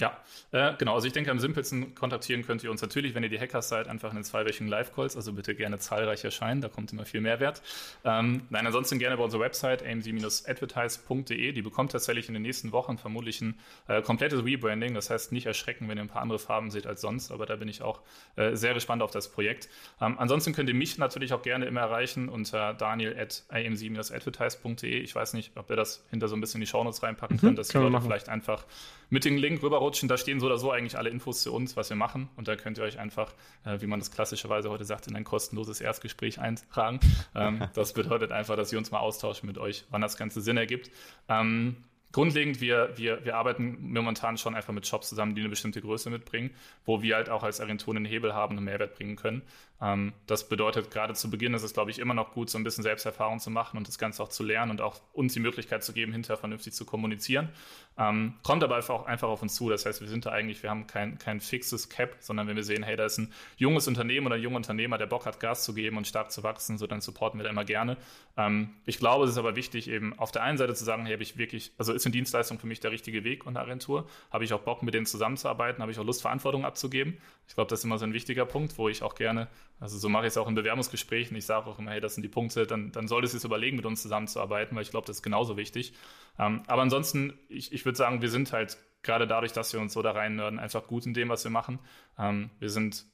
Ja, 0.00 0.16
äh, 0.52 0.74
genau. 0.78 0.94
Also 0.94 1.08
ich 1.08 1.12
denke, 1.12 1.30
am 1.30 1.40
simpelsten 1.40 1.94
kontaktieren 1.96 2.46
könnt 2.46 2.62
ihr 2.62 2.70
uns 2.70 2.80
natürlich, 2.80 3.16
wenn 3.16 3.24
ihr 3.24 3.28
die 3.28 3.40
Hackers 3.40 3.68
seid, 3.68 3.88
einfach 3.88 4.10
in 4.10 4.16
den 4.16 4.24
zweiwöchigen 4.24 4.68
Live-Calls. 4.68 5.16
Also 5.16 5.32
bitte 5.32 5.56
gerne 5.56 5.78
zahlreich 5.78 6.22
erscheinen, 6.24 6.60
da 6.60 6.68
kommt 6.68 6.92
immer 6.92 7.04
viel 7.04 7.20
Mehrwert. 7.20 7.62
Ähm, 8.04 8.42
nein, 8.48 8.64
ansonsten 8.64 9.00
gerne 9.00 9.16
bei 9.16 9.24
unserer 9.24 9.40
Website 9.40 9.84
amc-advertise.de. 9.84 11.52
Die 11.52 11.62
bekommt 11.62 11.90
tatsächlich 11.90 12.28
in 12.28 12.34
den 12.34 12.42
nächsten 12.42 12.70
Wochen 12.70 12.96
vermutlich 12.96 13.40
ein 13.40 13.58
äh, 13.88 14.00
komplettes 14.00 14.44
Rebranding. 14.44 14.94
Das 14.94 15.10
heißt, 15.10 15.32
nicht 15.32 15.46
erschrecken, 15.46 15.88
wenn 15.88 15.98
ihr 15.98 16.02
ein 16.02 16.08
paar 16.08 16.22
andere 16.22 16.38
Farben 16.38 16.70
seht 16.70 16.86
als 16.86 17.00
sonst. 17.00 17.32
Aber 17.32 17.44
da 17.44 17.56
bin 17.56 17.66
ich 17.66 17.82
auch 17.82 18.02
äh, 18.36 18.54
sehr 18.54 18.74
gespannt 18.74 19.02
auf 19.02 19.10
das 19.10 19.32
Projekt. 19.32 19.68
Ähm, 20.00 20.14
ansonsten 20.18 20.52
könnt 20.52 20.68
ihr 20.68 20.76
mich 20.76 20.98
natürlich 20.98 21.32
auch 21.32 21.42
gerne 21.42 21.64
immer 21.64 21.80
erreichen 21.80 22.28
unter 22.28 22.72
daniel.amc-advertise.de. 22.74 25.00
Ich 25.00 25.16
weiß 25.16 25.32
nicht, 25.32 25.56
ob 25.56 25.70
ihr 25.70 25.76
das 25.76 26.04
hinter 26.10 26.28
so 26.28 26.36
ein 26.36 26.40
bisschen 26.40 26.58
in 26.58 26.66
die 26.66 26.68
Shownotes 26.68 27.02
reinpacken 27.02 27.36
mhm, 27.36 27.40
könnt, 27.40 27.58
dass 27.58 27.68
die 27.68 27.78
Leute 27.78 28.00
vielleicht 28.00 28.28
einfach 28.28 28.64
mit 29.10 29.24
dem 29.24 29.36
Link 29.36 29.62
rüberrutschen. 29.62 30.08
Da 30.08 30.16
stehen 30.16 30.40
so 30.40 30.46
oder 30.46 30.58
so 30.58 30.70
eigentlich 30.70 30.98
alle 30.98 31.10
Infos 31.10 31.42
zu 31.42 31.52
uns, 31.52 31.76
was 31.76 31.90
wir 31.90 31.96
machen. 31.96 32.28
Und 32.36 32.48
da 32.48 32.56
könnt 32.56 32.78
ihr 32.78 32.84
euch 32.84 32.98
einfach, 32.98 33.32
äh, 33.64 33.80
wie 33.80 33.86
man 33.86 33.98
das 33.98 34.10
klassischerweise 34.10 34.70
heute 34.70 34.84
sagt, 34.84 35.06
in 35.06 35.16
ein 35.16 35.24
kostenloses 35.24 35.80
Erstgespräch 35.80 36.40
eintragen. 36.40 37.00
Ähm, 37.34 37.68
das 37.74 37.92
bedeutet 37.92 38.32
einfach, 38.32 38.56
dass 38.56 38.72
wir 38.72 38.78
uns 38.78 38.90
mal 38.90 39.00
austauschen 39.00 39.46
mit 39.46 39.58
euch, 39.58 39.84
wann 39.90 40.00
das 40.00 40.16
Ganze 40.16 40.40
Sinn 40.40 40.56
ergibt. 40.56 40.90
Ähm, 41.28 41.76
grundlegend, 42.12 42.60
wir, 42.60 42.90
wir, 42.96 43.24
wir 43.24 43.36
arbeiten 43.36 43.92
momentan 43.92 44.38
schon 44.38 44.54
einfach 44.54 44.72
mit 44.72 44.86
Shops 44.86 45.08
zusammen, 45.08 45.34
die 45.34 45.40
eine 45.40 45.50
bestimmte 45.50 45.80
Größe 45.80 46.10
mitbringen, 46.10 46.50
wo 46.84 47.02
wir 47.02 47.16
halt 47.16 47.28
auch 47.28 47.42
als 47.42 47.60
Agentur 47.60 47.94
einen 47.94 48.04
Hebel 48.04 48.34
haben 48.34 48.52
und 48.52 48.58
einen 48.58 48.64
Mehrwert 48.66 48.94
bringen 48.94 49.16
können. 49.16 49.42
Ähm, 49.80 50.12
das 50.26 50.48
bedeutet, 50.48 50.90
gerade 50.90 51.14
zu 51.14 51.30
Beginn 51.30 51.54
ist 51.54 51.62
es, 51.62 51.72
glaube 51.72 51.90
ich, 51.90 51.98
immer 51.98 52.14
noch 52.14 52.32
gut, 52.32 52.50
so 52.50 52.58
ein 52.58 52.64
bisschen 52.64 52.82
Selbsterfahrung 52.82 53.38
zu 53.38 53.50
machen 53.50 53.76
und 53.76 53.86
das 53.86 53.98
Ganze 53.98 54.22
auch 54.22 54.28
zu 54.28 54.42
lernen 54.42 54.72
und 54.72 54.80
auch 54.80 55.00
uns 55.12 55.34
die 55.34 55.40
Möglichkeit 55.40 55.84
zu 55.84 55.92
geben, 55.92 56.12
hinterher 56.12 56.36
vernünftig 56.36 56.72
zu 56.72 56.84
kommunizieren. 56.84 57.50
Ähm, 57.96 58.34
kommt 58.42 58.62
aber 58.62 58.76
einfach, 58.76 58.94
auch 58.94 59.06
einfach 59.06 59.28
auf 59.28 59.42
uns 59.42 59.54
zu. 59.54 59.70
Das 59.70 59.86
heißt, 59.86 60.00
wir 60.00 60.08
sind 60.08 60.26
da 60.26 60.30
eigentlich, 60.30 60.62
wir 60.62 60.70
haben 60.70 60.86
kein, 60.86 61.18
kein 61.18 61.40
fixes 61.40 61.88
Cap, 61.88 62.16
sondern 62.20 62.46
wenn 62.46 62.56
wir 62.56 62.64
sehen, 62.64 62.82
hey, 62.82 62.96
da 62.96 63.04
ist 63.04 63.18
ein 63.18 63.32
junges 63.56 63.88
Unternehmen 63.88 64.26
oder 64.26 64.36
ein 64.36 64.42
junger 64.42 64.56
Unternehmer, 64.56 64.98
der 64.98 65.06
Bock 65.06 65.26
hat, 65.26 65.40
Gas 65.40 65.64
zu 65.64 65.74
geben 65.74 65.96
und 65.96 66.06
stark 66.06 66.30
zu 66.30 66.42
wachsen, 66.42 66.78
so 66.78 66.86
dann 66.86 67.00
supporten 67.00 67.38
wir 67.38 67.44
da 67.44 67.50
immer 67.50 67.64
gerne. 67.64 67.96
Ähm, 68.36 68.70
ich 68.86 68.98
glaube, 68.98 69.24
es 69.24 69.32
ist 69.32 69.38
aber 69.38 69.56
wichtig, 69.56 69.88
eben 69.88 70.16
auf 70.18 70.32
der 70.32 70.42
einen 70.42 70.58
Seite 70.58 70.74
zu 70.74 70.84
sagen, 70.84 71.04
hey, 71.06 71.12
habe 71.12 71.22
ich 71.22 71.38
wirklich, 71.38 71.72
also 71.78 71.92
ist 71.92 72.06
eine 72.06 72.12
Dienstleistung 72.12 72.58
für 72.58 72.66
mich 72.66 72.80
der 72.80 72.90
richtige 72.92 73.24
Weg 73.24 73.46
und 73.46 73.56
eine 73.56 73.64
Agentur? 73.64 74.08
Habe 74.30 74.44
ich 74.44 74.52
auch 74.52 74.60
Bock, 74.60 74.82
mit 74.82 74.94
denen 74.94 75.06
zusammenzuarbeiten? 75.06 75.82
Habe 75.82 75.92
ich 75.92 75.98
auch 75.98 76.04
Lust, 76.04 76.22
Verantwortung 76.22 76.64
abzugeben? 76.64 77.18
Ich 77.48 77.54
glaube, 77.54 77.70
das 77.70 77.80
ist 77.80 77.84
immer 77.84 77.98
so 77.98 78.04
ein 78.04 78.12
wichtiger 78.12 78.44
Punkt, 78.44 78.78
wo 78.78 78.88
ich 78.88 79.02
auch 79.02 79.14
gerne 79.14 79.48
also 79.80 79.98
so 79.98 80.08
mache 80.08 80.24
ich 80.24 80.28
es 80.28 80.36
auch 80.36 80.48
in 80.48 80.54
Bewerbungsgesprächen. 80.54 81.36
Ich 81.36 81.46
sage 81.46 81.66
auch 81.66 81.78
immer, 81.78 81.92
hey, 81.92 82.00
das 82.00 82.14
sind 82.14 82.22
die 82.22 82.28
Punkte, 82.28 82.66
dann, 82.66 82.90
dann 82.92 83.06
solltest 83.06 83.34
du 83.34 83.38
es 83.38 83.44
überlegen, 83.44 83.76
mit 83.76 83.86
uns 83.86 84.02
zusammenzuarbeiten, 84.02 84.76
weil 84.76 84.82
ich 84.82 84.90
glaube, 84.90 85.06
das 85.06 85.16
ist 85.16 85.22
genauso 85.22 85.56
wichtig. 85.56 85.92
Ähm, 86.38 86.62
aber 86.66 86.82
ansonsten, 86.82 87.38
ich, 87.48 87.72
ich 87.72 87.84
würde 87.84 87.96
sagen, 87.96 88.22
wir 88.22 88.30
sind 88.30 88.52
halt 88.52 88.78
gerade 89.02 89.26
dadurch, 89.26 89.52
dass 89.52 89.72
wir 89.72 89.80
uns 89.80 89.92
so 89.92 90.02
da 90.02 90.10
rein 90.12 90.36
nörden, 90.36 90.58
einfach 90.58 90.86
gut 90.86 91.06
in 91.06 91.14
dem, 91.14 91.28
was 91.28 91.44
wir 91.44 91.50
machen. 91.50 91.78
Ähm, 92.18 92.50
wir 92.58 92.70
sind 92.70 93.06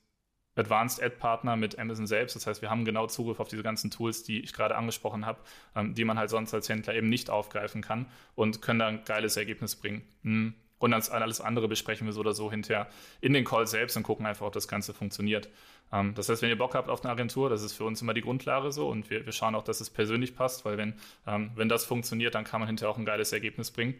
Advanced 0.57 1.03
Ad 1.03 1.17
Partner 1.17 1.57
mit 1.57 1.79
Amazon 1.79 2.07
selbst. 2.07 2.37
Das 2.37 2.47
heißt, 2.47 2.63
wir 2.63 2.71
haben 2.71 2.85
genau 2.85 3.07
Zugriff 3.07 3.41
auf 3.41 3.49
diese 3.49 3.63
ganzen 3.63 3.91
Tools, 3.91 4.23
die 4.23 4.41
ich 4.41 4.53
gerade 4.53 4.77
angesprochen 4.77 5.27
habe, 5.27 5.41
ähm, 5.75 5.95
die 5.95 6.05
man 6.05 6.19
halt 6.19 6.31
sonst 6.31 6.55
als 6.55 6.69
Händler 6.69 6.95
eben 6.95 7.09
nicht 7.09 7.31
aufgreifen 7.31 7.83
kann 7.83 8.07
und 8.35 8.63
können 8.63 8.79
da 8.79 8.87
ein 8.87 9.05
geiles 9.05 9.37
Ergebnis 9.37 9.77
bringen. 9.77 10.03
Hm. 10.23 10.55
Und 10.85 10.93
alles 10.93 11.41
andere 11.41 11.67
besprechen 11.67 12.07
wir 12.07 12.13
so 12.13 12.21
oder 12.21 12.35
so 12.35 12.51
hinterher 12.51 12.89
in 13.23 13.33
den 13.33 13.47
Call 13.47 13.67
selbst 13.67 13.97
und 13.97 14.03
gucken 14.03 14.27
einfach, 14.27 14.45
ob 14.45 14.53
das 14.53 14.69
Ganze 14.69 14.93
funktioniert. 14.93 15.49
Ähm, 15.91 16.13
das 16.15 16.29
heißt, 16.29 16.43
wenn 16.43 16.51
ihr 16.51 16.59
Bock 16.59 16.75
habt 16.75 16.91
auf 16.91 17.03
eine 17.03 17.11
Agentur, 17.11 17.49
das 17.49 17.63
ist 17.63 17.73
für 17.73 17.85
uns 17.85 18.03
immer 18.03 18.13
die 18.13 18.21
Grundlage 18.21 18.71
so 18.71 18.87
und 18.91 19.09
wir, 19.09 19.25
wir 19.25 19.33
schauen 19.33 19.55
auch, 19.55 19.65
dass 19.65 19.81
es 19.81 19.89
persönlich 19.89 20.37
passt, 20.37 20.67
weil 20.67 20.77
wenn, 20.77 20.93
ähm, 21.27 21.53
wenn 21.55 21.71
das 21.71 21.87
funktioniert, 21.87 22.35
dann 22.35 22.45
kann 22.45 22.61
man 22.61 22.67
hinterher 22.67 22.91
auch 22.91 22.99
ein 22.99 23.07
geiles 23.07 23.33
Ergebnis 23.33 23.71
bringen. 23.71 23.95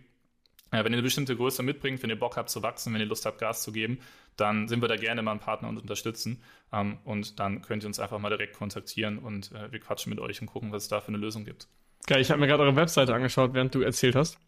wenn 0.73 0.81
ihr 0.81 0.87
eine 0.87 1.03
bestimmte 1.03 1.35
Größe 1.37 1.63
mitbringt, 1.63 2.03
wenn 2.03 2.11
ihr 2.11 2.19
Bock 2.19 2.37
habt 2.37 2.51
zu 2.51 2.63
wachsen, 2.63 2.93
wenn 2.93 3.01
ihr 3.01 3.07
Lust 3.07 3.25
habt, 3.25 3.39
Gas 3.39 3.63
zu 3.63 3.73
geben, 3.73 3.99
dann 4.37 4.69
sind 4.69 4.83
wir 4.83 4.89
da 4.89 4.97
gerne 4.97 5.23
mal 5.23 5.33
ein 5.33 5.41
Partner 5.41 5.71
und 5.71 5.79
unterstützen. 5.79 6.43
Ähm, 6.71 6.99
und 7.05 7.41
dann 7.41 7.63
könnt 7.63 7.83
ihr 7.83 7.87
uns 7.87 7.99
einfach 7.99 8.19
mal 8.19 8.29
direkt 8.29 8.59
kontaktieren 8.59 9.19
und 9.19 9.53
äh, 9.53 9.73
wir 9.73 9.81
quatschen 9.81 10.11
mit 10.11 10.21
euch 10.21 10.43
und 10.43 10.49
gucken, 10.49 10.71
was 10.71 10.83
es 10.83 10.89
da 10.91 11.01
für 11.01 11.09
eine 11.09 11.17
Lösung 11.17 11.47
gibt. 11.47 11.67
Geil, 12.07 12.21
ich 12.21 12.31
habe 12.31 12.41
mir 12.41 12.47
gerade 12.47 12.63
eure 12.63 12.77
Webseite 12.77 13.15
angeschaut, 13.15 13.55
während 13.55 13.75
du 13.75 13.81
erzählt 13.81 14.17
hast. 14.17 14.39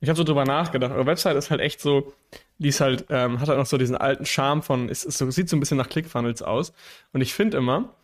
Ich 0.00 0.08
habe 0.08 0.16
so 0.16 0.24
drüber 0.24 0.44
nachgedacht. 0.44 0.92
Eure 0.92 1.06
Website 1.06 1.36
ist 1.36 1.50
halt 1.50 1.60
echt 1.60 1.80
so, 1.80 2.12
die 2.58 2.68
ist 2.68 2.80
halt, 2.80 3.06
ähm, 3.10 3.40
hat 3.40 3.48
halt 3.48 3.58
noch 3.58 3.66
so 3.66 3.78
diesen 3.78 3.96
alten 3.96 4.26
Charme 4.26 4.62
von, 4.62 4.88
es, 4.88 5.04
es 5.04 5.18
sieht 5.18 5.48
so 5.48 5.56
ein 5.56 5.60
bisschen 5.60 5.78
nach 5.78 5.88
ClickFunnels 5.88 6.42
aus. 6.42 6.72
Und 7.12 7.20
ich 7.20 7.34
finde 7.34 7.56
immer, 7.56 7.94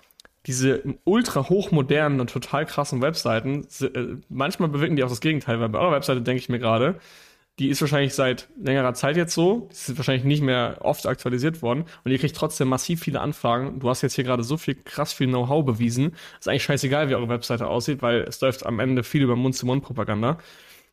diese 0.47 0.83
ultra 1.05 1.49
hochmodernen 1.49 2.21
und 2.21 2.31
total 2.31 2.65
krassen 2.67 3.03
Webseiten, 3.03 3.67
äh, 3.81 4.17
manchmal 4.29 4.69
bewirken 4.69 4.97
die 4.97 5.05
auch 5.05 5.11
das 5.11 5.21
Gegenteil, 5.21 5.61
weil 5.61 5.69
bei 5.69 5.79
eurer 5.79 5.93
Webseite 5.93 6.23
denke 6.23 6.41
ich 6.41 6.49
mir 6.49 6.59
gerade, 6.59 6.99
die 7.59 7.69
ist 7.69 7.81
wahrscheinlich 7.81 8.15
seit 8.15 8.49
längerer 8.57 8.95
Zeit 8.95 9.17
jetzt 9.17 9.35
so, 9.35 9.69
die 9.71 9.75
ist 9.75 9.97
wahrscheinlich 9.97 10.25
nicht 10.25 10.43
mehr 10.43 10.79
oft 10.81 11.07
aktualisiert 11.07 11.61
worden 11.61 11.85
und 12.05 12.11
ihr 12.13 12.19
kriegt 12.19 12.37
trotzdem 12.37 12.69
massiv 12.69 13.01
viele 13.01 13.21
Anfragen. 13.21 13.81
Du 13.81 13.89
hast 13.91 14.03
jetzt 14.03 14.15
hier 14.15 14.25
gerade 14.25 14.45
so 14.45 14.57
viel 14.57 14.77
krass 14.77 15.13
viel 15.13 15.27
Know-how 15.27 15.65
bewiesen. 15.65 16.15
Ist 16.39 16.49
eigentlich 16.49 16.63
scheißegal, 16.63 17.09
wie 17.09 17.17
eure 17.17 17.29
Webseite 17.29 17.67
aussieht, 17.67 18.01
weil 18.01 18.21
es 18.21 18.41
läuft 18.41 18.65
am 18.65 18.79
Ende 18.79 19.03
viel 19.03 19.23
über 19.23 19.35
Mund-zu-Mund-Propaganda. 19.35 20.39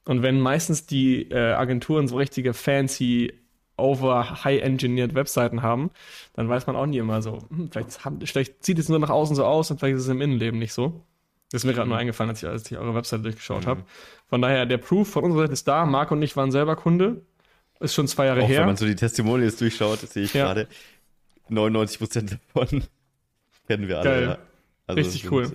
Und 0.06 0.22
wenn 0.22 0.40
meistens 0.40 0.86
die 0.86 1.30
äh, 1.32 1.54
Agenturen 1.54 2.08
so 2.08 2.18
richtige 2.18 2.54
fancy, 2.54 3.34
over 3.78 4.44
high-engineered 4.44 5.16
Webseiten 5.16 5.62
haben, 5.62 5.92
dann 6.34 6.48
weiß 6.48 6.68
man 6.68 6.76
auch 6.76 6.86
nie 6.86 6.98
immer 6.98 7.22
so, 7.22 7.40
hm, 7.50 7.70
vielleicht, 7.72 8.06
haben, 8.06 8.22
vielleicht 8.22 8.64
sieht 8.64 8.80
es 8.80 8.90
nur 8.90 9.00
nach 9.00 9.10
außen 9.10 9.36
so 9.36 9.44
aus 9.46 9.70
und 9.72 9.80
vielleicht 9.80 9.98
ist 9.98 10.04
es 10.04 10.10
im 10.10 10.22
Innenleben 10.22 10.60
nicht 10.60 10.74
so. 10.74 11.04
Das 11.52 11.62
ist 11.62 11.66
mir 11.66 11.74
gerade 11.74 11.88
nur 11.88 11.98
mhm. 11.98 12.02
eingefallen, 12.02 12.30
als 12.30 12.42
ich, 12.42 12.50
als 12.50 12.72
ich 12.72 12.78
eure 12.78 12.96
Webseite 12.96 13.24
durchgeschaut 13.24 13.64
mhm. 13.64 13.70
habe. 13.70 13.84
Von 14.28 14.42
daher, 14.42 14.66
der 14.66 14.78
Proof 14.78 15.10
von 15.10 15.24
unserer 15.24 15.44
Seite 15.44 15.54
ist 15.54 15.68
da. 15.68 15.86
Marc 15.86 16.12
und 16.12 16.22
ich 16.22 16.36
waren 16.36 16.52
selber 16.52 16.76
Kunde. 16.76 17.22
Ist 17.80 17.94
schon 17.94 18.08
zwei 18.08 18.26
Jahre 18.26 18.44
auch 18.44 18.48
her. 18.48 18.62
Wenn 18.62 18.68
man 18.68 18.78
so 18.78 18.86
die 18.86 18.96
Testimonials 18.96 19.58
durchschaut, 19.58 20.00
sehe 20.00 20.24
ich 20.24 20.34
ja. 20.34 20.46
gerade, 20.46 20.68
99% 21.50 22.38
davon 22.54 22.84
kennen 23.68 23.88
wir 23.88 24.00
alle. 24.00 24.10
Geil. 24.10 24.24
Ja. 24.24 24.38
Also 24.88 25.02
Richtig 25.02 25.32
cool. 25.32 25.52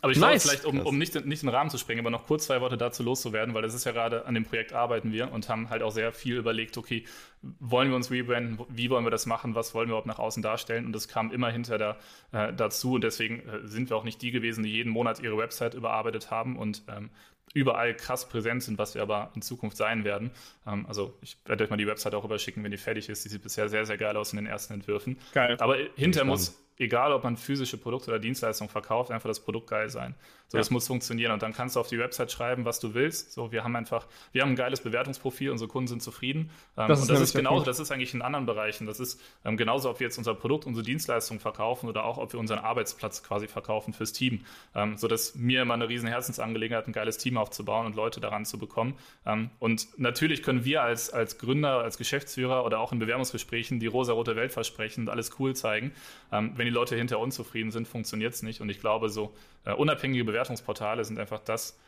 Aber 0.00 0.12
ich 0.12 0.18
nice. 0.18 0.44
glaube, 0.44 0.58
vielleicht, 0.58 0.64
um, 0.64 0.86
um 0.86 0.98
nicht, 0.98 1.26
nicht 1.26 1.42
den 1.42 1.48
Rahmen 1.48 1.70
zu 1.70 1.78
sprengen, 1.78 2.00
aber 2.00 2.10
noch 2.10 2.26
kurz 2.26 2.46
zwei 2.46 2.60
Worte 2.60 2.76
dazu 2.76 3.02
loszuwerden, 3.02 3.54
weil 3.54 3.62
das 3.62 3.74
ist 3.74 3.84
ja 3.84 3.92
gerade, 3.92 4.26
an 4.26 4.34
dem 4.34 4.44
Projekt 4.44 4.72
arbeiten 4.72 5.12
wir 5.12 5.32
und 5.32 5.48
haben 5.48 5.70
halt 5.70 5.82
auch 5.82 5.90
sehr 5.90 6.12
viel 6.12 6.36
überlegt, 6.36 6.78
okay, 6.78 7.04
wollen 7.42 7.88
wir 7.88 7.96
uns 7.96 8.10
rebranden, 8.10 8.58
wie 8.68 8.90
wollen 8.90 9.04
wir 9.04 9.10
das 9.10 9.26
machen, 9.26 9.54
was 9.54 9.74
wollen 9.74 9.88
wir 9.88 9.92
überhaupt 9.92 10.06
nach 10.06 10.18
außen 10.18 10.42
darstellen 10.42 10.86
und 10.86 10.92
das 10.92 11.08
kam 11.08 11.32
immer 11.32 11.50
hinter 11.50 11.78
da, 11.78 11.96
äh, 12.32 12.52
dazu 12.52 12.92
und 12.92 13.02
deswegen 13.02 13.40
äh, 13.40 13.66
sind 13.66 13.90
wir 13.90 13.96
auch 13.96 14.04
nicht 14.04 14.22
die 14.22 14.30
gewesen, 14.30 14.62
die 14.62 14.70
jeden 14.70 14.92
Monat 14.92 15.20
ihre 15.20 15.36
Website 15.36 15.74
überarbeitet 15.74 16.30
haben 16.30 16.56
und 16.56 16.82
ähm, 16.88 17.10
überall 17.54 17.94
krass 17.94 18.28
präsent 18.28 18.62
sind, 18.62 18.78
was 18.78 18.94
wir 18.94 19.02
aber 19.02 19.32
in 19.34 19.42
Zukunft 19.42 19.76
sein 19.76 20.04
werden. 20.04 20.30
Ähm, 20.66 20.86
also 20.86 21.18
ich 21.22 21.38
werde 21.44 21.64
euch 21.64 21.70
mal 21.70 21.76
die 21.76 21.86
Website 21.86 22.14
auch 22.14 22.24
rüberschicken, 22.24 22.62
wenn 22.62 22.70
die 22.70 22.76
fertig 22.76 23.08
ist. 23.08 23.24
Die 23.24 23.28
sieht 23.28 23.42
bisher 23.42 23.68
sehr, 23.68 23.86
sehr 23.86 23.96
geil 23.96 24.16
aus 24.16 24.32
in 24.32 24.36
den 24.36 24.46
ersten 24.46 24.74
Entwürfen. 24.74 25.18
Geil. 25.32 25.56
Aber 25.58 25.76
hinter 25.96 26.24
muss 26.24 26.60
egal 26.78 27.12
ob 27.12 27.24
man 27.24 27.36
physische 27.36 27.76
Produkte 27.76 28.10
oder 28.10 28.18
Dienstleistungen 28.18 28.70
verkauft, 28.70 29.10
einfach 29.10 29.28
das 29.28 29.40
Produkt 29.40 29.68
geil 29.68 29.90
sein. 29.90 30.14
So, 30.48 30.56
ja. 30.56 30.60
das 30.60 30.70
muss 30.70 30.86
funktionieren. 30.86 31.32
Und 31.32 31.42
dann 31.42 31.52
kannst 31.52 31.76
du 31.76 31.80
auf 31.80 31.88
die 31.88 31.98
Website 31.98 32.32
schreiben, 32.32 32.64
was 32.64 32.80
du 32.80 32.94
willst. 32.94 33.32
So, 33.32 33.52
wir 33.52 33.64
haben 33.64 33.76
einfach, 33.76 34.06
wir 34.32 34.42
haben 34.42 34.50
ein 34.50 34.56
geiles 34.56 34.80
Bewertungsprofil, 34.80 35.50
unsere 35.50 35.68
Kunden 35.68 35.88
sind 35.88 36.02
zufrieden. 36.02 36.50
Ähm, 36.76 36.88
das 36.88 37.02
und 37.02 37.10
das 37.10 37.20
ist 37.20 37.34
genauso, 37.34 37.66
das 37.66 37.78
ist 37.78 37.92
eigentlich 37.92 38.14
in 38.14 38.22
anderen 38.22 38.46
Bereichen. 38.46 38.86
Das 38.86 38.98
ist 38.98 39.20
ähm, 39.44 39.58
genauso, 39.58 39.90
ob 39.90 40.00
wir 40.00 40.06
jetzt 40.06 40.16
unser 40.16 40.34
Produkt, 40.34 40.64
unsere 40.64 40.84
Dienstleistung 40.84 41.38
verkaufen 41.38 41.86
oder 41.86 42.04
auch, 42.04 42.16
ob 42.16 42.32
wir 42.32 42.40
unseren 42.40 42.60
Arbeitsplatz 42.60 43.22
quasi 43.22 43.46
verkaufen 43.46 43.92
fürs 43.92 44.14
Team. 44.14 44.44
Ähm, 44.74 44.96
so 44.96 45.06
dass 45.06 45.34
mir 45.34 45.62
immer 45.62 45.74
eine 45.74 45.88
riesen 45.88 46.08
Herzensangelegenheit, 46.08 46.86
ein 46.86 46.92
geiles 46.92 47.18
Team 47.18 47.36
aufzubauen 47.36 47.84
und 47.84 47.94
Leute 47.94 48.20
daran 48.20 48.46
zu 48.46 48.58
bekommen. 48.58 48.94
Ähm, 49.26 49.50
und 49.58 49.98
natürlich 49.98 50.42
können 50.42 50.64
wir 50.64 50.82
als, 50.82 51.10
als 51.10 51.36
Gründer, 51.36 51.80
als 51.80 51.98
Geschäftsführer 51.98 52.64
oder 52.64 52.80
auch 52.80 52.92
in 52.92 52.98
Bewerbungsgesprächen 52.98 53.80
die 53.80 53.86
rosa-rote 53.86 54.34
Welt 54.34 54.52
versprechen 54.52 55.02
und 55.02 55.08
alles 55.10 55.38
cool 55.38 55.54
zeigen. 55.54 55.92
Ähm, 56.32 56.52
wenn 56.56 56.64
die 56.64 56.72
Leute 56.72 56.96
hinter 56.96 57.18
uns 57.18 57.34
zufrieden 57.34 57.70
sind, 57.70 57.86
funktioniert 57.86 58.32
es 58.32 58.42
nicht. 58.42 58.62
Und 58.62 58.70
ich 58.70 58.80
glaube, 58.80 59.10
so 59.10 59.34
äh, 59.64 59.74
unabhängige 59.74 60.24
Bewertungsportale 60.38 61.04
sind 61.04 61.18
einfach 61.18 61.40
das, 61.40 61.78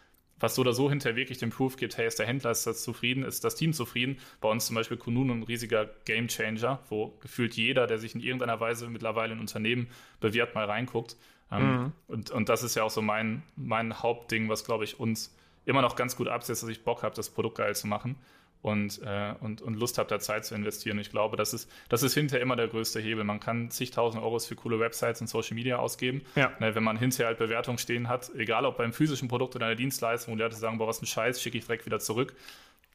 was 0.40 0.55
so 0.55 0.62
oder 0.62 0.72
so 0.72 0.90
hinterher 0.90 1.16
wirklich 1.16 1.38
den 1.38 1.51
Proof 1.51 1.76
gibt, 1.76 1.96
hey, 1.96 2.07
ist 2.07 2.18
der 2.18 2.26
Händler 2.26 2.51
ist 2.51 2.66
das 2.66 2.82
zufrieden, 2.82 3.22
ist 3.22 3.44
das 3.44 3.55
Team 3.55 3.72
zufrieden. 3.72 4.18
Bei 4.40 4.48
uns 4.48 4.66
zum 4.66 4.74
Beispiel 4.74 4.96
Kunun 4.96 5.30
ein 5.30 5.42
riesiger 5.42 5.88
Gamechanger, 6.05 6.80
wo 6.88 7.16
gefühlt 7.20 7.55
jeder, 7.55 7.86
der 7.86 7.98
sich 7.98 8.14
in 8.14 8.20
irgendeiner 8.20 8.59
Weise 8.59 8.88
mittlerweile 8.88 9.34
in 9.34 9.40
Unternehmen 9.40 9.88
bewährt, 10.18 10.55
mal 10.55 10.64
reinguckt. 10.64 11.16
Ähm, 11.53 11.62
mhm. 11.62 11.92
und, 12.09 12.30
und 12.30 12.48
das 12.48 12.62
ist 12.62 12.74
ja 12.74 12.82
auch 12.82 12.90
so 12.90 13.03
mein, 13.03 13.42
mein 13.57 14.03
Hauptding, 14.03 14.48
was, 14.48 14.64
glaube 14.64 14.84
ich, 14.84 14.98
uns 14.98 15.36
immer 15.64 15.82
noch 15.82 15.94
ganz 15.94 16.16
gut 16.16 16.28
absetzt, 16.28 16.62
dass 16.62 16.70
ich 16.70 16.84
Bock 16.84 17.03
habe, 17.03 17.14
das 17.14 17.30
Produkt 17.30 17.59
geil 17.59 17.76
zu 17.76 17.86
machen 17.86 18.16
und, 18.62 19.00
äh, 19.02 19.34
und, 19.40 19.62
und 19.62 19.74
Lust 19.74 19.98
habt, 19.98 20.11
da 20.11 20.20
Zeit 20.20 20.44
zu 20.44 20.54
investieren. 20.54 20.98
ich 20.98 21.11
glaube, 21.11 21.36
das 21.36 21.54
ist, 21.54 21.70
das 21.88 22.02
ist 22.02 22.14
hinterher 22.14 22.42
immer 22.42 22.56
der 22.56 22.68
größte 22.68 23.00
Hebel. 23.00 23.24
Man 23.24 23.40
kann 23.40 23.70
zigtausend 23.70 24.22
Euros 24.22 24.46
für 24.46 24.54
coole 24.54 24.78
Websites 24.78 25.20
und 25.20 25.28
Social 25.28 25.54
Media 25.54 25.78
ausgeben. 25.78 26.22
Ja. 26.36 26.52
Ne, 26.61 26.74
wenn 26.74 26.84
man 26.84 26.98
hinterher 26.98 27.28
halt 27.28 27.38
Bewertungen 27.38 27.78
stehen 27.78 28.08
hat, 28.08 28.30
egal 28.36 28.66
ob 28.66 28.76
beim 28.76 28.92
physischen 28.92 29.28
Produkt 29.28 29.56
oder 29.56 29.66
einer 29.66 29.76
Dienstleistung, 29.76 30.34
wo 30.34 30.36
die 30.36 30.42
Leute 30.42 30.56
sagen, 30.56 30.78
boah, 30.78 30.88
was 30.88 31.00
ein 31.00 31.06
Scheiß, 31.06 31.40
schicke 31.40 31.56
ich 31.58 31.64
direkt 31.64 31.86
wieder 31.86 32.00
zurück, 32.00 32.34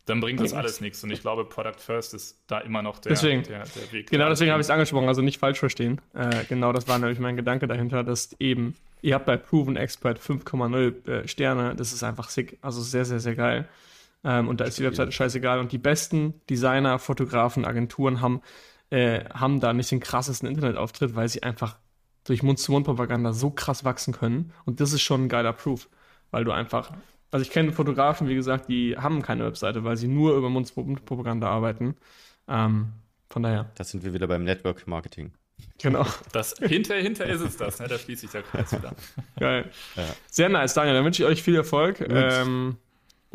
dann 0.06 0.20
bringt 0.20 0.40
das 0.40 0.54
alles 0.54 0.82
nichts. 0.82 1.04
Und 1.04 1.10
ich 1.10 1.22
glaube, 1.22 1.46
Product 1.46 1.80
First 1.80 2.14
ist 2.14 2.38
da 2.46 2.60
immer 2.60 2.84
noch 2.84 3.00
der, 3.00 3.12
deswegen, 3.12 3.42
der, 3.44 3.64
der 3.64 3.92
Weg. 3.92 4.12
Genau 4.12 4.30
deswegen 4.30 4.52
habe 4.52 4.62
ich 4.62 4.68
es 4.68 4.70
angesprochen, 4.70 5.08
also 5.08 5.24
nicht 5.24 5.40
falsch 5.40 5.58
verstehen. 5.58 6.00
Äh, 6.14 6.46
genau 6.48 6.74
das 6.74 6.88
war 6.88 7.00
nämlich 7.00 7.18
mein 7.18 7.36
Gedanke 7.36 7.68
dahinter, 7.68 8.04
dass 8.04 8.36
eben, 8.40 8.76
ihr 9.02 9.16
habt 9.16 9.26
bei 9.26 9.38
Proven 9.38 9.78
Expert 9.78 10.20
5,0 10.20 11.10
äh, 11.10 11.28
Sterne, 11.28 11.76
das 11.76 11.92
ist 11.92 12.04
einfach 12.04 12.30
sick, 12.30 12.60
also 12.62 12.82
sehr, 12.82 13.06
sehr, 13.06 13.20
sehr 13.20 13.36
geil. 13.36 13.68
Ähm, 14.26 14.50
und 14.50 14.60
da 14.60 14.66
ist 14.66 14.80
die 14.80 14.84
Webseite 14.84 15.12
scheißegal. 15.12 15.60
Und 15.60 15.72
die 15.72 15.78
besten 15.78 16.42
Designer, 16.50 16.98
Fotografen, 17.00 17.64
Agenturen 17.64 18.22
haben, 18.22 18.42
äh, 18.90 19.24
haben 19.30 19.60
da 19.60 19.72
nicht 19.72 19.92
den 19.92 20.00
krassesten 20.00 20.50
Internetauftritt, 20.50 21.16
weil 21.16 21.30
sie 21.30 21.44
einfach 21.44 21.78
durch 22.26 22.42
Mund-zu-Mund-Propaganda 22.42 23.34
so 23.34 23.52
krass 23.52 23.86
wachsen 23.86 24.14
können. 24.14 24.52
Und 24.66 24.82
das 24.82 24.94
ist 24.94 25.04
schon 25.04 25.26
ein 25.26 25.30
geiler 25.30 25.54
Proof, 25.54 25.88
weil 26.32 26.44
du 26.44 26.52
einfach. 26.52 26.92
Also 27.30 27.44
ich 27.44 27.52
kenne 27.52 27.72
Fotografen, 27.72 28.28
wie 28.28 28.36
gesagt, 28.36 28.68
die 28.68 28.98
haben 28.98 29.22
keine 29.22 29.46
Webseite, 29.46 29.84
weil 29.84 29.96
sie 29.96 30.08
nur 30.08 30.36
über 30.36 30.50
Mund-zu-Mund-Propaganda 30.50 31.48
arbeiten. 31.48 31.96
Ähm, 32.48 32.94
von 33.30 33.44
daher. 33.44 33.72
Das 33.76 33.92
sind 33.92 34.04
wir 34.04 34.14
wieder 34.14 34.28
beim 34.28 34.44
Network 34.44 34.88
Marketing. 34.88 35.34
Genau. 35.82 36.06
Das, 36.32 36.56
hinter, 36.60 36.96
hinter 36.96 37.26
ist 37.26 37.42
es 37.42 37.58
das, 37.58 37.80
ne? 37.80 37.88
da 37.88 37.98
schließt 37.98 38.22
sich 38.22 38.32
der 38.32 38.44
Kreis 38.44 38.72
wieder. 38.72 38.96
Geil. 39.40 39.70
Ja. 39.96 40.04
Sehr 40.32 40.50
nice, 40.50 40.74
Daniel. 40.74 40.96
Dann 40.96 41.06
wünsche 41.06 41.24
ich 41.24 41.30
euch 41.30 41.44
viel 41.44 41.56
Erfolg. 41.56 42.02
Ähm, 42.10 42.78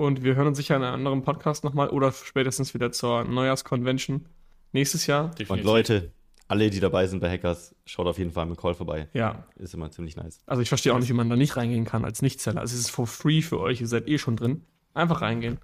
und 0.01 0.25
wir 0.25 0.35
hören 0.35 0.47
uns 0.47 0.57
sicher 0.57 0.77
in 0.77 0.83
einem 0.83 0.95
anderen 0.95 1.23
Podcast 1.23 1.63
nochmal 1.63 1.91
oder 1.91 2.11
spätestens 2.11 2.73
wieder 2.73 2.91
zur 2.91 3.25
Neujahrskonvention 3.25 4.25
nächstes 4.73 5.07
Jahr. 5.07 5.29
Definitiv. 5.29 5.51
Und 5.51 5.63
Leute, 5.63 6.11
alle, 6.49 6.71
die 6.71 6.81
dabei 6.81 7.07
sind 7.07 7.21
bei 7.21 7.31
Hackers, 7.31 7.75
schaut 7.85 8.07
auf 8.07 8.17
jeden 8.17 8.31
Fall 8.31 8.47
mit 8.47 8.59
Call 8.59 8.73
vorbei. 8.73 9.09
Ja. 9.13 9.45
Ist 9.57 9.75
immer 9.75 9.91
ziemlich 9.91 10.17
nice. 10.17 10.41
Also 10.47 10.63
ich 10.63 10.71
verstehe 10.71 10.95
auch 10.95 10.99
nicht, 10.99 11.11
wie 11.11 11.15
man 11.15 11.29
da 11.29 11.37
nicht 11.37 11.55
reingehen 11.59 11.85
kann 11.85 12.07
als 12.07 12.23
Nichtseller. 12.23 12.63
Also 12.63 12.75
es 12.75 12.81
ist 12.81 12.91
for 12.91 13.07
free 13.07 13.43
für 13.43 13.61
euch, 13.61 13.83
ihr 13.83 13.89
seid 13.89 14.09
eh 14.09 14.17
schon 14.17 14.37
drin. 14.37 14.65
Einfach 14.95 15.21
reingehen. 15.21 15.59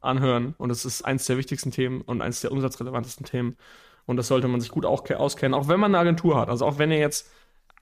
anhören. 0.00 0.54
Und 0.56 0.70
es 0.70 0.84
ist 0.84 1.02
eins 1.02 1.26
der 1.26 1.36
wichtigsten 1.36 1.72
Themen 1.72 2.00
und 2.00 2.22
eins 2.22 2.42
der 2.42 2.52
umsatzrelevantesten 2.52 3.26
Themen. 3.26 3.56
Und 4.06 4.18
das 4.18 4.28
sollte 4.28 4.46
man 4.46 4.60
sich 4.60 4.70
gut 4.70 4.86
auch 4.86 5.10
auskennen, 5.10 5.52
auch 5.52 5.66
wenn 5.66 5.80
man 5.80 5.90
eine 5.90 5.98
Agentur 5.98 6.38
hat. 6.38 6.48
Also 6.48 6.64
auch 6.64 6.78
wenn 6.78 6.92
ihr 6.92 6.98
jetzt 6.98 7.28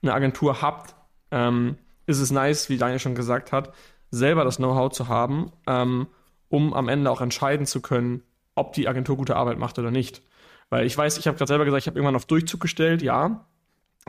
eine 0.01 0.15
Agentur 0.15 0.63
habt, 0.63 0.95
ähm, 1.29 1.77
ist 2.07 2.19
es 2.19 2.31
nice, 2.31 2.67
wie 2.67 2.77
Daniel 2.77 2.97
schon 2.97 3.13
gesagt 3.13 3.51
hat, 3.51 3.73
selber 4.11 4.43
das 4.43 4.57
Know-how 4.57 4.91
zu 4.91 5.07
haben, 5.07 5.51
ähm, 5.67 6.07
um 6.49 6.73
am 6.73 6.89
Ende 6.89 7.11
auch 7.11 7.21
entscheiden 7.21 7.65
zu 7.65 7.81
können, 7.81 8.23
ob 8.55 8.73
die 8.73 8.87
Agentur 8.87 9.17
gute 9.17 9.35
Arbeit 9.35 9.59
macht 9.59 9.79
oder 9.79 9.91
nicht. 9.91 10.21
Weil 10.69 10.85
ich 10.85 10.97
weiß, 10.97 11.17
ich 11.17 11.27
habe 11.27 11.37
gerade 11.37 11.47
selber 11.47 11.65
gesagt, 11.65 11.83
ich 11.83 11.87
habe 11.87 11.97
irgendwann 11.97 12.15
auf 12.15 12.25
Durchzug 12.25 12.59
gestellt, 12.59 13.01
ja. 13.01 13.47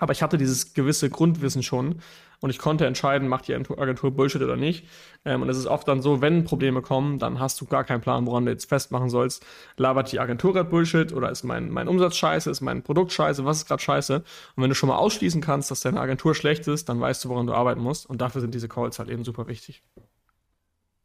Aber 0.00 0.12
ich 0.12 0.22
hatte 0.22 0.38
dieses 0.38 0.74
gewisse 0.74 1.10
Grundwissen 1.10 1.62
schon 1.62 2.00
und 2.40 2.50
ich 2.50 2.58
konnte 2.58 2.86
entscheiden, 2.86 3.28
macht 3.28 3.46
die 3.48 3.54
Agentur 3.54 4.10
Bullshit 4.10 4.42
oder 4.42 4.56
nicht. 4.56 4.86
Ähm, 5.24 5.42
und 5.42 5.48
es 5.48 5.58
ist 5.58 5.66
oft 5.66 5.86
dann 5.86 6.00
so, 6.00 6.20
wenn 6.22 6.44
Probleme 6.44 6.82
kommen, 6.82 7.18
dann 7.18 7.38
hast 7.38 7.60
du 7.60 7.66
gar 7.66 7.84
keinen 7.84 8.00
Plan, 8.00 8.26
woran 8.26 8.46
du 8.46 8.50
jetzt 8.50 8.68
festmachen 8.68 9.10
sollst. 9.10 9.44
Labert 9.76 10.10
die 10.10 10.18
Agentur 10.18 10.54
gerade 10.54 10.68
Bullshit 10.68 11.12
oder 11.12 11.30
ist 11.30 11.44
mein, 11.44 11.70
mein 11.70 11.86
Umsatz 11.86 12.16
scheiße, 12.16 12.50
ist 12.50 12.62
mein 12.62 12.82
Produkt 12.82 13.12
scheiße, 13.12 13.44
was 13.44 13.58
ist 13.58 13.66
gerade 13.66 13.82
scheiße? 13.82 14.16
Und 14.56 14.62
wenn 14.62 14.70
du 14.70 14.74
schon 14.74 14.88
mal 14.88 14.96
ausschließen 14.96 15.42
kannst, 15.42 15.70
dass 15.70 15.82
deine 15.82 16.00
Agentur 16.00 16.34
schlecht 16.34 16.66
ist, 16.66 16.88
dann 16.88 16.98
weißt 17.00 17.24
du, 17.24 17.28
woran 17.28 17.46
du 17.46 17.52
arbeiten 17.52 17.82
musst. 17.82 18.08
Und 18.08 18.20
dafür 18.22 18.40
sind 18.40 18.54
diese 18.54 18.68
Calls 18.68 18.98
halt 18.98 19.10
eben 19.10 19.24
super 19.24 19.46
wichtig. 19.46 19.82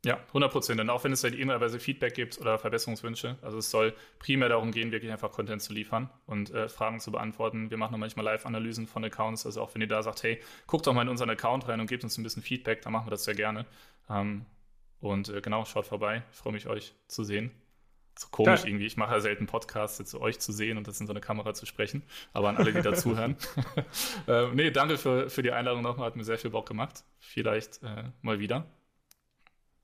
Ja, 0.06 0.20
100 0.28 0.52
Prozent. 0.52 0.80
Und 0.80 0.90
auch 0.92 1.04
wenn 1.04 1.12
es 1.12 1.24
halt 1.24 1.34
E-Mail-weise 1.34 1.80
Feedback 1.80 2.14
gibt 2.14 2.40
oder 2.40 2.60
Verbesserungswünsche. 2.60 3.38
Also 3.42 3.58
es 3.58 3.72
soll 3.72 3.96
primär 4.20 4.50
darum 4.50 4.72
gehen, 4.72 4.92
wirklich 4.92 5.12
einfach 5.12 5.32
Content 5.32 5.64
zu 5.64 5.74
liefern 5.74 6.12
und 6.28 6.52
äh, 6.52 6.70
Fragen 6.70 7.00
zu 7.00 7.12
beantworten. 7.12 7.72
Wir 7.72 7.78
machen 7.78 7.96
auch 7.96 8.00
manchmal 8.00 8.24
Live-Analysen 8.26 8.86
von 8.86 9.04
Accounts. 9.04 9.48
Also 9.48 9.62
auch 9.62 9.74
wenn 9.74 9.82
ihr 9.82 9.88
da 9.88 10.04
sagt, 10.04 10.22
hey, 10.22 10.40
guckt 10.68 10.86
doch 10.86 10.94
mal 10.94 11.02
in 11.02 11.10
unseren 11.10 11.32
Account 11.32 11.68
rein 11.68 11.80
und 11.80 11.88
gebt 11.88 12.04
uns 12.04 12.20
ein 12.20 12.24
bisschen 12.24 12.44
Feedback, 12.44 12.84
dann 12.84 12.94
machen 12.94 13.08
wir 13.08 13.12
das 13.12 13.24
sehr 13.24 13.34
gerne. 13.34 13.66
Ähm, 14.08 14.46
und 15.00 15.30
äh, 15.30 15.42
genau, 15.42 15.66
schaut 15.66 15.88
vorbei. 15.88 16.22
Ich 16.32 16.38
freue 16.38 16.54
mich, 16.54 16.68
euch 16.68 16.94
zu 17.08 17.24
sehen. 17.24 17.50
So 18.16 18.28
komisch 18.30 18.62
ja. 18.62 18.68
irgendwie. 18.68 18.86
Ich 18.86 18.98
mache 18.98 19.14
ja 19.14 19.20
selten 19.20 19.48
Podcasts, 19.48 19.98
jetzt 19.98 20.14
euch 20.14 20.40
zu 20.40 20.52
sehen 20.52 20.78
und 20.78 20.88
das 20.88 21.02
in 21.02 21.08
so 21.08 21.14
eine 21.14 21.20
Kamera 21.20 21.56
zu 21.56 21.66
sprechen. 21.66 22.04
Aber 22.32 22.50
an 22.50 22.58
alle, 22.58 22.72
die 22.72 22.82
dazuhören. 22.84 23.38
äh, 24.28 24.48
nee, 24.54 24.70
danke 24.70 25.00
für, 25.00 25.32
für 25.32 25.42
die 25.42 25.52
Einladung 25.52 25.82
nochmal. 25.82 26.06
Hat 26.06 26.16
mir 26.16 26.24
sehr 26.24 26.38
viel 26.38 26.52
Bock 26.52 26.68
gemacht. 26.68 27.04
Vielleicht 27.20 27.82
äh, 27.82 28.04
mal 28.22 28.40
wieder. 28.40 28.68